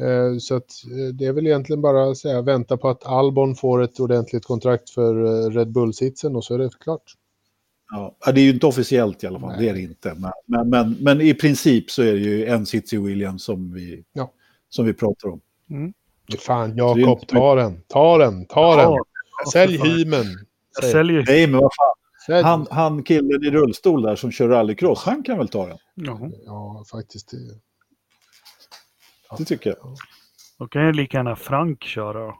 Eh, 0.00 0.38
Så 0.38 0.54
att 0.56 0.70
eh, 0.84 1.14
det 1.14 1.26
är 1.26 1.32
väl 1.32 1.46
egentligen 1.46 1.82
bara 1.82 2.10
att 2.10 2.18
säga 2.18 2.42
vänta 2.42 2.76
på 2.76 2.88
att 2.88 3.06
Albon 3.06 3.54
får 3.54 3.82
ett 3.82 4.00
ordentligt 4.00 4.44
kontrakt 4.44 4.90
för 4.90 5.24
eh, 5.24 5.50
Red 5.50 5.72
Bull-sitsen 5.72 6.36
och 6.36 6.44
så 6.44 6.54
är 6.54 6.58
det 6.58 6.70
klart. 6.80 7.02
Ja, 7.92 8.16
det 8.32 8.40
är 8.40 8.44
ju 8.44 8.50
inte 8.50 8.66
officiellt 8.66 9.24
i 9.24 9.26
alla 9.26 9.40
fall, 9.40 9.48
Nej. 9.50 9.58
det 9.60 9.68
är 9.68 9.74
det 9.74 9.80
inte. 9.80 10.14
Men, 10.16 10.30
men, 10.46 10.68
men, 10.70 10.96
men 11.00 11.20
i 11.20 11.34
princip 11.34 11.90
så 11.90 12.02
är 12.02 12.12
det 12.12 12.18
ju 12.18 12.46
en 12.46 12.66
sits 12.66 12.92
i 12.92 12.96
Williams 12.98 13.44
som 13.44 13.72
vi, 13.72 14.04
Ja. 14.12 14.32
som 14.68 14.86
vi 14.86 14.92
pratar 14.92 15.28
om. 15.28 15.40
Fan, 16.38 16.76
det 16.76 16.82
är 16.82 16.98
Jakob, 16.98 16.98
inte- 17.20 17.26
ta 17.34 17.54
den, 17.54 17.80
ta 17.88 18.18
den, 18.18 18.46
ta 18.46 18.76
den. 18.76 18.84
Ja, 18.84 19.04
Sälj 19.52 19.78
fan. 19.78 19.88
hymen. 19.88 20.24
Säljer 20.92 21.24
Nej, 21.28 21.46
men 21.46 21.60
vad 21.60 21.70
fan, 21.76 21.94
Sälj. 22.26 22.42
han, 22.44 22.66
han 22.70 23.02
killen 23.02 23.44
i 23.44 23.50
rullstol 23.50 24.02
där 24.02 24.16
som 24.16 24.30
kör 24.30 24.48
rallycross, 24.48 25.02
han 25.04 25.22
kan 25.22 25.38
väl 25.38 25.48
ta 25.48 25.66
den? 25.66 25.78
Ja, 25.94 26.20
Ja, 26.46 26.84
faktiskt. 26.90 27.30
Det. 27.30 27.36
Det 29.38 29.44
tycker 29.44 29.70
jag. 29.70 29.96
då 30.58 30.68
kan 30.68 30.86
ju 30.86 30.92
lika 30.92 31.16
gärna 31.16 31.36
Frank 31.36 31.84
köra. 31.84 32.18
då. 32.18 32.34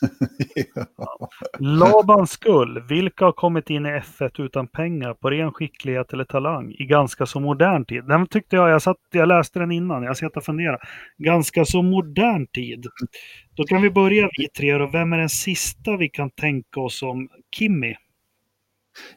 Labans 1.58 2.30
skull. 2.30 2.82
Vilka 2.88 3.24
har 3.24 3.32
kommit 3.32 3.70
in 3.70 3.86
i 3.86 3.88
F1 3.88 4.40
utan 4.40 4.68
pengar 4.68 5.14
på 5.14 5.30
ren 5.30 5.52
skicklighet 5.52 6.12
eller 6.12 6.24
talang 6.24 6.72
i 6.78 6.86
ganska 6.86 7.26
så 7.26 7.40
modern 7.40 7.84
tid? 7.84 8.04
Den 8.04 8.26
tyckte 8.26 8.56
jag, 8.56 8.70
jag, 8.70 8.82
satt, 8.82 8.96
jag 9.10 9.28
läste 9.28 9.58
den 9.58 9.72
innan, 9.72 10.02
jag 10.02 10.16
satt 10.16 10.36
och 10.36 10.44
funderade. 10.44 10.78
Ganska 11.18 11.64
så 11.64 11.82
modern 11.82 12.46
tid. 12.46 12.86
Då 13.56 13.64
kan 13.64 13.82
vi 13.82 13.90
börja 13.90 14.28
vi 14.38 14.48
tre 14.48 14.74
och 14.74 14.94
vem 14.94 15.12
är 15.12 15.18
den 15.18 15.28
sista 15.28 15.96
vi 15.96 16.08
kan 16.08 16.30
tänka 16.30 16.80
oss 16.80 16.98
som 16.98 17.28
Kimmy? 17.56 17.94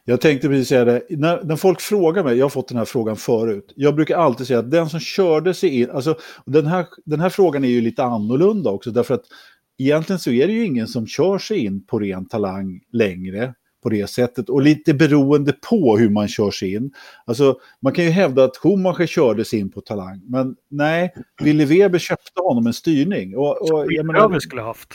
Jag 0.04 0.20
tänkte 0.20 0.48
precis 0.48 0.68
säga 0.68 0.84
det, 0.84 1.02
när, 1.10 1.44
när 1.44 1.56
folk 1.56 1.80
frågar 1.80 2.24
mig, 2.24 2.36
jag 2.36 2.44
har 2.44 2.50
fått 2.50 2.68
den 2.68 2.78
här 2.78 2.84
frågan 2.84 3.16
förut, 3.16 3.72
jag 3.76 3.94
brukar 3.94 4.16
alltid 4.16 4.46
säga 4.46 4.58
att 4.58 4.70
den 4.70 4.88
som 4.88 5.00
körde 5.00 5.54
sig 5.54 5.80
in, 5.80 5.90
alltså 5.90 6.18
den 6.46 6.66
här, 6.66 6.86
den 7.04 7.20
här 7.20 7.28
frågan 7.28 7.64
är 7.64 7.68
ju 7.68 7.80
lite 7.80 8.04
annorlunda 8.04 8.70
också, 8.70 8.90
därför 8.90 9.14
att 9.14 9.24
egentligen 9.78 10.18
så 10.18 10.30
är 10.30 10.46
det 10.46 10.52
ju 10.52 10.64
ingen 10.64 10.88
som 10.88 11.06
kör 11.06 11.38
sig 11.38 11.58
in 11.58 11.86
på 11.86 11.98
ren 11.98 12.26
talang 12.28 12.80
längre 12.92 13.54
på 13.82 13.90
det 13.90 14.10
sättet 14.10 14.48
och 14.48 14.62
lite 14.62 14.94
beroende 14.94 15.52
på 15.70 15.96
hur 15.96 16.10
man 16.10 16.28
kör 16.28 16.50
sig 16.50 16.74
in. 16.74 16.92
Alltså 17.24 17.58
man 17.82 17.92
kan 17.92 18.04
ju 18.04 18.10
hävda 18.10 18.44
att 18.44 18.56
Schumacher 18.56 19.06
körde 19.06 19.44
sig 19.44 19.58
in 19.58 19.70
på 19.70 19.80
talang, 19.80 20.22
men 20.28 20.56
nej, 20.70 21.14
Willy 21.42 21.64
Weber 21.64 21.98
köpte 21.98 22.40
honom 22.42 22.66
en 22.66 22.72
styrning. 22.72 23.36
Och, 23.36 23.72
och, 23.72 23.92
jag 23.92 24.06
menar, 24.06 24.38
skulle 24.38 24.62
haft. 24.62 24.88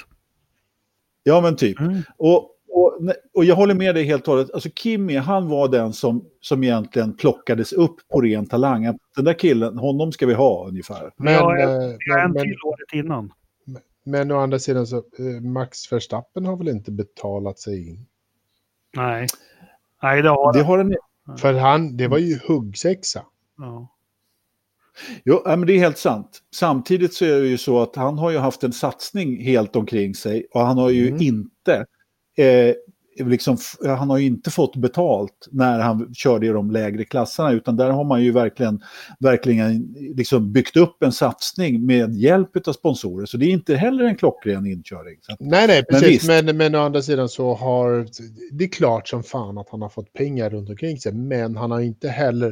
ja 1.23 1.41
men 1.41 1.55
typ. 1.55 1.79
Mm. 1.79 2.01
Och, 2.17 2.55
och, 2.71 2.99
och 3.33 3.45
jag 3.45 3.55
håller 3.55 3.73
med 3.75 3.95
dig 3.95 4.03
helt 4.03 4.27
och 4.27 4.33
hållet. 4.33 4.53
Alltså 4.53 4.69
Kimmy, 4.69 5.17
han 5.17 5.49
var 5.49 5.67
den 5.67 5.93
som, 5.93 6.25
som 6.41 6.63
egentligen 6.63 7.17
plockades 7.17 7.73
upp 7.73 7.95
på 8.11 8.21
ren 8.21 8.45
talang. 8.45 8.97
Den 9.15 9.25
där 9.25 9.33
killen, 9.33 9.77
honom 9.77 10.11
ska 10.11 10.25
vi 10.25 10.33
ha 10.33 10.67
ungefär. 10.67 11.11
Men, 11.17 11.33
Ja, 11.33 11.57
eh, 11.57 12.23
en 12.23 12.31
men, 12.31 12.33
till 12.33 12.57
året 12.63 12.93
innan. 12.93 13.33
men 14.05 14.31
å 14.31 14.37
andra 14.39 14.59
sidan 14.59 14.87
så, 14.87 14.97
eh, 14.97 15.41
Max 15.41 15.91
Verstappen 15.91 16.45
har 16.45 16.57
väl 16.57 16.67
inte 16.67 16.91
betalat 16.91 17.59
sig 17.59 17.89
in? 17.89 18.05
Nej. 18.95 19.27
Nej, 20.03 20.21
det 20.21 20.29
har 20.29 20.53
Det 20.53 20.59
han. 20.59 20.67
har 20.67 20.79
en, 20.79 20.95
För 21.37 21.53
han, 21.53 21.97
det 21.97 22.07
var 22.07 22.17
ju 22.17 22.39
huggsexa. 22.47 23.25
Ja. 23.57 23.87
Jo, 25.23 25.41
men 25.45 25.65
det 25.65 25.73
är 25.73 25.79
helt 25.79 25.97
sant. 25.97 26.39
Samtidigt 26.55 27.13
så 27.13 27.25
är 27.25 27.41
det 27.41 27.47
ju 27.47 27.57
så 27.57 27.81
att 27.81 27.95
han 27.95 28.17
har 28.17 28.31
ju 28.31 28.37
haft 28.37 28.63
en 28.63 28.73
satsning 28.73 29.43
helt 29.43 29.75
omkring 29.75 30.15
sig 30.15 30.47
och 30.51 30.61
han 30.61 30.77
har 30.77 30.89
ju 30.89 31.07
mm. 31.07 31.21
inte 31.21 31.85
eh, 32.39 32.75
liksom, 33.25 33.57
han 33.85 34.09
har 34.09 34.17
ju 34.17 34.25
inte 34.25 34.51
fått 34.51 34.75
betalt 34.75 35.47
när 35.51 35.79
han 35.79 36.13
körde 36.13 36.45
i 36.45 36.49
de 36.49 36.71
lägre 36.71 37.05
klasserna 37.05 37.51
utan 37.51 37.77
där 37.77 37.89
har 37.89 38.03
man 38.03 38.23
ju 38.23 38.31
verkligen, 38.31 38.83
verkligen 39.19 39.95
liksom 40.15 40.51
byggt 40.51 40.77
upp 40.77 41.03
en 41.03 41.11
satsning 41.11 41.85
med 41.85 42.15
hjälp 42.15 42.67
av 42.67 42.73
sponsorer. 42.73 43.25
Så 43.25 43.37
det 43.37 43.45
är 43.45 43.49
inte 43.49 43.75
heller 43.75 44.03
en 44.03 44.15
klockren 44.15 44.65
inkörning. 44.65 45.17
nej, 45.39 45.67
nej, 45.67 45.85
precis. 45.85 46.27
Men, 46.27 46.45
men, 46.45 46.57
men, 46.57 46.75
å 46.75 46.79
andra 46.79 47.01
sidan 47.01 47.29
så 47.29 47.53
har 47.53 48.07
det 48.51 48.63
är 48.63 48.69
klart 48.69 49.07
som 49.07 49.23
fan 49.23 49.57
att 49.57 49.69
han 49.69 49.81
har 49.81 49.89
fått 49.89 50.13
pengar 50.13 50.49
runt 50.49 50.69
omkring 50.69 50.97
sig 50.97 51.13
men 51.13 51.55
han 51.55 51.71
har 51.71 51.79
inte 51.79 52.09
heller 52.09 52.49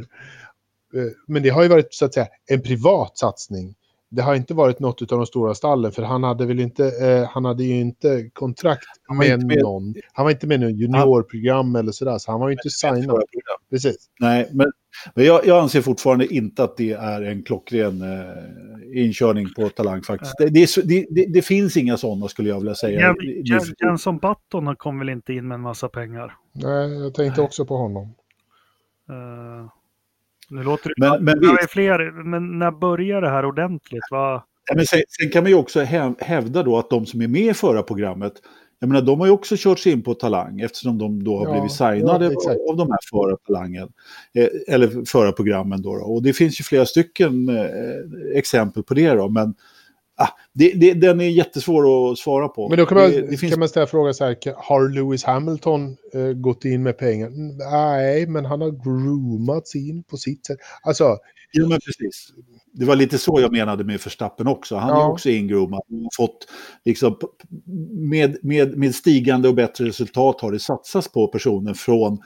eh, 0.96 1.02
men 1.28 1.44
det 1.44 1.50
har 1.50 1.64
ju 1.64 1.70
varit 1.70 1.94
så 1.94 2.06
att 2.06 2.14
säga 2.14 2.28
en 2.48 2.62
privat 2.62 3.18
satsning 3.18 3.76
det 4.10 4.22
har 4.22 4.36
inte 4.36 4.54
varit 4.54 4.80
något 4.80 5.12
av 5.12 5.18
de 5.18 5.26
stora 5.26 5.56
stallen 5.56 5.92
för 5.92 6.04
han 6.04 6.24
hade 6.24 6.46
väl 6.46 6.60
inte, 6.60 6.86
eh, 6.86 7.30
han 7.30 7.46
hade 7.46 7.64
ju 7.64 7.80
inte 7.80 8.30
kontrakt 8.34 8.86
med, 9.20 9.48
med, 9.48 9.58
någon. 9.62 9.96
Han 10.14 10.26
var 10.26 10.32
inte 10.32 10.48
med 10.48 10.56
i 10.56 10.64
någon 10.64 10.76
juniorprogram 10.76 11.76
eller 11.76 11.92
sådär, 11.92 12.18
så 12.18 12.32
han 12.32 12.40
var 12.40 12.50
ju 12.50 12.54
inte 12.54 12.70
signad. 12.70 13.22
Precis. 13.70 14.10
Nej, 14.20 14.50
men, 14.52 14.72
men 15.16 15.26
jag, 15.26 15.46
jag, 15.46 15.64
anser 15.64 15.82
fortfarande 15.82 16.34
inte 16.34 16.64
att 16.64 16.78
det 16.78 16.92
är 16.92 17.22
en 17.22 17.44
klockren 17.44 18.02
eh, 18.02 19.06
inkörning 19.06 19.48
på 19.56 19.70
talang 19.70 20.02
faktiskt. 20.02 20.36
Det, 20.38 20.50
det, 20.50 21.06
det, 21.10 21.26
det, 21.26 21.42
finns 21.42 21.78
inga 21.78 21.98
sådana 21.98 22.28
skulle 22.28 22.50
jag 22.50 22.60
vilja 22.60 22.76
säga. 22.76 23.16
Jenson 23.84 24.18
Button 24.18 24.76
kom 24.76 25.00
väl 25.00 25.10
inte 25.10 25.34
in 25.34 25.48
med 25.48 25.56
en 25.56 25.62
massa 25.62 25.90
pengar? 25.90 26.34
Nej, 26.54 27.04
jag 27.04 27.14
tänkte 27.14 27.42
också 27.42 27.66
på 27.66 27.78
honom. 27.78 28.16
Uh... 29.10 29.77
Nu 30.50 30.64
låter 30.64 30.90
det 30.90 30.94
men, 30.98 31.24
men, 31.24 31.38
är 31.44 31.68
fler, 31.68 32.24
men 32.24 32.60
när 32.60 32.72
börjar 32.72 33.22
det 33.22 33.30
här 33.30 33.46
ordentligt? 33.46 34.04
Va? 34.12 34.44
Ja, 34.70 34.76
men 34.76 34.86
sen, 34.86 35.02
sen, 35.20 35.30
kan 35.30 35.44
man 35.44 35.52
ju 35.52 35.58
också 35.58 35.82
hävda 36.20 36.64
då 36.64 36.78
att 36.78 36.90
de 36.90 37.06
som 37.06 37.22
är 37.22 37.28
med 37.28 37.42
i 37.42 37.54
förra 37.54 37.84
programmet, 37.84 38.34
jag 38.80 38.88
menar 38.90 39.02
de 39.02 39.20
har 39.20 39.28
ju 39.28 39.34
också 39.34 39.56
kört 39.58 39.80
sig 39.80 39.92
in 39.92 40.04
på 40.04 40.14
Talang 40.14 40.62
eftersom 40.62 40.98
de 40.98 41.24
då 41.24 41.38
har 41.38 41.46
ja, 41.46 41.52
blivit 41.52 41.72
signade 41.72 42.26
ja, 42.34 42.70
av 42.70 42.78
de 42.78 42.92
här 42.92 43.00
förra 43.12 43.38
Talangen. 43.38 43.90
Eh, 44.34 44.48
eller 44.68 45.06
förra 45.06 45.32
programmen 45.32 45.82
då, 45.82 45.96
då, 45.96 46.04
Och 46.04 46.24
det 46.24 46.34
finns 46.34 46.60
ju 46.60 46.64
flera 46.64 46.86
stycken 46.86 47.50
eh, 47.50 48.38
exempel 48.38 48.84
på 48.84 48.94
det 48.94 49.10
då, 49.10 49.30
men 49.30 49.54
Ah, 50.20 50.28
det, 50.54 50.72
det, 50.74 50.94
den 50.94 51.22
är 51.22 51.30
jättesvår 51.30 52.12
att 52.12 52.18
svara 52.18 52.48
på. 52.48 52.70
Men 52.70 52.78
då 52.78 52.86
kan 52.86 52.98
man, 52.98 53.12
det, 53.12 53.22
det 53.22 53.38
finns... 53.38 53.52
kan 53.52 53.60
man 53.60 53.70
ställa 53.70 53.88
frågan 53.88 54.14
så 54.14 54.26
här, 54.26 54.38
har 54.56 54.90
Lewis 54.90 55.24
Hamilton 55.24 55.98
eh, 56.14 56.22
gått 56.22 56.66
in 56.66 56.84
med 56.84 56.98
pengar? 56.98 57.30
Nej, 57.72 58.28
men 58.28 58.46
han 58.46 58.62
har 58.62 58.72
groomats 58.72 59.76
in 59.76 60.04
på 60.04 60.18
sitt 60.18 60.46
sätt. 60.46 60.58
Alltså... 60.84 61.18
Ja, 61.52 61.68
men 61.68 61.80
precis. 61.80 62.34
Det 62.74 62.86
var 62.86 62.96
lite 62.96 63.18
så 63.18 63.42
jag 63.42 63.52
menade 63.52 63.84
med 63.84 64.02
Förstappen 64.02 64.48
också. 64.48 64.76
Han 64.76 64.90
ja. 64.90 65.04
är 65.04 65.12
också 65.12 65.30
ingroomad. 65.30 65.82
Fått, 66.18 66.48
liksom, 66.86 67.18
med, 67.92 68.38
med, 68.42 68.78
med 68.78 68.96
stigande 68.96 69.48
och 69.48 69.56
bättre 69.56 69.86
resultat 69.86 70.42
har 70.42 70.52
det 70.52 70.60
satsats 70.60 71.12
på 71.12 71.28
personen 71.28 71.76
från 71.76 72.20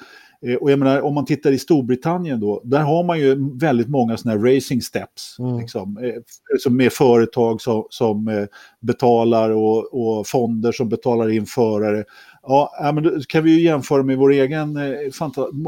och 0.60 0.72
jag 0.72 0.80
menar, 0.80 1.02
om 1.02 1.14
man 1.14 1.26
tittar 1.26 1.52
i 1.52 1.60
Storbritannien 1.60 2.40
då, 2.40 2.62
där 2.64 2.80
har 2.80 3.04
man 3.04 3.20
ju 3.20 3.58
väldigt 3.58 3.90
många 3.90 4.18
sådana 4.18 4.40
här 4.40 4.56
racing 4.56 4.82
steps. 4.82 5.40
Mm. 5.40 5.58
Liksom, 5.60 5.98
eh, 5.98 6.72
med 6.72 6.94
företag 6.94 7.62
som, 7.62 7.88
som 7.90 8.28
eh, 8.28 8.46
betalar 8.80 9.50
och, 9.50 9.94
och, 9.94 10.28
fonder 10.28 10.72
som 10.72 10.90
betalar 10.90 11.30
in 11.30 11.46
förare. 11.46 12.04
Ja, 12.44 12.92
men 12.94 13.04
då 13.04 13.20
kan 13.28 13.44
vi 13.44 13.52
ju 13.52 13.62
jämföra 13.62 14.04
med 14.04 14.18
vår 14.18 14.32
egen 14.32 14.74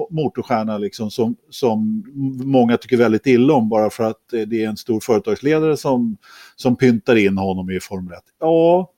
motorstjärna 0.09 0.77
liksom, 0.77 1.11
som, 1.11 1.35
som 1.49 2.03
många 2.43 2.77
tycker 2.77 2.97
väldigt 2.97 3.27
illa 3.27 3.53
om 3.53 3.69
bara 3.69 3.89
för 3.89 4.03
att 4.03 4.21
det 4.47 4.63
är 4.63 4.67
en 4.67 4.77
stor 4.77 4.99
företagsledare 4.99 5.77
som, 5.77 6.17
som 6.55 6.75
pyntar 6.75 7.15
in 7.15 7.37
honom 7.37 7.69
i 7.69 7.79
Formel 7.79 8.13
1. 8.13 8.19
Ja, 8.39 8.91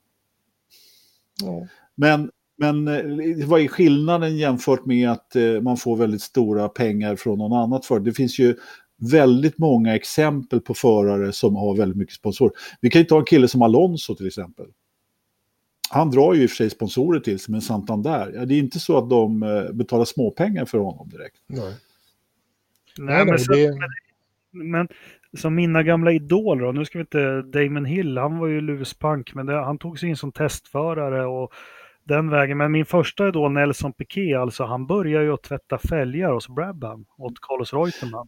ja. 1.43 1.67
Men 1.95 2.31
men 2.57 2.87
eh, 2.87 3.47
vad 3.47 3.61
är 3.61 3.67
skillnaden 3.67 4.37
jämfört 4.37 4.85
med 4.85 5.11
att 5.11 5.35
eh, 5.35 5.61
man 5.61 5.77
får 5.77 5.97
väldigt 5.97 6.21
stora 6.21 6.69
pengar 6.69 7.15
från 7.15 7.37
någon 7.37 7.53
annat 7.53 7.85
företag? 7.85 8.05
Det 8.05 8.13
finns 8.13 8.39
ju 8.39 8.55
väldigt 9.11 9.57
många 9.57 9.95
exempel 9.95 10.61
på 10.61 10.73
förare 10.73 11.31
som 11.31 11.55
har 11.55 11.75
väldigt 11.75 11.97
mycket 11.97 12.15
sponsorer. 12.15 12.53
Vi 12.81 12.89
kan 12.89 13.01
ju 13.01 13.05
ta 13.05 13.19
en 13.19 13.25
kille 13.25 13.47
som 13.47 13.61
Alonso 13.61 14.15
till 14.15 14.27
exempel. 14.27 14.65
Han 15.89 16.11
drar 16.11 16.33
ju 16.33 16.43
i 16.43 16.45
och 16.45 16.49
för 16.49 16.55
sig 16.55 16.69
sponsorer 16.69 17.19
till 17.19 17.39
sig, 17.39 17.51
men 17.51 17.61
Santander, 17.61 18.31
ja, 18.35 18.45
det 18.45 18.55
är 18.55 18.59
inte 18.59 18.79
så 18.79 18.97
att 18.97 19.09
de 19.09 19.43
eh, 19.43 19.71
betalar 19.73 20.05
småpengar 20.05 20.65
för 20.65 20.77
honom 20.77 21.09
direkt. 21.09 21.35
Nej, 21.47 21.73
Nej 22.97 23.25
men, 23.25 23.39
så, 23.39 23.51
men, 24.51 24.69
men, 24.71 24.87
som 25.37 25.55
mina 25.55 25.83
gamla 25.83 26.11
idoler, 26.11 26.71
nu 26.71 26.85
ska 26.85 26.97
vi 26.97 27.01
inte, 27.01 27.41
Damon 27.41 27.85
Hill, 27.85 28.17
han 28.17 28.37
var 28.37 28.47
ju 28.47 28.61
luspank, 28.61 29.33
men 29.33 29.45
det, 29.45 29.53
han 29.53 29.77
tog 29.77 29.99
sig 29.99 30.09
in 30.09 30.17
som 30.17 30.31
testförare 30.31 31.25
och 31.25 31.53
den 32.05 32.29
vägen. 32.29 32.57
Men 32.57 32.71
min 32.71 32.85
första 32.85 33.27
är 33.27 33.31
då 33.31 33.49
Nelson 33.49 33.93
Piquet, 33.93 34.39
alltså 34.39 34.63
han 34.63 34.87
börjar 34.87 35.21
ju 35.21 35.33
att 35.33 35.43
tvätta 35.43 35.77
fälgar 35.77 36.31
hos 36.31 36.47
Brabham 36.47 37.05
åt 37.17 37.33
Carlos 37.41 37.73
Reutemann. 37.73 38.27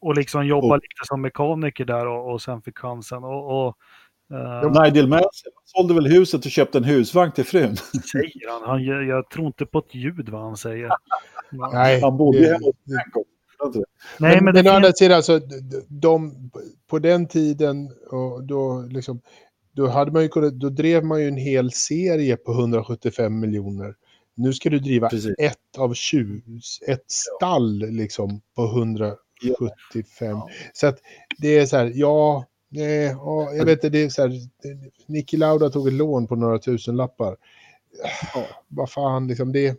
Och 0.00 0.14
liksom 0.14 0.46
jobba 0.46 0.74
oh. 0.74 0.76
lite 0.76 1.04
som 1.04 1.22
mekaniker 1.22 1.84
där 1.84 2.06
och, 2.06 2.32
och 2.32 2.42
sen 2.42 2.62
fick 2.62 2.78
chansen. 2.78 3.24
Och, 3.24 3.66
och, 3.66 3.76
uh, 4.32 4.82
Nigel 4.82 5.08
Mansell 5.08 5.52
sålde 5.64 5.94
väl 5.94 6.06
huset 6.06 6.44
och 6.44 6.50
köpte 6.50 6.78
en 6.78 6.84
husvagn 6.84 7.32
till 7.32 7.44
frun. 7.44 7.76
Säger 8.12 8.50
han. 8.50 8.70
han 8.70 8.84
jag, 8.84 9.04
jag 9.04 9.30
tror 9.30 9.46
inte 9.46 9.66
på 9.66 9.78
ett 9.78 9.94
ljud 9.94 10.28
vad 10.28 10.42
han 10.42 10.56
säger. 10.56 10.90
Nej, 11.72 12.00
han 12.00 12.16
bodde 12.16 12.38
ju 12.38 12.46
hemma 12.46 12.66
hos 12.66 12.76
Nej, 14.18 14.34
men, 14.34 14.44
men, 14.44 14.54
men 14.54 14.66
å 14.66 14.70
andra 14.70 14.92
sidan, 14.92 15.16
alltså, 15.16 15.40
de, 15.88 16.32
på 16.86 16.98
den 16.98 17.28
tiden, 17.28 17.90
och 18.10 18.44
då 18.44 18.84
liksom, 18.88 19.20
då, 19.74 19.86
hade 19.86 20.12
man 20.12 20.22
ju 20.22 20.28
kunnat, 20.28 20.54
då 20.54 20.68
drev 20.68 21.04
man 21.04 21.20
ju 21.20 21.28
en 21.28 21.36
hel 21.36 21.72
serie 21.72 22.36
på 22.36 22.52
175 22.52 23.40
miljoner. 23.40 23.94
Nu 24.34 24.52
ska 24.52 24.70
du 24.70 24.78
driva 24.78 25.08
Precis. 25.08 25.34
ett 25.38 25.78
av 25.78 25.94
20, 25.94 26.60
ett 26.88 27.10
stall 27.10 27.78
liksom 27.78 28.40
på 28.56 28.64
175. 28.64 29.18
Ja. 30.18 30.48
Så 30.72 30.86
att 30.86 30.98
det 31.38 31.58
är 31.58 31.66
så 31.66 31.76
här, 31.76 31.92
ja, 31.94 32.44
nej, 32.68 33.04
ja 33.04 33.52
jag 33.54 33.64
vet 33.64 33.78
inte, 33.78 33.88
det 33.88 34.02
är 34.02 34.08
så 34.08 34.22
här, 34.22 34.32
Niki 35.06 35.36
Lauda 35.36 35.70
tog 35.70 35.88
ett 35.88 35.94
lån 35.94 36.26
på 36.26 36.36
några 36.36 36.58
tusen 36.58 36.96
lappar. 36.96 37.36
Ja, 38.34 38.46
vad 38.68 38.90
fan, 38.90 39.28
liksom 39.28 39.52
det, 39.52 39.76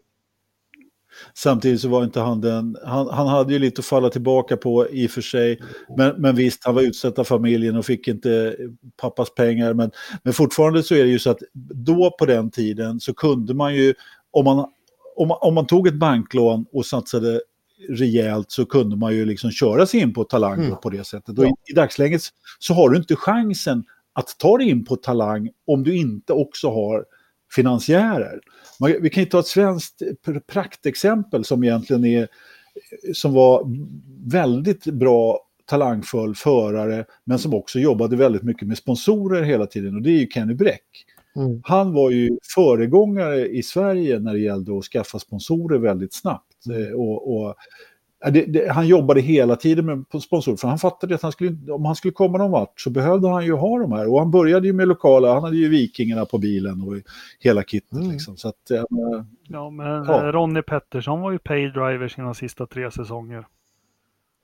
Samtidigt 1.34 1.82
så 1.82 1.90
var 1.90 2.04
inte 2.04 2.20
han 2.20 2.42
den, 2.42 2.78
han, 2.86 3.08
han 3.08 3.28
hade 3.28 3.54
ju 3.54 3.60
lite 3.60 3.80
att 3.80 3.86
falla 3.86 4.10
tillbaka 4.10 4.58
på 4.58 4.90
i 4.90 5.08
och 5.08 5.12
för 5.12 5.22
sig. 5.22 5.62
Men, 5.98 6.22
men 6.22 6.36
visst, 6.36 6.66
han 6.66 6.76
var 6.76 6.82
utsatt 6.82 7.20
av 7.20 7.24
familjen 7.24 7.76
och 7.76 7.86
fick 7.86 8.08
inte 8.08 8.56
pappas 9.02 9.34
pengar. 9.34 9.74
Men, 9.74 9.92
men 10.24 10.34
fortfarande 10.34 10.84
så 10.84 10.96
är 10.96 11.04
det 11.04 11.10
ju 11.10 11.20
så 11.20 11.30
att 11.30 11.40
då 11.86 12.16
på 12.20 12.26
den 12.26 12.52
tiden 12.52 13.00
så 13.00 13.14
kunde 13.14 13.54
man 13.54 13.76
ju, 13.76 13.94
om 14.32 14.46
man, 14.46 14.66
om 15.16 15.28
man, 15.28 15.38
om 15.42 15.54
man 15.54 15.68
tog 15.68 15.88
ett 15.88 16.00
banklån 16.00 16.66
och 16.74 16.86
satsade 16.86 17.42
rejält 17.90 18.52
så 18.52 18.66
kunde 18.66 18.96
man 18.96 19.16
ju 19.16 19.26
liksom 19.26 19.52
köra 19.52 19.86
sig 19.86 20.00
in 20.00 20.14
på 20.14 20.24
talang 20.24 20.66
mm. 20.66 20.78
på 20.84 20.90
det 20.90 21.04
sättet. 21.04 21.40
Och 21.40 21.46
i, 21.46 21.52
i 21.72 21.74
dagsläget 21.74 22.22
så 22.60 22.74
har 22.74 22.90
du 22.90 22.98
inte 22.98 23.16
chansen 23.16 23.84
att 24.14 24.36
ta 24.40 24.58
dig 24.58 24.70
in 24.70 24.86
på 24.86 24.96
talang 24.96 25.50
om 25.68 25.84
du 25.84 25.96
inte 25.96 26.34
också 26.34 26.70
har 26.70 27.06
finansiärer. 27.52 28.40
Vi 29.02 29.10
kan 29.10 29.24
ju 29.24 29.30
ta 29.30 29.40
ett 29.40 29.48
svenskt 29.48 30.02
praktexempel 30.48 31.46
som 31.46 31.64
egentligen 31.64 32.06
är 32.06 32.28
som 33.14 33.34
var 33.34 33.68
väldigt 34.32 34.86
bra 34.86 35.40
talangfull 35.66 36.36
förare 36.36 37.06
men 37.24 37.40
som 37.40 37.54
också 37.54 37.80
jobbade 37.80 38.16
väldigt 38.16 38.44
mycket 38.44 38.68
med 38.68 38.78
sponsorer 38.78 39.44
hela 39.44 39.66
tiden 39.66 39.96
och 39.96 40.02
det 40.02 40.10
är 40.10 40.20
ju 40.20 40.28
Kenny 40.28 40.54
Bräck. 40.54 41.06
Mm. 41.36 41.62
Han 41.64 41.94
var 41.94 42.12
ju 42.12 42.38
föregångare 42.56 43.48
i 43.48 43.64
Sverige 43.64 44.20
när 44.20 44.34
det 44.34 44.40
gällde 44.40 44.78
att 44.78 44.84
skaffa 44.84 45.20
sponsorer 45.20 45.80
väldigt 45.80 46.14
snabbt. 46.14 46.66
Mm. 46.66 46.96
Och, 46.96 47.36
och 47.36 47.56
det, 48.32 48.46
det, 48.46 48.72
han 48.72 48.88
jobbade 48.88 49.22
hela 49.22 49.56
tiden 49.56 49.86
med 49.86 50.22
sponsorer, 50.22 50.58
för 50.58 50.68
han 50.68 50.78
fattade 50.78 51.16
att 51.16 51.22
han 51.22 51.32
skulle, 51.32 51.72
om 51.72 51.86
han 51.86 51.96
skulle 51.96 52.12
komma 52.12 52.38
någon 52.38 52.52
vart 52.52 52.80
så 52.82 52.90
behövde 52.90 53.30
han 53.30 53.46
ju 53.46 53.54
ha 53.54 53.80
de 53.80 53.92
här. 53.92 54.12
Och 54.14 54.20
han 54.20 54.32
började 54.32 54.68
ju 54.68 54.74
med 54.74 54.88
lokala, 54.88 55.34
han 55.34 55.44
hade 55.44 55.58
ju 55.58 55.70
Vikingarna 55.70 56.26
på 56.26 56.38
bilen 56.38 56.82
och 56.82 56.96
hela 57.40 57.64
kittet. 57.64 57.92
Mm. 57.92 58.12
Liksom. 58.12 58.38
Så 58.38 58.48
att, 58.48 58.72
äh, 58.72 58.84
ja, 59.48 59.70
men 59.70 60.06
ja. 60.06 60.32
Ronny 60.32 60.62
Pettersson 60.62 61.22
var 61.22 61.32
ju 61.32 61.40
paydriver 61.40 62.08
sina 62.08 62.34
sista 62.34 62.68
tre 62.68 62.92
säsonger. 62.92 63.46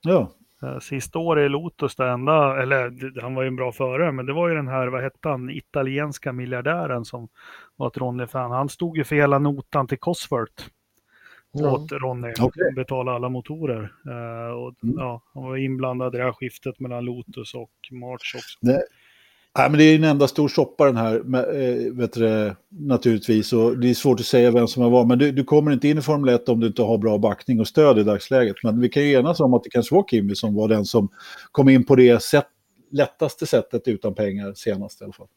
Ja. 0.02 0.32
Eh, 0.62 0.78
sista 0.78 1.18
året 1.18 1.46
i 1.46 1.48
Lotus, 1.48 1.96
det 1.96 2.08
enda, 2.08 2.62
eller 2.62 3.20
han 3.20 3.34
var 3.34 3.42
ju 3.42 3.48
en 3.48 3.56
bra 3.56 3.72
förare, 3.72 4.12
men 4.12 4.26
det 4.26 4.32
var 4.32 4.48
ju 4.48 4.54
den 4.54 4.68
här, 4.68 4.86
vad 4.86 5.02
hette 5.02 5.28
han, 5.28 5.50
italienska 5.50 6.32
miljardären 6.32 7.04
som 7.04 7.28
var 7.76 7.86
ett 7.86 7.98
Ronny-fan. 7.98 8.50
Han 8.50 8.68
stod 8.68 8.96
ju 8.96 9.04
för 9.04 9.16
hela 9.16 9.38
notan 9.38 9.86
till 9.86 9.98
Cosworth 9.98 10.64
ja. 11.52 11.72
åt 11.72 11.92
Ronny. 11.92 12.32
Okay. 12.40 12.72
Betala 12.76 13.12
alla 13.12 13.28
motorer. 13.28 13.92
Uh, 14.06 14.52
och, 14.52 14.74
mm. 14.84 14.96
ja, 14.98 15.22
han 15.34 15.42
var 15.42 15.56
inblandad 15.56 16.14
i 16.14 16.18
det 16.18 16.24
här 16.24 16.32
skiftet 16.32 16.80
mellan 16.80 17.04
Lotus 17.04 17.54
och 17.54 17.70
March 17.90 18.34
också. 18.36 18.58
Det, 18.60 18.82
Nej, 19.58 19.70
men 19.70 19.78
det 19.78 19.84
är 19.84 19.94
en 19.94 20.04
enda 20.04 20.28
stor 20.28 20.48
soppa 20.48 20.86
den 20.86 20.96
här, 20.96 21.14
äh, 21.14 21.92
vet 21.92 22.12
du, 22.12 22.54
naturligtvis. 22.68 23.52
Och 23.52 23.78
det 23.78 23.90
är 23.90 23.94
svårt 23.94 24.20
att 24.20 24.26
säga 24.26 24.50
vem 24.50 24.68
som 24.68 24.82
har 24.82 24.90
varit, 24.90 25.08
men 25.08 25.18
du, 25.18 25.32
du, 25.32 25.44
kommer 25.44 25.72
inte 25.72 25.88
in 25.88 25.98
i 25.98 26.02
Formel 26.02 26.34
1 26.34 26.48
om 26.48 26.60
du 26.60 26.66
inte 26.66 26.82
har 26.82 26.98
bra 26.98 27.18
backning 27.18 27.60
och 27.60 27.68
stöd 27.68 27.98
i 27.98 28.02
dagsläget. 28.02 28.56
Men 28.62 28.80
vi 28.80 28.88
kan 28.88 29.02
ju 29.02 29.12
enas 29.12 29.40
om 29.40 29.54
att 29.54 29.64
det 29.64 29.70
kanske 29.70 29.94
var 29.94 30.04
Kimi 30.10 30.34
som 30.34 30.54
var 30.54 30.68
den 30.68 30.84
som 30.84 31.08
kom 31.52 31.68
in 31.68 31.84
på 31.84 31.96
det 31.96 32.22
sätt, 32.22 32.46
lättaste 32.90 33.46
sättet 33.46 33.88
utan 33.88 34.14
pengar 34.14 34.52
senast 34.54 35.00
i 35.00 35.04
alla 35.04 35.12
fall. 35.12 35.28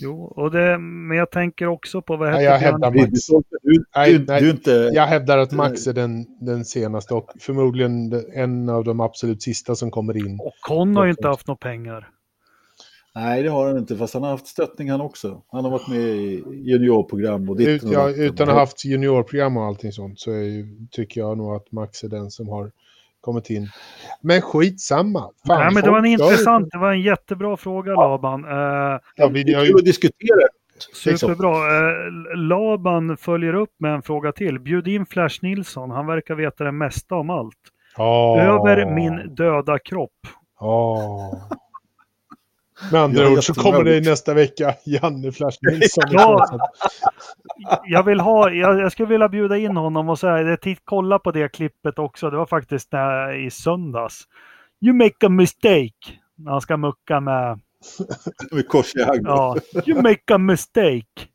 Jo, 0.00 0.24
och 0.24 0.50
det, 0.50 0.78
men 0.78 1.16
jag 1.16 1.30
tänker 1.30 1.66
också 1.66 2.02
på 2.02 2.16
vad 2.16 2.28
heter 2.28 2.44
jag 2.44 2.58
hävdar 2.58 2.90
Max. 2.90 3.26
Du, 3.62 3.84
nej, 3.96 4.18
du, 4.18 4.24
du, 4.38 4.50
inte... 4.50 4.90
Jag 4.94 5.06
hävdar 5.06 5.38
att 5.38 5.52
Max 5.52 5.86
är 5.86 5.92
den, 5.92 6.26
den 6.40 6.64
senaste 6.64 7.14
och 7.14 7.30
förmodligen 7.40 8.12
en 8.34 8.68
av 8.68 8.84
de 8.84 9.00
absolut 9.00 9.42
sista 9.42 9.74
som 9.74 9.90
kommer 9.90 10.16
in. 10.16 10.38
Och 10.40 10.54
Con 10.60 10.96
har 10.96 11.04
ju 11.04 11.10
inte 11.10 11.28
haft 11.28 11.46
några 11.46 11.58
pengar. 11.58 12.08
Nej, 13.14 13.42
det 13.42 13.48
har 13.48 13.66
han 13.66 13.78
inte, 13.78 13.96
fast 13.96 14.14
han 14.14 14.22
har 14.22 14.30
haft 14.30 14.46
stöttning 14.46 14.90
han 14.90 15.00
också. 15.00 15.42
Han 15.48 15.64
har 15.64 15.70
varit 15.70 15.88
med 15.88 16.00
i 16.00 16.44
juniorprogram 16.52 17.50
och 17.50 17.56
Ut, 17.58 17.82
ja, 17.82 18.10
Utan 18.10 18.48
att 18.48 18.54
ha 18.54 18.60
haft 18.60 18.84
juniorprogram 18.84 19.56
och 19.56 19.64
allting 19.64 19.92
sånt 19.92 20.20
så 20.20 20.30
är, 20.30 20.88
tycker 20.90 21.20
jag 21.20 21.38
nog 21.38 21.54
att 21.54 21.72
Max 21.72 22.04
är 22.04 22.08
den 22.08 22.30
som 22.30 22.48
har 22.48 22.70
kommit 23.24 23.50
in. 23.50 23.68
Men 24.20 24.40
skitsamma. 24.42 25.20
Fan, 25.46 25.60
Nej, 25.60 25.74
men 25.74 25.82
det 25.82 25.90
var 25.90 25.98
en 25.98 26.06
intressant, 26.06 26.68
det 26.72 26.78
var 26.78 26.92
en 26.92 27.00
jättebra 27.00 27.56
fråga 27.56 27.92
Laban. 27.94 28.44
Uh, 28.44 28.98
ja, 29.16 29.28
vi, 29.28 29.44
det 29.44 29.52
är 29.52 29.66
kul 29.66 29.78
att 29.78 29.84
diskutera. 29.84 30.48
Superbra. 30.94 31.50
Uh, 31.50 32.36
Laban 32.36 33.16
följer 33.16 33.54
upp 33.54 33.74
med 33.78 33.94
en 33.94 34.02
fråga 34.02 34.32
till. 34.32 34.60
Bjud 34.60 34.88
in 34.88 35.06
Flash 35.06 35.38
Nilsson, 35.42 35.90
han 35.90 36.06
verkar 36.06 36.34
veta 36.34 36.64
det 36.64 36.72
mesta 36.72 37.14
om 37.14 37.30
allt. 37.30 37.54
Oh. 37.96 38.42
Över 38.42 38.94
min 38.94 39.34
döda 39.34 39.78
kropp. 39.78 40.10
Oh. 40.60 41.34
Med 42.92 43.00
andra 43.00 43.30
ord 43.30 43.44
så 43.44 43.54
kommer 43.54 43.84
det 43.84 44.00
nästa 44.00 44.34
vecka 44.34 44.74
Janne 44.84 45.32
Flash 45.32 45.58
Nilsson. 45.70 46.04
ja, 46.10 46.58
jag, 47.84 48.02
vill 48.02 48.20
ha, 48.20 48.50
jag, 48.50 48.80
jag, 48.80 48.92
skulle 48.92 49.08
vilja 49.08 49.28
bjuda 49.28 49.56
in 49.56 49.76
honom 49.76 50.08
och 50.08 50.18
säga, 50.18 50.56
kolla 50.84 51.18
på 51.18 51.30
det 51.30 51.48
klippet 51.48 51.98
också. 51.98 52.30
Det 52.30 52.36
var 52.36 52.46
faktiskt 52.46 52.92
när, 52.92 53.32
i 53.46 53.50
söndags. 53.50 54.22
You 54.80 54.94
make 54.94 55.26
a 55.26 55.28
mistake. 55.28 56.18
När 56.36 56.52
han 56.52 56.60
ska 56.60 56.76
mucka 56.76 57.20
med... 57.20 57.60
med 58.50 58.68
korsjagg. 58.68 59.20
Ja, 59.24 59.56
you 59.86 60.02
make 60.02 60.34
a 60.34 60.38
mistake. 60.38 61.28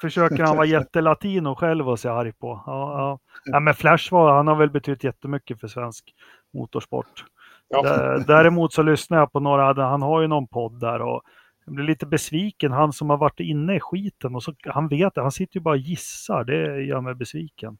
Försöker 0.00 0.42
han 0.42 0.56
vara 0.56 0.66
jättelatino 0.66 1.54
själv 1.54 1.88
och 1.88 2.00
se 2.00 2.08
arg 2.08 2.32
på. 2.32 2.62
Ja, 2.66 2.98
ja. 2.98 3.18
ja, 3.44 3.60
men 3.60 3.74
Flash 3.74 4.12
var, 4.12 4.36
han 4.36 4.46
har 4.46 4.56
väl 4.56 4.70
betytt 4.70 5.04
jättemycket 5.04 5.60
för 5.60 5.68
svensk 5.68 6.14
motorsport. 6.52 7.24
Ja. 7.82 8.18
Däremot 8.26 8.72
så 8.72 8.82
lyssnar 8.82 9.18
jag 9.18 9.32
på 9.32 9.40
några, 9.40 9.86
han 9.88 10.02
har 10.02 10.20
ju 10.20 10.26
någon 10.26 10.46
podd 10.46 10.80
där 10.80 11.02
och 11.02 11.22
jag 11.64 11.74
blir 11.74 11.84
lite 11.84 12.06
besviken. 12.06 12.72
Han 12.72 12.92
som 12.92 13.10
har 13.10 13.16
varit 13.16 13.40
inne 13.40 13.76
i 13.76 13.80
skiten 13.80 14.34
och 14.34 14.42
så, 14.42 14.54
han 14.64 14.88
vet 14.88 15.14
det, 15.14 15.20
han 15.20 15.32
sitter 15.32 15.56
ju 15.56 15.60
bara 15.60 15.74
och 15.74 15.78
gissar. 15.78 16.44
Det 16.44 16.82
gör 16.82 17.00
mig 17.00 17.14
besviken. 17.14 17.78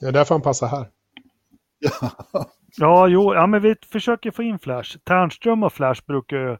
Det 0.00 0.06
är 0.06 0.12
därför 0.12 0.34
han 0.34 0.42
passar 0.42 0.66
här. 0.66 0.86
ja, 2.76 3.08
jo, 3.08 3.34
ja, 3.34 3.46
men 3.46 3.62
vi 3.62 3.76
försöker 3.92 4.30
få 4.30 4.42
in 4.42 4.58
Flash. 4.58 4.98
Ternström 5.04 5.62
och 5.62 5.72
Flash 5.72 6.02
brukar 6.06 6.36
ju 6.36 6.56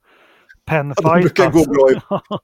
penfightas. 0.65 1.33
Ja, 1.37 1.51
gå 1.51 1.65
bra. 1.65 2.41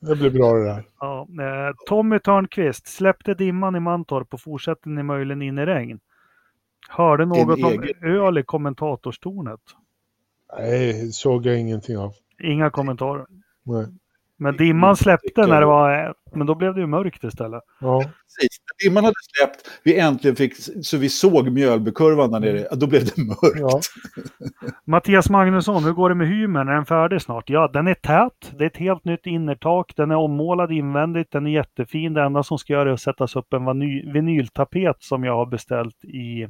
det 0.00 0.16
blir 0.16 0.30
bra 0.30 0.52
det 0.52 0.64
där. 0.64 0.84
Ja, 1.00 1.20
eh, 1.20 1.74
Tommy 1.86 2.18
Törnqvist 2.18 2.86
släppte 2.86 3.34
dimman 3.34 3.76
i 3.76 3.80
Mantorp 3.80 4.34
och 4.34 4.40
fortsätter 4.40 4.88
ni 4.88 5.02
möjligen 5.02 5.42
in 5.42 5.58
i 5.58 5.66
regn. 5.66 6.00
Hörde 6.88 7.26
något 7.26 7.64
om 7.64 7.82
egen... 7.82 8.04
öl 8.04 8.38
i 8.38 8.42
kommentatorstornet? 8.42 9.60
Nej, 10.58 11.12
såg 11.12 11.46
jag 11.46 11.60
ingenting 11.60 11.98
av. 11.98 12.12
Inga 12.42 12.70
kommentarer? 12.70 13.26
Nej. 13.62 13.86
Men 14.36 14.56
dimman 14.56 14.96
släppte 14.96 15.46
när 15.46 15.60
det 15.60 15.66
var, 15.66 16.14
men 16.34 16.46
då 16.46 16.54
blev 16.54 16.74
det 16.74 16.80
ju 16.80 16.86
mörkt 16.86 17.24
istället. 17.24 17.62
Ja. 17.80 17.98
Precis, 17.98 18.58
när 18.60 18.88
dimman 18.88 19.04
hade 19.04 19.14
släppt, 19.36 19.80
vi 19.82 19.98
äntligen 19.98 20.36
fick, 20.36 20.54
så 20.82 20.96
vi 20.96 21.08
såg 21.08 21.52
Mjölbykurvan 21.52 22.30
där 22.30 22.40
nere, 22.40 22.68
då 22.76 22.86
blev 22.86 23.04
det 23.04 23.22
mörkt. 23.22 23.60
Ja. 23.60 23.80
Mattias 24.84 25.30
Magnusson, 25.30 25.84
hur 25.84 25.92
går 25.92 26.08
det 26.08 26.14
med 26.14 26.28
hymen? 26.28 26.68
Är 26.68 26.72
den 26.72 26.84
färdig 26.84 27.22
snart? 27.22 27.50
Ja, 27.50 27.70
den 27.72 27.86
är 27.86 27.94
tät. 27.94 28.52
Det 28.58 28.64
är 28.64 28.66
ett 28.66 28.76
helt 28.76 29.04
nytt 29.04 29.26
innertak. 29.26 29.92
Den 29.96 30.10
är 30.10 30.16
ommålad 30.16 30.72
invändigt. 30.72 31.30
Den 31.30 31.46
är 31.46 31.50
jättefin. 31.50 32.14
Det 32.14 32.22
enda 32.22 32.42
som 32.42 32.58
ska 32.58 32.72
göra 32.72 32.88
är 32.88 32.92
att 32.92 33.00
sättas 33.00 33.36
upp 33.36 33.52
en 33.52 33.80
vinyltapet 34.12 34.96
som 34.98 35.24
jag 35.24 35.36
har 35.36 35.46
beställt 35.46 36.04
i 36.04 36.48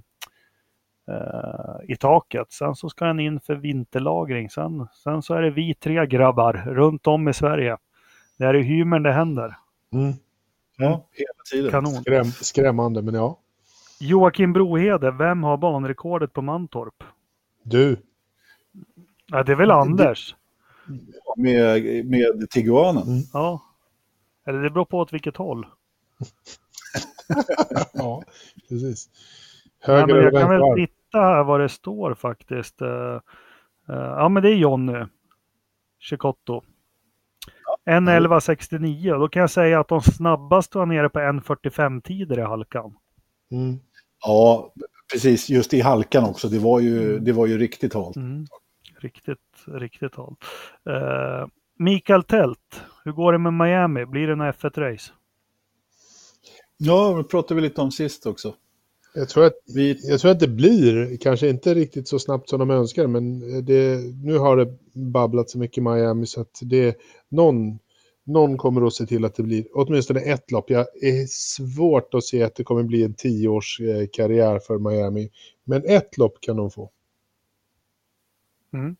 i 1.89 1.97
taket. 1.97 2.53
Sen 2.53 2.75
så 2.75 2.89
ska 2.89 3.05
den 3.05 3.21
in 3.21 3.41
för 3.41 3.55
vinterlagring. 3.55 4.51
Sen, 4.51 4.87
sen 5.05 5.23
så 5.23 5.35
är 5.35 5.43
det 5.43 5.51
vi 5.51 5.75
tre 5.75 6.07
grabbar 6.07 6.53
runt 6.67 7.07
om 7.07 7.29
i 7.29 7.35
Sverige. 7.35 7.77
Det 8.39 8.45
är 8.45 8.55
i 8.55 8.63
hymern 8.63 9.03
det 9.03 9.13
händer. 9.13 9.57
Mm. 9.93 10.13
Ja, 10.77 11.07
hela 11.13 11.29
tiden. 11.51 11.71
Kanon. 11.71 11.93
Skräm, 11.93 12.25
skrämmande, 12.25 13.03
men 13.03 13.15
ja. 13.15 13.39
Joakim 14.01 14.53
Brohede, 14.53 15.11
vem 15.11 15.43
har 15.43 15.57
banrekordet 15.57 16.33
på 16.33 16.43
Mantorp? 16.43 17.05
Du. 17.63 17.97
Ja, 19.27 19.43
det 19.43 19.53
är 19.53 19.57
väl 19.57 19.71
Anders? 19.71 20.37
Med, 21.37 22.07
med 22.07 22.51
Tiguanen? 22.51 23.03
Mm. 23.03 23.23
Ja. 23.33 23.63
Eller 24.47 24.63
det 24.63 24.71
beror 24.71 24.85
på 24.85 24.99
åt 24.99 25.13
vilket 25.13 25.37
håll. 25.37 25.67
ja, 27.93 28.23
precis. 28.69 29.09
Höger 29.81 30.17
ja, 30.17 30.23
jag 30.23 30.33
kan 30.33 30.51
väl 30.51 30.63
titta 31.15 31.25
här 31.25 31.45
vad 31.45 31.61
det 31.61 31.69
står 31.69 32.15
faktiskt. 32.15 32.83
Uh, 32.83 32.89
uh, 32.89 33.21
ja, 33.89 34.29
men 34.29 34.43
det 34.43 34.51
är 34.51 34.55
Jonny 34.55 35.05
Chicotto. 36.01 36.63
Ja. 37.65 37.93
1.11.69. 38.01 39.19
Då 39.19 39.29
kan 39.29 39.41
jag 39.41 39.51
säga 39.51 39.81
att 39.81 39.89
de 39.89 40.01
snabbaste 40.01 40.79
var 40.79 40.87
nere 40.87 41.09
på 41.09 41.19
1.45-tider 41.19 42.39
i 42.39 42.43
halkan. 42.43 42.97
Mm. 43.51 43.79
Ja, 44.21 44.73
precis. 45.13 45.51
Just 45.51 45.75
i 45.75 45.81
halkan 45.81 46.25
också. 46.25 46.49
Det 46.49 46.59
var 46.59 46.81
ju, 46.81 47.11
mm. 47.11 47.25
det 47.25 47.33
var 47.33 47.47
ju 47.47 47.59
riktigt 47.59 47.95
halt. 47.95 48.17
Mm. 48.17 48.47
Riktigt, 48.99 49.39
riktigt 49.67 50.17
halt. 50.17 50.39
Uh, 50.89 51.47
Mikael 51.79 52.23
Tält, 52.23 52.83
hur 53.05 53.13
går 53.13 53.33
det 53.33 53.39
med 53.39 53.53
Miami? 53.53 54.07
Blir 54.07 54.27
det 54.27 54.37
någon 54.37 54.53
F1-race? 54.53 55.13
Ja, 56.77 57.15
det 57.17 57.25
pratade 57.25 57.55
vi 57.55 57.61
lite 57.61 57.81
om 57.81 57.91
sist 57.91 58.27
också. 58.27 58.55
Jag 59.17 59.29
tror, 59.29 59.45
att, 59.45 59.59
vi... 59.75 60.09
jag 60.09 60.21
tror 60.21 60.31
att 60.31 60.41
det 60.41 60.49
blir, 60.49 61.17
kanske 61.17 61.49
inte 61.49 61.75
riktigt 61.75 62.09
så 62.09 62.19
snabbt 62.19 62.49
som 62.49 62.59
de 62.59 62.71
önskar, 62.71 63.07
men 63.07 63.41
det, 63.65 64.01
nu 64.25 64.39
har 64.39 64.57
det 64.57 64.79
babblat 64.93 65.51
så 65.51 65.59
mycket 65.59 65.79
i 65.79 65.81
Miami 65.81 66.27
så 66.27 66.41
att 66.41 66.59
det, 66.63 66.97
någon, 67.29 67.79
någon 68.25 68.57
kommer 68.57 68.87
att 68.87 68.95
se 68.95 69.07
till 69.07 69.25
att 69.25 69.35
det 69.35 69.43
blir 69.43 69.67
åtminstone 69.73 70.21
ett 70.21 70.51
lopp. 70.51 70.71
Jag 70.71 70.87
är 71.03 71.27
svårt 71.29 72.15
att 72.15 72.25
se 72.25 72.43
att 72.43 72.55
det 72.55 72.65
kommer 72.65 72.83
bli 72.83 73.03
en 73.03 73.15
tioårs 73.15 73.81
eh, 73.81 74.07
karriär 74.13 74.59
för 74.59 74.79
Miami, 74.79 75.31
men 75.65 75.85
ett 75.85 76.19
lopp 76.19 76.41
kan 76.41 76.57
de 76.57 76.71
få. 76.71 76.91
Mm. 78.73 78.97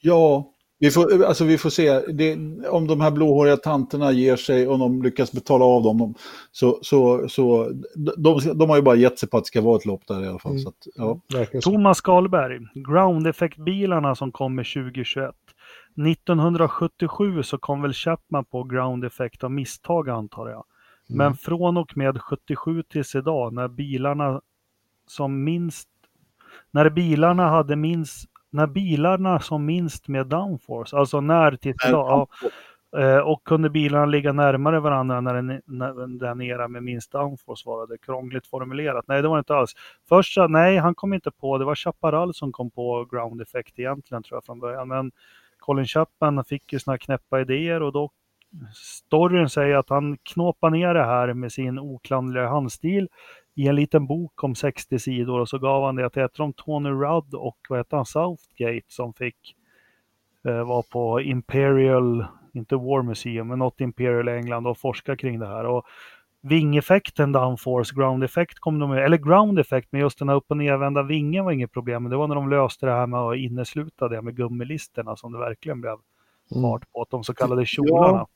Ja, 0.00 0.52
vi 0.78 0.90
får, 0.90 1.24
alltså 1.24 1.44
vi 1.44 1.58
får 1.58 1.70
se, 1.70 2.00
det, 2.00 2.38
om 2.68 2.86
de 2.86 3.00
här 3.00 3.10
blåhåriga 3.10 3.56
tanterna 3.56 4.12
ger 4.12 4.36
sig 4.36 4.68
och 4.68 4.78
de 4.78 5.02
lyckas 5.02 5.32
betala 5.32 5.64
av 5.64 5.82
dem, 5.82 6.14
så, 6.52 6.78
så, 6.82 7.28
så 7.28 7.70
de, 8.16 8.40
de 8.54 8.70
har 8.70 8.76
ju 8.76 8.82
bara 8.82 8.94
gett 8.96 9.18
sig 9.18 9.28
på 9.28 9.36
att 9.36 9.44
det 9.44 9.48
ska 9.48 9.60
vara 9.60 9.76
ett 9.76 9.86
lopp 9.86 10.06
där 10.06 10.24
i 10.24 10.28
alla 10.28 10.38
fall. 10.38 10.52
Mm. 10.52 10.62
Så 10.62 10.68
att, 10.68 10.86
ja. 10.94 11.20
Thomas 11.60 12.00
Karlberg, 12.00 12.58
ground 12.74 13.26
effect-bilarna 13.26 14.14
som 14.14 14.32
kommer 14.32 14.74
2021. 14.74 15.34
1977 16.06 17.42
så 17.42 17.58
kom 17.58 17.82
väl 17.82 17.92
Chapman 17.92 18.44
på 18.44 18.64
ground 18.64 19.04
effect 19.04 19.44
av 19.44 19.50
misstag 19.50 20.08
antar 20.08 20.48
jag. 20.48 20.64
Men 21.08 21.26
mm. 21.26 21.36
från 21.36 21.76
och 21.76 21.96
med 21.96 22.20
77 22.20 22.82
tills 22.82 23.14
idag 23.14 23.52
när 23.52 23.68
bilarna 23.68 24.40
som 25.06 25.44
minst 25.44 25.88
när 26.70 26.90
bilarna 26.90 27.48
hade 27.48 27.76
minst 27.76 28.28
när 28.50 28.66
bilarna 28.66 29.40
som 29.40 29.64
minst 29.64 30.08
med 30.08 30.26
downforce, 30.26 30.96
alltså 30.96 31.20
när 31.20 31.56
till 31.56 31.74
idag, 31.88 32.28
ja, 32.90 33.22
och 33.22 33.44
kunde 33.44 33.70
bilarna 33.70 34.06
ligga 34.06 34.32
närmare 34.32 34.80
varandra 34.80 35.20
när 35.20 35.34
den, 35.34 35.62
när 35.64 36.18
den 36.18 36.40
era 36.40 36.68
med 36.68 36.82
minst 36.82 37.12
downforce 37.12 37.68
var 37.68 37.86
det 37.86 37.98
krångligt 37.98 38.46
formulerat. 38.46 39.04
Nej, 39.08 39.22
det 39.22 39.28
var 39.28 39.38
inte 39.38 39.54
alls. 39.54 39.74
Först 40.08 40.38
nej, 40.48 40.76
han 40.76 40.94
kom 40.94 41.12
inte 41.12 41.30
på, 41.30 41.58
det 41.58 41.64
var 41.64 41.74
Chaparral 41.74 42.34
som 42.34 42.52
kom 42.52 42.70
på 42.70 43.08
ground 43.10 43.40
effect 43.40 43.78
egentligen 43.78 44.22
tror 44.22 44.36
jag 44.36 44.44
från 44.44 44.60
början, 44.60 44.88
men 44.88 45.12
Colin 45.58 45.86
Chapman 45.86 46.44
fick 46.44 46.72
ju 46.72 46.78
såna 46.78 46.98
knäppa 46.98 47.40
idéer 47.40 47.82
och 47.82 47.92
då 47.92 48.10
storyn 48.74 49.48
säger 49.48 49.76
att 49.76 49.88
han 49.88 50.16
knåpade 50.16 50.76
ner 50.76 50.94
det 50.94 51.04
här 51.04 51.34
med 51.34 51.52
sin 51.52 51.78
oklanderliga 51.78 52.48
handstil 52.48 53.08
i 53.58 53.66
en 53.66 53.76
liten 53.76 54.06
bok 54.06 54.44
om 54.44 54.54
60 54.54 54.98
sidor 54.98 55.40
och 55.40 55.48
så 55.48 55.58
gav 55.58 55.84
han 55.84 55.96
det 55.96 56.10
till 56.10 56.22
ett 56.22 56.40
av 56.40 56.52
Tony 56.52 56.90
Rudd 56.90 57.34
och 57.34 57.58
vad 57.68 57.78
heter 57.78 57.96
han, 57.96 58.06
Southgate 58.06 58.86
som 58.88 59.14
fick 59.14 59.56
eh, 60.48 60.66
vara 60.66 60.82
på 60.82 61.20
Imperial, 61.20 62.26
inte 62.52 62.76
War 62.76 63.02
Museum, 63.02 63.48
men 63.48 63.58
något 63.58 63.80
Imperial 63.80 64.28
England 64.28 64.66
och 64.66 64.78
forska 64.78 65.16
kring 65.16 65.38
det 65.38 65.46
här. 65.46 65.64
Och 65.64 65.86
vingeffekten 66.42 67.32
downforce, 67.32 67.94
ground 67.94 68.24
effect 68.24 68.58
kom 68.58 68.78
de 68.78 68.90
med, 68.90 69.04
eller 69.04 69.16
ground 69.16 69.58
effect, 69.58 69.88
men 69.90 70.00
just 70.00 70.18
den 70.18 70.28
här 70.28 70.36
upp 70.36 70.46
och 70.48 70.56
nervända 70.56 71.02
vingen 71.02 71.44
var 71.44 71.52
inget 71.52 71.72
problem. 71.72 72.02
Men 72.02 72.10
det 72.10 72.16
var 72.16 72.28
när 72.28 72.34
de 72.34 72.50
löste 72.50 72.86
det 72.86 72.92
här 72.92 73.06
med 73.06 73.20
att 73.20 73.36
innesluta 73.36 74.08
det 74.08 74.22
med 74.22 74.36
gummilisterna 74.36 75.16
som 75.16 75.32
det 75.32 75.38
verkligen 75.38 75.80
blev 75.80 75.96
fart 76.62 76.92
på, 76.92 77.06
de 77.10 77.24
så 77.24 77.34
kallade 77.34 77.66
kjolarna. 77.66 78.26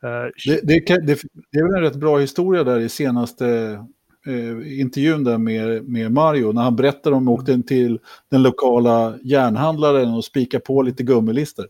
Ja. 0.00 0.30
Det, 0.46 0.60
det, 0.62 0.80
det, 0.86 1.22
det, 1.52 1.58
är 1.58 1.62
väl 1.62 1.74
en 1.74 1.82
rätt 1.82 2.00
bra 2.00 2.18
historia 2.18 2.64
där 2.64 2.80
i 2.80 2.88
senaste 2.88 3.78
eh, 4.26 4.80
intervjun 4.80 5.24
där 5.24 5.38
med, 5.38 5.88
med 5.88 6.12
Mario, 6.12 6.52
när 6.52 6.62
han 6.62 6.76
berättar 6.76 7.12
om 7.12 7.28
åkte 7.28 7.62
till 7.62 7.98
den 8.30 8.42
lokala 8.42 9.14
järnhandlaren 9.22 10.14
och 10.14 10.24
spika 10.24 10.60
på 10.60 10.82
lite 10.82 11.02
gummilister. 11.02 11.66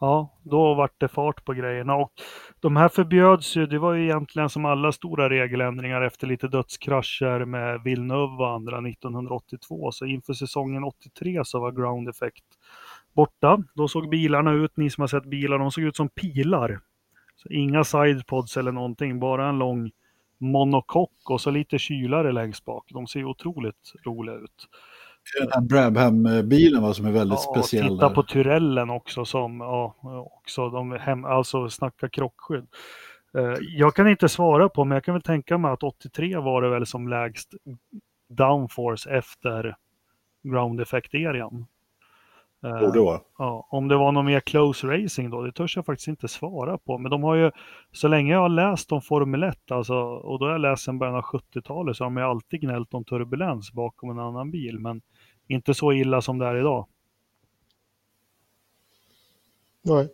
Ja, 0.00 0.30
då 0.42 0.74
vart 0.74 1.00
det 1.00 1.08
fart 1.08 1.44
på 1.44 1.52
grejerna. 1.52 1.96
Och 1.96 2.12
de 2.60 2.76
här 2.76 2.88
förbjöds 2.88 3.56
ju, 3.56 3.66
det 3.66 3.78
var 3.78 3.94
ju 3.94 4.04
egentligen 4.04 4.48
som 4.48 4.64
alla 4.64 4.92
stora 4.92 5.30
regeländringar 5.30 6.02
efter 6.02 6.26
lite 6.26 6.48
dödskrascher 6.48 7.44
med 7.44 7.82
Villeneuve 7.82 8.42
och 8.42 8.50
andra 8.50 8.78
1982. 8.88 9.92
Så 9.92 10.06
inför 10.06 10.32
säsongen 10.32 10.84
83 10.84 11.44
så 11.44 11.60
var 11.60 11.72
ground 11.72 12.08
effect 12.08 12.44
borta. 13.14 13.58
Då 13.74 13.88
såg 13.88 14.08
bilarna 14.08 14.52
ut, 14.52 14.76
ni 14.76 14.90
som 14.90 15.02
har 15.02 15.08
sett 15.08 15.24
bilar, 15.24 15.58
de 15.58 15.70
såg 15.70 15.84
ut 15.84 15.96
som 15.96 16.08
pilar. 16.08 16.80
Så 17.36 17.48
inga 17.48 17.84
sidepods 17.84 18.56
eller 18.56 18.72
någonting, 18.72 19.20
bara 19.20 19.48
en 19.48 19.58
lång 19.58 19.90
monokock 20.38 21.30
och 21.30 21.40
så 21.40 21.50
lite 21.50 21.78
kylare 21.78 22.32
längst 22.32 22.64
bak. 22.64 22.84
De 22.90 23.06
ser 23.06 23.24
otroligt 23.24 23.92
roliga 24.06 24.36
ut. 24.36 24.68
Den 25.40 25.50
här 25.52 25.60
Brabham-bilen 25.60 26.94
som 26.94 27.06
är 27.06 27.12
väldigt 27.12 27.40
ja, 27.44 27.52
speciell. 27.54 27.88
Titta 27.88 28.08
där. 28.08 28.14
på 28.14 28.22
Tyrellen 28.22 28.90
också 28.90 29.24
som, 29.24 29.60
ja, 29.60 29.96
också 30.42 30.70
de 30.70 30.92
hem, 30.92 31.24
alltså 31.24 31.70
snacka 31.70 32.08
krockskydd. 32.08 32.66
Eh, 33.38 33.56
jag 33.60 33.94
kan 33.94 34.08
inte 34.08 34.28
svara 34.28 34.68
på, 34.68 34.84
men 34.84 34.96
jag 34.96 35.04
kan 35.04 35.14
väl 35.14 35.22
tänka 35.22 35.58
mig 35.58 35.70
att 35.70 35.82
83 35.82 36.36
var 36.36 36.62
det 36.62 36.68
väl 36.68 36.86
som 36.86 37.08
lägst 37.08 37.54
downforce 38.28 39.10
efter 39.10 39.76
ground 40.42 40.80
effect-eran. 40.80 41.66
Borde 42.64 43.00
vara. 43.00 43.20
Ja, 43.38 43.66
om 43.70 43.88
det 43.88 43.96
var 43.96 44.12
någon 44.12 44.26
mer 44.26 44.40
close 44.40 44.86
racing 44.86 45.30
då, 45.30 45.42
det 45.42 45.52
törs 45.52 45.76
jag 45.76 45.86
faktiskt 45.86 46.08
inte 46.08 46.28
svara 46.28 46.78
på. 46.78 46.98
Men 46.98 47.10
de 47.10 47.22
har 47.22 47.34
ju, 47.34 47.50
så 47.92 48.08
länge 48.08 48.32
jag 48.32 48.40
har 48.40 48.48
läst 48.48 48.92
om 48.92 49.02
Formel 49.02 49.42
1, 49.42 49.70
alltså, 49.70 49.94
och 50.04 50.38
då 50.38 50.44
har 50.44 50.52
jag 50.52 50.60
läst 50.60 50.84
sedan 50.84 50.98
början 50.98 51.16
av 51.16 51.22
70-talet, 51.22 51.96
så 51.96 52.04
har 52.04 52.10
de 52.10 52.16
ju 52.16 52.22
alltid 52.22 52.60
gnällt 52.60 52.94
om 52.94 53.04
turbulens 53.04 53.72
bakom 53.72 54.10
en 54.10 54.18
annan 54.18 54.50
bil. 54.50 54.78
Men 54.78 55.02
inte 55.46 55.74
så 55.74 55.92
illa 55.92 56.20
som 56.20 56.38
det 56.38 56.46
är 56.46 56.56
idag. 56.56 56.86
Nej. 59.82 60.08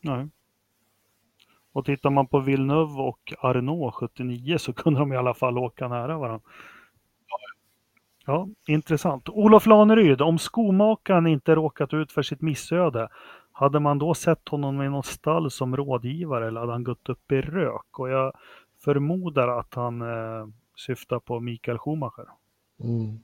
Nej. 0.00 0.28
Och 1.72 1.84
tittar 1.84 2.10
man 2.10 2.26
på 2.26 2.40
Villeneuve 2.40 3.02
och 3.02 3.32
Arnault 3.38 3.94
79 3.94 4.58
så 4.58 4.72
kunde 4.72 5.00
de 5.00 5.12
i 5.12 5.16
alla 5.16 5.34
fall 5.34 5.58
åka 5.58 5.88
nära 5.88 6.18
varandra. 6.18 6.48
Ja, 8.26 8.48
intressant. 8.66 9.28
Olof 9.28 9.66
Laneryd, 9.66 10.20
om 10.20 10.38
skomakaren 10.38 11.26
inte 11.26 11.54
råkat 11.54 11.94
ut 11.94 12.12
för 12.12 12.22
sitt 12.22 12.40
missöde, 12.40 13.08
hade 13.52 13.80
man 13.80 13.98
då 13.98 14.14
sett 14.14 14.48
honom 14.48 14.82
i 14.82 14.88
något 14.88 15.06
stall 15.06 15.50
som 15.50 15.76
rådgivare 15.76 16.48
eller 16.48 16.60
hade 16.60 16.72
han 16.72 16.84
gått 16.84 17.08
upp 17.08 17.32
i 17.32 17.40
rök? 17.40 17.98
Och 17.98 18.08
jag 18.08 18.32
förmodar 18.84 19.48
att 19.48 19.74
han 19.74 20.02
eh, 20.02 20.48
syftar 20.86 21.18
på 21.18 21.40
Mikael 21.40 21.78
Schumacher. 21.78 22.28
Mm. 22.80 23.18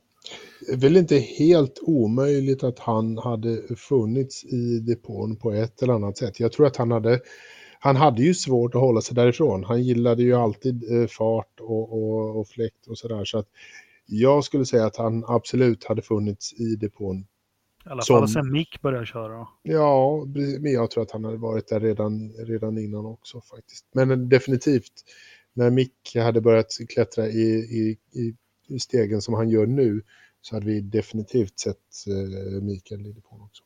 Det 0.67 0.73
är 0.73 0.77
väl 0.77 0.97
inte 0.97 1.19
helt 1.19 1.79
omöjligt 1.83 2.65
att 2.65 2.79
han 2.79 3.19
hade 3.19 3.77
funnits 3.77 4.45
i 4.45 4.79
depån 4.79 5.37
på 5.37 5.53
ett 5.53 5.83
eller 5.83 5.93
annat 5.93 6.19
sätt. 6.19 6.41
Jag 6.41 6.53
tror 6.53 6.67
att 6.67 6.77
han 6.77 6.91
hade, 6.91 7.21
han 7.81 7.97
hade 7.97 8.23
ju 8.23 8.35
svårt 8.35 8.75
att 8.75 8.81
hålla 8.81 9.01
sig 9.01 9.15
därifrån. 9.15 9.65
Han 9.65 9.83
gillade 9.83 10.23
ju 10.23 10.35
alltid 10.35 11.01
eh, 11.01 11.07
fart 11.07 11.61
och, 11.61 11.93
och, 11.93 12.41
och 12.41 12.49
fläkt 12.49 12.87
och 12.87 12.99
sådär. 12.99 13.25
Så 13.25 13.39
att 13.39 13.49
jag 14.11 14.45
skulle 14.45 14.67
säga 14.67 14.87
att 14.87 14.97
han 14.97 15.25
absolut 15.29 15.85
hade 15.85 16.03
funnits 16.03 16.53
i 16.53 16.77
depån. 16.77 17.21
I 17.87 17.89
alla 17.89 18.03
som... 18.03 18.19
fall 18.19 18.29
sen 18.29 18.53
Mick 18.53 18.83
började 18.83 19.07
köra. 19.07 19.47
Ja, 19.63 20.25
men 20.61 20.73
jag 20.73 20.91
tror 20.91 21.03
att 21.03 21.11
han 21.11 21.25
hade 21.25 21.37
varit 21.37 21.69
där 21.69 21.81
redan, 21.81 22.31
redan 22.31 22.79
innan 22.79 23.07
också 23.07 23.41
faktiskt. 23.41 23.87
Men 23.93 24.29
definitivt, 24.29 24.93
när 25.53 25.71
Mick 25.71 26.17
hade 26.17 26.41
börjat 26.41 26.67
klättra 26.95 27.27
i, 27.27 27.49
i, 28.13 28.37
i 28.69 28.79
stegen 28.79 29.23
som 29.23 29.35
han 29.35 29.49
gör 29.49 29.67
nu 29.67 30.03
så 30.41 30.57
hade 30.57 30.67
vi 30.67 30.81
definitivt 30.81 31.59
sett 31.59 31.77
eh, 32.07 32.63
Mikael 32.63 33.07
i 33.07 33.13
depån 33.13 33.41
också. 33.41 33.65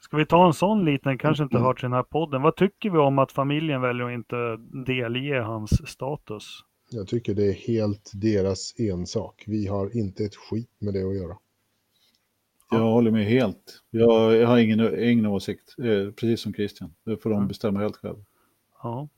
Ska 0.00 0.16
vi 0.16 0.26
ta 0.26 0.46
en 0.46 0.52
sån 0.52 0.84
liten, 0.84 1.18
kanske 1.18 1.44
inte 1.44 1.58
hört 1.58 1.82
i 1.82 1.82
den 1.82 1.92
här 1.92 2.02
podden. 2.02 2.42
Vad 2.42 2.56
tycker 2.56 2.90
vi 2.90 2.98
om 2.98 3.18
att 3.18 3.32
familjen 3.32 3.80
väljer 3.80 4.06
att 4.06 4.12
inte 4.12 4.56
delge 4.86 5.40
hans 5.40 5.90
status? 5.90 6.64
Jag 6.90 7.08
tycker 7.08 7.34
det 7.34 7.46
är 7.46 7.52
helt 7.52 8.10
deras 8.14 8.74
ensak. 8.78 9.44
Vi 9.46 9.66
har 9.66 9.96
inte 9.96 10.24
ett 10.24 10.36
skit 10.36 10.70
med 10.78 10.94
det 10.94 11.02
att 11.02 11.16
göra. 11.16 11.36
Jag 12.70 12.78
håller 12.78 13.10
med 13.10 13.24
helt. 13.24 13.82
Jag, 13.90 14.36
jag 14.36 14.48
har 14.48 14.58
ingen, 14.58 15.02
ingen 15.02 15.26
åsikt, 15.26 15.74
eh, 15.78 16.10
precis 16.10 16.40
som 16.40 16.54
Christian. 16.54 16.94
Det 17.04 17.16
får 17.16 17.30
de 17.30 17.48
bestämma 17.48 17.80
helt 17.80 17.96
själva. 17.96 18.20
Ja. 18.82 19.08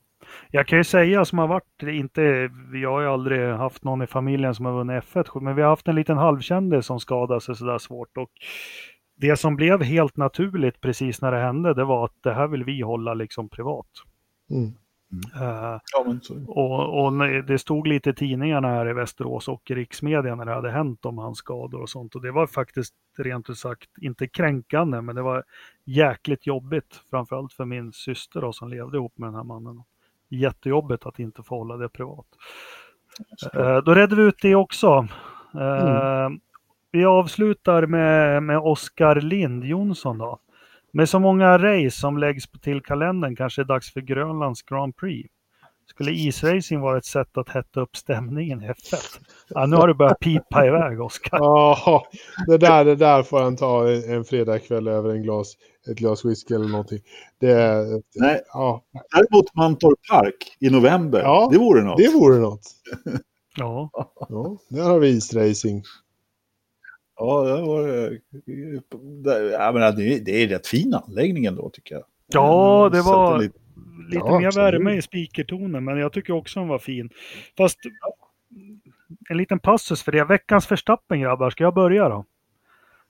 Jag 0.51 0.67
kan 0.67 0.77
ju 0.77 0.83
säga 0.83 1.25
som 1.25 1.37
har 1.37 1.47
varit, 1.47 1.83
inte, 1.83 2.51
vi 2.71 2.83
har 2.83 3.01
ju 3.01 3.07
aldrig 3.07 3.49
haft 3.49 3.83
någon 3.83 4.01
i 4.01 4.07
familjen 4.07 4.55
som 4.55 4.65
har 4.65 4.73
vunnit 4.73 5.03
F1, 5.03 5.39
men 5.39 5.55
vi 5.55 5.61
har 5.61 5.69
haft 5.69 5.87
en 5.87 5.95
liten 5.95 6.17
halvkändis 6.17 6.85
som 6.85 6.99
skadade 6.99 7.41
sig 7.41 7.55
sådär 7.55 7.77
svårt. 7.77 8.17
Och 8.17 8.29
det 9.15 9.37
som 9.37 9.55
blev 9.55 9.83
helt 9.83 10.17
naturligt 10.17 10.81
precis 10.81 11.21
när 11.21 11.31
det 11.31 11.41
hände, 11.41 11.73
det 11.73 11.83
var 11.83 12.05
att 12.05 12.23
det 12.23 12.33
här 12.33 12.47
vill 12.47 12.63
vi 12.63 12.81
hålla 12.81 13.13
liksom 13.13 13.49
privat. 13.49 13.87
Mm. 14.49 14.73
Uh, 15.13 15.79
ja, 15.93 16.15
och, 16.47 17.05
och, 17.05 17.13
det 17.47 17.59
stod 17.59 17.87
lite 17.87 18.09
i 18.09 18.13
tidningarna 18.13 18.67
här 18.67 18.89
i 18.89 18.93
Västerås 18.93 19.47
och 19.47 19.71
i 19.71 19.75
riksmedia 19.75 20.35
när 20.35 20.45
det 20.45 20.53
hade 20.53 20.71
hänt 20.71 21.05
om 21.05 21.17
hans 21.17 21.37
skador 21.37 21.81
och 21.81 21.89
sånt. 21.89 22.15
Och 22.15 22.21
det 22.21 22.31
var 22.31 22.47
faktiskt 22.47 22.93
rent 23.17 23.49
ut 23.49 23.57
sagt 23.57 23.89
inte 24.01 24.27
kränkande, 24.27 25.01
men 25.01 25.15
det 25.15 25.21
var 25.21 25.43
jäkligt 25.85 26.47
jobbigt. 26.47 27.01
Framförallt 27.09 27.53
för 27.53 27.65
min 27.65 27.91
syster 27.91 28.41
då, 28.41 28.53
som 28.53 28.69
levde 28.69 28.97
ihop 28.97 29.17
med 29.17 29.27
den 29.27 29.35
här 29.35 29.43
mannen. 29.43 29.83
Jättejobbigt 30.29 31.05
att 31.05 31.19
inte 31.19 31.43
få 31.43 31.57
hålla 31.57 31.77
det 31.77 31.89
privat. 31.89 32.27
Uh, 33.55 33.77
då 33.77 33.93
redde 33.93 34.15
vi 34.15 34.23
ut 34.23 34.39
det 34.41 34.55
också. 34.55 35.07
Uh, 35.55 36.25
mm. 36.25 36.39
Vi 36.91 37.05
avslutar 37.05 37.85
med, 37.85 38.43
med 38.43 38.59
Oskar 38.59 39.21
Lind 39.21 39.63
Jonsson 39.63 40.17
då. 40.17 40.39
Med 40.93 41.09
så 41.09 41.19
många 41.19 41.57
race 41.57 41.99
som 41.99 42.17
läggs 42.17 42.45
till 42.61 42.81
kalendern 42.81 43.35
kanske 43.35 43.61
det 43.61 43.65
är 43.65 43.67
dags 43.67 43.93
för 43.93 44.01
Grönlands 44.01 44.61
Grand 44.61 44.95
Prix. 44.95 45.29
Skulle 45.89 46.11
isracing 46.11 46.81
vara 46.81 46.97
ett 46.97 47.05
sätt 47.05 47.37
att 47.37 47.49
hetta 47.49 47.81
upp 47.81 47.95
stämningen 47.95 48.63
i 48.63 48.67
F1? 48.67 48.95
Ja, 49.47 49.65
nu 49.65 49.75
har 49.75 49.87
du 49.87 49.93
börjat 49.93 50.19
pipa 50.19 50.65
iväg, 50.65 51.01
Oskar. 51.01 51.37
Ja, 51.41 52.07
det 52.47 52.57
där, 52.57 52.85
det 52.85 52.95
där 52.95 53.23
får 53.23 53.41
han 53.41 53.55
ta 53.55 53.89
en, 53.89 54.13
en 54.13 54.23
fredagkväll 54.23 54.87
över 54.87 55.09
en 55.09 55.23
glas, 55.23 55.53
ett 55.89 55.97
glas 55.97 56.25
whisky 56.25 56.55
eller 56.55 56.67
någonting. 56.67 56.99
Det, 57.39 57.85
Nej, 58.15 58.41
ja. 58.53 58.83
Däremot 59.15 59.55
Mantorp 59.55 59.99
Park 60.11 60.57
i 60.59 60.69
november, 60.69 61.19
ja, 61.21 61.49
det 61.51 61.57
vore 61.57 61.83
något. 61.83 61.97
Det 61.97 62.07
vore 62.13 62.39
något. 62.39 62.61
ja. 63.57 63.89
ja. 64.29 64.57
Där 64.69 64.83
har 64.83 64.99
vi 64.99 65.07
isracing. 65.07 65.83
Ja, 67.21 67.43
det, 67.43 67.61
var, 67.61 68.09
det, 69.23 69.51
jag 69.51 69.73
menar, 69.73 69.91
det, 69.91 70.19
det 70.19 70.43
är 70.43 70.47
rätt 70.47 70.67
fin 70.67 70.93
anläggning 70.93 71.45
ändå 71.45 71.69
tycker 71.69 71.95
jag. 71.95 72.03
Ja, 72.27 72.89
det 72.93 73.01
var 73.01 73.39
lite, 73.39 73.59
lite 74.07 74.25
ja, 74.25 74.39
mer 74.39 74.55
värme 74.55 74.93
i 74.93 75.01
speakertonen, 75.01 75.83
men 75.83 75.97
jag 75.97 76.13
tycker 76.13 76.33
också 76.33 76.59
den 76.59 76.69
var 76.69 76.79
fin. 76.79 77.09
Fast 77.57 77.79
en 79.29 79.37
liten 79.37 79.59
passus 79.59 80.03
för 80.03 80.11
det. 80.11 80.23
Veckans 80.23 80.67
förstappen 80.67 81.21
grabbar, 81.21 81.49
ska 81.49 81.63
jag 81.63 81.73
börja 81.73 82.09
då? 82.09 82.25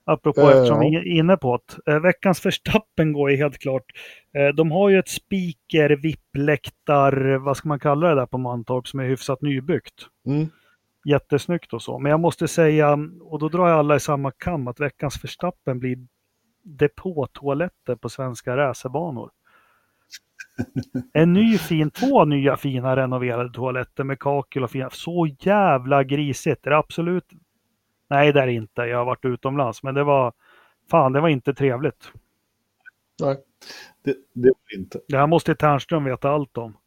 Apropå 0.03 0.41
äh, 0.41 0.47
eftersom 0.47 0.79
vi 0.79 0.95
är 0.95 1.07
inne 1.07 1.37
på 1.37 1.59
det. 1.85 1.91
Eh, 1.91 1.99
veckans 1.99 2.39
förstappen 2.39 3.13
går 3.13 3.31
ju 3.31 3.37
helt 3.37 3.57
klart. 3.57 3.85
Eh, 4.37 4.55
de 4.55 4.71
har 4.71 4.89
ju 4.89 4.99
ett 4.99 5.09
speaker, 5.09 5.89
vippläktar, 5.89 7.37
vad 7.37 7.57
ska 7.57 7.67
man 7.67 7.79
kalla 7.79 8.09
det 8.09 8.15
där 8.15 8.25
på 8.25 8.37
Mantorp 8.37 8.87
som 8.87 8.99
är 8.99 9.05
hyfsat 9.05 9.41
nybyggt. 9.41 10.07
Mm 10.25 10.49
jättesnyggt 11.05 11.73
och 11.73 11.81
så. 11.81 11.99
Men 11.99 12.09
jag 12.09 12.19
måste 12.19 12.47
säga, 12.47 12.97
och 13.21 13.39
då 13.39 13.49
drar 13.49 13.69
jag 13.69 13.79
alla 13.79 13.95
i 13.95 13.99
samma 13.99 14.31
kam, 14.31 14.67
att 14.67 14.79
veckans 14.79 15.21
förstappen 15.21 15.79
blir 15.79 15.97
depåtoaletter 16.63 17.95
på 17.95 18.09
svenska 18.09 18.57
racerbanor. 18.57 19.31
En 21.13 21.33
ny 21.33 21.57
fin, 21.57 21.91
två 21.91 22.25
nya 22.25 22.57
fina 22.57 22.95
renoverade 22.95 23.53
toaletter 23.53 24.03
med 24.03 24.19
kakel 24.19 24.63
och 24.63 24.71
fina. 24.71 24.89
Så 24.89 25.27
jävla 25.39 26.03
grisigt. 26.03 26.63
Det 26.63 26.69
är 26.69 26.73
absolut... 26.73 27.25
Nej, 28.09 28.33
det 28.33 28.41
är 28.41 28.47
det 28.47 28.53
inte. 28.53 28.81
Jag 28.81 28.97
har 28.97 29.05
varit 29.05 29.25
utomlands, 29.25 29.83
men 29.83 29.95
det 29.95 30.03
var... 30.03 30.33
Fan, 30.91 31.13
det 31.13 31.21
var 31.21 31.29
inte 31.29 31.53
trevligt. 31.53 32.11
Nej, 33.21 33.37
det, 34.03 34.15
det 34.33 34.49
var 34.49 34.79
inte. 34.79 34.99
Det 35.07 35.17
här 35.17 35.27
måste 35.27 35.55
Ternström 35.55 36.03
veta 36.03 36.29
allt 36.29 36.57
om. 36.57 36.77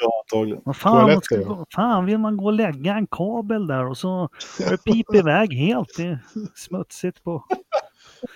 Ja, 0.00 0.24
antagligen. 0.24 0.62
Vad 0.64 0.76
fan, 0.76 1.22
ska, 1.22 1.40
ja. 1.40 1.66
fan, 1.74 2.06
vill 2.06 2.18
man 2.18 2.36
gå 2.36 2.44
och 2.44 2.52
lägga 2.52 2.94
en 2.94 3.06
kabel 3.06 3.66
där 3.66 3.86
och 3.86 3.96
så 3.96 4.28
piper 4.84 5.16
iväg 5.16 5.52
helt. 5.52 5.88
Det 5.96 6.06
är 6.06 6.18
smutsigt 6.54 7.24
på... 7.24 7.44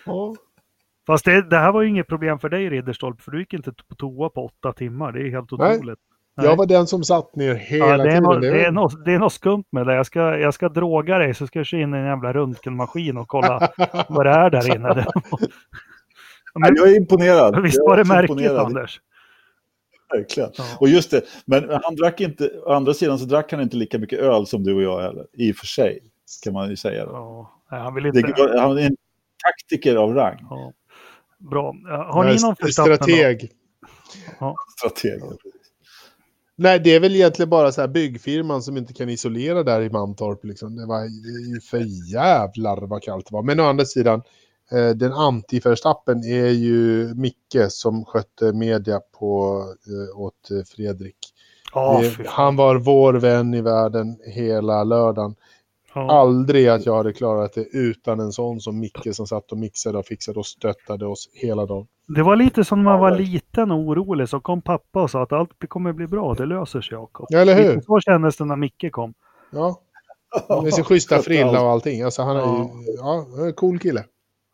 ja. 0.07 0.35
Fast 1.07 1.25
det, 1.25 1.51
det, 1.51 1.57
här 1.57 1.73
var 1.73 1.83
ju 1.83 1.89
inget 1.89 2.09
problem 2.09 2.39
för 2.39 2.49
dig 2.49 2.71
Ridderstolpe, 2.71 3.23
för 3.23 3.31
du 3.31 3.39
gick 3.39 3.53
inte 3.53 3.73
på 3.89 3.95
toa 3.95 4.29
på 4.29 4.45
åtta 4.45 4.73
timmar. 4.73 5.13
Det 5.13 5.21
är 5.21 5.31
helt 5.31 5.53
otroligt. 5.53 5.99
Jag 6.37 6.57
var 6.57 6.67
den 6.67 6.87
som 6.87 7.05
satt 7.05 7.37
ner 7.37 7.55
hela 7.55 7.87
Ja, 7.87 7.97
det, 7.97 8.03
är 8.03 8.07
tiden. 8.09 8.23
något, 8.23 8.41
Det 8.41 8.65
är 8.65 8.71
något, 8.71 9.05
det 9.05 9.13
är 9.13 9.19
något 9.19 9.33
skumt 9.33 9.65
med 9.71 9.87
det. 9.87 9.95
Jag 9.95 10.07
ska, 10.07 10.39
jag 10.39 10.55
ska 10.55 10.69
droga 10.69 11.19
dig 11.19 11.35
så 11.35 11.47
ska 11.47 11.59
jag 11.59 11.67
köra 11.67 11.81
in 11.81 11.95
i 11.95 11.99
en 11.99 12.05
jävla 12.05 12.33
röntgenmaskin 12.33 13.17
och 13.17 13.29
kolla 13.29 13.69
vad 14.09 14.27
det 14.27 14.31
är 14.31 14.51
där 14.51 14.75
inne. 14.75 14.95
Nej, 14.95 15.05
Men, 16.55 16.77
jag 16.77 16.89
är 16.89 16.97
imponerad. 16.97 17.63
visst 17.63 17.81
var 17.81 17.97
det 17.97 18.05
märkligt. 18.05 18.51
Anders? 18.51 19.01
Verkligen. 20.13 20.51
Ja. 20.57 20.65
Och 20.81 20.89
just 20.89 21.11
det, 21.11 21.23
men 21.45 21.71
han 21.83 21.97
drack 21.97 22.21
inte, 22.21 22.51
å 22.65 22.73
andra 22.73 22.95
sidan 22.95 23.19
så 23.19 23.25
drack 23.25 23.53
han 23.53 23.61
inte 23.61 23.77
lika 23.77 23.99
mycket 23.99 24.19
öl 24.19 24.47
som 24.47 24.65
du 24.65 24.75
och 24.75 24.83
jag 24.83 25.01
heller. 25.01 25.27
I 25.33 25.53
och 25.53 25.57
för 25.57 25.67
sig, 25.67 26.03
kan 26.45 26.53
man 26.53 26.71
ju 26.71 26.77
säga. 26.77 27.05
Ja, 27.05 27.61
nej, 27.71 27.81
han 27.81 27.95
vill 27.95 28.07
inte... 28.07 28.21
Det, 28.21 28.61
han 28.61 28.79
är 28.79 28.83
en 28.83 28.97
taktiker 29.45 29.97
av 29.97 30.15
rang. 30.15 30.39
Ja. 30.51 30.73
Bra. 31.39 31.75
Ja, 31.85 32.13
Har 32.13 32.25
ni 32.25 32.31
någon 32.31 32.55
Verstappen 32.61 32.93
då? 32.93 32.97
Strateg. 32.97 33.51
Strateg. 34.79 35.23
Nej, 36.57 36.81
det 36.81 36.95
är 36.95 37.01
väl 37.01 37.15
egentligen 37.15 37.51
bara 37.51 37.73
så 37.73 37.81
här 37.81 37.89
byggfirman 37.89 38.63
som 38.63 38.77
inte 38.77 38.95
kan 38.95 39.09
isolera 39.09 39.63
där 39.63 39.81
i 39.81 39.91
Mantorp. 39.91 40.45
Liksom. 40.45 40.77
Det 40.77 40.87
var 40.87 41.05
ju 41.55 41.61
för 41.61 42.13
jävlar 42.13 42.87
vad 42.87 43.03
kallt 43.03 43.27
det 43.27 43.33
var. 43.33 43.43
Men 43.43 43.61
å 43.61 43.65
andra 43.65 43.85
sidan, 43.85 44.19
eh, 44.19 44.23
den 44.97 45.13
anti-Verstappen 45.13 46.25
är 46.25 46.49
ju 46.49 47.15
Micke 47.15 47.57
som 47.69 48.05
skötte 48.05 48.53
media 48.53 49.01
på, 49.19 49.63
eh, 49.87 50.21
åt 50.21 50.51
eh, 50.51 50.65
Fredrik. 50.77 51.17
Ja, 51.75 52.01
Det- 52.19 52.27
han 52.29 52.57
var 52.57 52.77
vår 52.77 53.15
vän 53.15 53.55
i 53.55 53.61
världen 53.61 54.17
hela 54.35 54.85
lördagen. 54.85 55.35
Ja. 55.95 56.11
Aldrig 56.13 56.69
att 56.69 56.87
jag 56.87 56.97
hade 56.97 57.13
klarat 57.13 57.53
det 57.55 57.65
utan 57.73 58.21
en 58.21 58.33
sån 58.33 58.61
som 58.61 58.79
Micke 58.81 59.09
som 59.15 59.27
satt 59.27 59.53
och 59.53 59.59
mixade 59.59 59.99
och 59.99 60.07
fixade 60.07 60.39
och 60.39 60.47
stöttade 60.47 61.07
oss 61.07 61.29
hela 61.33 61.67
dagen. 61.67 61.87
Det 62.09 62.23
var 62.23 62.37
lite 62.37 62.65
som 62.65 62.79
när 62.83 62.91
man 62.91 63.01
var 63.01 63.19
liten 63.19 63.71
och 63.71 63.79
orolig 63.79 64.29
så 64.29 64.41
kom 64.41 64.63
pappa 64.63 65.03
och 65.03 65.11
sa 65.11 65.23
att 65.23 65.33
allt 65.33 65.51
kommer 65.69 65.93
bli 65.93 66.07
bra, 66.07 66.35
det 66.35 66.47
löser 66.47 66.81
sig 66.81 66.95
Jakob. 66.99 67.27
Ja, 67.29 67.39
eller 67.39 67.55
hur? 67.55 67.75
Lite 67.75 67.87
Så 67.87 68.01
kändes 68.01 68.37
det 68.37 68.45
när 68.45 68.57
Micke 68.57 68.93
kom. 68.93 69.15
Ja, 69.51 69.81
med 70.63 70.75
sin 70.75 70.85
schyssta 70.85 71.19
frilla 71.23 71.61
och 71.63 71.71
allting. 71.71 72.03
Alltså 72.03 72.23
han 72.23 72.37
är 72.37 72.41
ju, 72.41 72.69
Ja. 72.99 73.27
cool 73.57 73.79
kille. 73.79 74.05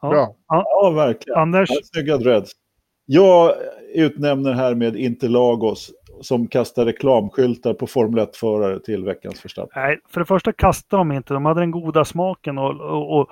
Ja. 0.00 0.08
Bra. 0.10 0.36
Ja, 0.48 0.90
verkligen. 0.90 1.38
Anders, 1.38 1.68
Snygga 1.82 2.16
dreads. 2.16 2.52
Jag 3.06 3.52
utnämner 3.94 4.52
här 4.52 4.74
med 4.74 4.96
Interlagos 4.96 5.90
som 6.20 6.46
kastar 6.46 6.84
reklamskyltar 6.84 7.74
på 7.74 7.86
Formel 7.86 8.24
1-förare 8.24 8.80
till 8.80 9.04
veckans 9.04 9.44
Verstappen. 9.44 9.82
nej, 9.82 10.00
för 10.08 10.20
det 10.20 10.26
första 10.26 10.52
kastade 10.52 11.00
de 11.00 11.12
inte, 11.12 11.34
de 11.34 11.44
hade 11.44 11.60
den 11.60 11.70
goda 11.70 12.04
smaken 12.04 12.58
och, 12.58 12.80
och, 12.80 13.18
och, 13.18 13.30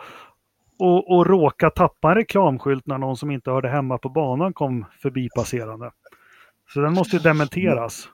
och, 0.79 1.11
och 1.17 1.27
råka 1.27 1.71
tappa 1.71 2.09
en 2.11 2.15
reklamskylt 2.15 2.87
när 2.87 2.99
någon 2.99 3.17
som 3.17 3.31
inte 3.31 3.51
hörde 3.51 3.69
hemma 3.69 3.99
på 3.99 4.09
banan 4.09 4.53
kom 4.53 4.85
förbi 5.03 5.29
passerande. 5.37 5.91
Så 6.75 6.81
den 6.81 6.93
måste 6.93 7.17
ju 7.17 7.23
dementeras. 7.23 8.09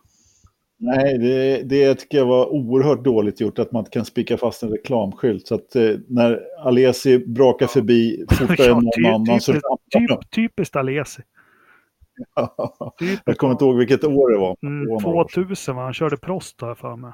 Nej, 0.85 1.19
det, 1.19 1.62
det 1.62 1.94
tycker 1.94 2.19
jag 2.19 2.27
var 2.27 2.47
oerhört 2.52 3.05
dåligt 3.05 3.40
gjort 3.40 3.59
att 3.59 3.73
man 3.73 3.81
inte 3.81 3.90
kan 3.90 4.05
spika 4.05 4.36
fast 4.36 4.62
en 4.62 4.70
reklamskylt. 4.70 5.47
Så 5.47 5.55
att 5.55 5.77
eh, 5.77 5.90
när 6.09 6.40
Alesi 6.59 7.19
brakar 7.19 7.66
förbi 7.66 8.24
fortare 8.39 8.66
än 8.66 8.73
någon 8.73 8.90
ty- 8.97 9.05
annan 9.06 9.40
så 9.40 9.52
typiskt, 9.52 9.69
rampar 9.97 10.16
typ, 10.23 10.31
typiskt 10.31 10.77
Alesi. 10.77 11.23
Jag 13.24 13.36
kommer 13.36 13.52
inte 13.52 13.65
ihåg 13.65 13.77
vilket 13.78 14.05
år 14.05 14.31
det 14.31 14.39
var. 14.39 14.56
Mm, 14.62 14.85
Det 14.86 14.93
var 14.94 15.01
några 15.01 15.16
år 15.16 15.28
sedan. 15.28 15.44
2000 15.44 15.77
va? 15.77 15.82
Han 15.82 15.94
körde 15.94 16.16
Prost 16.16 16.61
har 16.61 16.69
jag 16.69 16.78
för 16.78 16.97
mig. 16.97 17.12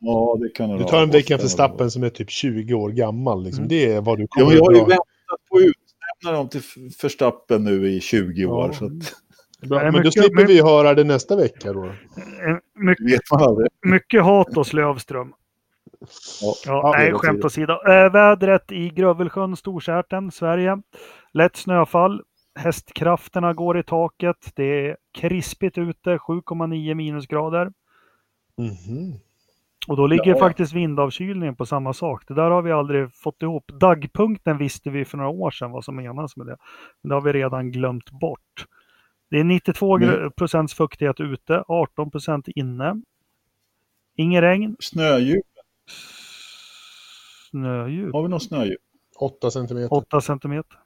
Ja, 0.00 0.38
det 0.40 0.48
kan 0.48 0.70
det 0.70 0.78
Du 0.78 0.84
tar 0.84 1.02
en 1.02 1.10
vecka 1.10 1.38
för 1.38 1.48
stappen 1.48 1.90
som 1.90 2.02
är 2.02 2.08
typ 2.08 2.30
20 2.30 2.74
år 2.74 2.90
gammal. 2.90 3.42
Liksom. 3.44 3.62
Mm. 3.64 3.68
Det 3.68 3.92
är 3.92 4.00
vad 4.00 4.18
du 4.18 4.22
Ja, 4.22 4.28
kommer 4.30 4.46
men 4.48 4.56
jag 4.56 4.64
har 4.64 4.72
ju 4.72 4.78
väntat 4.78 4.98
på 5.50 5.56
att 5.56 5.62
utnämna 5.62 6.38
dem 6.38 6.48
till 6.48 6.62
Förstappen 6.98 7.64
nu 7.64 7.88
i 7.88 8.00
20 8.00 8.46
år. 8.46 8.66
Ja. 8.66 8.72
Så 8.72 8.84
att, 8.84 8.92
Bra. 9.66 9.76
Nej, 9.78 9.84
Men 9.84 9.92
då 9.92 9.98
mycket- 9.98 10.12
slipper 10.12 10.34
men- 10.36 10.46
vi 10.46 10.62
höra 10.62 10.94
det 10.94 11.04
nästa 11.04 11.36
vecka 11.36 11.72
då. 11.72 11.84
Eh, 11.84 11.90
Mycket, 12.74 13.06
det 13.06 13.12
vet 13.12 13.30
man 13.32 13.42
aldrig. 13.42 13.68
mycket 13.82 14.22
hat 14.24 14.54
hos 14.54 14.72
Lövström. 14.72 15.32
Ja. 16.42 16.54
Ja, 16.66 16.92
nej, 16.96 17.12
skämt 17.12 17.44
åsido. 17.44 17.72
Äh, 17.72 18.12
vädret 18.12 18.72
i 18.72 18.88
Grövelsjön, 18.90 19.56
Storsärten, 19.56 20.30
Sverige. 20.30 20.82
Lätt 21.32 21.56
snöfall. 21.56 22.22
Hästkrafterna 22.54 23.52
går 23.54 23.78
i 23.78 23.82
taket. 23.82 24.50
Det 24.54 24.64
är 24.88 24.96
krispigt 25.18 25.78
ute, 25.78 26.18
7,9 26.18 26.94
minusgrader. 26.94 27.72
Mhm. 28.58 29.12
Och 29.88 29.96
då 29.96 30.06
ligger 30.06 30.26
Ja, 30.26 30.32
ja. 30.34 30.38
faktiskt 30.38 30.72
vindavkylningen 30.72 31.56
på 31.56 31.66
samma 31.66 31.92
sak. 31.92 32.24
Det 32.28 32.34
där 32.34 32.50
har 32.50 32.62
vi 32.62 32.72
aldrig 32.72 33.14
fått 33.14 33.42
ihop. 33.42 33.64
Dagpunkten 33.80 34.58
visste 34.58 34.90
vi 34.90 35.04
för 35.04 35.16
några 35.16 35.30
år 35.30 35.50
sedan 35.50 35.70
vad 35.70 35.84
som 35.84 35.96
menas 35.96 36.36
med 36.36 36.46
det. 36.46 36.56
Men 37.02 37.08
det 37.08 37.14
har 37.14 37.22
vi 37.22 37.32
redan 37.32 37.70
glömt 37.70 38.10
bort. 38.10 38.66
Det 39.30 39.38
är 39.38 39.44
92 39.44 39.98
Men- 39.98 40.30
procents 40.32 40.74
fuktighet 40.74 41.20
ute, 41.20 41.64
18 41.68 42.10
procent 42.10 42.48
inne. 42.48 43.02
Inget 44.16 44.42
regn, 44.42 44.76
Snödjup. 44.80 45.44
snödjup, 47.50 48.12
Har 48.12 48.22
vi 48.22 48.28
någon 48.28 48.40
snödjup? 48.40 48.80
8 49.20 49.50
centimeter. 49.50 49.92
8 49.96 50.20
centimeter. 50.20 50.78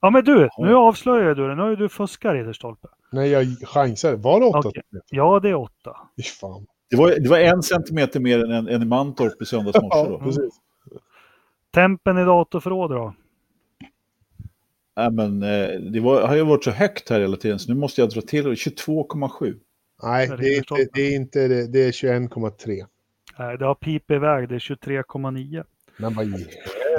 Ja 0.00 0.10
men 0.10 0.24
du, 0.24 0.48
nu 0.58 0.74
avslöjar 0.74 1.34
du 1.34 1.48
det. 1.48 1.54
Nu 1.54 1.62
har 1.62 1.70
ju 1.70 1.76
du 1.76 1.88
fuskat 1.88 2.32
Ridderstolpe. 2.32 2.88
Nej, 3.12 3.30
jag 3.30 3.46
chansar. 3.68 4.16
Var 4.16 4.40
det 4.40 4.46
8 4.46 4.58
Okej. 4.58 4.72
centimeter? 4.72 5.16
Ja, 5.16 5.40
det 5.40 5.48
är 5.48 5.54
8. 5.54 5.70
Fy 6.16 6.22
fan. 6.22 6.66
Det 6.90 6.96
var, 6.96 7.08
det 7.20 7.28
var 7.30 7.38
en 7.38 7.62
centimeter 7.62 8.20
mer 8.20 8.44
än, 8.52 8.68
än 8.68 8.82
i 8.82 8.84
Mantorp 8.84 9.42
i 9.42 9.44
söndags 9.44 9.82
morse. 9.82 9.98
Ja, 9.98 10.06
Då. 10.08 10.18
precis. 10.18 10.60
Tempen 11.74 12.18
i 12.18 12.24
datorförråd 12.24 12.90
då? 12.90 13.14
Nej, 14.96 15.10
men, 15.10 15.42
eh, 15.42 15.80
det 15.92 16.00
var, 16.00 16.26
har 16.26 16.36
ju 16.36 16.44
varit 16.44 16.64
så 16.64 16.70
högt 16.70 17.10
här 17.10 17.20
hela 17.20 17.36
tiden 17.36 17.58
så 17.58 17.72
nu 17.72 17.80
måste 17.80 18.00
jag 18.00 18.10
dra 18.10 18.20
till 18.20 18.44
det. 18.44 18.50
22,7. 18.50 19.54
Nej, 20.02 20.28
Jag 20.28 20.38
det 20.38 20.46
är 20.46 20.58
inte 20.58 20.88
det. 20.92 21.00
Är 21.00 21.16
inte 21.16 21.48
det. 21.48 21.66
det 21.66 21.84
är 21.84 21.92
21,3. 21.92 22.86
Nej, 23.38 23.58
det 23.58 23.64
har 23.64 23.74
pipit 23.74 24.10
iväg. 24.10 24.48
Det 24.48 24.54
är 24.54 24.58
23,9. 24.58 25.64
Men 25.96 26.14
vad 26.14 26.26
i 26.26 26.46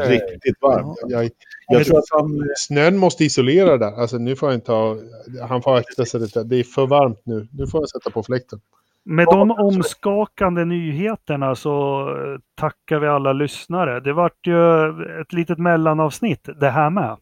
Riktigt 0.07 0.61
varmt. 0.61 0.97
jag, 1.07 1.29
Jag 1.67 1.85
tror 1.85 1.97
att 1.97 2.03
han... 2.11 2.49
Snön 2.57 2.97
måste 2.97 3.25
isolera 3.25 3.77
där. 3.77 3.91
Alltså 3.91 4.17
nu 4.17 4.35
får 4.35 4.49
jag 4.49 4.57
inte 4.57 4.71
ha... 4.71 4.97
Han 5.41 5.61
får 5.61 5.77
akta 5.77 6.05
sig 6.05 6.19
lite. 6.19 6.43
Det 6.43 6.55
är 6.55 6.63
för 6.63 6.87
varmt 6.87 7.21
nu. 7.23 7.47
Nu 7.51 7.67
får 7.67 7.81
jag 7.81 7.89
sätta 7.89 8.09
på 8.09 8.23
fläkten. 8.23 8.59
Med 9.03 9.25
de 9.25 9.51
omskakande 9.51 10.65
nyheterna 10.65 11.55
så 11.55 12.01
eh, 12.09 12.39
tackar 12.55 12.99
vi 12.99 13.07
alla 13.07 13.33
lyssnare. 13.33 13.99
Det 13.99 14.13
vart 14.13 14.47
ju 14.47 14.87
ett 15.21 15.33
litet 15.33 15.57
mellanavsnitt 15.57 16.49
det 16.59 16.69
här 16.69 16.89
med. 16.89 17.17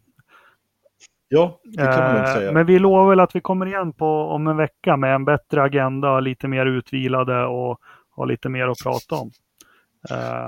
Ja, 1.30 1.60
det 1.64 1.78
kan 1.78 1.86
man 2.04 2.14
lugnt 2.16 2.28
Eh, 2.28 2.34
säga. 2.34 2.52
Men 2.52 2.66
vi 2.66 2.80
lovar 2.80 3.10
väl 3.10 3.20
att 3.20 3.36
vi 3.36 3.42
kommer 3.42 3.66
igen 3.66 3.94
på 3.94 4.08
om 4.22 4.48
en 4.48 4.58
vecka 4.58 4.98
med 4.98 5.16
en 5.16 5.26
bättre 5.26 5.62
agenda, 5.64 6.20
lite 6.20 6.48
mer 6.48 6.66
utvilade 6.66 7.46
och 7.46 7.80
har 8.10 8.26
lite 8.26 8.50
mer 8.50 8.68
att 8.68 8.78
prata 8.84 9.16
om. 9.16 9.32
Eh, 10.10 10.48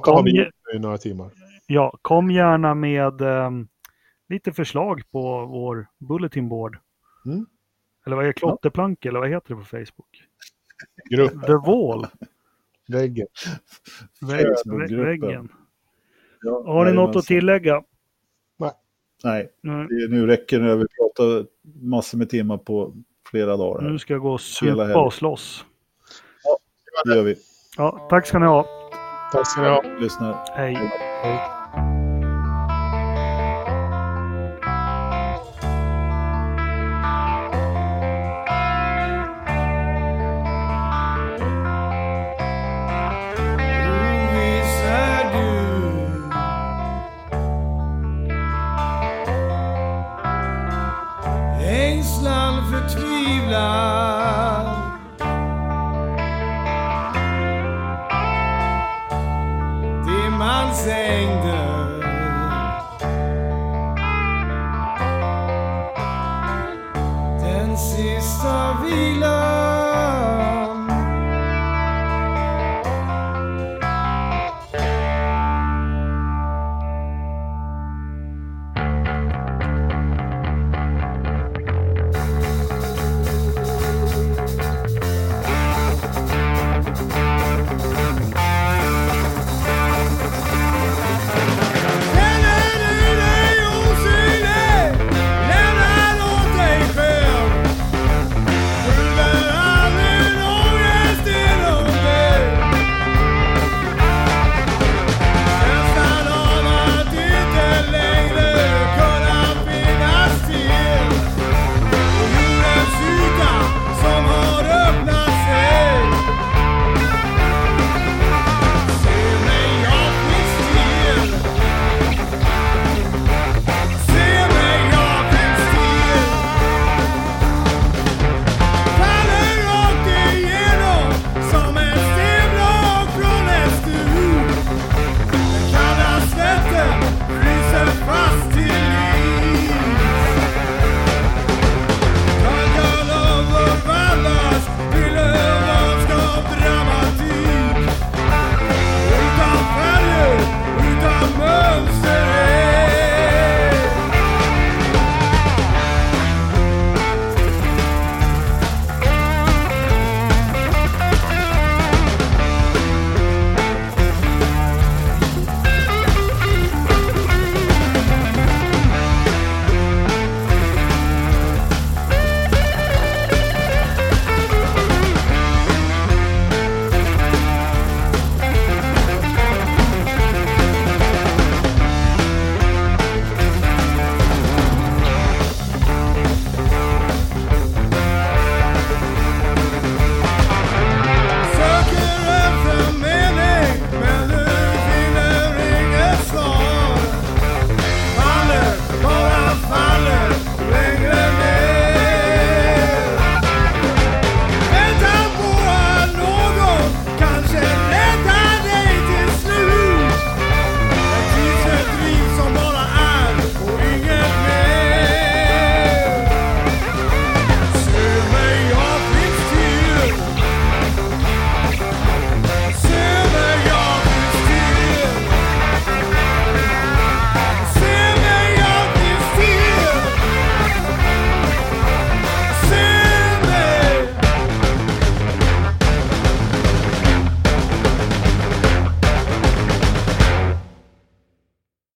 Kom 0.00 0.16
om 0.16 0.26
ge- 0.26 0.50
det 0.70 0.76
i 0.76 0.78
några 0.78 0.98
timmar. 0.98 1.30
ja, 1.66 1.98
kom 2.02 2.30
gärna 2.30 2.74
med 2.74 3.20
eh, 3.20 3.50
lite 4.28 4.52
förslag 4.52 5.02
på 5.10 5.46
vår 5.46 5.86
bulletin 5.98 6.48
board. 6.48 6.78
Mm. 7.26 7.46
Eller 8.06 8.16
vad 8.16 8.26
är 8.26 8.32
klotterplank 8.32 9.04
eller 9.04 9.20
vad 9.20 9.28
heter 9.28 9.48
det 9.54 9.60
på 9.60 9.64
Facebook? 9.66 10.24
Grupp, 11.10 11.46
The 11.46 11.52
Wall, 11.52 12.06
väggen. 12.88 13.26
väggen. 15.04 15.48
Ja, 16.42 16.62
Har 16.66 16.84
ni 16.84 16.92
något 16.92 17.16
att 17.16 17.24
tillägga? 17.24 17.82
Nej, 19.24 19.48
Nu, 19.60 19.86
det, 19.86 20.08
nu 20.10 20.26
räcker 20.26 20.60
det. 20.60 20.76
Vi 20.76 20.86
har 20.98 21.08
pratat 21.08 21.46
massor 21.82 22.18
med 22.18 22.30
timmar 22.30 22.58
på 22.58 22.92
flera 23.30 23.56
dagar. 23.56 23.82
Här. 23.82 23.90
nu 23.90 23.98
ska 23.98 24.12
jag 24.12 24.22
gå 24.22 24.32
och 24.32 24.40
supa 24.40 25.04
och 25.04 25.14
slåss. 25.14 25.64
Det 27.04 27.14
gör 27.14 27.22
vi. 27.22 27.36
Ja, 27.76 28.06
tack 28.10 28.26
ska 28.26 28.38
ni 28.38 28.46
ha. 28.46 28.66
Tack 29.32 29.46
ska 29.46 29.62
ni 29.62 29.68
ha. 29.68 29.82
Lyssna. 30.00 30.38
Hej. 30.54 30.74
Oviss 30.74 31.57